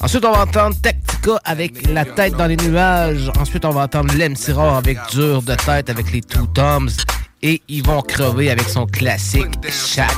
Ensuite, 0.00 0.24
on 0.24 0.32
va 0.32 0.42
entendre 0.42 0.76
Tactica 0.80 1.40
avec 1.44 1.88
La 1.90 2.04
tête 2.04 2.34
dans 2.34 2.46
les 2.46 2.56
nuages. 2.56 3.30
Ensuite, 3.38 3.64
on 3.64 3.70
va 3.70 3.82
entendre 3.82 4.14
l'MC 4.14 4.52
Rare 4.54 4.76
avec 4.76 4.98
Dur 5.10 5.42
de 5.42 5.54
tête 5.54 5.90
avec 5.90 6.12
les 6.12 6.20
Two 6.20 6.46
Toms. 6.54 6.90
Et 7.42 7.62
ils 7.68 7.84
vont 7.84 8.02
crever 8.02 8.50
avec 8.50 8.68
son 8.68 8.86
classique 8.86 9.46
Chaque 9.68 10.10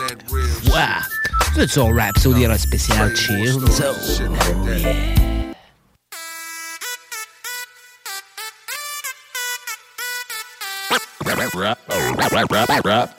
fois. 0.65 0.89
Êtes 1.59 1.71
sur 1.71 1.91
c'est 2.17 2.47
un 2.47 2.59
spécial 2.59 3.15
Zone. 3.17 3.69
Oh, 4.33 4.67
yeah. 4.67 5.21
Rap, 12.85 13.11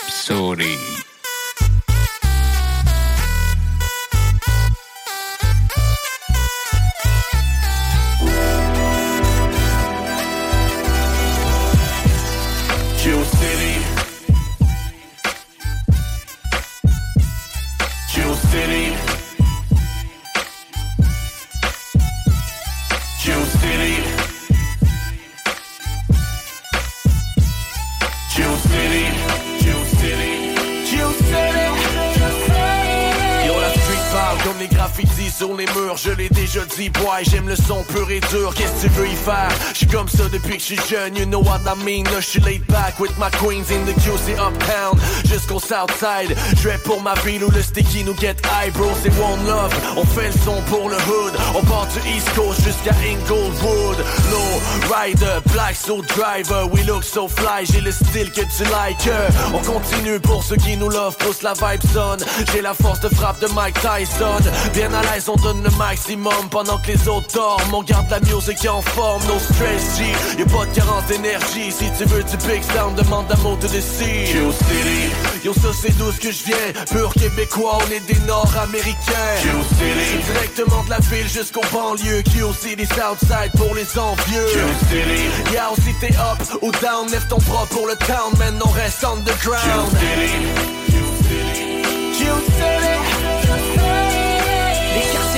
sur 35.42 35.58
les 35.58 35.66
murs. 35.74 35.98
Je 35.98 36.12
l'ai 36.12 36.30
déjà 36.30 36.62
dit, 36.78 36.90
boy, 36.90 37.24
j'aime 37.24 37.48
le 37.48 37.56
son 37.56 37.84
pur 37.86 38.12
et 38.12 38.20
dur. 38.30 38.54
Qu'est-ce 38.54 38.74
que 38.74 38.82
tu 38.82 38.90
veux 38.90 39.08
y 39.08 39.16
faire? 39.16 39.50
J'suis 39.74 39.88
comme 39.88 40.08
ça 40.08 40.26
depuis 40.32 40.58
que 40.58 40.62
j'suis 40.62 40.80
jeune, 40.88 41.16
you 41.16 41.26
know 41.26 41.42
what 41.42 41.62
I 41.66 41.76
mean. 41.84 42.06
J'suis 42.20 42.42
laid 42.42 42.64
back 42.68 43.00
with 43.00 43.12
my 43.18 43.32
queens 43.40 43.72
in 43.72 43.84
the 43.86 43.96
QC 44.02 44.38
uptown. 44.38 45.00
Jusqu'au 45.26 45.60
southside. 45.60 46.38
J'vais 46.58 46.78
pour 46.84 47.02
ma 47.02 47.16
ville 47.26 47.44
où 47.44 47.50
le 47.50 47.62
sticky 47.64 48.04
nous 48.04 48.16
get 48.18 48.36
high, 48.46 48.72
bro. 48.74 48.88
C'est 49.02 49.10
one 49.20 49.44
love. 49.48 49.74
On 49.98 50.06
fait 50.06 50.28
le 50.28 50.40
son 50.46 50.62
pour 50.70 50.90
le 50.90 50.98
hood. 50.98 51.34
On 51.56 51.64
part 51.64 51.88
du 51.88 52.08
East 52.16 52.30
Coast 52.36 52.62
jusqu'à 52.64 52.94
Inglewood. 53.02 53.98
Low 54.30 54.94
rider, 54.94 55.42
black 55.52 55.76
soul 55.76 56.06
driver. 56.06 56.68
We 56.72 56.86
look 56.86 57.04
so 57.04 57.28
fly, 57.28 57.66
j'ai 57.66 57.82
le 57.82 57.92
style 57.92 58.32
que 58.32 58.42
tu 58.42 58.64
like. 58.66 59.10
On 59.56 59.60
continue 59.60 60.20
pour 60.20 60.44
ceux 60.44 60.58
qui 60.58 60.78
nous 60.78 60.90
love, 60.90 61.18
pousse 61.18 61.42
la 61.42 61.54
vibe 61.54 61.82
son. 61.92 62.18
J'ai 62.54 62.62
la 62.62 62.76
force 62.76 63.00
de 63.00 63.10
frappe 63.10 63.40
de 63.42 63.48
Mike 63.48 63.80
Tyson. 63.82 64.44
Bien 64.74 64.94
à 64.94 65.02
l'aise, 65.02 65.31
on 65.32 65.36
donne 65.38 65.64
le 65.64 65.70
maximum 65.78 66.50
pendant 66.50 66.78
que 66.78 66.92
les 66.92 67.08
autres 67.08 67.34
dorment. 67.34 67.74
On 67.74 67.84
garde 67.84 68.10
la 68.10 68.20
musique 68.20 68.66
en 68.68 68.82
forme, 68.82 69.22
no 69.28 69.40
stress 69.40 69.98
G. 69.98 70.06
Y'a 70.38 70.46
pas 70.46 70.66
de 70.66 70.76
carence 70.76 71.06
d'énergie. 71.06 71.72
Si 71.72 71.86
tu 71.98 72.06
veux 72.06 72.24
du 72.24 72.38
big 72.48 72.64
sound, 72.64 72.96
demande 72.96 73.32
à 73.32 73.38
mot 73.38 73.56
de 73.56 73.68
DC. 73.68 74.26
Kill 74.26 74.52
City. 74.52 75.46
Yo, 75.46 75.54
ça 75.54 75.70
c'est 75.80 75.98
d'où 75.98 76.12
ce 76.12 76.20
que 76.20 76.32
je 76.32 76.44
viens? 76.44 76.86
Pur 76.92 77.14
québécois, 77.14 77.78
on 77.86 77.92
est 77.92 78.06
des 78.08 78.20
nord-américains. 78.26 79.38
City. 79.78 80.32
Directement 80.34 80.84
de 80.84 80.90
la 80.90 81.00
ville 81.00 81.28
jusqu'au 81.30 81.62
banlieue. 81.72 82.22
Q 82.24 82.44
City 82.60 82.86
Southside 82.86 83.52
pour 83.58 83.74
les 83.76 83.98
envieux. 83.98 84.48
Kill 84.52 84.90
City. 84.90 85.52
Yeah, 85.54 85.70
si 85.76 85.94
t'es 86.00 86.16
up 86.16 86.40
ou 86.62 86.72
down, 86.72 87.10
lève 87.12 87.28
ton 87.28 87.38
bras 87.48 87.66
pour 87.70 87.88
le 87.88 87.96
town. 87.96 88.34
Maintenant 88.38 88.66
on 88.68 88.72
reste 88.72 89.04
underground. 89.04 89.90
Kill 89.92 90.28
City. 90.28 90.91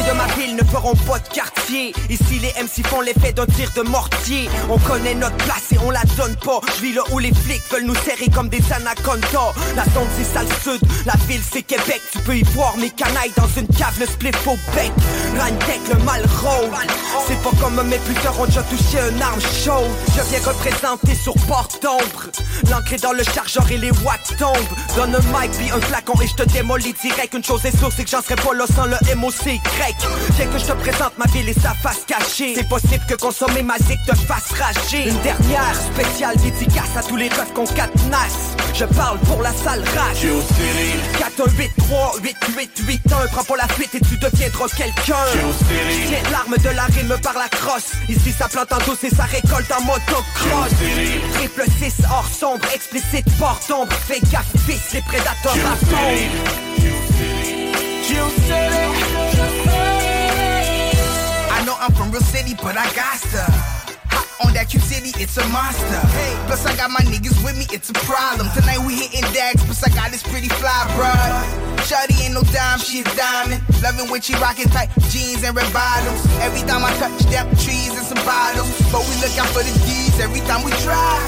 De 0.08 0.12
ma 0.14 0.26
ville 0.36 0.56
ne 0.56 0.64
n'auront 0.72 0.96
pas 1.08 1.20
de 1.20 1.28
quartier. 1.30 1.94
Ici, 2.10 2.40
les 2.42 2.54
MC 2.62 2.86
font 2.86 3.02
l'effet 3.02 3.32
d'un 3.32 3.46
tir 3.46 3.70
de 3.76 3.82
mortier. 3.82 4.50
On 4.70 4.78
connaît 4.80 5.16
notre 5.16 5.38
place 5.38 5.72
et 5.72 5.78
on 5.86 5.92
la 5.92 6.04
donne 6.18 6.36
pas. 6.38 6.60
Je 6.76 6.82
vis 6.82 6.94
là 6.94 7.04
où 7.12 7.20
les 7.20 7.34
flics 7.34 7.64
veulent 7.72 7.86
nous 7.86 7.96
serrer 7.96 8.30
comme 8.34 8.50
des 8.50 8.62
anacondas. 8.72 9.54
La 9.76 9.84
zone, 9.86 10.08
c'est 10.18 10.24
sale 10.24 10.48
sud, 10.64 10.82
la 11.06 11.14
ville, 11.28 11.42
c'est 11.44 11.62
Québec. 11.62 12.02
Tu 12.12 12.20
peux 12.20 12.38
y 12.38 12.44
voir 12.44 12.76
mes 12.78 12.90
canailles 12.90 13.34
dans 13.38 13.48
une 13.60 13.68
cave, 13.68 13.98
le 14.00 14.06
split 14.06 14.32
au 14.46 14.58
bec. 14.76 14.92
Tech, 15.66 15.80
le 15.90 16.04
mal 16.04 16.26
rôle. 16.42 16.70
C'est 17.28 17.40
pas 17.42 17.52
comme 17.62 17.82
mes 17.88 17.98
puteurs 18.00 18.40
ont 18.40 18.46
déjà 18.46 18.64
touché 18.64 19.00
un 19.00 19.22
arme 19.22 19.42
chaude. 19.42 19.92
Je 20.16 20.22
viens 20.30 20.52
représenter 20.52 21.16
sur 21.16 21.34
porte 21.48 21.82
d'ombre. 21.82 22.30
Est 22.92 23.02
dans 23.02 23.14
le 23.14 23.24
chargeur 23.24 23.72
et 23.72 23.78
les 23.78 23.92
watts 23.92 24.36
tombent. 24.38 24.56
Donne 24.96 25.16
un 25.16 25.40
mic 25.40 25.52
puis 25.52 25.72
un 25.72 25.80
flacon 25.80 26.14
et 26.22 26.28
je 26.28 26.36
te 26.36 26.44
démolis 26.50 26.94
direct. 27.02 27.34
Une 27.34 27.44
chose 27.44 27.66
est 27.66 27.78
sûre, 27.78 27.90
c'est 27.96 28.04
que 28.04 28.10
j'en 28.10 28.22
serais 28.22 28.36
pas 28.36 28.54
là 28.54 28.66
sans 28.68 28.86
le 28.86 28.98
MOC 29.16 29.60
grec. 29.64 29.93
Viens 30.36 30.48
que 30.48 30.58
je 30.58 30.66
te 30.66 30.72
présente 30.74 31.18
ma 31.18 31.26
ville 31.26 31.50
et 31.50 31.54
sa 31.54 31.74
face 31.74 32.04
cachée. 32.08 32.54
C'est 32.56 32.68
possible 32.68 33.04
que 33.08 33.16
consommer 33.16 33.64
ma 33.64 33.78
zik 33.78 34.00
te 34.06 34.16
fasse 34.16 34.52
rager. 34.52 35.10
Une 35.10 35.20
dernière 35.22 35.76
spéciale 35.76 36.36
dédicace 36.38 36.98
à 36.98 37.04
tous 37.04 37.16
les 37.16 37.30
rêves 37.30 37.54
qu'on 37.54 37.66
cadenasse. 37.66 38.56
Je 38.74 38.86
parle 38.86 39.20
pour 39.20 39.42
la 39.42 39.52
salle 39.52 39.84
rage. 39.96 40.28
418 41.20 41.72
3 41.78 42.16
8 42.24 42.38
8 42.58 42.72
8 42.88 43.02
1 43.12 43.28
Prends 43.28 43.44
pas 43.44 43.58
la 43.58 43.68
fuite 43.68 43.96
et 43.96 44.00
tu 44.00 44.18
deviendras 44.18 44.68
quelqu'un. 44.76 45.26
Tiens 46.08 46.32
l'arme 46.32 46.56
de 46.58 46.70
la 46.76 46.86
rime 46.86 47.16
par 47.22 47.34
la 47.34 47.50
crosse. 47.50 47.92
Ici 48.10 48.32
ça 48.32 48.48
plante 48.48 48.74
en 48.74 48.80
douce 48.86 49.04
et 49.04 49.10
ça 49.10 49.24
récolte 49.24 49.72
en 49.72 49.82
motocross. 49.82 50.72
Triple 51.36 51.66
6 51.80 51.94
hors 52.10 52.28
sombre, 52.28 52.66
explicite 52.74 53.26
port 53.38 53.60
d'ombre. 53.70 53.94
Fais 54.08 54.20
gaffe, 54.32 54.46
fils, 54.66 54.94
les 54.94 55.02
prédateurs 55.02 55.54
I 58.14 59.66
know 59.66 59.73
I'm 61.84 61.92
from 61.92 62.12
real 62.12 62.22
city, 62.22 62.54
but 62.54 62.78
I 62.78 62.86
got 62.96 63.18
stuff. 63.18 63.83
On 64.44 64.54
that 64.54 64.70
Q 64.70 64.80
City, 64.80 65.12
it's 65.22 65.38
a 65.38 65.46
monster. 65.50 66.00
Hey, 66.14 66.36
plus 66.48 66.66
I 66.66 66.76
got 66.76 66.92
my 66.92 67.02
niggas 67.08 67.40
with 67.44 67.58
me, 67.58 67.66
it's 67.72 67.90
a 67.90 67.98
problem. 68.04 68.52
Tonight 68.54 68.80
we 68.84 68.96
hitting 68.96 69.26
dags, 69.32 69.64
plus 69.64 69.84
I 69.84 69.90
got 69.96 70.12
this 70.12 70.24
pretty 70.24 70.50
fly, 70.60 70.84
bruh. 70.94 71.74
Shawty 71.88 72.16
ain't 72.24 72.34
no 72.34 72.44
dime, 72.52 72.80
she 72.80 73.02
a 73.02 73.08
diamond. 73.16 73.64
Loving 73.82 74.10
when 74.12 74.22
she 74.22 74.34
rockin' 74.40 74.70
tight 74.70 74.90
jeans 75.12 75.44
and 75.44 75.56
red 75.56 75.68
bottoms. 75.72 76.24
Every 76.40 76.62
time 76.68 76.84
I 76.84 76.92
touch 77.00 77.16
them 77.32 77.48
trees 77.60 77.92
and 77.96 78.08
some 78.08 78.20
bottles. 78.24 78.72
But 78.92 79.04
we 79.08 79.16
look 79.24 79.36
out 79.40 79.52
for 79.52 79.64
the 79.64 79.74
D's 79.88 80.20
every 80.20 80.40
time 80.48 80.64
we 80.64 80.72
try. 80.84 81.20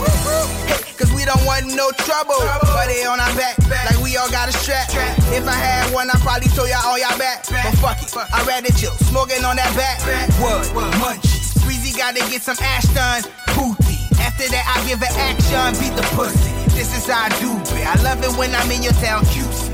Hey, 0.67 0.85
Cause 0.95 1.11
we 1.11 1.25
don't 1.25 1.43
want 1.43 1.67
no 1.75 1.91
trouble. 2.07 2.39
But 2.71 2.87
they 2.87 3.03
on 3.03 3.19
our 3.19 3.35
back, 3.35 3.59
like 3.67 3.99
we 4.01 4.15
all 4.15 4.31
got 4.31 4.47
a 4.47 4.53
strap. 4.53 4.87
If 5.31 5.47
I 5.47 5.55
had 5.55 5.93
one, 5.93 6.09
I'd 6.09 6.19
probably 6.23 6.47
throw 6.49 6.65
y'all 6.65 6.95
on 6.95 6.99
y'all 6.99 7.19
back. 7.19 7.43
But 7.47 7.75
fuck 7.83 7.99
it, 7.99 8.11
I'd 8.15 8.47
rather 8.47 8.71
chill, 8.79 8.95
smoking 9.11 9.43
on 9.43 9.55
that 9.57 9.71
back. 9.75 9.99
Wood, 10.39 10.63
munchies. 10.99 11.44
Breezy 11.95 12.19
gotta 12.19 12.31
get 12.31 12.41
some 12.41 12.57
ash 12.59 12.83
done. 12.93 13.23
Booty. 13.55 13.95
After 14.19 14.47
that, 14.51 14.65
I 14.67 14.83
give 14.87 15.01
an 15.01 15.11
action, 15.15 15.79
beat 15.79 15.95
the 15.95 16.03
pussy. 16.15 16.51
This 16.75 16.91
is 16.95 17.07
how 17.07 17.25
I 17.25 17.29
do 17.39 17.55
it. 17.75 17.87
I 17.87 17.95
love 18.03 18.23
it 18.23 18.35
when 18.37 18.53
I'm 18.55 18.69
in 18.71 18.83
your 18.83 18.93
town, 18.99 19.23
Q's. 19.25 19.69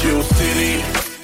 Q 0.00 0.20
ah. 0.20 0.22
City. 0.36 0.80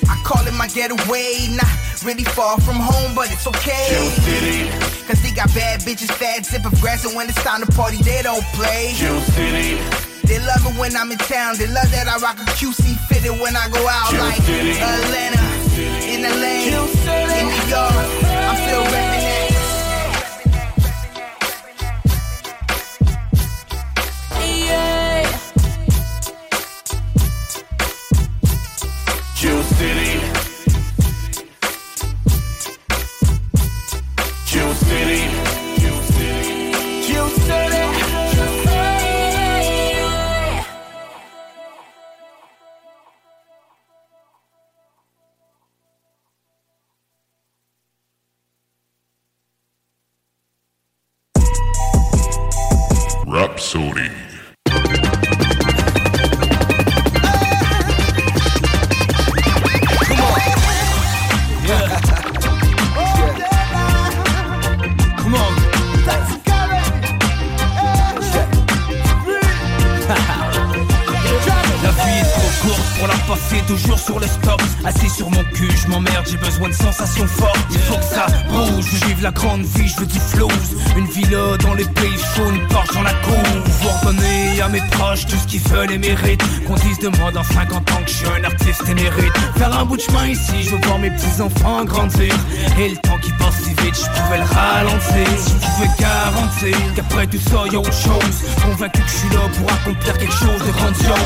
I 0.09 0.17
call 0.25 0.45
it 0.47 0.53
my 0.55 0.69
getaway, 0.69 1.49
not 1.57 1.73
really 2.05 2.25
far 2.25 2.61
from 2.61 2.77
home, 2.77 3.15
but 3.15 3.33
it's 3.33 3.47
okay. 3.47 3.89
Q 3.89 3.97
City. 4.29 4.69
Cause 5.07 5.23
they 5.23 5.33
got 5.33 5.49
bad 5.55 5.81
bitches, 5.81 6.13
fat 6.13 6.45
zip 6.45 6.65
of 6.67 6.79
grass, 6.81 7.05
and 7.05 7.17
when 7.17 7.29
it's 7.29 7.43
time 7.43 7.65
to 7.65 7.71
party, 7.73 7.97
they 8.03 8.21
don't 8.23 8.45
play. 8.53 8.93
Q 8.97 9.09
City. 9.33 9.81
They 10.29 10.39
love 10.39 10.65
it 10.65 10.77
when 10.79 10.97
I'm 10.97 11.11
in 11.11 11.19
town. 11.19 11.57
They 11.57 11.67
love 11.67 11.91
that 11.93 12.09
I 12.09 12.17
rock 12.21 12.39
a 12.41 12.47
QC 12.57 12.97
fitted 13.09 13.41
when 13.41 13.57
I 13.57 13.69
go 13.69 13.81
out 13.89 14.11
Q 14.11 14.19
like 14.19 14.43
City. 14.45 14.77
Atlanta, 14.77 15.45
in 16.09 16.23
LA, 16.29 16.69
in 16.69 17.47
New 17.49 17.65
York. 17.73 17.97
I'm 18.49 18.57
still 18.69 18.85
repping 18.93 19.12
Rapsodie. 53.93 54.32
Petits-enfants 91.15 91.85
grandir 91.85 92.35
Et 92.79 92.91
le 92.91 92.97
temps 92.97 93.19
qui 93.21 93.33
passe 93.33 93.57
si 93.63 93.71
vite, 93.83 93.95
je 93.95 94.21
pouvais 94.21 94.39
le 94.39 94.45
ralentir. 94.45 95.27
Je 95.47 95.67
pouvais 95.67 95.91
garantir 95.99 96.77
qu'après 96.95 97.27
tout 97.27 97.39
ça 97.39 97.65
y 97.71 97.77
a 97.77 97.79
autre 97.79 97.93
chose. 97.93 98.37
Convaincu 98.63 99.01
que 99.03 99.09
je 99.09 99.17
suis 99.17 99.29
là 99.31 99.41
pour 99.57 99.73
accomplir 99.73 100.19
quelque 100.19 100.35
chose 100.35 100.63
de 100.67 100.73
grandiose. 100.73 101.17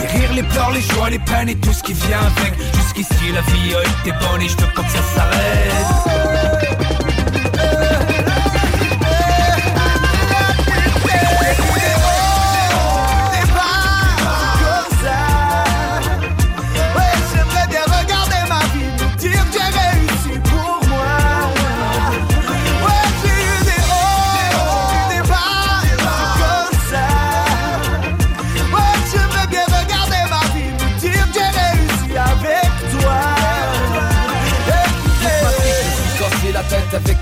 Les 0.00 0.18
rires, 0.18 0.32
les 0.34 0.42
pleurs, 0.42 0.70
les 0.72 0.82
joies, 0.82 1.10
les 1.10 1.18
peines 1.18 1.48
et 1.48 1.56
tout 1.56 1.72
ce 1.72 1.82
qui 1.82 1.92
vient 1.92 2.20
avec. 2.20 2.54
Jusqu'ici 2.74 3.32
la 3.32 3.40
vie 3.42 3.74
a 3.74 3.82
été 3.82 4.12
bonne 4.18 4.42
et 4.42 4.48
je 4.48 4.56
veux 4.56 4.72
pas 4.74 4.82
ça 4.88 5.02
s'arrête 5.14 7.07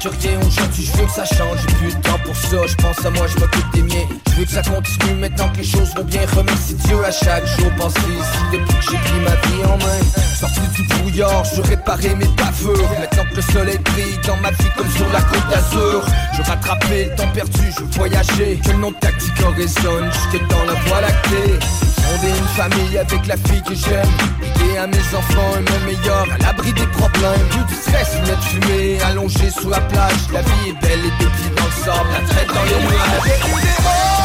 avec 0.04 0.20
rien 0.20 0.38
aujourd'hui 0.46 0.84
je 0.84 0.98
veux 0.98 1.06
que 1.06 1.12
ça 1.12 1.24
change. 1.24 1.58
J'ai 1.60 1.74
plus 1.74 1.96
de 1.96 2.02
temps 2.02 2.18
pour 2.24 2.36
ça, 2.36 2.56
je 2.66 2.74
pense 2.76 3.04
à 3.04 3.10
moi, 3.10 3.26
je 3.26 3.38
m'occupe 3.40 3.72
des 3.72 3.82
miens. 3.82 4.06
Je 4.30 4.34
veux 4.34 4.44
que 4.44 4.50
ça 4.50 4.62
continue 4.62 5.14
maintenant 5.18 5.48
que 5.50 5.58
les 5.58 5.64
choses 5.64 5.94
vont 5.94 6.04
bien. 6.04 6.20
Remercie 6.36 6.74
Dieu 6.74 7.04
à 7.04 7.10
chaque 7.10 7.46
jour, 7.46 7.70
pensez 7.78 8.00
ici 8.00 8.38
depuis 8.52 8.76
que 8.78 8.90
j'ai 8.90 8.98
pris 8.98 9.20
ma 9.20 9.30
vie 9.30 9.64
en 9.64 9.76
main 9.78 10.00
Sorti 10.38 10.60
du 10.74 10.82
brouillard, 10.82 11.44
je 11.44 11.62
réparer 11.62 12.14
mes 12.14 12.26
bavures. 12.26 12.90
Maintenant 13.00 13.24
que 13.30 13.36
le 13.36 13.42
soleil 13.42 13.78
brille 13.78 14.18
dans 14.26 14.36
ma 14.36 14.50
vie 14.50 14.70
comme 14.76 14.90
sur 14.90 15.08
la 15.12 15.22
côte 15.22 15.48
d'Azur 15.50 16.04
Je 16.36 16.42
rattraper 16.42 17.04
le 17.06 17.14
temps 17.16 17.32
perdu, 17.32 17.72
je 17.78 17.96
voyager. 17.96 18.60
Que 18.64 18.70
le 18.72 18.78
nom 18.78 18.90
de 18.90 18.96
tactique 18.96 19.32
résonne 19.56 20.10
jusque 20.12 20.48
dans 20.48 20.64
la 20.64 20.74
voie 20.86 21.00
lactée. 21.00 21.58
Fonder 22.02 22.28
une 22.28 22.48
famille 22.56 22.98
avec 22.98 23.26
la 23.26 23.36
fille 23.36 23.62
que 23.62 23.74
j'aime 23.74 24.45
Guider 24.66 24.78
à 24.78 24.86
mes 24.86 24.96
enfants 24.96 25.54
un 25.54 25.60
monde 25.60 25.84
meilleur 25.86 26.26
à 26.32 26.38
l'abri 26.38 26.72
des 26.72 26.86
problèmes. 26.86 27.48
Plus 27.50 27.74
de 27.74 27.80
stress, 27.80 28.14
lunettes 28.16 28.44
fumée, 28.44 28.98
allongé 29.02 29.50
sous 29.50 29.68
la 29.68 29.80
plage. 29.80 30.12
La 30.32 30.42
vie 30.42 30.68
est 30.68 30.80
belle 30.80 31.00
et 31.00 31.24
des 31.24 31.54
dans 31.56 31.64
le 31.64 31.84
sable, 31.84 32.08
la 32.12 32.26
traite 32.26 32.48
dans 32.48 32.64
les 32.64 34.15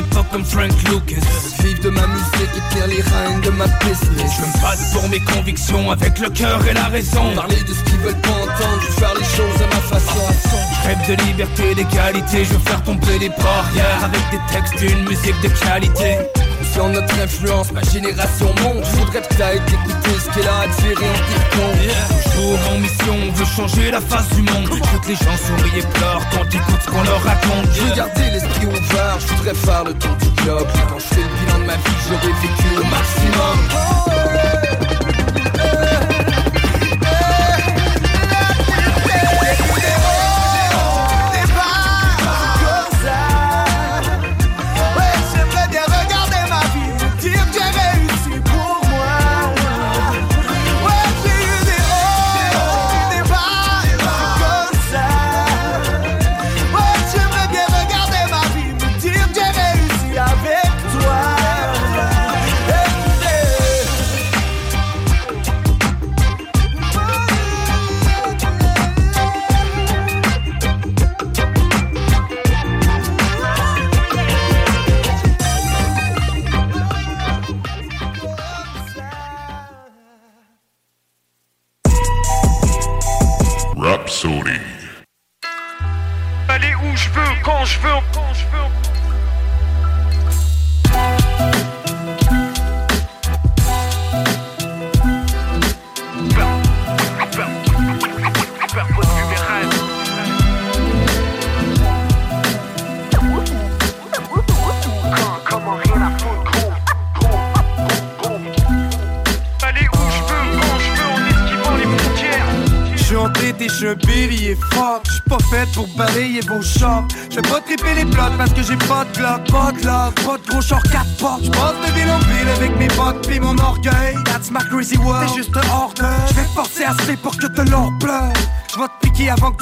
mon 0.00 0.06
époque 0.06 0.26
comme 0.30 0.44
Frank 0.44 0.72
Lucas. 0.88 1.26
Vivre 1.62 1.82
de 1.82 1.90
ma 1.90 2.06
musique 2.06 2.50
et 2.56 2.74
tenir 2.74 2.86
les 2.88 3.02
rênes 3.02 3.40
de 3.42 3.50
ma 3.50 3.66
business. 3.66 4.32
Je 4.36 4.42
me 4.42 4.62
bats 4.62 4.76
pour 4.92 5.08
mes 5.08 5.20
convictions 5.20 5.90
avec 5.90 6.18
le 6.18 6.30
cœur 6.30 6.60
et 6.66 6.74
la 6.74 6.84
raison. 6.84 7.34
Parler 7.34 7.56
de 7.56 7.72
ce 7.72 7.82
qu'ils 7.84 7.98
veulent 7.98 8.20
pas 8.20 8.30
entendre, 8.30 8.80
je 8.80 8.92
faire 8.92 9.14
les 9.14 9.24
choses 9.24 9.62
à 9.62 9.66
ma 9.66 9.80
façon. 9.80 10.20
Je 10.82 10.88
rêve 10.88 11.08
de 11.08 11.24
liberté, 11.24 11.74
d'égalité, 11.74 12.44
je 12.44 12.52
veux 12.52 12.58
faire 12.60 12.82
tomber 12.82 13.18
les 13.18 13.28
barrières 13.28 14.04
avec 14.04 14.20
des 14.30 14.40
textes, 14.52 14.80
une 14.82 15.04
musique 15.04 15.40
de 15.42 15.48
qualité. 15.48 16.39
Sans 16.80 16.88
notre 16.88 17.20
influence, 17.20 17.72
ma 17.72 17.82
génération 17.82 18.46
monte. 18.62 18.82
Je 18.86 18.96
voudrais 18.96 19.20
que 19.20 19.34
t'ailles 19.34 19.60
écouter 19.68 20.16
ce 20.18 20.30
qu'elle 20.30 20.48
a 20.48 20.60
à 20.60 20.66
dire 20.66 20.98
et 21.02 21.10
en 21.10 21.20
dire 21.28 21.50
compte. 21.50 22.32
Toujours 22.32 22.72
en 22.72 22.78
mission, 22.78 23.14
on 23.28 23.32
veut 23.32 23.44
changer 23.44 23.90
la 23.90 24.00
face 24.00 24.30
du 24.30 24.40
monde. 24.40 24.64
Je 24.64 24.88
veux 24.90 24.98
que 25.00 25.08
les 25.08 25.14
gens 25.14 25.36
sourient 25.36 25.78
et 25.78 25.82
pleurent 25.82 26.26
quand 26.32 26.44
ils 26.50 26.56
écoutent 26.56 26.80
ce 26.82 26.90
qu'on 26.90 27.02
leur 27.02 27.22
raconte. 27.22 27.66
Je 27.74 27.82
veux 27.82 27.94
garder 27.94 28.30
l'esprit 28.32 28.64
ouvert, 28.64 29.18
je 29.20 29.26
voudrais 29.26 29.54
faire 29.54 29.84
le 29.84 29.92
tour 29.92 30.16
du 30.16 30.42
globe. 30.42 30.68
Quand 30.88 30.98
je 30.98 31.14
fais 31.14 31.20
le 31.20 31.44
bilan 31.44 31.58
de 31.58 31.64
ma 31.66 31.74
vie, 31.74 32.00
j'aurais 32.08 32.32
vécu 32.40 32.68
au 32.78 32.84
maximum. 32.84 34.59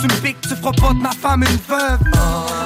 Tu 0.01 0.07
me 0.07 0.21
piques 0.21 0.41
Tu 0.43 0.51
feras 0.51 0.73
pas 0.73 0.93
de 0.93 1.01
ma 1.01 1.11
femme 1.11 1.43
une 1.43 1.59
veuve. 1.69 1.99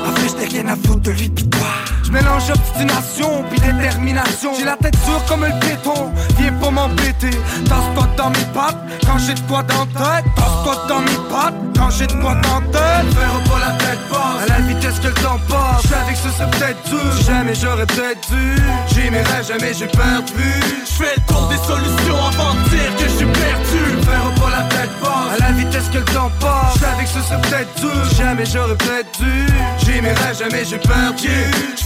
En 0.06 0.14
fait 0.16 0.36
j'ai 0.38 0.58
rien 0.58 0.68
à 0.68 0.76
foutre 0.76 1.00
de 1.00 1.10
lui 1.12 1.28
pis 1.28 1.48
toi. 1.48 1.68
Mélange 2.10 2.50
obstination 2.50 3.44
pis 3.50 3.60
détermination. 3.60 4.52
J'ai 4.58 4.64
la 4.64 4.76
tête 4.76 4.96
dure 5.04 5.24
comme 5.28 5.44
le 5.44 5.52
béton 5.60 6.12
Viens 6.38 6.52
pas 6.52 6.70
m'embêter. 6.70 7.30
Tasse-toi 7.68 8.08
dans 8.16 8.30
mes 8.30 8.46
pattes 8.54 8.76
Quand 9.06 9.18
j'ai 9.18 9.34
de 9.34 9.40
quoi 9.40 9.62
dans 9.62 9.86
tête. 9.86 10.24
Tasse-toi 10.36 10.76
dans 10.88 11.00
mes 11.00 11.28
pattes 11.30 11.54
Quand 11.76 11.90
j'ai 11.90 12.06
de 12.06 12.12
quoi 12.12 12.34
dans 12.34 12.60
tête. 12.70 13.14
Faire 13.14 13.42
pas 13.50 13.58
la 13.60 13.72
tête 13.78 13.98
basse. 14.10 14.42
À 14.42 14.46
la 14.46 14.60
vitesse 14.66 14.98
que 15.00 15.08
le 15.08 15.14
temps 15.14 15.40
passe. 15.48 15.82
Savais 15.88 16.12
que 16.12 16.18
ce 16.18 16.30
serait 16.30 16.50
peut-être 16.50 16.88
dur. 16.88 17.22
Jamais 17.26 17.54
j'aurais 17.54 17.86
peut-être 17.86 18.28
dû. 18.30 18.56
J'aimerais 18.94 19.44
jamais 19.46 19.72
j'ai 19.74 19.86
perdu 19.86 20.61
dur 27.82 28.04
Jamais 28.16 28.44
j'aurais 28.46 28.76
peut-être 28.76 29.18
dû 29.18 29.46
J'aimerais 29.84 30.34
jamais 30.38 30.64
j'ai 30.64 30.78
perdu 30.78 31.28
Je 31.76 31.84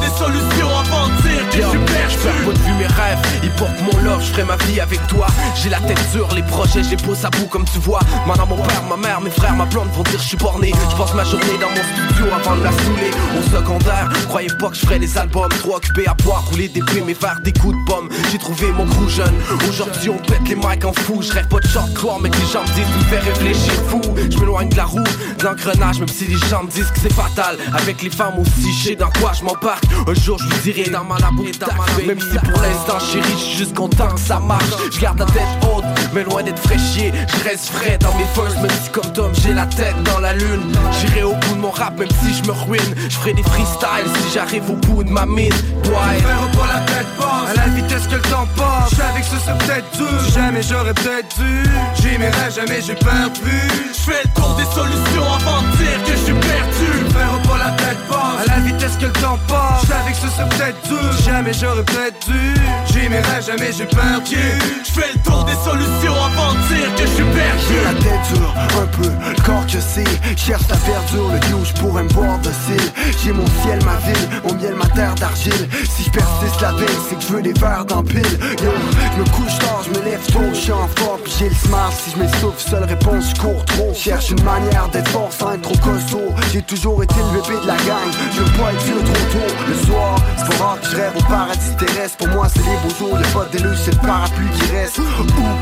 des 0.00 0.08
solutions 0.18 0.68
avant 0.68 1.08
de 1.08 1.22
dire 1.22 1.48
que 1.50 1.56
je 1.56 1.68
suis 1.68 1.78
perdu. 1.78 2.58
de 2.58 2.62
vue 2.62 2.74
mes 2.78 2.86
rêves, 2.86 3.18
ils 3.42 3.50
portent 3.50 3.80
mon 3.80 3.98
love, 4.02 4.20
je 4.20 4.32
ferai 4.32 4.44
ma 4.44 4.56
vie 4.56 4.80
avec 4.80 5.04
toi. 5.06 5.26
J'ai 5.54 5.70
la 5.70 5.80
tête 5.80 6.00
dure, 6.12 6.28
les 6.34 6.42
projets, 6.42 6.82
je 6.82 6.90
les 6.90 6.96
pose 6.96 7.24
à 7.24 7.30
bout 7.30 7.46
comme 7.46 7.64
tu 7.64 7.78
vois. 7.78 8.00
Maintenant 8.26 8.46
mon 8.46 8.56
père, 8.56 8.82
ma 8.88 8.96
mère, 8.96 9.20
mes 9.20 9.30
frères, 9.30 9.54
ma 9.54 9.64
blonde 9.66 9.88
vont 9.92 10.02
dire 10.04 10.20
je 10.20 10.28
suis 10.28 10.36
borné. 10.36 10.72
Je 10.90 10.96
passe 10.96 11.14
ma 11.14 11.24
journée 11.24 11.58
dans 11.60 11.70
mon 11.70 11.76
studio 11.76 12.26
avant 12.34 12.56
de 12.56 12.64
la 12.64 12.72
saouler. 12.72 13.10
Au 13.38 13.56
secondaire, 13.56 14.08
croyez 14.28 14.50
pas 14.60 14.68
que 14.70 14.76
je 14.76 14.80
ferais 14.80 14.98
les 14.98 15.18
albums. 15.18 15.48
Trop 15.60 15.76
occupé 15.76 16.06
à 16.06 16.14
boire, 16.14 16.44
rouler 16.50 16.68
des 16.68 16.80
plumes 16.80 17.08
et 17.08 17.14
faire 17.14 17.38
des 17.44 17.52
coups 17.52 17.76
de 17.76 17.84
bombe 17.84 18.08
J'ai 18.30 18.38
trouvé 18.38 18.72
mon 18.72 18.86
crew 18.86 19.08
jeune, 19.08 19.34
aujourd'hui 19.68 20.10
on 20.10 20.18
pète 20.18 20.48
les 20.48 20.56
mics 20.56 20.84
en 20.84 20.92
fou. 20.92 21.22
Je 21.22 21.32
rêve 21.32 21.48
pas 21.48 21.60
de 21.60 21.68
short 21.68 21.92
cloire 21.94 22.18
mais 22.20 22.30
que 22.30 22.36
les 22.36 22.46
gens 22.46 22.62
me 22.62 22.74
disent 22.74 22.96
me 22.96 23.04
faire 23.04 23.24
réfléchir 23.24 23.72
fou. 23.88 24.00
Je 24.30 24.38
m'éloigne 24.38 24.68
de 24.68 24.76
la 24.76 24.84
roue, 24.84 25.02
de 25.38 25.44
l'engrenage 25.44 25.98
même 25.98 26.08
si 26.08 26.26
les 26.26 26.38
gens 26.48 26.62
me 26.62 26.70
disent 26.70 26.90
que 26.90 27.00
c'est 27.00 27.12
fatal. 27.12 27.56
Avec 27.74 28.02
les 28.02 28.10
femmes 28.10 28.38
aussi, 28.38 28.72
je 28.72 28.88
sais 28.88 28.96
dans 28.96 29.10
quoi 29.20 29.32
je 29.32 29.44
m'embarque 29.44 29.83
Un 30.06 30.14
jour 30.14 30.38
je 30.38 30.44
lui 30.44 30.72
dirai 30.72 30.90
dans 30.90 31.04
ma 31.04 31.18
labo 31.18 31.42
Même 31.42 32.20
si 32.20 32.38
pour 32.38 32.60
l'instant 32.60 32.98
chérie, 32.98 33.24
je 33.32 33.42
suis 33.42 33.58
juste 33.58 33.74
content 33.74 34.08
que 34.08 34.20
ça 34.20 34.38
marche. 34.38 34.64
Je 34.92 35.00
garde 35.00 35.18
la 35.18 35.26
tête 35.26 35.42
haute, 35.62 35.84
mais 36.12 36.24
loin 36.24 36.42
d'être 36.42 36.60
fraîchier. 36.62 37.12
Je 37.26 37.48
reste 37.48 37.70
frais 37.70 37.98
dans 37.98 38.14
mes 38.14 38.26
firsts, 38.34 38.60
même 38.60 38.70
si 38.82 38.90
comme 38.90 39.12
Tom 39.12 39.32
j'ai 39.42 39.54
la 39.54 39.66
tête 39.66 39.96
dans 40.04 40.20
la 40.20 40.34
lune. 40.34 40.60
J'irai 41.00 41.22
au 41.22 41.34
bout 41.34 41.54
de 41.54 41.60
mon 41.60 41.70
rap 41.70 41.98
même 41.98 42.08
si 42.22 42.34
je 42.34 42.42
me 42.46 42.52
ruine. 42.52 42.94
Je 43.08 43.16
ferai 43.16 43.32
des 43.34 43.42
freestyles 43.42 44.10
si 44.22 44.34
j'arrive 44.34 44.70
au 44.70 44.76
bout 44.76 45.04
de 45.04 45.10
ma 45.10 45.26
mine. 45.26 45.52
Ouais. 45.84 46.20
Faire 46.20 46.50
pas 46.52 46.66
la 46.72 46.80
tête 46.80 47.06
basse. 47.18 47.50
À 47.50 47.54
la 47.54 47.68
vitesse 47.74 48.06
que 48.06 48.16
le 48.16 48.22
temps 48.22 48.48
passe. 48.56 48.90
Je 48.90 48.96
savais 48.96 49.20
que 49.20 49.26
ce 49.26 49.38
serait 49.38 49.58
peut-être 49.58 49.96
dur. 49.96 50.30
Jamais 50.34 50.62
j'aurais 50.62 50.94
peut-être 50.94 51.36
dû. 51.38 51.64
J'aimerais 52.02 52.50
jamais 52.54 52.80
j'ai 52.80 52.94
perdu 52.94 53.60
Je 53.92 54.00
fais 54.12 54.22
le 54.24 54.30
tour 54.40 54.54
des 54.56 54.64
solutions 54.64 55.32
avant 55.34 55.62
de 55.62 55.76
dire 55.76 56.04
que 56.04 56.12
je 56.12 56.24
suis 56.24 56.34
perdu. 56.34 56.90
Faire 57.12 57.42
pas 57.48 57.58
la 57.58 57.70
tête 57.72 57.98
basse. 58.08 58.48
À 58.48 58.56
la 58.56 58.60
vitesse 58.60 58.96
que 58.98 59.06
le 59.06 59.12
temps 59.12 59.38
passe 59.48 59.73
Je 59.82 60.10
que 60.10 60.16
ce 60.16 60.28
serait 60.28 60.48
peut-être 60.48 60.88
dur. 60.88 61.12
Jamais 61.24 61.52
j'aurais 61.52 61.82
peut-être 61.82 62.26
dû. 62.26 62.54
J'aimerais 62.92 63.42
jamais 63.42 63.72
j'ai 63.72 63.86
perdu 63.86 64.36
Je 64.84 64.92
fais 64.92 65.12
le 65.12 65.20
tour 65.20 65.44
des 65.44 65.54
solutions 65.64 66.14
avant 66.14 66.52
de 66.54 66.74
dire 66.74 66.94
que 66.94 67.02
je 67.02 67.14
suis 67.14 67.24
perdu. 67.24 67.64
J'ai 67.68 67.82
la 67.82 67.94
tête 67.94 68.34
dure, 68.34 68.54
un 68.80 68.86
peu, 68.86 69.08
le 69.08 69.42
corps 69.42 69.66
que 69.66 69.80
c'est. 69.80 70.36
Cherche 70.36 70.66
ta 70.68 70.76
verdure, 70.76 71.32
le 71.32 71.40
dieu, 71.40 71.56
je 71.64 71.80
pourrais 71.80 72.04
me 72.04 72.08
boire 72.10 72.38
docile. 72.38 72.92
J'ai 73.22 73.32
mon 73.32 73.46
ciel, 73.62 73.78
ma 73.84 73.96
ville, 74.06 74.28
mon 74.44 74.54
miel, 74.54 74.74
ma 74.74 74.86
terre 74.86 75.14
d'argile. 75.16 75.68
Si 75.88 76.04
je 76.04 76.10
persiste 76.10 76.60
la 76.60 76.72
veille, 76.72 76.88
c'est 77.08 77.16
que 77.16 77.22
je 77.22 77.28
veux 77.28 77.42
des 77.42 77.52
verres 77.54 77.84
dans 77.84 78.02
pile. 78.02 78.22
Yo, 78.62 78.70
je 79.14 79.20
me 79.20 79.24
couche 79.30 79.58
tard, 79.58 79.82
je 79.84 79.98
me 79.98 80.04
lève 80.04 80.24
tôt, 80.32 80.40
je 80.50 80.58
suis 80.58 80.72
en 80.72 80.88
forme 80.96 81.20
Puis 81.24 81.32
j'ai 81.38 81.48
le 81.48 81.54
smash, 81.54 81.94
si 82.04 82.10
je 82.12 82.18
m'essouffle, 82.18 82.58
seule 82.58 82.84
réponse, 82.84 83.30
je 83.34 83.40
cours 83.40 83.64
trop. 83.64 83.92
Cherche 83.94 84.30
une 84.30 84.42
manière 84.44 84.88
d'être 84.92 85.08
fort 85.08 85.30
sans 85.32 85.54
être 85.54 85.62
trop 85.62 85.76
costaud. 85.78 86.32
J'ai 86.52 86.62
toujours 86.62 87.02
été 87.02 87.14
le 87.16 87.40
bébé 87.40 87.60
de 87.62 87.66
la 87.66 87.76
gang, 87.76 88.10
je 88.34 88.40
veux 88.40 88.58
pas 88.58 88.72
être 88.72 88.84
vieux 88.84 89.02
trop 89.02 89.38
tôt 89.38 89.63
Le 89.68 89.74
soir, 89.86 90.16
c'est 90.36 90.58
pas 90.58 90.64
rare 90.64 90.80
que 90.80 90.86
je 90.88 90.96
rêve 90.96 91.12
au 91.16 91.22
paradis 91.22 91.76
terrestre. 91.78 92.16
Pour 92.18 92.28
moi 92.28 92.46
c'est 92.52 92.60
les 92.60 92.76
beaux 92.82 92.94
jours, 92.98 93.16
les 93.16 93.28
potes 93.28 93.50
des 93.50 93.58
c'est 93.76 93.92
le 93.92 94.06
parapluie 94.06 94.50
qui 94.50 94.72
reste. 94.72 94.98
Où, 94.98 95.02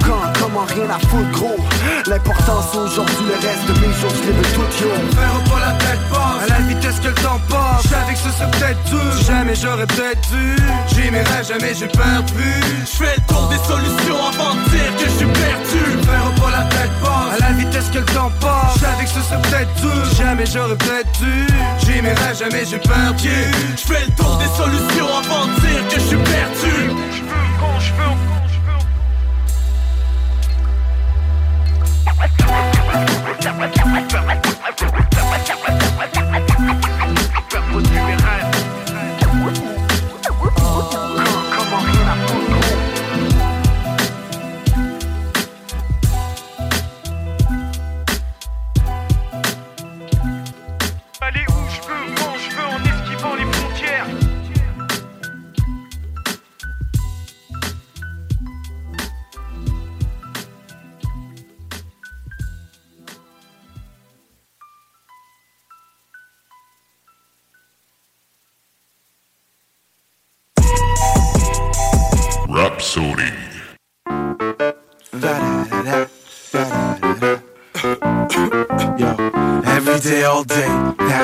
quand, 0.04 0.40
comment, 0.40 0.66
rien 0.66 0.90
à 0.90 0.98
foutre 1.06 1.30
gros. 1.32 1.56
L'important 2.06 2.60
c'est 2.70 2.78
aujourd'hui 2.78 3.26
le 3.26 3.46
reste. 3.46 3.64
De 3.68 3.74
mes 3.80 3.92
jours, 3.94 4.10
je 4.16 4.26
les 4.26 4.32
veux 4.32 4.50
toutes 4.54 4.80
yo. 4.80 4.88
Faire 5.14 5.52
pas 5.52 5.60
la 5.60 5.72
tête 5.78 6.02
basse. 6.10 6.42
À 6.42 6.46
la 6.48 6.60
vitesse 6.66 7.00
que 7.00 7.08
le 7.08 7.14
temps 7.14 7.40
passe. 7.48 7.82
Je 7.84 7.88
savais 7.88 8.12
que 8.12 8.18
ce 8.18 8.30
serait 8.30 8.50
peut-être 8.50 9.26
Jamais 9.26 9.54
j'aurais 9.54 9.86
peut-être 9.86 10.20
dû. 10.30 10.56
J'aimerais 10.94 11.44
jamais 11.44 11.74
j'ai 11.74 11.88
perdu 11.88 12.50
Je 12.80 13.04
fais 13.04 13.16
le 13.16 13.22
tour 13.32 13.48
des 13.48 13.62
solutions 13.70 14.18
avant 14.26 14.54
de 14.54 14.68
dire 14.70 14.96
que 14.98 15.04
je 15.04 15.16
suis 15.16 15.26
perdu. 15.26 15.82
Faire 16.02 16.42
pas 16.42 16.50
la 16.50 16.64
tête 16.74 16.90
basse. 17.02 17.38
À 17.38 17.38
la 17.38 17.52
vitesse 17.52 17.88
que 17.92 17.98
le 17.98 18.04
temps 18.06 18.32
passe. 18.40 18.74
Je 18.74 18.80
savais 18.80 19.04
que 19.04 19.10
ce 19.10 19.20
serait 19.20 19.42
peut-être 19.42 19.72
Jamais 20.16 20.46
j'aurais 20.46 20.76
peut-être 20.76 21.12
dû. 21.20 21.46
J'aimerais 21.86 22.34
jamais 22.34 22.64
j'ai 22.68 22.78
perdu 22.78 23.30
fais 23.92 24.06
le 24.06 24.12
tour 24.12 24.36
des 24.36 24.46
solutions 24.46 25.06
avant 25.06 25.46
que 25.88 25.94
je 25.94 26.00
suis 26.00 26.16
perdu. 26.16 26.92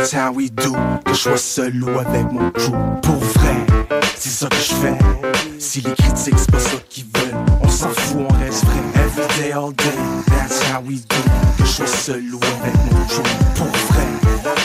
That's 0.09 0.13
how 0.13 0.33
we 0.33 0.49
do. 0.51 0.73
Que 1.05 1.13
je 1.13 1.19
sois 1.19 1.37
seul 1.37 1.85
ou 1.85 1.99
avec 1.99 2.33
mon 2.33 2.51
crew. 2.51 2.73
Pour 3.03 3.17
vrai, 3.17 3.57
c'est 4.17 4.31
ça 4.31 4.49
que 4.49 4.57
je 4.57 4.75
fais. 4.75 4.99
Si 5.59 5.81
les 5.81 5.93
critiques, 5.93 6.35
c'est 6.39 6.51
pas 6.51 6.59
ça 6.59 6.77
qu'ils 6.89 7.05
veulent, 7.05 7.37
on 7.61 7.69
s'en 7.69 7.91
fout, 7.91 8.27
on 8.29 8.35
reste 8.39 8.65
vrai. 8.65 8.81
Every 8.95 9.43
day, 9.43 9.53
all 9.53 9.73
day, 9.73 9.85
that's 10.29 10.63
how 10.71 10.81
we 10.81 11.01
do. 11.01 11.17
Que 11.59 11.65
je 11.65 11.71
sois 11.71 11.87
seul 11.87 12.35
ou 12.35 12.41
avec 12.63 12.75
mon 12.91 13.05
crew. 13.07 13.23
Pour 13.57 13.67
vrai, 13.67 14.07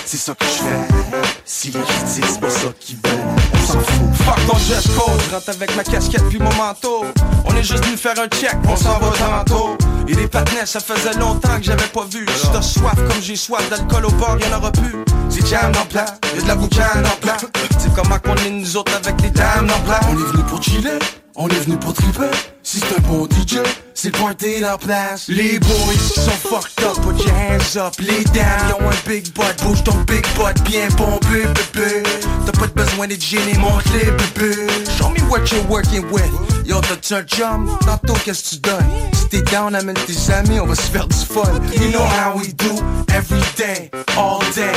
c'est 0.05 0.17
ça 0.17 0.33
que 0.33 0.45
je 0.45 0.63
fais. 0.63 1.27
Si 1.45 1.71
les 1.71 1.81
critiques, 1.81 2.25
c'est 2.25 2.39
pas 2.39 2.49
ça 2.49 2.67
qu'ils 2.79 2.97
veulent, 2.97 3.52
Fuck 3.65 4.45
ton 4.47 4.53
dress 4.53 4.87
code, 4.87 5.31
rentre 5.31 5.49
avec 5.49 5.75
ma 5.75 5.83
casquette 5.83 6.27
puis 6.29 6.39
mon 6.39 6.53
manteau. 6.55 7.05
On 7.45 7.55
est 7.55 7.63
juste 7.63 7.83
venu 7.85 7.97
faire 7.97 8.15
un 8.19 8.27
check, 8.27 8.55
on 8.67 8.75
s'en 8.75 8.99
va 8.99 9.11
tantôt. 9.17 9.77
Et 10.07 10.13
les 10.13 10.27
patinets, 10.27 10.65
ça 10.65 10.79
faisait 10.79 11.17
longtemps 11.17 11.57
que 11.57 11.63
j'avais 11.63 11.87
pas 11.87 12.05
vu. 12.11 12.25
Si 12.35 12.51
t'as 12.51 12.61
soif 12.61 12.95
comme 12.95 13.21
j'ai 13.21 13.35
soif 13.35 13.67
d'alcool 13.69 14.05
au 14.05 14.11
bord, 14.11 14.37
y'en 14.39 14.57
aura 14.57 14.71
plus. 14.71 15.03
C'est 15.29 15.47
jam 15.47 15.71
en 15.81 15.85
plat, 15.85 16.05
y'a 16.35 16.41
de 16.41 16.47
la 16.47 16.55
boucane 16.55 17.05
en 17.05 17.19
plat. 17.21 17.37
C'est 17.79 17.93
comment 17.93 18.19
qu'on 18.19 18.35
est 18.35 18.49
nous 18.49 18.77
autres 18.77 18.93
avec 18.95 19.21
les 19.21 19.29
dames 19.29 19.69
en 19.69 19.79
plat. 19.87 19.99
On 20.09 20.13
est 20.13 20.31
venu 20.31 20.43
pour 20.43 20.61
chiller, 20.61 20.99
on 21.35 21.47
est 21.49 21.59
venu 21.59 21.77
pour 21.77 21.93
triper. 21.93 22.29
Si 22.63 22.79
c'est 22.79 22.97
un 22.97 23.01
bon 23.01 23.25
DJ, 23.25 23.57
c'est 23.93 24.15
le 24.15 24.61
la 24.61 24.77
place. 24.77 25.25
Les 25.27 25.59
boys 25.59 25.93
sont 26.15 26.31
fucked 26.31 26.83
up, 26.83 26.95
put 27.01 27.23
your 27.23 27.35
hands 27.35 27.77
up. 27.77 27.93
Les 27.99 28.23
dames, 28.25 28.73
ont 28.79 28.89
un 28.89 29.09
big 29.09 29.33
butt, 29.33 29.55
bouge 29.63 29.83
ton 29.83 29.95
big 30.07 30.25
butt, 30.35 30.61
bien 30.63 30.87
bombé, 30.97 31.43
bébé. 31.73 32.03
T'as 32.45 32.51
pas 32.51 32.67
besoin 32.67 33.07
d'être 33.07 33.23
gêné, 33.23 33.57
monte-les, 33.57 34.11
bébé. 34.11 34.67
Show 34.97 35.09
me 35.09 35.21
what 35.29 35.45
you're 35.51 35.69
working 35.69 36.05
with. 36.11 36.31
Yo, 36.65 36.79
t'as-tu 36.81 37.13
un 37.13 37.23
chum? 37.23 37.77
Tantôt, 37.85 38.13
qu'est-ce 38.23 38.43
que 38.43 38.49
tu 38.55 38.61
donnes? 38.61 38.89
Si 39.31 39.41
down, 39.43 39.75
amène 39.75 39.95
tes 39.95 40.33
amis, 40.33 40.59
on 40.59 40.67
va 40.67 40.75
se 40.75 40.81
faire 40.81 41.07
du 41.07 41.17
fun. 41.17 41.41
You 41.79 41.91
know 41.91 42.03
how 42.03 42.37
we 42.37 42.53
do, 42.53 42.71
every 43.13 43.41
day, 43.57 43.89
all 44.17 44.39
day. 44.55 44.71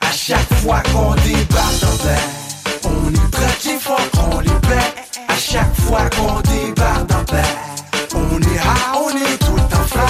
À 0.00 0.12
chaque 0.12 0.52
fois 0.62 0.82
qu'on 0.92 1.14
débarque 1.14 1.80
dans 1.80 2.04
l'air, 2.04 2.28
on 2.84 3.10
est 3.10 3.30
traqué. 3.30 3.78
À 5.28 5.36
chaque 5.36 5.74
fois 5.80 6.08
qu'on 6.10 6.40
débarque 6.40 7.06
dans 7.06 7.32
l'air, 7.32 7.44
on 8.14 8.40
est 8.40 8.54
high, 8.54 8.94
on 8.94 9.10
est 9.10 9.38
tout 9.38 9.54
le 9.54 9.62
temps 9.62 9.86
fly. 9.86 10.02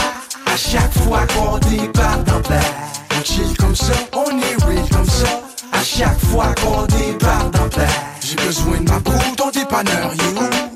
À 0.47 0.57
chaque 0.57 0.93
fois 0.99 1.27
qu'on 1.35 1.59
débarque 1.59 2.24
dans 2.24 2.49
l'air, 2.49 2.73
on 3.19 3.24
chill 3.24 3.57
comme 3.59 3.77
ça, 3.77 3.95
on 4.12 4.31
est 4.39 4.65
real 4.65 4.89
comme 4.91 5.09
ça. 5.09 5.41
À 5.73 5.83
chaque 5.83 6.19
fois 6.27 6.55
qu'on 6.62 6.87
débarque 6.87 7.51
dans 7.53 7.77
l'air, 7.77 7.91
j'ai 8.20 8.37
besoin 8.37 8.79
de 8.79 8.91
ma 8.91 8.99
boue, 9.01 9.35
ton 9.37 9.51
dépanneur, 9.51 10.12
you. 10.15 10.73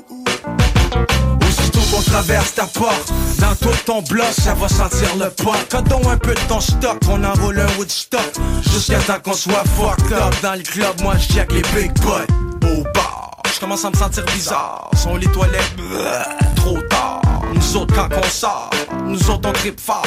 Qu'on 1.89 2.01
traverse 2.01 2.53
ta 2.53 2.65
porte, 2.65 3.13
dans 3.39 3.55
tout 3.55 3.75
ton 3.85 4.01
bloc, 4.01 4.27
ça 4.31 4.53
va 4.53 4.67
sentir 4.67 5.15
le 5.17 5.29
pot. 5.29 5.55
Codons 5.69 6.09
un 6.09 6.17
peu 6.17 6.33
de 6.33 6.39
ton 6.49 6.59
stock, 6.59 6.97
on 7.09 7.23
enroule 7.23 7.59
un 7.59 7.77
Woodstock. 7.77 8.33
Jusqu'à 8.73 8.99
temps 8.99 9.19
qu'on 9.23 9.33
soit 9.33 9.63
fucked 9.77 10.11
up 10.11 10.35
dans 10.43 10.55
le 10.55 10.63
club, 10.63 10.99
moi 11.01 11.15
je 11.17 11.33
check 11.33 11.49
les 11.53 11.61
big 11.73 11.93
butts. 12.01 12.29
Au 12.63 12.83
bar, 12.93 13.06
je 13.57 13.61
commence 13.61 13.85
à 13.85 13.89
me 13.89 13.95
sentir 13.95 14.23
bizarre. 14.25 14.87
Sont 14.93 15.15
les 15.15 15.25
toilettes, 15.25 15.75
trop 16.57 16.79
tard. 16.83 17.21
Nous 17.55 17.77
autres 17.77 17.95
quand 17.95 18.07
on 18.15 18.23
sort, 18.23 18.69
nous 19.03 19.31
autres 19.31 19.49
on 19.49 19.53
trip 19.53 19.79
fort. 19.79 20.05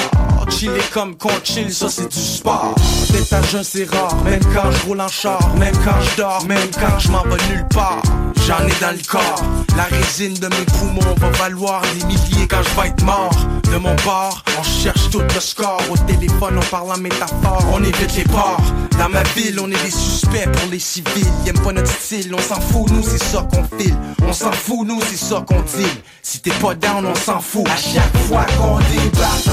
Chiller 0.50 0.82
comme 0.92 1.16
qu'on 1.16 1.30
chill, 1.42 1.72
ça 1.72 1.88
c'est 1.88 2.08
du 2.08 2.20
sport. 2.20 2.74
D'être 3.12 3.32
à 3.32 3.42
jeun 3.42 3.64
c'est 3.64 3.88
rare, 3.88 4.14
même 4.24 4.40
quand 4.54 4.70
je 4.70 4.86
roule 4.86 5.00
en 5.00 5.08
char, 5.08 5.40
même 5.56 5.74
quand 5.84 6.00
je 6.02 6.16
dors, 6.16 6.44
même 6.46 6.68
quand 6.74 6.98
je 6.98 7.08
m'en 7.10 7.22
vais 7.22 7.42
nulle 7.48 7.66
part. 7.68 8.02
J'en 8.46 8.66
ai 8.66 8.72
dans 8.80 8.90
le 8.90 9.02
corps, 9.08 9.42
la 9.76 9.84
résine 9.84 10.34
de 10.34 10.48
mes 10.48 10.64
poumons 10.78 11.14
va 11.18 11.30
valoir 11.30 11.82
des 11.94 12.04
milliers 12.06 12.48
quand 12.48 12.62
je 12.62 12.80
vais 12.80 12.88
être 12.88 13.02
mort. 13.04 13.34
De 13.70 13.76
mon 13.76 13.94
bord, 14.04 14.42
on 14.58 14.62
cherche 14.62 15.08
tout 15.10 15.20
le 15.20 15.40
score. 15.40 15.80
Au 15.90 15.96
téléphone, 15.96 16.58
on 16.58 16.66
parle 16.70 16.92
en 16.92 16.98
métaphore, 16.98 17.64
on 17.72 17.82
évite 17.82 18.16
les 18.16 18.24
ports. 18.24 18.60
Dans 18.98 19.08
ma 19.08 19.22
ville, 19.34 19.58
on 19.60 19.70
est 19.70 19.82
des 19.84 19.90
suspects 19.90 20.50
pour 20.52 20.70
les 20.70 20.78
civils. 20.78 21.26
Ils 21.44 21.50
aiment 21.50 21.60
pas 21.60 21.72
notre 21.72 21.90
style, 21.90 22.34
on 22.34 22.42
s'en 22.42 22.60
fout, 22.60 22.90
nous 22.90 23.02
c'est 23.02 23.22
ça 23.22 23.46
qu'on 23.50 23.78
file. 23.78 23.96
On 24.26 24.32
s'en 24.32 24.52
fout, 24.52 24.86
nous 24.86 25.00
c'est 25.08 25.16
ça 25.16 25.44
qu'on 25.46 25.60
dit. 25.60 25.86
Si 26.22 26.40
t'es 26.40 26.50
pas 26.50 26.74
down, 26.74 27.06
on 27.06 27.14
s'en 27.14 27.40
fout. 27.40 27.66
À 27.68 27.76
chaque 27.76 28.16
fois 28.26 28.44
qu'on 28.58 28.78
débarque 28.78 29.48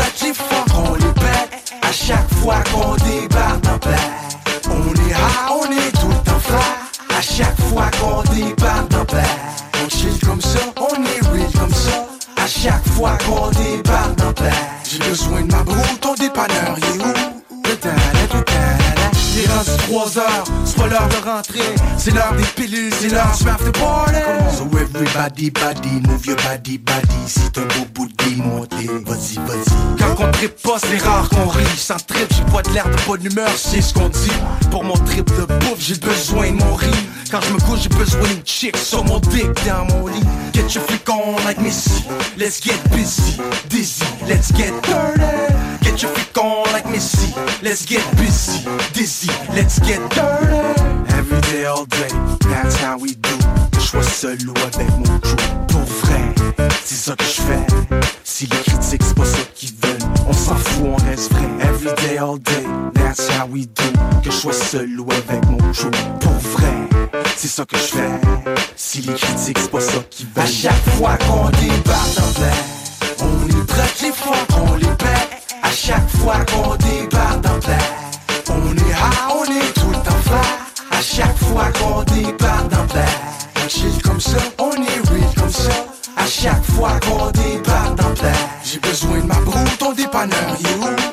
on 0.00 0.02
est 0.02 0.06
traqué 0.06 0.32
fort, 0.34 0.66
on 0.86 0.94
les 0.94 1.12
pète. 1.12 1.50
À 1.82 1.92
chaque 1.92 2.34
fois 2.34 2.62
qu'on 2.72 2.94
débarque 2.96 3.60
dans 3.62 3.78
l'air, 3.88 4.10
on 4.66 4.94
est 4.94 5.10
high, 5.10 5.50
on 5.50 5.64
est 5.72 5.92
tout 5.92 6.12
temps 6.24 6.40
fly. 6.40 6.58
À 7.16 7.20
chaque 7.20 7.60
fois 7.62 7.90
qu'on 8.00 8.22
débarque 8.34 8.88
dans 8.88 9.14
l'air, 9.14 9.36
on 9.84 9.88
chill 9.88 10.18
comme 10.24 10.40
ça, 10.40 10.58
on 10.76 10.94
est 11.04 11.20
real 11.28 11.50
comme 11.58 11.74
ça. 11.74 12.06
À 12.36 12.46
chaque 12.46 12.86
fois 12.88 13.18
qu'on 13.26 13.50
débarque 13.50 14.14
dans 14.16 14.42
l'air, 14.42 14.54
j'ai 14.88 14.98
besoin 14.98 15.42
de 15.42 15.52
ma 15.52 15.62
broue, 15.62 15.96
ton 16.00 16.14
dépanneur, 16.14 16.76
est 16.78 17.02
où? 17.02 17.12
Il 19.32 19.42
est 19.42 19.46
rendu 19.46 19.70
3 19.88 20.18
heures, 20.18 20.44
c'est 20.64 20.76
pas 20.76 20.86
l'heure 20.88 21.08
de 21.08 21.24
rentrer, 21.24 21.74
c'est 21.96 22.10
l'heure 22.10 22.34
des 22.36 22.42
pilules, 22.44 22.92
c'est 23.00 23.08
l'heure 23.08 23.32
du 23.40 23.48
after 23.48 23.70
party. 23.72 24.18
Everybody, 25.00 25.48
body, 25.48 26.06
move 26.06 26.26
your 26.26 26.36
body, 26.36 26.76
body. 26.76 27.08
C'est 27.26 27.56
un 27.56 27.62
beau 27.62 27.86
bout 27.94 28.06
de 28.06 28.42
monté, 28.42 28.86
vas-y, 29.06 29.36
vas-y. 29.46 29.96
Quand 29.98 30.22
on 30.22 30.30
trip 30.30 30.54
pas, 30.62 30.78
c'est 30.78 30.98
rare 30.98 31.26
qu'on 31.30 31.48
rit. 31.48 31.64
Sans 31.78 31.96
trip, 31.96 32.30
j'ai 32.36 32.44
pas 32.52 32.60
de 32.60 32.68
l'air 32.74 32.84
de 32.84 33.06
bonne 33.06 33.24
humeur, 33.24 33.48
c'est 33.56 33.80
ce 33.80 33.94
qu'on 33.94 34.10
dit. 34.10 34.30
Pour 34.70 34.84
mon 34.84 34.98
trip 35.06 35.26
de 35.38 35.46
bouffe, 35.46 35.78
j'ai 35.78 35.94
besoin 35.94 36.50
de 36.50 36.56
mon 36.56 36.74
riz. 36.74 36.90
Quand 37.30 37.40
je 37.40 37.54
me 37.54 37.60
couche, 37.60 37.80
j'ai 37.84 37.88
besoin 37.88 38.28
d'une 38.28 38.44
chick 38.44 38.76
sur 38.76 39.02
mon 39.06 39.20
dick 39.20 39.48
dans 39.64 39.86
mon 39.86 40.06
lit. 40.06 40.20
Get 40.52 40.68
your 40.74 40.84
flick 40.84 41.08
on 41.08 41.36
like 41.46 41.58
Missy. 41.62 42.04
Let's 42.36 42.60
get 42.60 42.78
busy, 42.90 43.40
dizzy, 43.70 44.04
let's 44.28 44.52
get 44.52 44.74
dirty. 44.82 45.54
Get 45.80 46.02
your 46.02 46.10
flick 46.12 46.36
on 46.36 46.70
like 46.74 46.84
Missy. 46.90 47.32
Let's 47.62 47.86
get 47.86 48.04
busy, 48.18 48.68
dizzy, 48.92 49.30
let's 49.54 49.78
get 49.78 50.00
dirty. 50.10 51.14
Every 51.14 51.40
day, 51.52 51.64
all 51.64 51.86
day, 51.86 52.10
that's 52.50 52.76
how 52.76 52.98
we 52.98 53.14
do. 53.14 53.69
Sois 53.90 54.04
seul 54.04 54.38
ou 54.48 54.54
avec 54.62 54.88
mon 54.98 55.18
crew. 55.18 55.34
Pour 55.66 55.80
vrai, 55.80 56.32
c'est 56.84 56.94
ça 56.94 57.16
que 57.16 57.24
je 57.24 57.42
fais. 57.42 57.66
Si 58.22 58.46
les 58.46 58.56
critiques, 58.58 59.02
c'est 59.02 59.16
pas 59.16 59.24
ça 59.24 59.42
qu'ils 59.52 59.74
veulent, 59.82 60.08
on 60.28 60.32
s'en 60.32 60.54
fout, 60.54 60.86
on 60.86 60.96
reste 61.06 61.32
vrai. 61.32 61.48
Every 61.60 61.92
day, 61.96 62.16
all 62.18 62.38
day, 62.38 62.64
that's 62.94 63.26
how 63.28 63.48
we 63.48 63.66
do. 63.66 63.82
Que 64.22 64.30
je 64.30 64.36
sois 64.36 64.52
seul 64.52 65.00
ou 65.00 65.10
avec 65.10 65.44
mon 65.44 65.56
crew. 65.72 65.90
Pour 66.20 66.32
vrai, 66.52 66.72
c'est 67.36 67.48
ça 67.48 67.64
que 67.64 67.76
je 67.76 67.82
fais. 67.82 68.10
Si 68.76 69.00
les 69.00 69.14
critiques, 69.14 69.58
c'est 69.58 69.70
pas 69.72 69.80
ça 69.80 69.98
qu'ils 70.08 70.26
veulent. 70.36 70.44
À 70.44 70.46
chaque 70.46 70.88
fois 70.90 71.16
qu'on 71.26 71.50
débarque 71.50 72.14
dans 72.14 72.40
l'air, 72.40 72.64
on 73.18 73.48
est 73.48 73.66
traqué 73.66 74.12
fort, 74.12 74.46
on 74.68 74.76
les 74.76 74.86
pète. 74.86 75.58
À 75.64 75.70
chaque 75.72 76.08
fois 76.10 76.36
qu'on 76.44 76.76
débarque 76.76 77.40
dans 77.40 77.58
l'air, 77.66 77.90
on 78.50 78.72
est 78.72 78.92
high, 78.92 79.34
on 79.34 79.44
est 79.46 79.72
tout 79.74 79.90
le 79.90 79.96
temps 79.96 80.22
fly. 80.22 80.38
À 80.92 81.02
chaque 81.02 81.38
fois 81.38 81.72
qu'on 81.72 82.04
débarque 82.04 82.68
dans 82.68 82.94
l'air, 82.94 83.20
chill 83.70 84.02
comme 84.02 84.20
ça, 84.20 84.38
on 84.58 84.72
est 84.72 85.08
real 85.08 85.34
comme 85.36 85.50
ça. 85.50 85.70
À 86.16 86.26
chaque 86.26 86.64
fois 86.64 86.98
qu'on 87.00 87.30
débarque 87.30 87.94
dans 87.96 88.22
l'air, 88.22 88.48
J'ai 88.64 88.80
besoin 88.80 89.20
de 89.20 89.26
ma 89.26 89.34
broue, 89.36 89.76
ton 89.78 89.92
dépanneur, 89.92 90.56
you. 90.60 91.09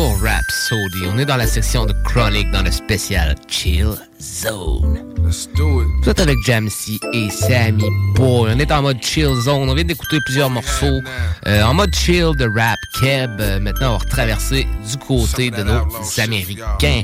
Rhapsody. 0.00 1.06
On 1.08 1.18
est 1.18 1.24
dans 1.24 1.36
la 1.36 1.46
section 1.46 1.86
de 1.86 1.92
Chronic 2.04 2.50
dans 2.50 2.62
le 2.62 2.70
spécial 2.72 3.36
Chill 3.48 3.90
Zone. 4.20 5.04
Let's 5.24 5.48
do 5.54 5.82
it. 5.82 5.88
Vous 6.02 6.10
êtes 6.10 6.18
avec 6.18 6.36
Jamsey 6.44 6.98
et 7.12 7.30
Sammy 7.30 7.84
Boy. 8.14 8.52
On 8.54 8.58
est 8.58 8.72
en 8.72 8.82
mode 8.82 9.00
Chill 9.00 9.32
Zone. 9.34 9.68
On 9.70 9.74
vient 9.74 9.84
d'écouter 9.84 10.18
plusieurs 10.24 10.50
morceaux 10.50 11.00
euh, 11.46 11.62
en 11.62 11.74
mode 11.74 11.94
chill 11.94 12.32
de 12.36 12.44
rap 12.44 12.78
keb. 13.00 13.40
Euh, 13.40 13.60
maintenant, 13.60 13.90
on 13.90 13.92
va 13.92 13.98
retraverser 13.98 14.66
du 14.90 14.96
côté 14.96 15.50
de 15.50 15.62
nos 15.62 15.82
Américains. 16.18 17.02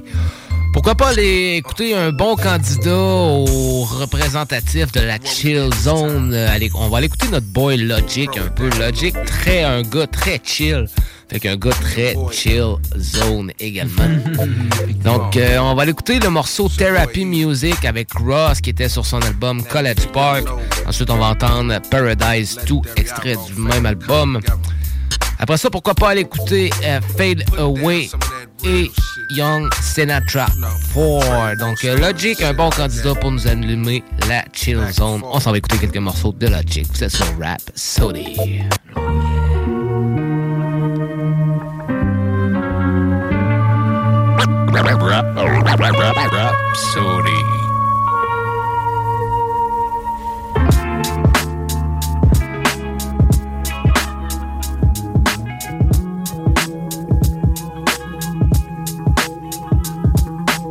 Pourquoi 0.72 0.94
pas 0.94 1.08
aller 1.08 1.56
écouter 1.56 1.94
un 1.94 2.10
bon 2.10 2.36
candidat 2.36 2.96
au 2.96 3.84
représentatif 3.84 4.90
de 4.92 5.00
la 5.00 5.18
chill 5.22 5.70
zone? 5.82 6.32
Euh, 6.34 6.52
allez, 6.52 6.70
on 6.74 6.88
va 6.88 6.98
aller 6.98 7.06
écouter 7.06 7.28
notre 7.28 7.46
boy 7.46 7.76
Logic 7.76 8.30
un 8.36 8.48
peu. 8.48 8.68
Logic, 8.78 9.14
très 9.26 9.62
un 9.62 9.82
gars 9.82 10.06
très 10.08 10.40
chill. 10.42 10.86
Fait 11.30 11.38
qu'un 11.38 11.56
gars 11.56 11.70
très 11.70 12.16
chill 12.32 12.74
zone 12.98 13.52
également. 13.60 14.02
Donc, 15.04 15.36
euh, 15.36 15.58
on 15.58 15.76
va 15.76 15.82
aller 15.82 15.92
écouter 15.92 16.18
le 16.18 16.28
morceau 16.28 16.68
Therapy 16.68 17.24
Music 17.24 17.84
avec 17.84 18.12
Ross 18.14 18.60
qui 18.60 18.70
était 18.70 18.88
sur 18.88 19.06
son 19.06 19.20
album 19.20 19.62
College 19.62 20.08
Park. 20.12 20.48
Ensuite, 20.86 21.08
on 21.08 21.18
va 21.18 21.26
entendre 21.26 21.78
Paradise 21.88 22.58
2, 22.66 22.74
extrait 22.96 23.36
du 23.46 23.60
même 23.60 23.86
album. 23.86 24.40
Après 25.38 25.56
ça, 25.56 25.70
pourquoi 25.70 25.94
pas 25.94 26.10
aller 26.10 26.22
écouter 26.22 26.70
euh, 26.84 27.00
Fade 27.16 27.44
Away 27.56 28.10
et 28.64 28.90
Young 29.30 29.70
Sinatra 29.80 30.46
4. 30.94 31.58
Donc, 31.58 31.84
euh, 31.84 31.96
Logic, 31.96 32.42
un 32.42 32.54
bon 32.54 32.70
candidat 32.70 33.14
pour 33.14 33.30
nous 33.30 33.46
allumer 33.46 34.02
la 34.28 34.44
chill 34.52 34.80
zone. 34.92 35.22
On 35.24 35.38
s'en 35.38 35.52
va 35.52 35.58
écouter 35.58 35.78
quelques 35.78 35.96
morceaux 35.96 36.32
de 36.32 36.48
Logic. 36.48 36.88
Vous 36.92 37.04
êtes 37.04 37.14
sur 37.14 37.26
Rap 37.40 37.62
Sody. 37.76 38.36
Rapsodie. 46.30 47.44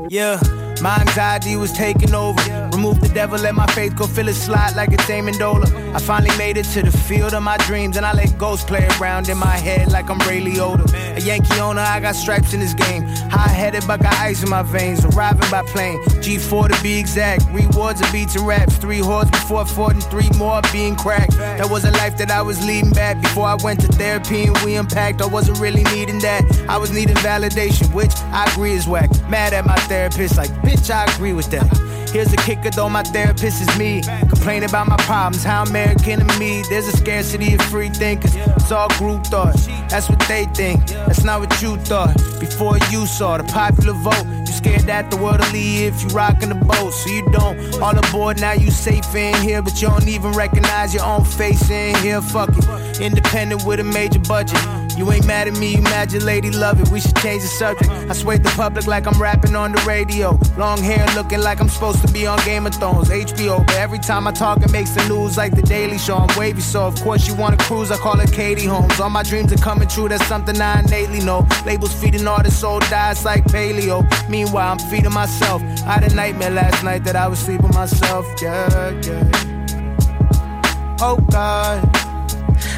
Yeah, 0.09 0.39
my 0.81 0.97
anxiety 1.01 1.55
was 1.55 1.71
taking 1.73 2.13
over. 2.15 2.68
Remove 2.71 3.01
the 3.01 3.09
devil, 3.09 3.39
let 3.39 3.55
my 3.55 3.65
faith 3.67 3.95
go 3.95 4.05
feel 4.05 4.27
it 4.27 4.35
slide 4.35 4.75
like 4.75 4.91
it's 4.91 5.05
Amendola. 5.05 5.93
I 5.93 5.99
finally 5.99 6.35
made 6.37 6.57
it 6.57 6.65
to 6.73 6.81
the 6.81 6.91
field 6.91 7.33
of 7.33 7.43
my 7.43 7.57
dreams, 7.57 7.97
and 7.97 8.05
I 8.05 8.13
let 8.13 8.37
ghosts 8.37 8.65
play 8.65 8.87
around 8.99 9.29
in 9.29 9.37
my 9.37 9.57
head 9.57 9.91
like 9.91 10.09
I'm 10.09 10.19
Ray 10.19 10.41
Liotta. 10.41 10.85
A 11.17 11.21
Yankee 11.21 11.59
owner, 11.59 11.81
I 11.81 11.99
got 11.99 12.15
stripes 12.15 12.53
in 12.53 12.59
this 12.59 12.73
game. 12.73 13.03
High 13.29 13.49
headed, 13.49 13.83
but 13.87 14.01
got 14.01 14.13
ice 14.13 14.43
in 14.43 14.49
my 14.49 14.63
veins. 14.63 15.03
Arriving 15.05 15.49
by 15.49 15.63
plane, 15.63 15.99
G4 16.21 16.75
to 16.75 16.83
be 16.83 16.97
exact. 16.97 17.45
Rewards 17.51 18.01
of 18.01 18.11
beats 18.11 18.35
and 18.35 18.45
raps. 18.45 18.77
Three 18.77 18.99
hordes 18.99 19.31
before 19.31 19.65
fought, 19.65 19.93
and 19.93 20.03
three 20.03 20.29
more 20.37 20.61
being 20.71 20.95
cracked. 20.95 21.37
That 21.37 21.69
was 21.69 21.85
a 21.85 21.91
life 21.91 22.17
that 22.17 22.31
I 22.31 22.41
was 22.41 22.63
leading 22.65 22.91
back 22.91 23.21
before 23.21 23.47
I 23.47 23.55
went 23.63 23.81
to 23.81 23.87
therapy 23.87 24.43
and 24.43 24.57
we 24.59 24.75
unpacked. 24.75 25.21
I 25.21 25.27
wasn't 25.27 25.59
really 25.59 25.83
needing 25.95 26.19
that. 26.19 26.43
I 26.69 26.77
was 26.77 26.91
needing 26.91 27.15
validation, 27.17 27.93
which 27.93 28.15
I 28.31 28.45
agree 28.51 28.73
is 28.73 28.87
whack. 28.87 29.09
Mad 29.29 29.53
at 29.53 29.65
my 29.65 29.75
therapist, 29.87 30.37
like, 30.37 30.51
bitch, 30.61 30.89
I 30.89 31.11
agree 31.13 31.33
with 31.33 31.49
that. 31.51 31.88
Here's 32.11 32.31
the 32.31 32.37
kicker 32.37 32.71
though, 32.71 32.89
my 32.89 33.03
therapist 33.03 33.61
is 33.61 33.77
me. 33.77 34.01
Complain 34.01 34.63
about 34.63 34.87
my 34.87 34.97
problems, 34.97 35.43
how 35.43 35.63
American 35.63 36.25
to 36.25 36.39
me. 36.39 36.63
There's 36.69 36.87
a 36.87 36.97
scarcity 36.97 37.53
of 37.53 37.61
free 37.61 37.89
thinkers. 37.89 38.35
It's 38.35 38.71
all 38.71 38.89
group 38.97 39.25
thought. 39.27 39.55
That's 39.89 40.09
what 40.09 40.19
they 40.27 40.45
think. 40.55 40.87
That's 40.87 41.23
not 41.23 41.39
what 41.39 41.61
you 41.61 41.77
thought. 41.77 42.15
Before 42.39 42.77
you 42.89 43.05
saw 43.05 43.37
the 43.37 43.43
popular 43.43 43.93
vote, 43.93 44.25
you 44.25 44.47
scared 44.47 44.81
that 44.81 45.11
the 45.11 45.17
world 45.17 45.39
will 45.39 45.51
leave 45.51 45.93
if 45.93 46.01
you 46.03 46.09
rockin' 46.09 46.49
the 46.49 46.55
boat. 46.55 46.91
So 46.93 47.09
you 47.09 47.29
don't. 47.31 47.81
All 47.81 47.97
aboard 47.97 48.41
now, 48.41 48.53
you 48.53 48.71
safe 48.71 49.13
in 49.13 49.35
here, 49.41 49.61
but 49.61 49.79
you 49.81 49.87
don't 49.87 50.07
even 50.07 50.31
recognize 50.31 50.93
your 50.93 51.05
own 51.05 51.23
face 51.23 51.69
in 51.69 51.95
here. 51.97 52.21
Fuck 52.21 52.49
it. 52.57 52.99
Independent 52.99 53.65
with 53.65 53.79
a 53.79 53.83
major 53.83 54.19
budget. 54.19 54.59
You 54.99 55.09
ain't 55.13 55.25
mad 55.25 55.47
at 55.47 55.57
me, 55.57 55.75
you 55.77 55.81
mad 55.81 56.11
your 56.11 56.23
lady 56.23 56.51
love 56.51 56.81
it. 56.81 56.89
We 56.89 56.99
should 56.99 57.15
change 57.15 57.41
the 57.41 57.47
subject. 57.47 57.89
I 57.89 58.11
swayed 58.11 58.43
the 58.43 58.49
public 58.49 58.85
like 58.85 59.07
I'm 59.07 59.17
rapping 59.17 59.55
on 59.55 59.71
the 59.71 59.81
radio. 59.83 60.37
Long 60.57 60.77
hair 60.83 61.05
looking 61.15 61.39
like 61.39 61.61
I'm 61.61 61.69
supposed 61.69 62.05
to 62.05 62.11
be 62.11 62.27
on 62.27 62.37
Game 62.43 62.67
of 62.67 62.75
Thrones, 62.75 63.07
HBO. 63.07 63.65
But 63.65 63.77
every 63.77 63.99
time 63.99 64.27
I 64.27 64.33
talk, 64.33 64.61
it 64.61 64.73
makes 64.73 64.89
the 64.89 65.07
news 65.07 65.37
like 65.37 65.55
the 65.55 65.61
Daily 65.61 65.97
Show. 65.97 66.17
I'm 66.17 66.37
wavy, 66.37 66.59
so 66.59 66.81
of 66.81 67.01
course 67.01 67.25
you 67.29 67.33
wanna 67.33 67.55
cruise. 67.55 67.91
I 67.91 67.97
call 67.97 68.19
it 68.19 68.33
Katie 68.33 68.65
Holmes. 68.65 68.99
All 68.99 69.09
my 69.09 69.23
dreams 69.23 69.53
are 69.53 69.63
coming 69.63 69.87
true, 69.87 70.09
that's 70.09 70.25
something 70.27 70.59
I 70.59 70.81
innately 70.81 71.21
know. 71.21 71.47
Labels 71.65 71.93
feeding 71.93 72.27
artists, 72.27 72.59
soul 72.59 72.79
dies 72.79 73.23
like 73.23 73.45
paleo. 73.45 74.03
Meanwhile, 74.27 74.73
I'm 74.73 74.79
feeding 74.89 75.13
myself. 75.13 75.61
I 75.87 75.93
had 75.93 76.11
a 76.11 76.13
nightmare 76.13 76.51
last 76.51 76.83
night 76.83 77.05
that 77.05 77.15
I 77.15 77.29
was 77.29 77.39
sleeping 77.39 77.69
myself. 77.69 78.25
Yeah, 78.41 78.99
yeah. 79.05 80.97
Oh 80.99 81.15
God. 81.31 81.98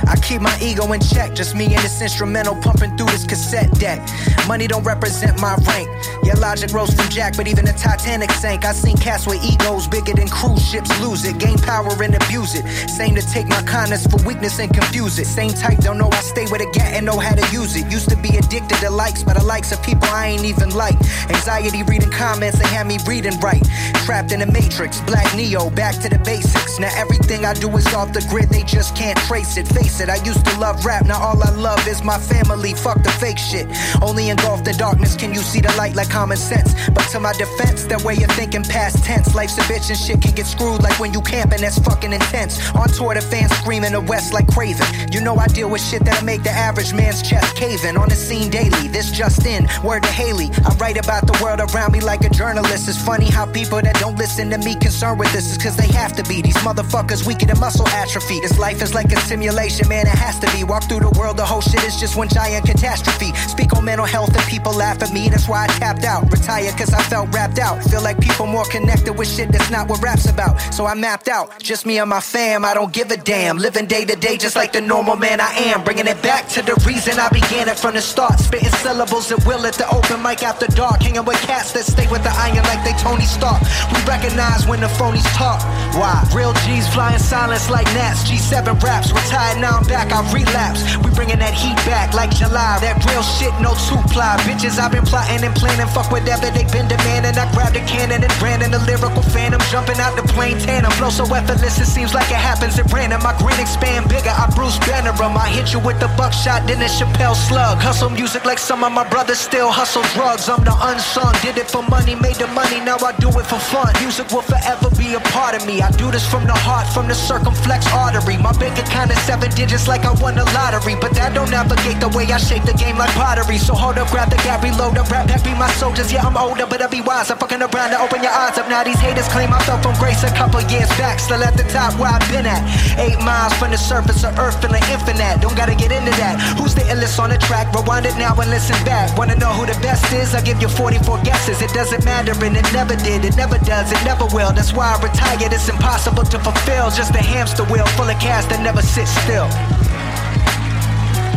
I 0.07 0.15
keep 0.17 0.41
my 0.41 0.57
ego 0.61 0.91
in 0.93 1.01
check, 1.01 1.33
just 1.33 1.55
me 1.55 1.65
and 1.65 1.83
this 1.83 2.01
instrumental 2.01 2.55
pumping 2.55 2.95
through 2.97 3.07
this 3.07 3.25
cassette 3.25 3.71
deck. 3.79 3.99
Money 4.47 4.67
don't 4.67 4.83
represent 4.83 5.39
my 5.39 5.55
rank. 5.67 5.89
Yeah, 6.23 6.35
logic 6.35 6.73
rose 6.73 6.93
from 6.93 7.09
Jack, 7.09 7.35
but 7.37 7.47
even 7.47 7.65
the 7.65 7.73
Titanic 7.73 8.31
sank. 8.31 8.65
I 8.65 8.73
seen 8.73 8.97
cats 8.97 9.25
with 9.25 9.43
egos 9.43 9.87
bigger 9.87 10.13
than 10.13 10.27
cruise 10.27 10.65
ships 10.65 10.89
lose 11.01 11.25
it, 11.25 11.37
gain 11.37 11.57
power 11.57 11.91
and 12.01 12.15
abuse 12.15 12.55
it. 12.55 12.65
Same 12.89 13.15
to 13.15 13.21
take 13.21 13.47
my 13.47 13.61
kindness 13.63 14.05
for 14.07 14.17
weakness 14.25 14.59
and 14.59 14.73
confuse 14.73 15.17
it. 15.19 15.25
Same 15.25 15.51
type, 15.51 15.79
don't 15.79 15.97
know 15.97 16.09
I 16.11 16.21
stay 16.21 16.45
with 16.51 16.61
a 16.61 16.69
gat 16.71 16.93
and 16.93 17.05
know 17.05 17.19
how 17.19 17.35
to 17.35 17.45
use 17.51 17.75
it. 17.75 17.91
Used 17.91 18.09
to 18.09 18.17
be 18.17 18.37
addicted 18.37 18.77
to 18.77 18.89
likes, 18.89 19.23
but 19.23 19.37
the 19.37 19.43
likes 19.43 19.71
of 19.71 19.81
people 19.83 20.07
I 20.09 20.27
ain't 20.27 20.45
even 20.45 20.69
like. 20.71 20.95
Anxiety 21.29 21.83
reading 21.83 22.11
comments, 22.11 22.59
they 22.59 22.67
had 22.67 22.87
me 22.87 22.97
reading 23.07 23.39
right. 23.39 23.63
Trapped 24.05 24.31
in 24.31 24.39
the 24.39 24.45
matrix, 24.45 25.01
black 25.01 25.35
Neo, 25.35 25.69
back 25.69 25.95
to 26.01 26.09
the 26.09 26.19
basics. 26.19 26.79
Now 26.79 26.91
everything 26.95 27.45
I 27.45 27.53
do 27.53 27.69
is 27.77 27.87
off 27.93 28.13
the 28.13 28.25
grid, 28.29 28.49
they 28.49 28.63
just 28.63 28.95
can't 28.95 29.17
trace 29.19 29.57
it. 29.57 29.67
Face 29.67 29.90
it, 29.99 30.09
I 30.09 30.23
used 30.23 30.45
to 30.45 30.59
love 30.59 30.85
rap, 30.85 31.05
now 31.05 31.19
all 31.19 31.41
I 31.41 31.51
love 31.51 31.87
is 31.87 32.03
my 32.03 32.17
family. 32.17 32.73
Fuck 32.73 33.03
the 33.03 33.11
fake 33.11 33.37
shit. 33.37 33.67
Only 34.01 34.29
engulfed 34.29 34.67
in 34.67 34.77
darkness 34.77 35.15
can 35.15 35.33
you 35.33 35.41
see 35.41 35.59
the 35.59 35.73
light 35.77 35.95
like 35.95 36.09
common 36.09 36.37
sense. 36.37 36.73
But 36.89 37.07
to 37.11 37.19
my 37.19 37.33
defense, 37.33 37.85
that 37.85 38.03
way 38.03 38.15
you're 38.15 38.29
thinking 38.29 38.63
past 38.63 39.03
tense. 39.03 39.33
Life's 39.35 39.57
a 39.57 39.61
bitch 39.61 39.89
and 39.89 39.97
shit 39.97 40.21
can 40.21 40.33
get 40.33 40.45
screwed 40.45 40.81
like 40.81 40.99
when 40.99 41.13
you 41.13 41.21
camping, 41.21 41.61
that's 41.61 41.79
fucking 41.79 42.13
intense. 42.13 42.59
On 42.75 42.87
tour, 42.87 43.13
the 43.13 43.21
fans 43.21 43.51
screaming 43.57 43.93
the 43.93 44.01
West 44.01 44.33
like 44.33 44.47
craven. 44.47 44.87
You 45.11 45.21
know 45.21 45.35
I 45.35 45.47
deal 45.47 45.69
with 45.69 45.81
shit 45.81 46.05
that'll 46.05 46.25
make 46.25 46.43
the 46.43 46.51
average 46.51 46.93
man's 46.93 47.21
chest 47.21 47.55
caving. 47.55 47.97
On 47.97 48.07
the 48.07 48.15
scene 48.15 48.49
daily, 48.49 48.87
this 48.87 49.11
just 49.11 49.45
in. 49.45 49.67
Word 49.83 50.03
to 50.03 50.09
Haley, 50.09 50.49
I 50.65 50.73
write 50.75 50.97
about 50.97 51.27
the 51.27 51.37
world 51.43 51.59
around 51.59 51.91
me 51.91 52.01
like 52.01 52.21
a 52.23 52.29
journalist. 52.29 52.87
It's 52.87 53.01
funny 53.01 53.29
how 53.29 53.45
people 53.45 53.81
that 53.81 53.95
don't 53.95 54.17
listen 54.17 54.49
to 54.51 54.57
me 54.57 54.75
concerned 54.75 55.19
with 55.19 55.31
this 55.33 55.49
is 55.51 55.57
cause 55.57 55.75
they 55.75 55.91
have 55.93 56.15
to 56.17 56.23
be. 56.23 56.41
These 56.41 56.57
motherfuckers 56.57 57.25
weaker 57.25 57.45
than 57.45 57.59
muscle 57.59 57.87
atrophy. 57.89 58.39
This 58.39 58.57
life 58.59 58.81
is 58.81 58.93
like 58.93 59.11
a 59.11 59.19
simulation, 59.21 59.80
man, 59.87 60.07
it 60.07 60.17
has 60.17 60.39
to 60.39 60.47
be. 60.55 60.63
Walk 60.63 60.83
through 60.89 61.01
the 61.01 61.13
world, 61.17 61.37
the 61.37 61.45
whole 61.45 61.61
shit 61.61 61.83
is 61.83 61.99
just 61.99 62.15
one 62.15 62.29
giant 62.29 62.65
catastrophe. 62.65 63.33
Speak 63.47 63.73
on 63.75 63.85
mental 63.85 64.05
health 64.05 64.35
and 64.35 64.45
people 64.45 64.73
laugh 64.73 65.01
at 65.01 65.11
me, 65.13 65.29
that's 65.29 65.47
why 65.47 65.65
I 65.65 65.67
tapped 65.67 66.03
out. 66.03 66.31
Retired 66.31 66.77
cause 66.77 66.93
I 66.93 67.01
felt 67.03 67.33
wrapped 67.33 67.59
out. 67.59 67.83
Feel 67.83 68.01
like 68.01 68.19
people 68.19 68.45
more 68.47 68.65
connected 68.65 69.13
with 69.13 69.27
shit 69.27 69.51
that's 69.51 69.69
not 69.69 69.89
what 69.89 70.01
rap's 70.01 70.27
about. 70.29 70.59
So 70.73 70.85
I 70.85 70.93
mapped 70.95 71.27
out, 71.27 71.59
just 71.59 71.85
me 71.85 71.99
and 71.99 72.09
my 72.09 72.19
fam, 72.19 72.65
I 72.65 72.73
don't 72.73 72.93
give 72.93 73.11
a 73.11 73.17
damn. 73.17 73.57
Living 73.57 73.85
day 73.85 74.05
to 74.05 74.15
day 74.15 74.37
just 74.37 74.55
like 74.55 74.71
the 74.73 74.81
normal 74.81 75.15
man 75.15 75.39
I 75.39 75.51
am. 75.71 75.83
Bringing 75.83 76.07
it 76.07 76.21
back 76.21 76.47
to 76.49 76.61
the 76.61 76.75
reason 76.85 77.19
I 77.19 77.29
began 77.29 77.69
it 77.69 77.77
from 77.77 77.93
the 77.93 78.01
start. 78.01 78.39
Spitting 78.39 78.69
syllables 78.83 79.31
at 79.31 79.45
will 79.45 79.65
at 79.65 79.75
the 79.75 79.87
open 79.89 80.21
mic 80.21 80.43
after 80.43 80.67
dark. 80.67 81.01
Hanging 81.01 81.25
with 81.25 81.39
cats 81.41 81.71
that 81.73 81.85
stay 81.85 82.07
with 82.07 82.23
the 82.23 82.33
iron 82.33 82.63
like 82.65 82.83
they 82.83 82.93
Tony 83.01 83.25
Stark. 83.25 83.61
We 83.93 83.99
recognize 84.05 84.67
when 84.67 84.81
the 84.81 84.87
phonies 84.87 85.27
talk. 85.35 85.61
Why? 85.95 86.15
Real 86.33 86.53
G's 86.65 86.87
flying 86.93 87.19
silence 87.19 87.69
like 87.69 87.85
gnats. 87.93 88.29
G7 88.29 88.81
raps, 88.83 89.11
retired 89.11 89.59
now 89.59 89.70
I'm 89.71 89.87
back, 89.87 90.11
I 90.11 90.19
relapse. 90.35 90.83
We 90.99 91.09
bringing 91.15 91.39
that 91.39 91.55
heat 91.55 91.79
back 91.87 92.13
like 92.13 92.35
July. 92.35 92.77
That 92.83 92.99
real 93.07 93.23
shit, 93.23 93.55
no 93.63 93.71
two 93.87 93.97
ply. 94.11 94.35
Bitches, 94.43 94.75
I've 94.75 94.91
been 94.91 95.07
plotting 95.07 95.39
and 95.41 95.55
planning. 95.55 95.87
Fuck 95.95 96.11
whatever 96.11 96.51
they 96.51 96.67
been 96.67 96.91
demanding. 96.91 97.39
I 97.39 97.47
grabbed 97.55 97.79
a 97.79 97.83
cannon 97.87 98.19
and 98.19 98.33
ran 98.43 98.61
in 98.61 98.71
the 98.75 98.83
lyrical 98.83 99.23
phantom. 99.31 99.63
Jumping 99.71 99.99
out 100.03 100.19
the 100.19 100.27
plane 100.35 100.59
tandem. 100.59 100.91
Flow 100.99 101.09
so 101.09 101.23
effortless, 101.33 101.79
it 101.79 101.87
seems 101.87 102.13
like 102.13 102.27
it 102.27 102.41
happens 102.41 102.77
at 102.77 102.91
random. 102.91 103.23
My 103.23 103.31
grin 103.39 103.59
expand 103.59 104.11
bigger, 104.11 104.35
I 104.35 104.51
Bruce 104.53 104.77
Banner. 104.83 105.15
I 105.21 105.47
hit 105.49 105.71
you 105.71 105.79
with 105.79 105.99
the 105.99 106.09
buckshot, 106.19 106.67
then 106.67 106.81
a 106.81 106.89
Chappelle 106.91 107.35
slug. 107.35 107.79
Hustle 107.79 108.09
music 108.09 108.43
like 108.43 108.59
some 108.59 108.83
of 108.83 108.91
my 108.91 109.07
brothers 109.07 109.39
still 109.39 109.71
hustle 109.71 110.03
drugs. 110.13 110.49
I'm 110.49 110.63
the 110.63 110.75
unsung. 110.91 111.31
Did 111.41 111.57
it 111.57 111.69
for 111.69 111.83
money, 111.83 112.15
made 112.15 112.35
the 112.35 112.47
money, 112.47 112.79
now 112.83 112.97
I 112.97 113.13
do 113.17 113.29
it 113.39 113.45
for 113.47 113.59
fun. 113.59 113.93
Music 114.01 114.29
will 114.31 114.41
forever 114.41 114.89
be 114.97 115.13
a 115.13 115.21
part 115.31 115.55
of 115.55 115.65
me. 115.65 115.81
I 115.81 115.91
do 115.91 116.11
this 116.11 116.27
from 116.27 116.45
the 116.45 116.53
heart, 116.53 116.87
from 116.91 117.07
the 117.07 117.15
circumflex 117.15 117.87
artery. 117.93 118.37
My 118.37 118.51
bank 118.57 118.77
account 118.77 119.11
is 119.11 119.29
digits 119.61 119.87
like 119.87 120.05
I 120.09 120.13
won 120.17 120.33
the 120.33 120.45
lottery. 120.57 120.97
But 120.97 121.13
that 121.13 121.37
don't 121.37 121.51
navigate 121.53 122.01
the 122.01 122.09
way 122.17 122.25
I 122.33 122.41
shape 122.41 122.65
the 122.65 122.73
game 122.73 122.97
like 122.97 123.13
pottery. 123.13 123.61
So 123.61 123.77
hold 123.77 124.01
up, 124.01 124.09
grab 124.09 124.29
the 124.33 124.41
gap, 124.41 124.65
reload 124.65 124.97
the 124.97 125.05
rap, 125.13 125.29
be 125.45 125.53
my 125.53 125.69
soldiers. 125.77 126.09
Yeah, 126.09 126.25
I'm 126.25 126.35
older, 126.35 126.65
but 126.65 126.81
I 126.81 126.87
be 126.89 127.01
wise. 127.01 127.29
I'm 127.29 127.37
fucking 127.37 127.61
around 127.61 127.89
to 127.93 128.01
open 128.01 128.25
your 128.25 128.33
eyes 128.33 128.57
up. 128.57 128.65
Now 128.67 128.81
these 128.83 128.97
haters 128.97 129.29
claim 129.29 129.53
I 129.53 129.61
fell 129.61 129.77
from 129.81 129.93
grace 130.01 130.23
a 130.25 130.33
couple 130.33 130.61
years 130.73 130.89
back. 130.97 131.19
Still 131.19 131.43
at 131.45 131.53
the 131.53 131.65
top 131.69 131.93
where 132.01 132.09
I've 132.09 132.25
been 132.33 132.49
at. 132.49 132.65
Eight 132.97 133.21
miles 133.21 133.53
from 133.61 133.69
the 133.69 133.77
surface 133.77 134.25
of 134.25 134.33
earth, 134.41 134.57
feeling 134.61 134.81
infinite. 134.89 135.41
Don't 135.45 135.55
gotta 135.55 135.77
get 135.77 135.93
into 135.93 136.11
that. 136.17 136.41
Who's 136.57 136.73
the 136.73 136.85
illest 136.89 137.21
on 137.21 137.29
the 137.29 137.37
track? 137.37 137.69
Rewind 137.77 138.09
it 138.09 138.17
now 138.17 138.33
and 138.33 138.49
listen 138.49 138.77
back. 138.81 139.13
Wanna 139.17 139.37
know 139.37 139.53
who 139.53 139.69
the 139.69 139.77
best 139.85 140.09
is? 140.09 140.33
I 140.33 140.41
give 140.41 140.57
you 140.61 140.69
44 140.69 141.21
guesses. 141.21 141.61
It 141.61 141.69
doesn't 141.77 142.03
matter, 142.03 142.33
and 142.41 142.57
it 142.57 142.65
never 142.73 142.95
did. 142.95 143.25
It 143.25 143.37
never 143.37 143.59
does, 143.61 143.91
it 143.93 144.01
never 144.09 144.25
will. 144.33 144.51
That's 144.57 144.73
why 144.73 144.97
I 144.97 144.97
retired. 145.03 145.53
It's 145.53 145.69
impossible 145.69 146.25
to 146.33 146.39
fulfill. 146.39 146.89
Just 146.89 147.13
a 147.13 147.21
hamster 147.21 147.63
wheel 147.69 147.85
full 147.93 148.09
of 148.09 148.17
cash 148.19 148.45
that 148.49 148.61
never 148.63 148.81
sits 148.81 149.13
still. 149.21 149.50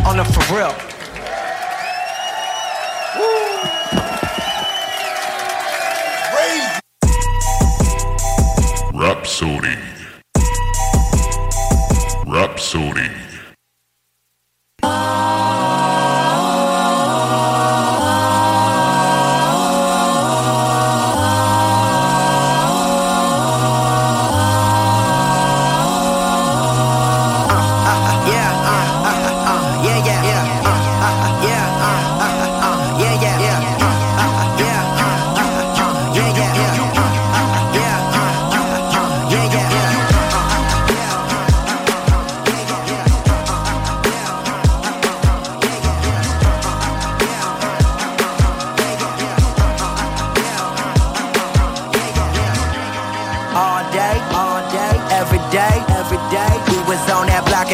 On 0.06 0.16
the 0.16 0.24
for 0.24 0.54
real. 0.54 0.74
Rapsodie. 8.92 9.78
Rapsodie. 12.26 13.23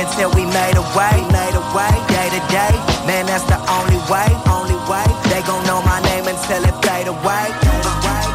Until 0.00 0.30
we 0.32 0.44
made 0.46 0.76
a 0.76 0.86
way, 0.96 1.16
made 1.28 1.54
a 1.54 1.64
way, 1.76 1.92
day 2.08 2.28
to 2.32 2.40
day. 2.48 2.72
Man, 3.06 3.26
that's 3.26 3.44
the 3.44 3.60
only 3.68 4.00
way, 4.08 4.28
only 4.48 4.78
way. 4.88 5.04
They 5.28 5.42
gon' 5.42 5.64
know 5.66 5.82
my 5.82 6.00
name 6.00 6.26
until 6.26 6.64
it 6.64 6.76
fade 6.84 7.08
away, 7.08 7.46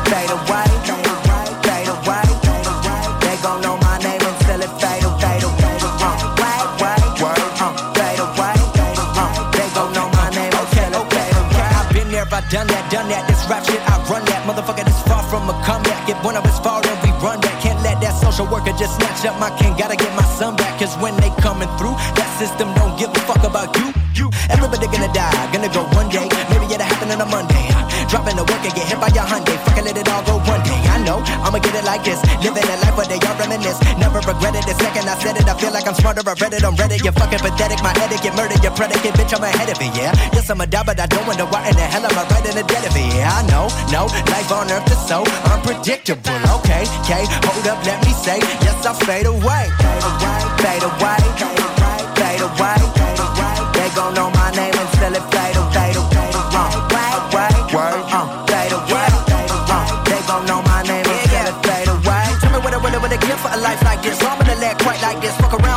fade 0.05 0.29
away, 0.29 0.64
social 18.36 18.52
worker 18.52 18.76
just 18.76 18.95
snatch 18.98 19.24
up 19.26 19.40
my 19.40 19.49
king. 19.56 19.72
Gotta 19.78 19.95
get 19.95 20.12
my 20.14 20.24
son 20.36 20.56
back. 20.56 20.78
Cause 20.78 20.94
when 20.99 21.16
they 21.24 21.32
coming 21.40 21.72
through, 21.80 21.95
that 22.20 22.28
system 22.36 22.68
don't 22.76 22.99
give 22.99 23.10
a 23.10 23.22
fuck 23.24 23.44
about 23.48 23.72
you. 23.80 23.95
You, 24.12 24.28
everybody 24.52 24.88
gonna 24.91 25.12
die, 25.14 25.32
gonna 25.56 25.72
go 25.72 25.88
one 25.95 26.10
day. 26.12 26.28
Maybe 26.52 26.68
it'll 26.68 26.84
happen 26.84 27.12
on 27.16 27.22
a 27.22 27.28
Monday. 27.32 27.64
Dropping 28.12 28.36
the 28.36 28.44
work 28.44 28.64
and 28.68 28.76
get 28.76 28.91
hit 28.91 28.99
by 28.99 29.07
your 29.16 29.24
Hyundai. 29.24 29.56
Fucking 29.64 29.86
let 29.86 29.95
it 29.95 30.10
all 30.12 30.24
go 30.28 30.44
know, 31.15 31.23
I'ma 31.43 31.59
get 31.59 31.75
it 31.75 31.85
like 31.85 32.03
this. 32.03 32.19
Living 32.43 32.63
a 32.63 32.75
life 32.83 32.95
where 32.97 33.07
they 33.07 33.19
all 33.23 33.37
reminisce. 33.39 33.79
Never 33.97 34.19
regretted 34.19 34.63
the 34.67 34.75
second 34.75 35.07
I 35.07 35.15
said 35.19 35.37
it. 35.37 35.47
I 35.47 35.55
feel 35.55 35.71
like 35.71 35.87
I'm 35.87 35.95
smarter. 35.95 36.21
I 36.25 36.33
read 36.35 36.53
it 36.53 36.63
on 36.63 36.75
Reddit. 36.75 37.03
You're 37.03 37.15
fucking 37.15 37.39
pathetic. 37.39 37.79
My 37.83 37.93
etiquette 38.03 38.35
murdered 38.35 38.63
your 38.63 38.75
predicate. 38.75 39.13
Bitch, 39.15 39.33
I'm 39.35 39.43
ahead 39.43 39.69
of 39.69 39.79
it, 39.79 39.91
yeah. 39.95 40.11
Yes, 40.33 40.49
I'm 40.49 40.61
a 40.61 40.67
die, 40.67 40.83
but 40.83 40.99
I 40.99 41.05
don't 41.07 41.25
wonder 41.27 41.45
why 41.45 41.67
in 41.69 41.75
the 41.75 41.87
hell 41.87 42.05
am 42.05 42.17
I 42.17 42.23
right 42.27 42.45
in 42.45 42.55
the 42.55 42.65
dead 42.67 42.83
of 42.83 42.95
it. 42.95 43.07
Yeah, 43.15 43.31
I 43.31 43.41
know, 43.47 43.65
no. 43.91 44.07
Life 44.31 44.51
on 44.51 44.71
earth 44.71 44.91
is 44.91 45.01
so 45.07 45.23
unpredictable. 45.51 46.39
Okay, 46.59 46.83
okay, 47.05 47.23
hold 47.47 47.67
up, 47.67 47.79
let 47.85 47.99
me 48.05 48.11
say. 48.11 48.39
Yes, 48.65 48.85
I'll 48.85 48.97
fade 49.07 49.27
away. 49.27 49.69
Fade 49.71 50.03
away, 50.03 50.39
fade 50.59 50.83
away, 50.83 51.19
fade 52.19 52.43
away. 52.43 52.79
They 53.75 53.89
gon' 53.95 54.13
know 54.13 54.29
my 54.31 54.51
name 54.51 54.73
until 54.73 55.13
it 55.15 55.25
fade 55.31 55.55
away. 55.55 55.55
Fade 55.55 55.57
away, 55.57 55.64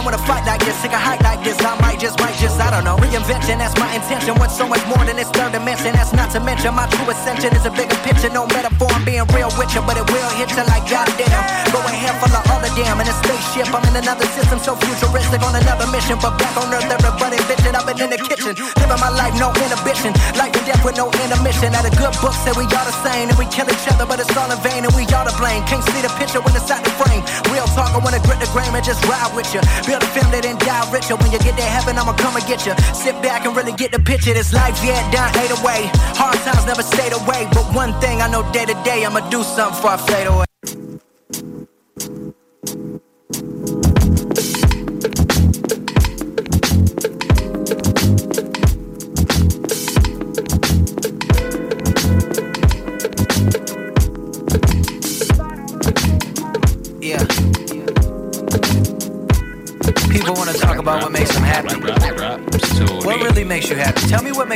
around 0.08 0.26
fight 0.26 0.44
like 0.46 0.60
this. 0.64 0.76
Sick 0.80 0.92
a 0.92 0.98
hype 0.98 1.20
like 1.20 1.42
this. 1.44 1.58
I 1.60 1.78
might 1.80 2.00
just, 2.00 2.18
might 2.20 2.36
just, 2.36 2.60
I 2.60 2.70
don't 2.70 2.84
know. 2.84 2.96
Reinvention, 2.96 3.58
that's 3.58 3.76
my 3.78 3.92
intention. 3.94 4.34
What's 4.38 4.56
so 4.56 4.66
much 4.66 4.84
more 4.88 5.04
than 5.04 5.16
this 5.16 5.30
third 5.30 5.52
dimension? 5.52 5.92
That's 5.92 6.12
not 6.12 6.30
to 6.32 6.40
mention 6.40 6.74
my 6.74 6.86
true 6.88 7.08
ascension 7.10 7.54
is 7.54 7.64
a 7.66 7.70
bigger 7.70 7.96
picture. 8.04 8.30
No 8.30 8.46
metaphor, 8.46 8.88
I'm 8.92 9.04
being 9.04 9.24
real 9.36 9.50
with 9.58 9.74
you, 9.74 9.82
but 9.84 9.96
it 9.96 10.06
will 10.08 10.30
hit 10.40 10.50
you 10.50 10.64
like 10.68 10.84
goddamn. 10.88 11.44
Go 11.72 11.80
ahead, 11.84 12.14
full 12.20 12.32
of 12.32 12.47
all 12.58 12.64
the 12.66 12.74
damn. 12.74 12.98
In 12.98 13.06
a 13.06 13.14
spaceship, 13.22 13.70
I'm 13.70 13.86
in 13.86 13.94
another 13.94 14.26
system 14.34 14.58
so 14.58 14.74
futuristic 14.74 15.40
on 15.46 15.54
another 15.54 15.86
mission. 15.94 16.18
But 16.18 16.34
back 16.38 16.54
on 16.58 16.74
Earth, 16.74 16.90
everybody 16.90 17.38
bitching. 17.46 17.74
I've 17.78 17.86
been 17.86 18.02
in 18.02 18.10
the 18.10 18.18
kitchen, 18.18 18.58
living 18.58 19.00
my 19.00 19.10
life, 19.14 19.34
no 19.38 19.54
inhibition. 19.54 20.10
Life 20.34 20.54
and 20.58 20.66
death 20.66 20.82
with 20.82 20.98
no 20.98 21.06
intermission. 21.22 21.70
At 21.74 21.86
a 21.86 21.94
good 21.94 22.10
book 22.18 22.34
said 22.42 22.58
we 22.58 22.66
all 22.74 22.86
the 22.86 22.98
same, 23.06 23.30
and 23.30 23.38
we 23.38 23.46
kill 23.54 23.70
each 23.70 23.86
other, 23.86 24.04
but 24.04 24.18
it's 24.18 24.34
all 24.34 24.50
in 24.50 24.58
vain, 24.66 24.82
and 24.82 24.92
we 24.98 25.06
all 25.14 25.24
to 25.24 25.34
blame. 25.38 25.62
Can't 25.70 25.84
see 25.94 26.02
the 26.02 26.10
picture 26.18 26.42
when 26.42 26.52
it's 26.58 26.70
out 26.70 26.82
the 26.82 26.90
frame. 26.98 27.22
Real 27.54 27.68
talk, 27.78 27.94
I 27.94 28.02
wanna 28.02 28.20
grit 28.26 28.42
the 28.42 28.50
grain 28.50 28.74
and 28.74 28.84
just 28.84 29.00
ride 29.06 29.30
with 29.38 29.48
you. 29.54 29.62
Build 29.86 30.02
a 30.02 30.10
family, 30.10 30.42
then 30.42 30.58
die 30.58 30.82
richer. 30.90 31.14
When 31.14 31.30
you 31.30 31.38
get 31.38 31.54
to 31.56 31.66
heaven, 31.66 31.94
I'ma 31.98 32.18
come 32.18 32.34
and 32.34 32.46
get 32.50 32.66
you. 32.66 32.74
Sit 32.92 33.14
back 33.22 33.46
and 33.46 33.54
really 33.54 33.72
get 33.72 33.94
the 33.94 34.02
picture. 34.02 34.34
This 34.34 34.52
life, 34.52 34.74
yeah, 34.82 34.98
done 35.14 35.30
ate 35.38 35.54
away. 35.62 35.90
Hard 36.18 36.38
times 36.42 36.66
never 36.66 36.82
stayed 36.82 37.14
away. 37.14 37.46
But 37.54 37.70
one 37.74 37.94
thing 38.00 38.20
I 38.20 38.28
know 38.28 38.42
day 38.52 38.66
to 38.66 38.76
day, 38.82 39.04
I'ma 39.06 39.22
do 39.30 39.42
something 39.42 39.78
before 39.78 39.94
I 39.94 39.98
fade 40.10 40.26
away. 40.26 40.47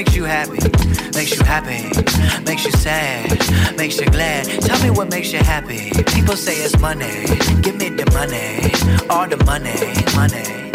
Makes 0.03 0.17
you 0.17 0.25
happy. 0.25 0.59
Makes 1.15 1.39
you 1.39 1.45
happy, 1.45 1.83
makes 2.45 2.65
you 2.65 2.73
sad, 2.73 3.77
makes 3.77 4.01
you 4.01 4.07
glad. 4.07 4.47
Tell 4.47 4.83
me 4.83 4.91
what 4.91 5.11
makes 5.11 5.33
you 5.33 5.39
happy. 5.39 5.91
People 6.07 6.35
say 6.35 6.57
it's 6.57 6.77
money. 6.81 7.25
Give 7.63 7.77
me 7.77 7.89
the 7.89 8.11
money, 8.11 8.73
all 9.09 9.29
the 9.29 9.37
money, 9.45 9.79
money. 10.17 10.73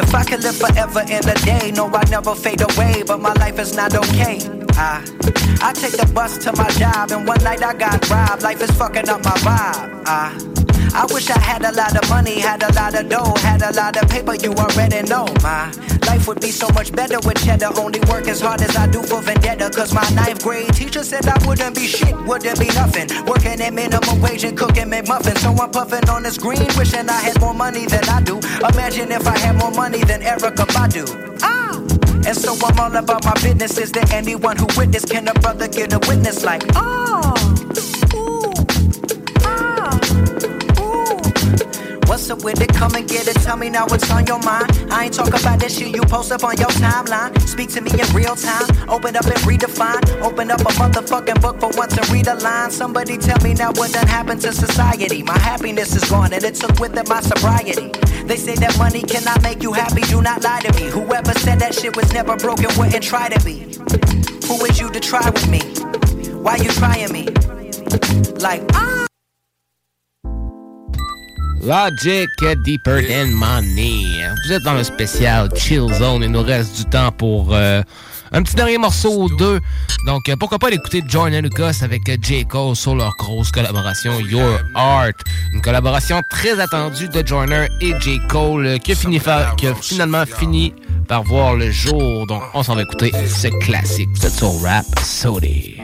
If 0.00 0.14
I 0.14 0.24
could 0.24 0.42
live 0.42 0.56
forever 0.56 1.00
in 1.00 1.28
a 1.28 1.34
day, 1.44 1.72
no, 1.72 1.92
I'd 1.92 2.10
never 2.10 2.34
fade 2.34 2.62
away, 2.62 3.02
but 3.06 3.20
my 3.20 3.34
life 3.34 3.58
is 3.58 3.76
not 3.76 3.94
okay. 3.94 4.38
I, 4.76 5.04
I 5.60 5.72
take 5.74 5.92
the 5.92 6.10
bus 6.14 6.38
to 6.44 6.52
my 6.56 6.70
job, 6.70 7.10
and 7.10 7.28
one 7.28 7.42
night 7.44 7.62
I 7.62 7.74
got 7.74 8.08
robbed. 8.08 8.42
Life 8.42 8.62
is 8.62 8.70
fucking 8.70 9.10
up 9.10 9.22
my 9.24 9.36
vibe. 9.44 10.04
I, 10.06 10.53
I 10.94 11.06
wish 11.12 11.28
I 11.28 11.40
had 11.40 11.64
a 11.64 11.72
lot 11.72 11.96
of 11.96 12.08
money, 12.08 12.38
had 12.38 12.62
a 12.62 12.72
lot 12.72 12.94
of 12.94 13.08
dough, 13.08 13.34
had 13.42 13.62
a 13.62 13.72
lot 13.74 14.00
of 14.00 14.08
paper. 14.08 14.36
You 14.36 14.52
already 14.54 15.02
know 15.02 15.26
my 15.42 15.72
life 16.06 16.28
would 16.28 16.40
be 16.40 16.52
so 16.52 16.68
much 16.68 16.92
better 16.92 17.18
with 17.26 17.44
cheddar. 17.44 17.70
Only 17.76 17.98
work 18.08 18.28
as 18.28 18.40
hard 18.40 18.62
as 18.62 18.76
I 18.76 18.86
do 18.86 19.02
for 19.02 19.20
vendetta. 19.20 19.70
Cause 19.70 19.92
my 19.92 20.08
ninth 20.10 20.44
grade 20.44 20.72
teacher 20.72 21.02
said 21.02 21.26
I 21.26 21.36
wouldn't 21.46 21.74
be 21.74 21.88
shit, 21.88 22.14
wouldn't 22.24 22.60
be 22.60 22.66
nothing. 22.66 23.08
Working 23.26 23.60
at 23.60 23.74
minimum 23.74 24.20
wage 24.20 24.44
and 24.44 24.56
cooking 24.56 24.88
McMuffins. 24.88 25.38
So 25.38 25.50
I'm 25.50 25.70
puffing 25.72 26.08
on 26.08 26.22
this 26.22 26.38
green, 26.38 26.64
wishing 26.78 27.08
I 27.08 27.20
had 27.20 27.40
more 27.40 27.54
money 27.54 27.86
than 27.86 28.08
I 28.08 28.22
do. 28.22 28.38
Imagine 28.72 29.10
if 29.10 29.26
I 29.26 29.36
had 29.36 29.56
more 29.56 29.72
money 29.72 30.04
than 30.04 30.20
Erykah 30.22 30.68
Badu. 30.74 31.38
Ah! 31.42 31.74
And 32.24 32.36
so 32.36 32.54
I'm 32.64 32.78
all 32.78 32.96
about 32.96 33.24
my 33.24 33.34
business. 33.42 33.78
Is 33.78 33.90
there 33.90 34.06
anyone 34.12 34.56
who 34.56 34.66
witnessed? 34.76 35.10
Can 35.10 35.26
a 35.26 35.34
brother 35.34 35.66
get 35.66 35.92
a 35.92 35.98
witness 36.08 36.44
like, 36.44 36.62
oh? 36.76 37.34
What's 42.14 42.30
up 42.30 42.44
with 42.44 42.60
it? 42.60 42.72
Come 42.72 42.94
and 42.94 43.08
get 43.08 43.26
it. 43.26 43.34
Tell 43.42 43.56
me 43.56 43.68
now 43.68 43.86
what's 43.86 44.08
on 44.08 44.24
your 44.24 44.38
mind. 44.38 44.70
I 44.88 45.06
ain't 45.06 45.14
talk 45.14 45.30
about 45.30 45.58
that 45.58 45.72
shit 45.72 45.96
you 45.96 46.02
post 46.02 46.30
up 46.30 46.44
on 46.44 46.56
your 46.58 46.68
timeline. 46.78 47.36
Speak 47.40 47.70
to 47.70 47.80
me 47.80 47.90
in 47.90 48.06
real 48.14 48.36
time. 48.36 48.70
Open 48.88 49.16
up 49.16 49.26
and 49.26 49.42
redefine. 49.42 49.98
Open 50.22 50.48
up 50.48 50.60
a 50.60 50.70
motherfucking 50.78 51.42
book 51.42 51.58
for 51.58 51.70
once 51.76 51.98
and 51.98 52.08
read 52.10 52.28
a 52.28 52.36
line. 52.36 52.70
Somebody 52.70 53.18
tell 53.18 53.36
me 53.42 53.54
now 53.54 53.72
what 53.72 53.92
done 53.92 54.06
happened 54.06 54.40
to 54.42 54.52
society. 54.52 55.24
My 55.24 55.36
happiness 55.40 55.96
is 55.96 56.08
gone 56.08 56.32
and 56.32 56.44
it 56.44 56.54
took 56.54 56.78
with 56.78 56.96
it 56.96 57.08
my 57.08 57.20
sobriety. 57.20 57.90
They 58.22 58.36
say 58.36 58.54
that 58.54 58.78
money 58.78 59.02
cannot 59.02 59.42
make 59.42 59.60
you 59.60 59.72
happy. 59.72 60.02
Do 60.02 60.22
not 60.22 60.44
lie 60.44 60.60
to 60.60 60.72
me. 60.78 60.90
Whoever 60.90 61.32
said 61.40 61.58
that 61.58 61.74
shit 61.74 61.96
was 61.96 62.12
never 62.12 62.36
broken 62.36 62.70
wouldn't 62.78 63.02
try 63.02 63.28
to 63.28 63.44
be. 63.44 63.74
Who 64.46 64.64
is 64.66 64.78
you 64.78 64.88
to 64.88 65.00
try 65.00 65.28
with 65.30 65.48
me? 65.50 65.62
Why 66.30 66.58
you 66.62 66.70
trying 66.70 67.12
me? 67.12 67.24
Like, 68.38 68.62
ah. 68.72 69.04
Logic 71.64 72.28
Deeper 72.62 73.06
Than 73.08 73.30
Money. 73.30 74.04
Vous 74.44 74.52
êtes 74.52 74.62
dans 74.64 74.74
le 74.74 74.84
spécial 74.84 75.48
Chill 75.56 75.92
Zone. 75.94 76.22
Il 76.22 76.30
nous 76.30 76.42
reste 76.42 76.76
du 76.76 76.84
temps 76.84 77.10
pour 77.10 77.54
euh, 77.54 77.80
un 78.32 78.42
petit 78.42 78.54
dernier 78.54 78.76
morceau 78.76 79.22
ou 79.22 79.28
deux. 79.34 79.60
Donc, 80.06 80.28
euh, 80.28 80.36
pourquoi 80.38 80.58
pas 80.58 80.68
l'écouter 80.68 81.02
Joyner 81.06 81.40
Lucas 81.40 81.78
avec 81.80 82.06
euh, 82.10 82.16
J. 82.20 82.44
Cole 82.44 82.76
sur 82.76 82.94
leur 82.94 83.16
grosse 83.16 83.50
collaboration 83.50 84.20
Your 84.20 84.60
Art. 84.74 85.12
Une 85.54 85.62
collaboration 85.62 86.20
très 86.28 86.60
attendue 86.60 87.08
de 87.08 87.26
Joyner 87.26 87.68
et 87.80 87.94
J. 87.98 88.20
Cole 88.28 88.78
qui, 88.80 88.92
a 88.92 89.74
finalement 89.80 90.26
fini 90.26 90.74
par 91.08 91.22
voir 91.22 91.54
le 91.54 91.70
jour. 91.70 92.26
Donc, 92.26 92.42
on 92.52 92.62
s'en 92.62 92.74
va 92.74 92.82
écouter 92.82 93.10
ce 93.26 93.48
classique. 93.64 94.10
Sur 94.16 94.60
Rap 94.62 94.84
Sody. 95.02 95.83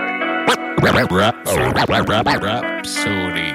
Sody. 2.83 3.51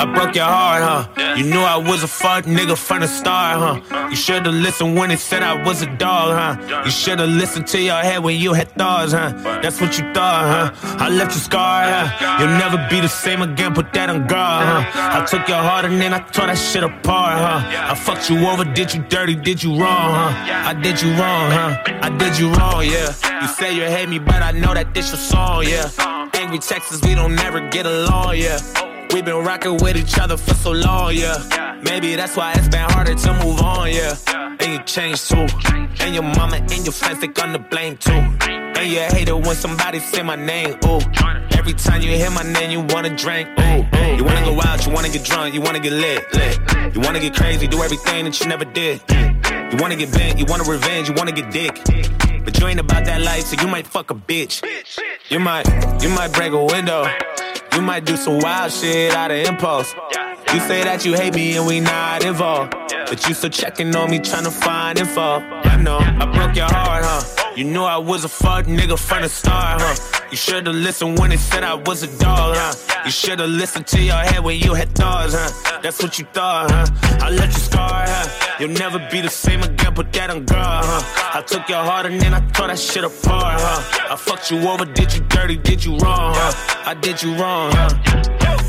I 0.00 0.06
broke 0.14 0.34
your 0.34 0.44
heart, 0.44 0.82
huh? 0.82 1.34
You 1.36 1.44
knew 1.44 1.60
I 1.60 1.76
was 1.76 2.02
a 2.02 2.08
fuck 2.08 2.44
nigga 2.44 2.76
from 2.76 3.00
the 3.00 3.06
start, 3.06 3.82
huh? 3.82 4.08
You 4.08 4.16
should've 4.16 4.54
listened 4.54 4.96
when 4.96 5.10
they 5.10 5.16
said 5.16 5.42
I 5.42 5.62
was 5.62 5.82
a 5.82 5.86
dog, 5.96 6.28
huh? 6.32 6.82
You 6.84 6.90
should've 6.90 7.28
listened 7.28 7.66
to 7.68 7.80
your 7.80 8.00
head 8.00 8.22
when 8.24 8.38
you 8.38 8.54
had 8.54 8.70
thoughts, 8.72 9.12
huh? 9.12 9.32
That's 9.62 9.80
what 9.80 9.98
you 9.98 10.04
thought, 10.14 10.72
huh? 10.72 10.96
I 10.98 11.10
left 11.10 11.34
you 11.34 11.40
scarred, 11.40 11.88
huh? 11.92 12.38
You'll 12.40 12.58
never 12.58 12.78
be 12.88 13.00
the 13.00 13.08
same 13.08 13.42
again, 13.42 13.74
put 13.74 13.92
that 13.92 14.08
on 14.08 14.26
guard, 14.26 14.66
huh? 14.66 15.20
I 15.20 15.26
took 15.26 15.46
your 15.48 15.58
heart 15.58 15.84
and 15.84 16.00
then 16.00 16.14
I 16.14 16.20
tore 16.20 16.46
that 16.46 16.56
shit 16.56 16.82
apart, 16.82 17.38
huh? 17.38 17.92
I 17.92 17.94
fucked 17.94 18.30
you 18.30 18.38
over, 18.48 18.64
did 18.64 18.94
you 18.94 19.02
dirty, 19.02 19.34
did 19.34 19.62
you 19.62 19.72
wrong, 19.72 20.12
huh? 20.12 20.70
I 20.70 20.74
did 20.74 21.00
you 21.02 21.10
wrong, 21.10 21.50
huh? 21.50 21.76
I 22.02 22.08
did 22.16 22.38
you 22.38 22.50
wrong, 22.52 22.84
yeah. 22.84 23.12
You 23.42 23.48
say 23.48 23.74
you 23.74 23.84
hate 23.84 24.08
me, 24.08 24.18
but 24.18 24.42
I 24.42 24.52
know 24.52 24.72
that 24.72 24.94
this 24.94 25.10
your 25.10 25.18
song, 25.18 25.64
yeah. 25.64 25.90
Angry 26.50 26.66
Texas, 26.66 27.00
we 27.02 27.14
don't 27.14 27.36
never 27.36 27.60
get 27.68 27.86
along, 27.86 28.36
yeah. 28.36 28.58
We've 29.14 29.24
been 29.24 29.44
rocking 29.44 29.76
with 29.76 29.96
each 29.96 30.18
other 30.18 30.36
for 30.36 30.52
so 30.54 30.72
long, 30.72 31.14
yeah. 31.14 31.78
Maybe 31.84 32.16
that's 32.16 32.36
why 32.36 32.54
it's 32.54 32.66
been 32.66 32.90
harder 32.90 33.14
to 33.14 33.34
move 33.34 33.60
on, 33.60 33.92
yeah. 33.92 34.16
And 34.58 34.72
you 34.72 34.82
changed 34.82 35.30
too. 35.30 35.46
And 36.00 36.12
your 36.12 36.24
mama 36.24 36.56
and 36.56 36.84
your 36.84 36.90
friends, 36.90 37.20
they 37.20 37.28
gonna 37.28 37.60
blame 37.60 37.98
too. 37.98 38.10
And 38.10 38.90
you 38.90 38.98
hate 38.98 39.28
it 39.28 39.36
when 39.36 39.54
somebody 39.54 40.00
say 40.00 40.24
my 40.24 40.34
name, 40.34 40.76
ooh. 40.86 40.98
Every 41.52 41.74
time 41.74 42.02
you 42.02 42.16
hear 42.16 42.32
my 42.32 42.42
name, 42.42 42.72
you 42.72 42.80
wanna 42.80 43.14
drink, 43.14 43.48
ooh. 43.50 43.86
You 44.16 44.24
wanna 44.24 44.44
go 44.44 44.60
out, 44.60 44.84
you 44.84 44.92
wanna 44.92 45.08
get 45.08 45.24
drunk, 45.24 45.54
you 45.54 45.60
wanna 45.60 45.78
get 45.78 45.92
lit, 45.92 46.34
lit. 46.34 46.58
You 46.96 47.00
wanna 47.00 47.20
get 47.20 47.32
crazy, 47.32 47.68
do 47.68 47.80
everything 47.80 48.24
that 48.24 48.40
you 48.40 48.48
never 48.48 48.64
did. 48.64 49.00
You 49.70 49.78
wanna 49.78 49.94
get 49.94 50.10
bent, 50.10 50.36
you 50.40 50.46
wanna 50.46 50.64
revenge, 50.64 51.08
you 51.08 51.14
wanna 51.14 51.30
get 51.30 51.52
dick. 51.52 51.78
But 52.44 52.58
you 52.58 52.66
ain't 52.66 52.80
about 52.80 53.04
that 53.04 53.20
life, 53.20 53.46
so 53.46 53.60
you 53.60 53.68
might 53.68 53.86
fuck 53.86 54.10
a 54.10 54.14
bitch. 54.14 54.62
You 55.28 55.38
might, 55.38 55.66
you 56.02 56.08
might 56.10 56.32
break 56.32 56.52
a 56.52 56.64
window. 56.64 57.06
You 57.74 57.82
might 57.82 58.04
do 58.04 58.16
some 58.16 58.38
wild 58.38 58.72
shit 58.72 59.12
out 59.14 59.30
of 59.30 59.36
impulse. 59.46 59.94
You 60.52 60.60
say 60.60 60.82
that 60.82 61.04
you 61.04 61.14
hate 61.14 61.34
me 61.34 61.56
and 61.56 61.66
we 61.66 61.80
not 61.80 62.24
involved. 62.24 62.74
But 63.10 63.26
you 63.26 63.34
still 63.34 63.50
checking 63.50 63.94
on 63.96 64.08
me, 64.08 64.20
trying 64.20 64.44
to 64.44 64.52
find 64.52 64.96
info. 64.96 65.40
I 65.40 65.76
know, 65.82 65.98
I 65.98 66.26
broke 66.26 66.54
your 66.54 66.66
heart, 66.66 67.04
huh? 67.04 67.52
You 67.56 67.64
knew 67.64 67.82
I 67.82 67.96
was 67.96 68.22
a 68.22 68.28
fuck 68.28 68.66
nigga 68.66 68.96
from 68.96 69.22
the 69.22 69.28
start, 69.28 69.80
huh? 69.82 70.28
You 70.30 70.36
should've 70.36 70.72
listened 70.72 71.18
when 71.18 71.30
they 71.30 71.36
said 71.36 71.64
I 71.64 71.74
was 71.74 72.04
a 72.04 72.18
dog, 72.18 72.54
huh? 72.56 73.02
You 73.04 73.10
should've 73.10 73.50
listened 73.50 73.88
to 73.88 74.00
your 74.00 74.14
head 74.14 74.44
when 74.44 74.60
you 74.60 74.74
had 74.74 74.94
thoughts, 74.94 75.34
huh? 75.36 75.80
That's 75.82 76.00
what 76.00 76.20
you 76.20 76.24
thought, 76.26 76.70
huh? 76.70 76.86
I 77.20 77.30
let 77.30 77.48
you 77.48 77.58
scar, 77.58 78.04
huh? 78.06 78.56
You'll 78.60 78.78
never 78.78 79.00
be 79.10 79.20
the 79.20 79.28
same 79.28 79.60
again, 79.64 79.92
put 79.92 80.12
that 80.12 80.30
on 80.30 80.44
guard, 80.44 80.84
huh? 80.86 81.38
I 81.40 81.42
took 81.42 81.68
your 81.68 81.82
heart 81.82 82.06
and 82.06 82.20
then 82.20 82.32
I 82.32 82.38
tore 82.50 82.68
that 82.68 82.78
shit 82.78 83.02
apart, 83.02 83.60
huh? 83.60 84.12
I 84.14 84.14
fucked 84.14 84.52
you 84.52 84.58
over, 84.68 84.84
did 84.84 85.12
you 85.12 85.20
dirty, 85.22 85.56
did 85.56 85.84
you 85.84 85.96
wrong, 85.96 86.32
huh? 86.36 86.52
I 86.86 86.94
did 86.94 87.20
you 87.20 87.34
wrong, 87.34 87.72
huh? 87.72 88.59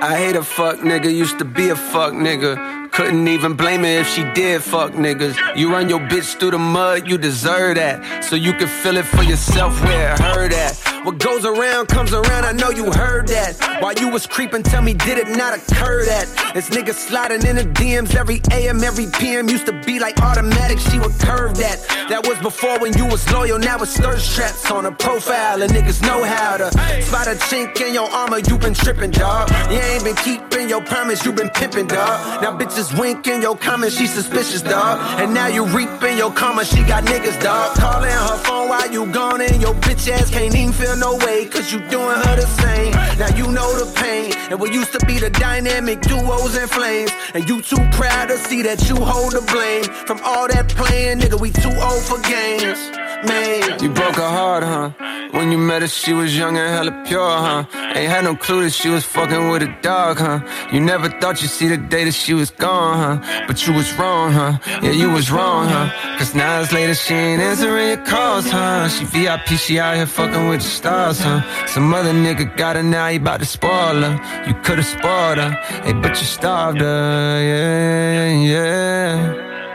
I 0.00 0.16
hate 0.16 0.36
a 0.36 0.44
fuck 0.44 0.78
nigga, 0.78 1.12
used 1.12 1.40
to 1.40 1.44
be 1.44 1.70
a 1.70 1.76
fuck 1.76 2.12
nigga. 2.12 2.92
Couldn't 2.92 3.26
even 3.26 3.54
blame 3.54 3.80
her 3.80 4.00
if 4.00 4.08
she 4.08 4.22
did 4.32 4.62
fuck 4.62 4.92
niggas. 4.92 5.56
You 5.56 5.72
run 5.72 5.88
your 5.88 5.98
bitch 5.98 6.38
through 6.38 6.52
the 6.52 6.58
mud, 6.58 7.08
you 7.08 7.18
deserve 7.18 7.74
that. 7.76 8.24
So 8.24 8.36
you 8.36 8.52
can 8.52 8.68
feel 8.68 8.96
it 8.96 9.06
for 9.06 9.24
yourself 9.24 9.82
where 9.82 10.12
it 10.12 10.20
hurt 10.20 10.52
at. 10.52 10.87
What 11.04 11.18
goes 11.18 11.44
around 11.44 11.86
comes 11.86 12.12
around, 12.12 12.44
I 12.44 12.52
know 12.52 12.70
you 12.70 12.90
heard 12.92 13.28
that. 13.28 13.56
While 13.80 13.94
you 13.94 14.08
was 14.08 14.26
creeping, 14.26 14.62
tell 14.62 14.82
me, 14.82 14.94
did 14.94 15.18
it 15.18 15.28
not 15.28 15.54
occur 15.56 16.04
that? 16.04 16.26
This 16.54 16.70
nigga 16.70 16.92
sliding 16.92 17.46
in 17.46 17.56
the 17.56 17.62
DMs 17.62 18.14
every 18.14 18.40
AM, 18.50 18.82
every 18.82 19.06
PM. 19.18 19.48
Used 19.48 19.66
to 19.66 19.72
be 19.84 20.00
like 20.00 20.20
automatic, 20.20 20.78
she 20.78 20.98
would 20.98 21.12
curve 21.20 21.56
that. 21.58 21.78
That 22.08 22.26
was 22.26 22.38
before 22.38 22.78
when 22.80 22.96
you 22.96 23.06
was 23.06 23.30
loyal, 23.30 23.58
now 23.58 23.78
it's 23.78 23.96
thirst 23.96 24.34
traps 24.34 24.70
on 24.70 24.86
a 24.86 24.92
profile. 24.92 25.62
And 25.62 25.70
niggas 25.70 26.02
know 26.02 26.24
how 26.24 26.56
to 26.56 26.70
spot 27.02 27.28
a 27.28 27.36
chink 27.46 27.80
in 27.80 27.94
your 27.94 28.10
armor, 28.10 28.38
you 28.38 28.58
been 28.58 28.74
tripping, 28.74 29.12
dog. 29.12 29.50
You 29.70 29.78
ain't 29.78 30.04
been 30.04 30.16
keeping 30.16 30.68
your 30.68 30.82
promise, 30.82 31.24
you 31.24 31.32
been 31.32 31.50
pimping, 31.50 31.86
dog. 31.86 32.42
Now 32.42 32.56
bitches 32.58 32.98
winking 32.98 33.42
your 33.42 33.56
comments, 33.56 33.96
she 33.96 34.06
suspicious, 34.06 34.62
dog. 34.62 34.98
And 35.20 35.32
now 35.32 35.46
you 35.46 35.64
reaping 35.66 36.18
your 36.18 36.32
karma, 36.32 36.64
she 36.64 36.82
got 36.82 37.04
niggas, 37.04 37.40
dog. 37.42 37.76
Calling 37.76 38.10
her 38.10 38.36
phone 38.38 38.68
while 38.68 38.90
you 38.90 39.06
gone, 39.12 39.40
and 39.40 39.62
your 39.62 39.74
bitch 39.74 40.10
ass 40.10 40.30
can't 40.30 40.54
even 40.54 40.72
feel 40.72 40.87
no 40.96 41.16
way, 41.16 41.46
cause 41.46 41.72
you 41.72 41.78
doing 41.88 42.18
her 42.24 42.36
the 42.36 42.46
same. 42.62 42.92
Now 43.18 43.34
you 43.36 43.50
know 43.50 43.68
the 43.78 43.90
pain, 44.00 44.32
and 44.50 44.60
what 44.60 44.72
used 44.72 44.92
to 44.92 45.04
be 45.06 45.18
the 45.18 45.30
dynamic 45.30 46.00
duos 46.02 46.56
and 46.56 46.70
flames. 46.70 47.10
And 47.34 47.48
you 47.48 47.62
too 47.62 47.82
proud 47.92 48.26
to 48.28 48.38
see 48.38 48.62
that 48.62 48.88
you 48.88 48.96
hold 48.96 49.32
the 49.32 49.42
blame. 49.52 49.84
From 50.06 50.20
all 50.24 50.48
that 50.48 50.68
playing, 50.68 51.18
nigga, 51.20 51.40
we 51.40 51.50
too 51.50 51.74
old 51.80 52.02
for 52.02 52.18
games. 52.20 53.07
Man, 53.26 53.80
you 53.80 53.90
broke 53.90 54.14
her 54.14 54.28
heart, 54.28 54.62
huh? 54.62 54.90
When 55.32 55.50
you 55.50 55.58
met 55.58 55.82
her, 55.82 55.88
she 55.88 56.12
was 56.12 56.36
young 56.36 56.56
and 56.56 56.68
hella 56.68 57.04
pure, 57.04 57.20
huh? 57.20 57.64
Ain't 57.96 58.10
had 58.10 58.24
no 58.24 58.36
clue 58.36 58.62
that 58.62 58.72
she 58.72 58.88
was 58.88 59.04
fucking 59.04 59.50
with 59.50 59.62
a 59.62 59.76
dog, 59.82 60.18
huh? 60.18 60.40
You 60.72 60.80
never 60.80 61.08
thought 61.08 61.42
you'd 61.42 61.50
see 61.50 61.68
the 61.68 61.76
day 61.76 62.04
that 62.04 62.14
she 62.14 62.32
was 62.32 62.50
gone, 62.50 62.96
huh? 62.96 63.44
But 63.46 63.66
you 63.66 63.72
was 63.74 63.92
wrong, 63.94 64.32
huh? 64.32 64.58
Yeah, 64.82 64.92
you 64.92 65.10
was 65.10 65.32
wrong, 65.32 65.66
huh? 65.68 66.16
Cause 66.16 66.34
now 66.34 66.60
it's 66.60 66.72
later, 66.72 66.94
she 66.94 67.14
ain't 67.14 67.42
answering 67.42 67.88
your 67.88 68.04
calls, 68.06 68.48
huh? 68.48 68.88
She 68.88 69.04
VIP, 69.04 69.48
she 69.58 69.78
out 69.80 69.96
here 69.96 70.06
fucking 70.06 70.48
with 70.48 70.62
the 70.62 70.68
stars, 70.68 71.20
huh? 71.20 71.42
Some 71.66 71.92
other 71.92 72.12
nigga 72.12 72.56
got 72.56 72.76
her 72.76 72.84
now, 72.84 73.08
he 73.08 73.16
about 73.16 73.40
to 73.40 73.46
spoil 73.46 74.00
her. 74.00 74.44
You 74.46 74.54
could've 74.62 74.86
spoiled 74.86 75.38
her, 75.38 75.50
hey, 75.84 75.92
but 75.92 76.10
you 76.10 76.26
starved 76.26 76.80
her, 76.80 77.42
yeah, 77.42 78.28
yeah. 78.32 79.67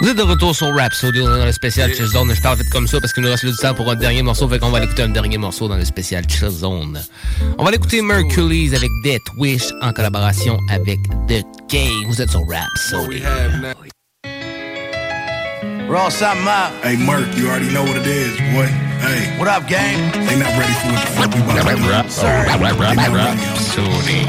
Vous 0.00 0.08
êtes 0.08 0.16
de 0.16 0.22
retour 0.22 0.54
sur 0.54 0.72
Rhapsody, 0.74 1.20
on 1.20 1.34
est 1.34 1.38
dans 1.38 1.44
le 1.44 1.52
spécial 1.52 1.92
Chill 1.92 2.06
Zone. 2.06 2.32
Je 2.32 2.40
parle 2.40 2.58
vite 2.58 2.70
comme 2.70 2.86
ça 2.86 3.00
parce 3.00 3.12
qu'il 3.12 3.24
nous 3.24 3.30
reste 3.30 3.42
le 3.42 3.52
temps 3.52 3.74
pour 3.74 3.90
un 3.90 3.96
dernier 3.96 4.22
morceau, 4.22 4.48
fait 4.48 4.60
qu'on 4.60 4.70
va 4.70 4.78
l'écouter 4.78 5.02
un 5.02 5.08
dernier 5.08 5.38
morceau 5.38 5.66
dans 5.66 5.76
le 5.76 5.84
spécial 5.84 6.24
Chill 6.28 6.50
Zone. 6.50 7.02
On 7.58 7.64
va 7.64 7.72
l'écouter 7.72 8.00
Mercury's 8.00 8.74
avec 8.74 8.90
Death 9.02 9.22
Wish 9.38 9.64
en 9.82 9.92
collaboration 9.92 10.56
avec 10.70 11.00
The 11.26 11.44
Game. 11.68 12.04
Vous 12.06 12.22
êtes 12.22 12.30
sur 12.30 12.42
Rhapsody. 12.48 13.22
Something 16.10 16.46
up. 16.46 16.84
Hey, 16.84 16.96
Merc, 16.96 17.36
you 17.36 17.48
already 17.48 17.70
know 17.70 17.82
what 17.82 17.96
it 17.96 18.06
is, 18.06 18.38
boy. 18.54 18.87
Hey. 18.98 19.38
What 19.38 19.48
up, 19.48 19.66
gang? 19.66 20.10
They 20.26 20.38
not 20.38 20.52
ready 20.58 20.74
for 20.82 20.88
what 20.90 21.00
the 21.06 21.12
fuck 21.14 21.34
we 21.34 21.40
about 21.42 21.54
to 21.68 22.04
do. 22.04 22.10
Sorry. 22.10 22.48
Rapsodie. 22.48 24.26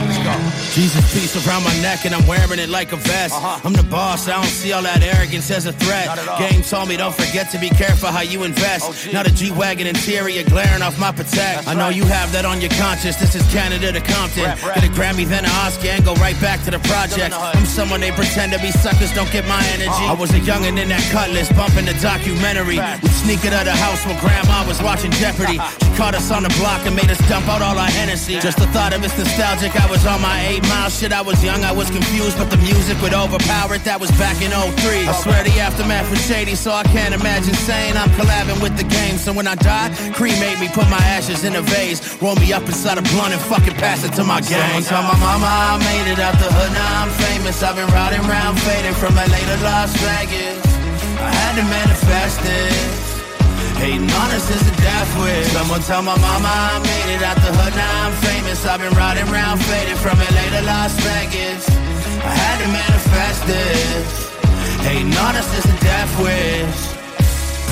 Jesus 0.75 1.01
piece 1.11 1.35
around 1.47 1.63
my 1.63 1.73
neck 1.81 2.05
and 2.05 2.13
I'm 2.13 2.25
wearing 2.27 2.59
it 2.59 2.69
like 2.69 2.91
a 2.91 2.95
vest. 2.95 3.33
Uh-huh. 3.33 3.59
I'm 3.65 3.73
the 3.73 3.83
boss, 3.83 4.27
I 4.27 4.33
don't 4.37 4.45
see 4.45 4.71
all 4.71 4.83
that 4.83 5.01
arrogance 5.01 5.49
as 5.49 5.65
a 5.65 5.73
threat. 5.73 6.07
Game 6.37 6.61
told 6.61 6.87
me 6.87 6.97
don't 6.97 7.15
forget 7.15 7.49
to 7.51 7.57
be 7.57 7.69
careful 7.69 8.09
how 8.09 8.21
you 8.21 8.43
invest. 8.43 8.85
Oh, 8.85 9.11
now 9.11 9.23
the 9.23 9.31
G-Wagon 9.31 9.87
interior 9.87 10.43
glaring 10.43 10.83
off 10.83 10.99
my 10.99 11.11
protect. 11.11 11.67
I 11.67 11.73
know 11.73 11.89
you 11.89 12.05
have 12.05 12.31
that 12.33 12.45
on 12.45 12.61
your 12.61 12.69
conscience. 12.77 13.17
This 13.17 13.33
is 13.33 13.41
Canada 13.51 13.91
to 13.91 13.99
Compton. 13.99 14.45
Get 14.45 14.83
a 14.85 14.91
Grammy, 14.93 15.25
then 15.25 15.45
an 15.45 15.51
Oscar, 15.65 15.89
and 15.89 16.05
go 16.05 16.13
right 16.15 16.39
back 16.39 16.63
to 16.65 16.71
the 16.71 16.79
project. 16.85 17.33
I'm 17.33 17.65
someone 17.65 17.99
they 17.99 18.11
pretend 18.11 18.53
to 18.53 18.59
be 18.59 18.71
suckers, 18.71 19.11
don't 19.13 19.31
get 19.31 19.47
my 19.47 19.61
energy. 19.73 19.89
Uh-huh. 19.89 20.13
I 20.13 20.15
was 20.15 20.29
a 20.31 20.39
youngin' 20.39 20.77
in 20.77 20.89
that 20.89 21.03
cutlass, 21.09 21.51
bumping 21.51 21.85
the 21.85 21.97
documentary. 21.97 22.77
We'd 22.77 23.17
sneak 23.25 23.43
it 23.43 23.53
out 23.53 23.65
of 23.65 23.73
the 23.73 23.79
house 23.81 24.05
when 24.05 24.15
grandma 24.21 24.58
was 24.65 24.81
watching 24.81 25.11
Jeopardy. 25.11 25.59
She 25.59 25.89
caught 25.99 26.15
us 26.15 26.31
on 26.31 26.43
the 26.43 26.53
block 26.59 26.85
and 26.87 26.95
made 26.95 27.09
us 27.09 27.19
dump 27.27 27.47
out 27.47 27.61
all 27.61 27.77
our 27.77 27.91
Hennessy. 27.91 28.39
Just 28.39 28.57
the 28.57 28.67
thought 28.71 28.93
of 28.93 29.03
it's 29.03 29.17
nostalgic. 29.17 29.75
I 29.75 29.89
was 29.89 30.05
on 30.05 30.21
my 30.21 30.39
eight 30.47 30.63
mile 30.67 30.89
shit. 30.89 31.11
I 31.11 31.21
was 31.21 31.43
young, 31.43 31.63
I 31.63 31.71
was 31.71 31.89
confused, 31.89 32.37
but 32.37 32.49
the 32.49 32.57
music 32.57 33.01
would 33.01 33.13
overpower 33.13 33.75
it. 33.75 33.83
That 33.83 33.99
was 33.99 34.11
back 34.15 34.41
in 34.41 34.51
03. 34.51 35.07
I 35.07 35.13
swear 35.13 35.43
the 35.43 35.59
aftermath 35.59 36.09
was 36.09 36.21
shady, 36.25 36.55
so 36.55 36.71
I 36.71 36.83
can't 36.83 37.13
imagine 37.13 37.53
saying 37.53 37.97
I'm 37.97 38.09
collabing 38.15 38.61
with 38.61 38.77
the 38.77 38.87
game. 38.87 39.17
So 39.17 39.33
when 39.33 39.47
I 39.47 39.55
die, 39.55 39.91
cremate 40.13 40.59
me, 40.59 40.67
put 40.69 40.89
my 40.89 41.01
ashes 41.03 41.43
in 41.43 41.55
a 41.55 41.61
vase, 41.61 41.99
roll 42.21 42.35
me 42.35 42.53
up 42.53 42.63
inside 42.63 42.97
a 42.97 43.03
blunt 43.13 43.33
and 43.33 43.41
fucking 43.41 43.75
pass 43.75 44.03
it 44.03 44.13
to 44.15 44.23
my 44.23 44.41
gang. 44.41 44.81
Tell 44.83 45.03
my 45.03 45.17
mama 45.19 45.47
I 45.47 45.77
made 45.77 46.11
it 46.11 46.19
out 46.19 46.35
the 46.39 46.49
hood, 46.49 46.71
now 46.73 47.03
I'm 47.03 47.11
famous. 47.27 47.61
I've 47.63 47.75
been 47.75 47.89
riding 47.91 48.23
around 48.29 48.59
faded 48.61 48.95
from 48.95 49.15
LA 49.15 49.25
to 49.25 49.57
Las 49.63 49.91
Vegas. 49.99 50.63
I 51.19 51.31
had 51.31 51.55
to 51.59 51.65
manifest 51.67 52.41
this. 52.41 53.08
Hating 53.79 54.11
on 54.11 54.29
us 54.35 54.43
is 54.51 54.59
a 54.67 54.75
death 54.83 55.11
wish. 55.23 55.47
Someone 55.55 55.79
tell 55.87 56.01
my 56.03 56.17
mama 56.19 56.51
I 56.51 56.83
made 56.83 57.15
it 57.15 57.23
out 57.23 57.39
the 57.39 57.47
hood, 57.55 57.71
now 57.71 58.11
I'm 58.11 58.15
famous. 58.27 58.65
I've 58.67 58.83
been 58.83 58.91
riding 58.91 59.23
around 59.31 59.63
faded 59.63 59.95
from 60.03 60.19
LA 60.19 60.45
to 60.51 60.63
Las 60.67 60.91
Vegas. 60.99 61.63
I 62.19 62.35
had 62.35 62.59
to 62.59 62.67
manifest 62.67 63.39
this. 63.47 64.07
Hating 64.83 65.15
on 65.15 65.33
us 65.39 65.47
is 65.55 65.63
a 65.63 65.77
death 65.79 66.11
wish. 66.19 66.99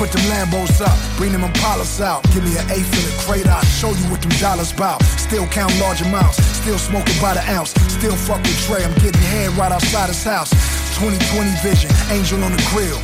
Put 0.00 0.08
them 0.12 0.24
Lambos 0.32 0.80
up, 0.80 0.96
bring 1.18 1.32
them 1.32 1.42
Impalas 1.42 2.00
out. 2.00 2.24
Give 2.32 2.42
me 2.42 2.56
an 2.56 2.64
eighth 2.70 2.88
in 2.88 3.04
the 3.04 3.14
crate, 3.28 3.46
I'll 3.46 3.60
show 3.76 3.92
you 3.92 4.06
what 4.08 4.22
them 4.22 4.32
dollars 4.40 4.72
bout. 4.72 5.02
Still 5.20 5.44
count 5.48 5.76
large 5.78 6.00
amounts, 6.00 6.40
still 6.56 6.78
smoking 6.78 7.20
by 7.20 7.34
the 7.34 7.44
ounce. 7.52 7.76
Still 7.92 8.16
fuck 8.16 8.40
with 8.40 8.56
Trey, 8.64 8.80
I'm 8.82 8.94
getting 9.04 9.20
head 9.20 9.50
right 9.60 9.72
outside 9.72 10.08
his 10.08 10.24
house. 10.24 10.48
2020 10.96 11.52
vision, 11.60 11.90
angel 12.08 12.42
on 12.44 12.52
the 12.56 12.64
grill. 12.72 12.96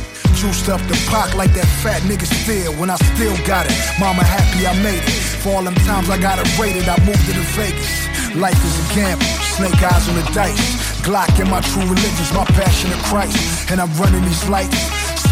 Juiced 0.45 0.69
up 0.69 0.81
the 0.85 0.93
pock 1.09 1.33
like 1.33 1.57
that 1.57 1.65
fat 1.81 2.05
nigga 2.05 2.29
still. 2.29 2.69
When 2.77 2.93
I 2.93 3.01
still 3.17 3.33
got 3.49 3.65
it, 3.65 3.73
mama 3.97 4.21
happy 4.21 4.69
I 4.69 4.77
made 4.85 5.01
it. 5.01 5.17
For 5.41 5.57
all 5.57 5.65
them 5.65 5.73
times 5.89 6.05
I 6.13 6.21
got 6.21 6.37
it 6.37 6.45
rated, 6.61 6.85
I 6.85 7.01
moved 7.01 7.25
to 7.25 7.33
Vegas. 7.57 8.05
Life 8.37 8.61
is 8.61 8.77
a 8.77 8.85
gamble, 8.93 9.25
snake 9.57 9.81
eyes 9.81 10.05
on 10.05 10.13
the 10.13 10.27
dice. 10.37 11.01
Glock 11.01 11.33
in 11.41 11.49
my 11.49 11.65
true 11.65 11.81
religion's 11.89 12.29
my 12.29 12.45
passion 12.53 12.93
of 12.93 13.01
Christ. 13.09 13.73
And 13.73 13.81
I'm 13.81 13.89
running 13.97 14.21
these 14.21 14.45
lights, 14.45 14.77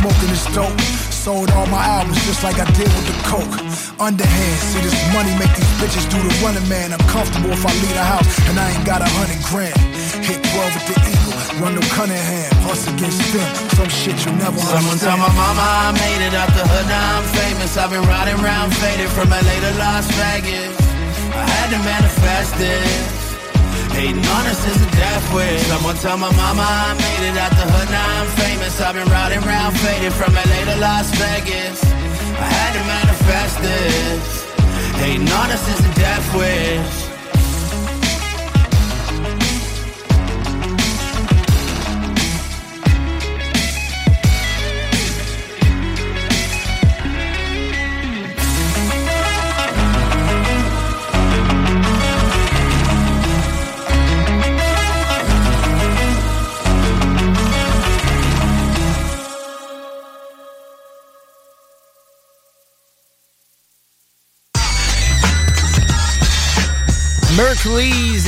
smoking 0.01 0.33
this 0.33 0.49
dope. 0.49 0.73
Sold 1.13 1.53
all 1.53 1.69
my 1.69 1.85
albums 1.85 2.17
just 2.25 2.41
like 2.41 2.57
I 2.57 2.65
did 2.73 2.89
with 2.89 3.05
the 3.05 3.17
coke. 3.29 3.53
Underhand, 4.01 4.57
see 4.65 4.81
this 4.81 4.97
money 5.13 5.29
make 5.37 5.53
these 5.53 5.73
bitches 5.77 6.09
do 6.09 6.17
the 6.17 6.33
running 6.41 6.65
man. 6.65 6.89
I'm 6.89 7.05
comfortable 7.05 7.53
if 7.53 7.61
I 7.61 7.69
leave 7.85 7.93
the 7.93 8.01
house 8.01 8.25
and 8.49 8.57
I 8.57 8.65
ain't 8.65 8.81
got 8.81 9.05
a 9.05 9.09
hundred 9.13 9.45
grand. 9.45 9.92
Hit 10.21 10.37
12 10.45 10.77
with 10.77 10.85
the 10.93 10.97
eagle, 11.09 11.33
run 11.57 11.73
no 11.73 11.81
Cunningham, 11.89 12.53
hustle 12.61 12.93
against 12.93 13.33
them. 13.33 13.49
Some 13.73 13.89
shit 13.89 14.13
you 14.21 14.31
never 14.37 14.61
Someone 14.61 15.01
tell 15.01 15.17
my 15.17 15.31
mama 15.33 15.65
I 15.65 15.89
made 15.97 16.21
it 16.21 16.37
out 16.37 16.53
the 16.53 16.61
hood, 16.61 16.85
now 16.85 17.17
I'm 17.17 17.25
famous. 17.33 17.73
I've 17.73 17.89
been 17.89 18.05
riding 18.05 18.37
around 18.37 18.69
faded 18.77 19.09
from 19.09 19.33
LA 19.33 19.41
to 19.41 19.73
Las 19.81 20.05
Vegas. 20.13 20.77
I 21.33 21.43
had 21.49 21.73
to 21.73 21.79
manifest 21.81 22.53
this. 22.61 23.23
Hating 23.97 24.21
on 24.21 24.45
us 24.53 24.61
is 24.69 24.77
a 24.85 24.89
death 24.93 25.25
wish. 25.33 25.65
Someone 25.65 25.97
tell 25.97 26.17
my 26.17 26.29
mama 26.37 26.61
I 26.61 26.93
made 26.93 27.33
it 27.33 27.37
out 27.41 27.49
the 27.57 27.65
hood, 27.73 27.89
now 27.89 28.05
I'm 28.21 28.29
famous. 28.37 28.77
I've 28.81 28.93
been 28.93 29.09
riding 29.09 29.41
around 29.41 29.73
faded 29.81 30.13
from 30.13 30.33
LA 30.37 30.61
to 30.69 30.77
Las 30.77 31.09
Vegas. 31.17 31.81
I 32.37 32.45
had 32.53 32.71
to 32.77 32.83
manifest 32.85 33.55
this. 33.65 34.45
Hating 35.01 35.25
on 35.25 35.49
us 35.49 35.65
is 35.73 35.81
a 35.81 35.93
death 35.97 36.27
wish. 36.37 37.12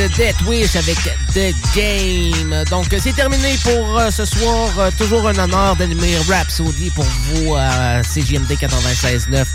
Mercury's 0.05 0.17
Death 0.17 0.41
Wish 0.47 0.75
avec 0.75 0.97
The 1.33 1.55
Game. 1.75 2.63
Donc, 2.69 2.85
c'est 2.99 3.15
terminé 3.15 3.55
pour 3.63 3.97
euh, 3.97 4.11
ce 4.11 4.25
soir. 4.25 4.69
Euh, 4.77 4.91
toujours 4.97 5.27
un 5.27 5.37
honneur 5.37 5.75
d'animer 5.75 6.17
Rhapsody 6.29 6.89
pour 6.91 7.05
vous 7.05 7.55
à 7.55 8.01
CJMD 8.01 8.51
96.9. 8.51 9.45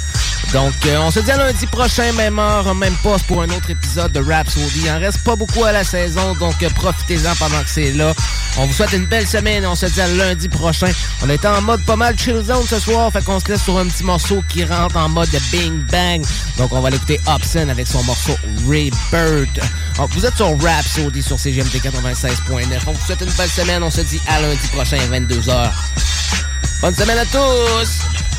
Donc, 0.52 0.74
euh, 0.86 0.98
on 0.98 1.10
se 1.10 1.20
dit 1.20 1.30
à 1.30 1.36
lundi 1.36 1.66
prochain, 1.66 2.12
même 2.12 2.38
heure, 2.38 2.74
même 2.74 2.94
poste 3.02 3.26
pour 3.26 3.42
un 3.42 3.48
autre 3.50 3.70
épisode 3.70 4.12
de 4.12 4.20
Rhapsody. 4.20 4.82
Il 4.84 4.90
en 4.90 4.98
reste 4.98 5.22
pas 5.22 5.36
beaucoup 5.36 5.64
à 5.64 5.72
la 5.72 5.84
saison, 5.84 6.34
donc 6.34 6.56
profitez-en 6.74 7.34
pendant 7.36 7.62
que 7.62 7.68
c'est 7.68 7.92
là. 7.92 8.12
On 8.58 8.66
vous 8.66 8.72
souhaite 8.72 8.92
une 8.92 9.06
belle 9.06 9.26
semaine 9.26 9.64
on 9.64 9.76
se 9.76 9.86
dit 9.86 10.00
à 10.00 10.08
lundi 10.08 10.48
prochain. 10.48 10.90
On 11.22 11.28
est 11.28 11.44
en 11.44 11.60
mode 11.62 11.84
pas 11.84 11.96
mal 11.96 12.18
chill 12.18 12.42
zone 12.42 12.66
ce 12.68 12.80
soir, 12.80 13.12
fait 13.12 13.24
qu'on 13.24 13.38
se 13.38 13.48
laisse 13.48 13.62
sur 13.62 13.78
un 13.78 13.86
petit 13.86 14.04
morceau 14.04 14.42
qui 14.48 14.64
rentre 14.64 14.96
en 14.96 15.08
mode 15.08 15.30
Bing 15.52 15.84
Bang. 15.90 16.24
Donc, 16.58 16.72
on 16.72 16.80
va 16.80 16.90
l'écouter 16.90 17.20
Hobson 17.26 17.68
avec 17.68 17.86
son 17.86 18.02
morceau 18.04 18.36
Rebirth. 18.66 19.60
Donc, 19.96 20.10
vous 20.10 20.26
êtes 20.26 20.36
sur 20.36 20.60
Rhapsody 20.60 21.22
sur 21.22 21.38
CGMT 21.38 21.78
96.9. 21.78 22.80
On 22.86 22.92
vous 22.92 23.06
souhaite 23.06 23.20
une 23.20 23.32
belle 23.32 23.50
semaine. 23.50 23.82
On 23.82 23.90
se 23.90 24.00
dit 24.00 24.20
à 24.26 24.40
lundi 24.40 24.66
prochain, 24.72 24.98
22h. 25.10 25.70
Bonne 26.80 26.94
semaine 26.94 27.18
à 27.18 27.26
tous! 27.26 28.29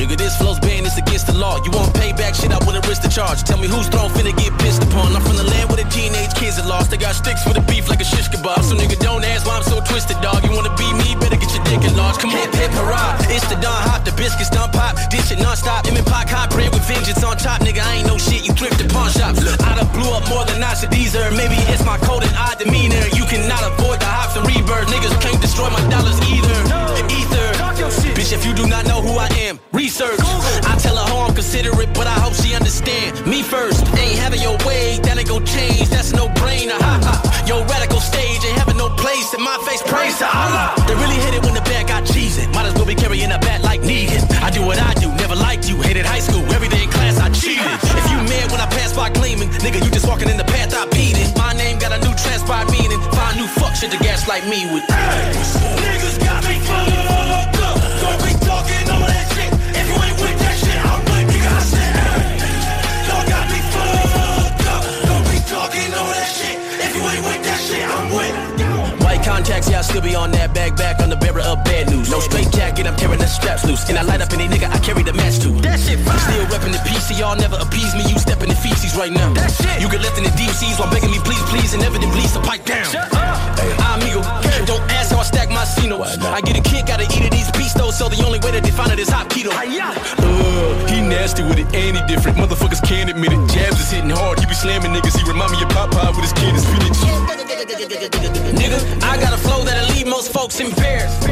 Nigga, 0.00 0.16
this 0.16 0.34
flow's 0.34 0.58
banned, 0.58 0.86
it's 0.86 0.96
against 0.96 1.26
the 1.26 1.36
law. 1.36 1.60
You 1.62 1.70
want 1.72 1.92
payback 1.92 2.32
shit, 2.34 2.50
I 2.50 2.58
wouldn't 2.64 2.88
risk 2.88 3.02
the 3.02 3.10
charge. 3.12 3.44
Tell 3.44 3.58
me 3.58 3.68
who's 3.68 3.86
throne 3.88 4.08
finna 4.10 4.32
get 4.32 4.50
pissed 4.58 4.82
upon. 4.82 5.14
I'm 5.14 5.20
from 5.20 5.36
the 5.36 5.44
land 5.44 5.68
where 5.68 5.76
the 5.76 5.88
teenage 5.90 6.32
kids 6.32 6.58
are 6.58 6.66
lost. 6.66 6.90
They 6.90 6.96
got 6.96 7.14
sticks 7.14 7.44
for 7.44 7.52
the 7.52 7.60
beef 7.68 7.86
like 7.86 8.00
a 8.00 8.04
shish 8.04 8.28
kebab. 8.32 8.64
So 8.64 8.74
nigga, 8.74 8.98
don't 8.98 9.22
ask 9.22 9.46
why 9.46 9.56
I'm 9.56 9.62
so 9.62 9.78
twisted, 9.84 10.16
dog. 10.22 10.42
You 10.42 10.52
wanna 10.56 10.74
be 10.74 10.88
me, 11.04 11.20
better 11.20 11.36
get 11.36 11.52
your 11.52 11.62
dick 11.64 11.84
enlarged. 11.84 12.18
Come 12.18 12.30
on, 12.30 12.38
hip 12.40 12.54
hip 12.54 12.70
hurrah. 12.72 13.09
It's 13.30 13.46
the 13.46 13.54
Don 13.62 13.78
Hop, 13.86 14.04
the 14.04 14.10
biscuits 14.18 14.50
done 14.50 14.70
pop. 14.74 14.98
Dish 15.08 15.30
it 15.30 15.38
non-stop. 15.38 15.86
Him 15.86 15.96
and 15.96 16.06
Pac 16.06 16.28
hot 16.28 16.50
bread 16.50 16.74
with 16.74 16.82
vengeance 16.86 17.22
on 17.22 17.36
top. 17.38 17.62
Nigga, 17.62 17.78
I 17.78 18.02
ain't 18.02 18.08
no 18.10 18.18
shit, 18.18 18.42
you 18.42 18.52
thrift 18.52 18.82
the 18.82 18.90
pawn 18.90 19.10
shops. 19.10 19.38
I 19.62 19.78
done 19.78 19.86
blew 19.94 20.10
up 20.10 20.26
more 20.28 20.44
than 20.44 20.62
I 20.62 20.74
should 20.74 20.90
deserve. 20.90 21.32
Maybe 21.38 21.54
it's 21.70 21.84
my 21.86 21.96
code 21.98 22.26
and 22.26 22.34
odd 22.34 22.58
demeanor. 22.58 23.06
You 23.14 23.24
cannot 23.30 23.62
avoid 23.62 24.02
the 24.02 24.10
hops 24.10 24.34
and 24.34 24.44
rebirth. 24.46 24.90
Niggas 24.90 25.14
can't 25.22 25.40
destroy 25.40 25.70
my 25.70 25.82
dollars 25.86 26.18
either. 26.26 26.58
Ether. 27.06 27.48
Bitch, 28.18 28.32
if 28.32 28.44
you 28.44 28.52
do 28.52 28.66
not 28.66 28.84
know 28.84 29.00
who 29.00 29.16
I 29.16 29.28
am, 29.46 29.58
research. 29.72 30.20
I 30.66 30.76
tell 30.78 30.96
her 30.96 31.06
how 31.06 31.26
I'm 31.26 31.34
considerate, 31.34 31.94
but 31.94 32.06
I 32.06 32.16
hope 32.18 32.34
she 32.34 32.54
understand. 32.54 33.14
Nigga, 49.58 49.84
you 49.84 49.90
just 49.90 50.06
walking 50.06 50.28
in 50.28 50.36
the 50.36 50.44
path 50.44 50.74
I 50.74 50.86
beat 50.90 51.18
it. 51.18 51.36
My 51.36 51.52
name 51.52 51.78
got 51.78 51.92
a 51.92 51.98
new 51.98 52.14
transpired 52.14 52.70
meaning. 52.70 53.00
Find 53.12 53.36
new 53.36 53.46
fuck 53.46 53.74
shit 53.74 53.90
to 53.90 53.98
gaslight 53.98 54.46
me 54.46 54.66
with. 54.72 54.84
Niggas 54.86 56.00
got 56.02 56.09
Contacts, 69.60 69.70
yeah, 69.70 69.78
I 69.80 69.82
still 69.82 70.00
be 70.00 70.14
on 70.14 70.30
that 70.32 70.54
bag 70.54 70.76
back 70.76 71.00
on 71.00 71.10
the 71.10 71.16
bearer 71.16 71.40
of 71.40 71.62
bad 71.64 71.90
news. 71.90 72.10
No 72.10 72.20
straight 72.20 72.50
jacket, 72.50 72.86
I'm 72.86 72.96
tearing 72.96 73.18
the 73.18 73.26
straps 73.26 73.64
loose. 73.64 73.88
And 73.88 73.98
I 73.98 74.02
light 74.02 74.20
up 74.20 74.32
any 74.32 74.48
nigga, 74.48 74.70
I 74.70 74.78
carry 74.78 75.02
the 75.02 75.12
match 75.12 75.38
to. 75.40 75.48
That 75.60 75.78
shit 75.78 75.98
fine. 76.00 76.18
Still 76.18 76.46
repping 76.46 76.72
the 76.72 76.80
PC, 76.88 77.18
y'all 77.18 77.36
never 77.36 77.56
appease 77.56 77.94
me. 77.94 78.08
You 78.08 78.18
stepping 78.18 78.48
in 78.48 78.56
feces 78.56 78.96
right 78.96 79.12
now. 79.12 79.32
That 79.34 79.52
shit. 79.52 79.80
You 79.80 79.90
get 79.90 80.00
left 80.00 80.16
in 80.16 80.24
the 80.24 80.32
deep 80.36 80.50
seas 80.50 80.78
while 80.78 80.90
begging 80.90 81.10
me, 81.10 81.20
please, 81.20 81.42
please, 81.52 81.74
and 81.74 81.82
evidently 81.82 82.22
so 82.22 82.40
pipe 82.40 82.64
down. 82.64 82.88
Shut 82.88 83.12
up. 83.12 83.58
Hey, 83.60 83.72
amigo, 83.76 84.24
don't 84.70 84.90
ask 84.92 85.10
how 85.10 85.18
I 85.18 85.24
stack 85.24 85.50
my 85.50 85.64
Cino. 85.64 86.00
I 86.02 86.40
get 86.40 86.56
a 86.56 86.62
kick 86.62 86.88
out 86.90 87.02
of 87.02 87.10
eating 87.10 87.30
these 87.30 87.50
pistos, 87.50 87.94
so 87.98 88.08
the 88.08 88.22
only 88.24 88.38
way 88.38 88.52
to 88.52 88.60
define 88.60 88.90
it 88.90 88.98
is 88.98 89.08
hot 89.08 89.28
keto. 89.28 89.50
Uh, 89.50 90.86
he 90.86 91.00
nasty 91.02 91.42
with 91.42 91.58
it, 91.58 91.66
and 91.74 91.96
he 91.98 92.02
different. 92.06 92.38
Motherfuckers 92.38 92.82
can't 92.86 93.10
admit 93.10 93.32
it. 93.32 93.42
Jabs 93.50 93.80
is 93.80 93.90
hitting 93.90 94.10
hard, 94.10 94.38
he 94.38 94.46
be 94.46 94.54
slamming 94.54 94.92
niggas. 94.92 95.18
He 95.18 95.26
remind 95.28 95.52
me 95.52 95.62
of 95.62 95.68
Popeye 95.70 96.14
with 96.14 96.22
his 96.22 96.32
kid 96.32 96.54
and 96.54 96.62
spinach. 96.62 97.00
Nigga, 98.54 98.78
I 99.02 99.18
got 99.18 99.34
a 99.34 99.38
flow 99.38 99.64
that'll 99.64 99.90
leave 99.94 100.06
most 100.06 100.32
folks 100.32 100.60
embarrassed. 100.60 101.22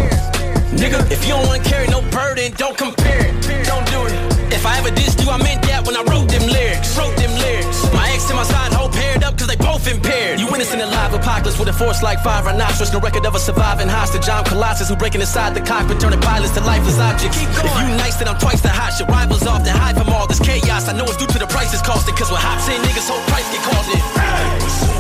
Nigga, 0.75 0.99
if 1.11 1.23
you 1.25 1.35
don't 1.35 1.47
wanna 1.47 1.63
carry 1.63 1.87
no 1.89 2.03
burden, 2.11 2.53
don't 2.57 2.77
compare 2.77 3.27
it. 3.27 3.33
Don't 3.67 3.87
do 3.91 4.07
it. 4.07 4.48
If 4.59 4.67
I 4.67 4.83
ever 4.83 4.91
dissed 4.91 5.23
you, 5.23 5.31
I 5.31 5.39
meant 5.39 5.63
that 5.71 5.87
when 5.87 5.95
I 5.95 6.03
wrote 6.03 6.27
them 6.27 6.43
lyrics. 6.51 6.99
Wrote 6.99 7.15
them 7.15 7.31
lyrics. 7.39 7.79
My 7.95 8.11
ex 8.11 8.27
and 8.27 8.35
my 8.35 8.43
side 8.43 8.75
hoe 8.75 8.91
paired 8.91 9.23
up 9.23 9.39
cause 9.39 9.47
they 9.47 9.55
both 9.55 9.87
impaired. 9.87 10.43
You 10.43 10.51
innocent 10.51 10.83
live 10.83 11.15
apocalypse 11.15 11.63
with 11.63 11.71
a 11.71 11.73
force 11.73 12.03
like 12.03 12.19
five 12.27 12.43
rhinoceros. 12.43 12.91
No 12.91 12.99
record 12.99 13.23
of 13.23 13.37
a 13.37 13.39
surviving 13.39 13.87
hostage. 13.87 14.27
I'm 14.29 14.43
Colossus 14.43 14.91
who 14.91 14.97
breaking 14.97 15.21
inside 15.21 15.55
the 15.55 15.63
cockpit, 15.63 16.01
turning 16.01 16.19
pilots 16.19 16.59
to 16.59 16.61
lifeless 16.67 16.99
objects. 16.99 17.39
Keep 17.39 17.55
going. 17.55 17.71
If 17.71 17.79
you 17.79 17.87
nice, 18.03 18.19
then 18.19 18.27
I'm 18.27 18.39
twice 18.43 18.61
the 18.61 18.75
hot. 18.75 18.99
Your 18.99 19.07
rivals 19.07 19.47
off 19.47 19.63
the 19.63 19.71
hide 19.71 19.95
from 19.95 20.11
all 20.11 20.27
this 20.27 20.43
chaos. 20.43 20.91
I 20.91 20.93
know 20.99 21.07
it's 21.07 21.17
due 21.23 21.31
to 21.31 21.39
the 21.39 21.47
prices 21.47 21.79
costed 21.79 22.19
cause 22.19 22.27
with 22.27 22.43
hot 22.43 22.59
10 22.67 22.83
niggas, 22.83 23.07
whole 23.07 23.23
price 23.31 23.47
get 23.55 23.63
called 23.63 23.87
in. 23.95 24.03
Niggas 24.03 24.98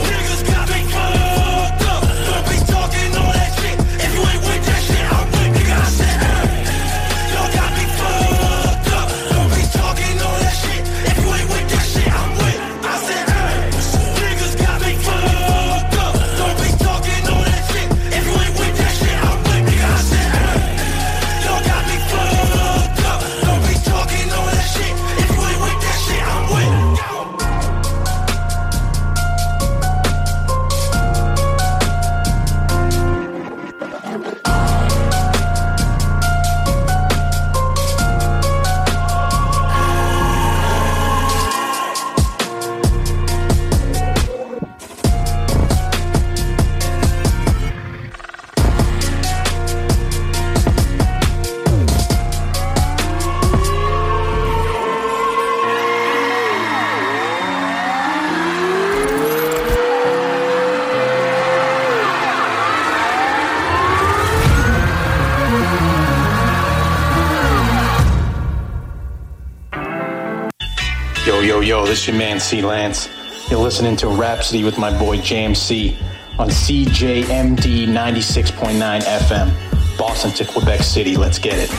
this 71.89 72.06
your 72.06 72.16
man 72.16 72.39
C 72.39 72.60
Lance. 72.60 73.09
You're 73.51 73.60
listening 73.60 73.97
to 73.97 74.06
Rapsodie 74.06 74.62
with 74.62 74.77
my 74.77 74.97
boy 74.98 75.16
Jam`C 75.16 75.97
on 76.39 76.51
CJMD 76.51 77.86
96.9 77.86 79.01
FM, 79.01 79.97
Boston 79.98 80.31
to 80.32 80.44
Quebec 80.44 80.82
City. 80.82 81.16
Let's 81.16 81.39
get 81.39 81.55
it. 81.59 81.70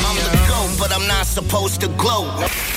I'm 0.00 0.16
the 0.16 0.44
GOAT, 0.46 0.76
but 0.78 0.92
I'm 0.92 1.08
not 1.08 1.26
supposed 1.26 1.80
to 1.80 1.88
gloat. 1.88 2.67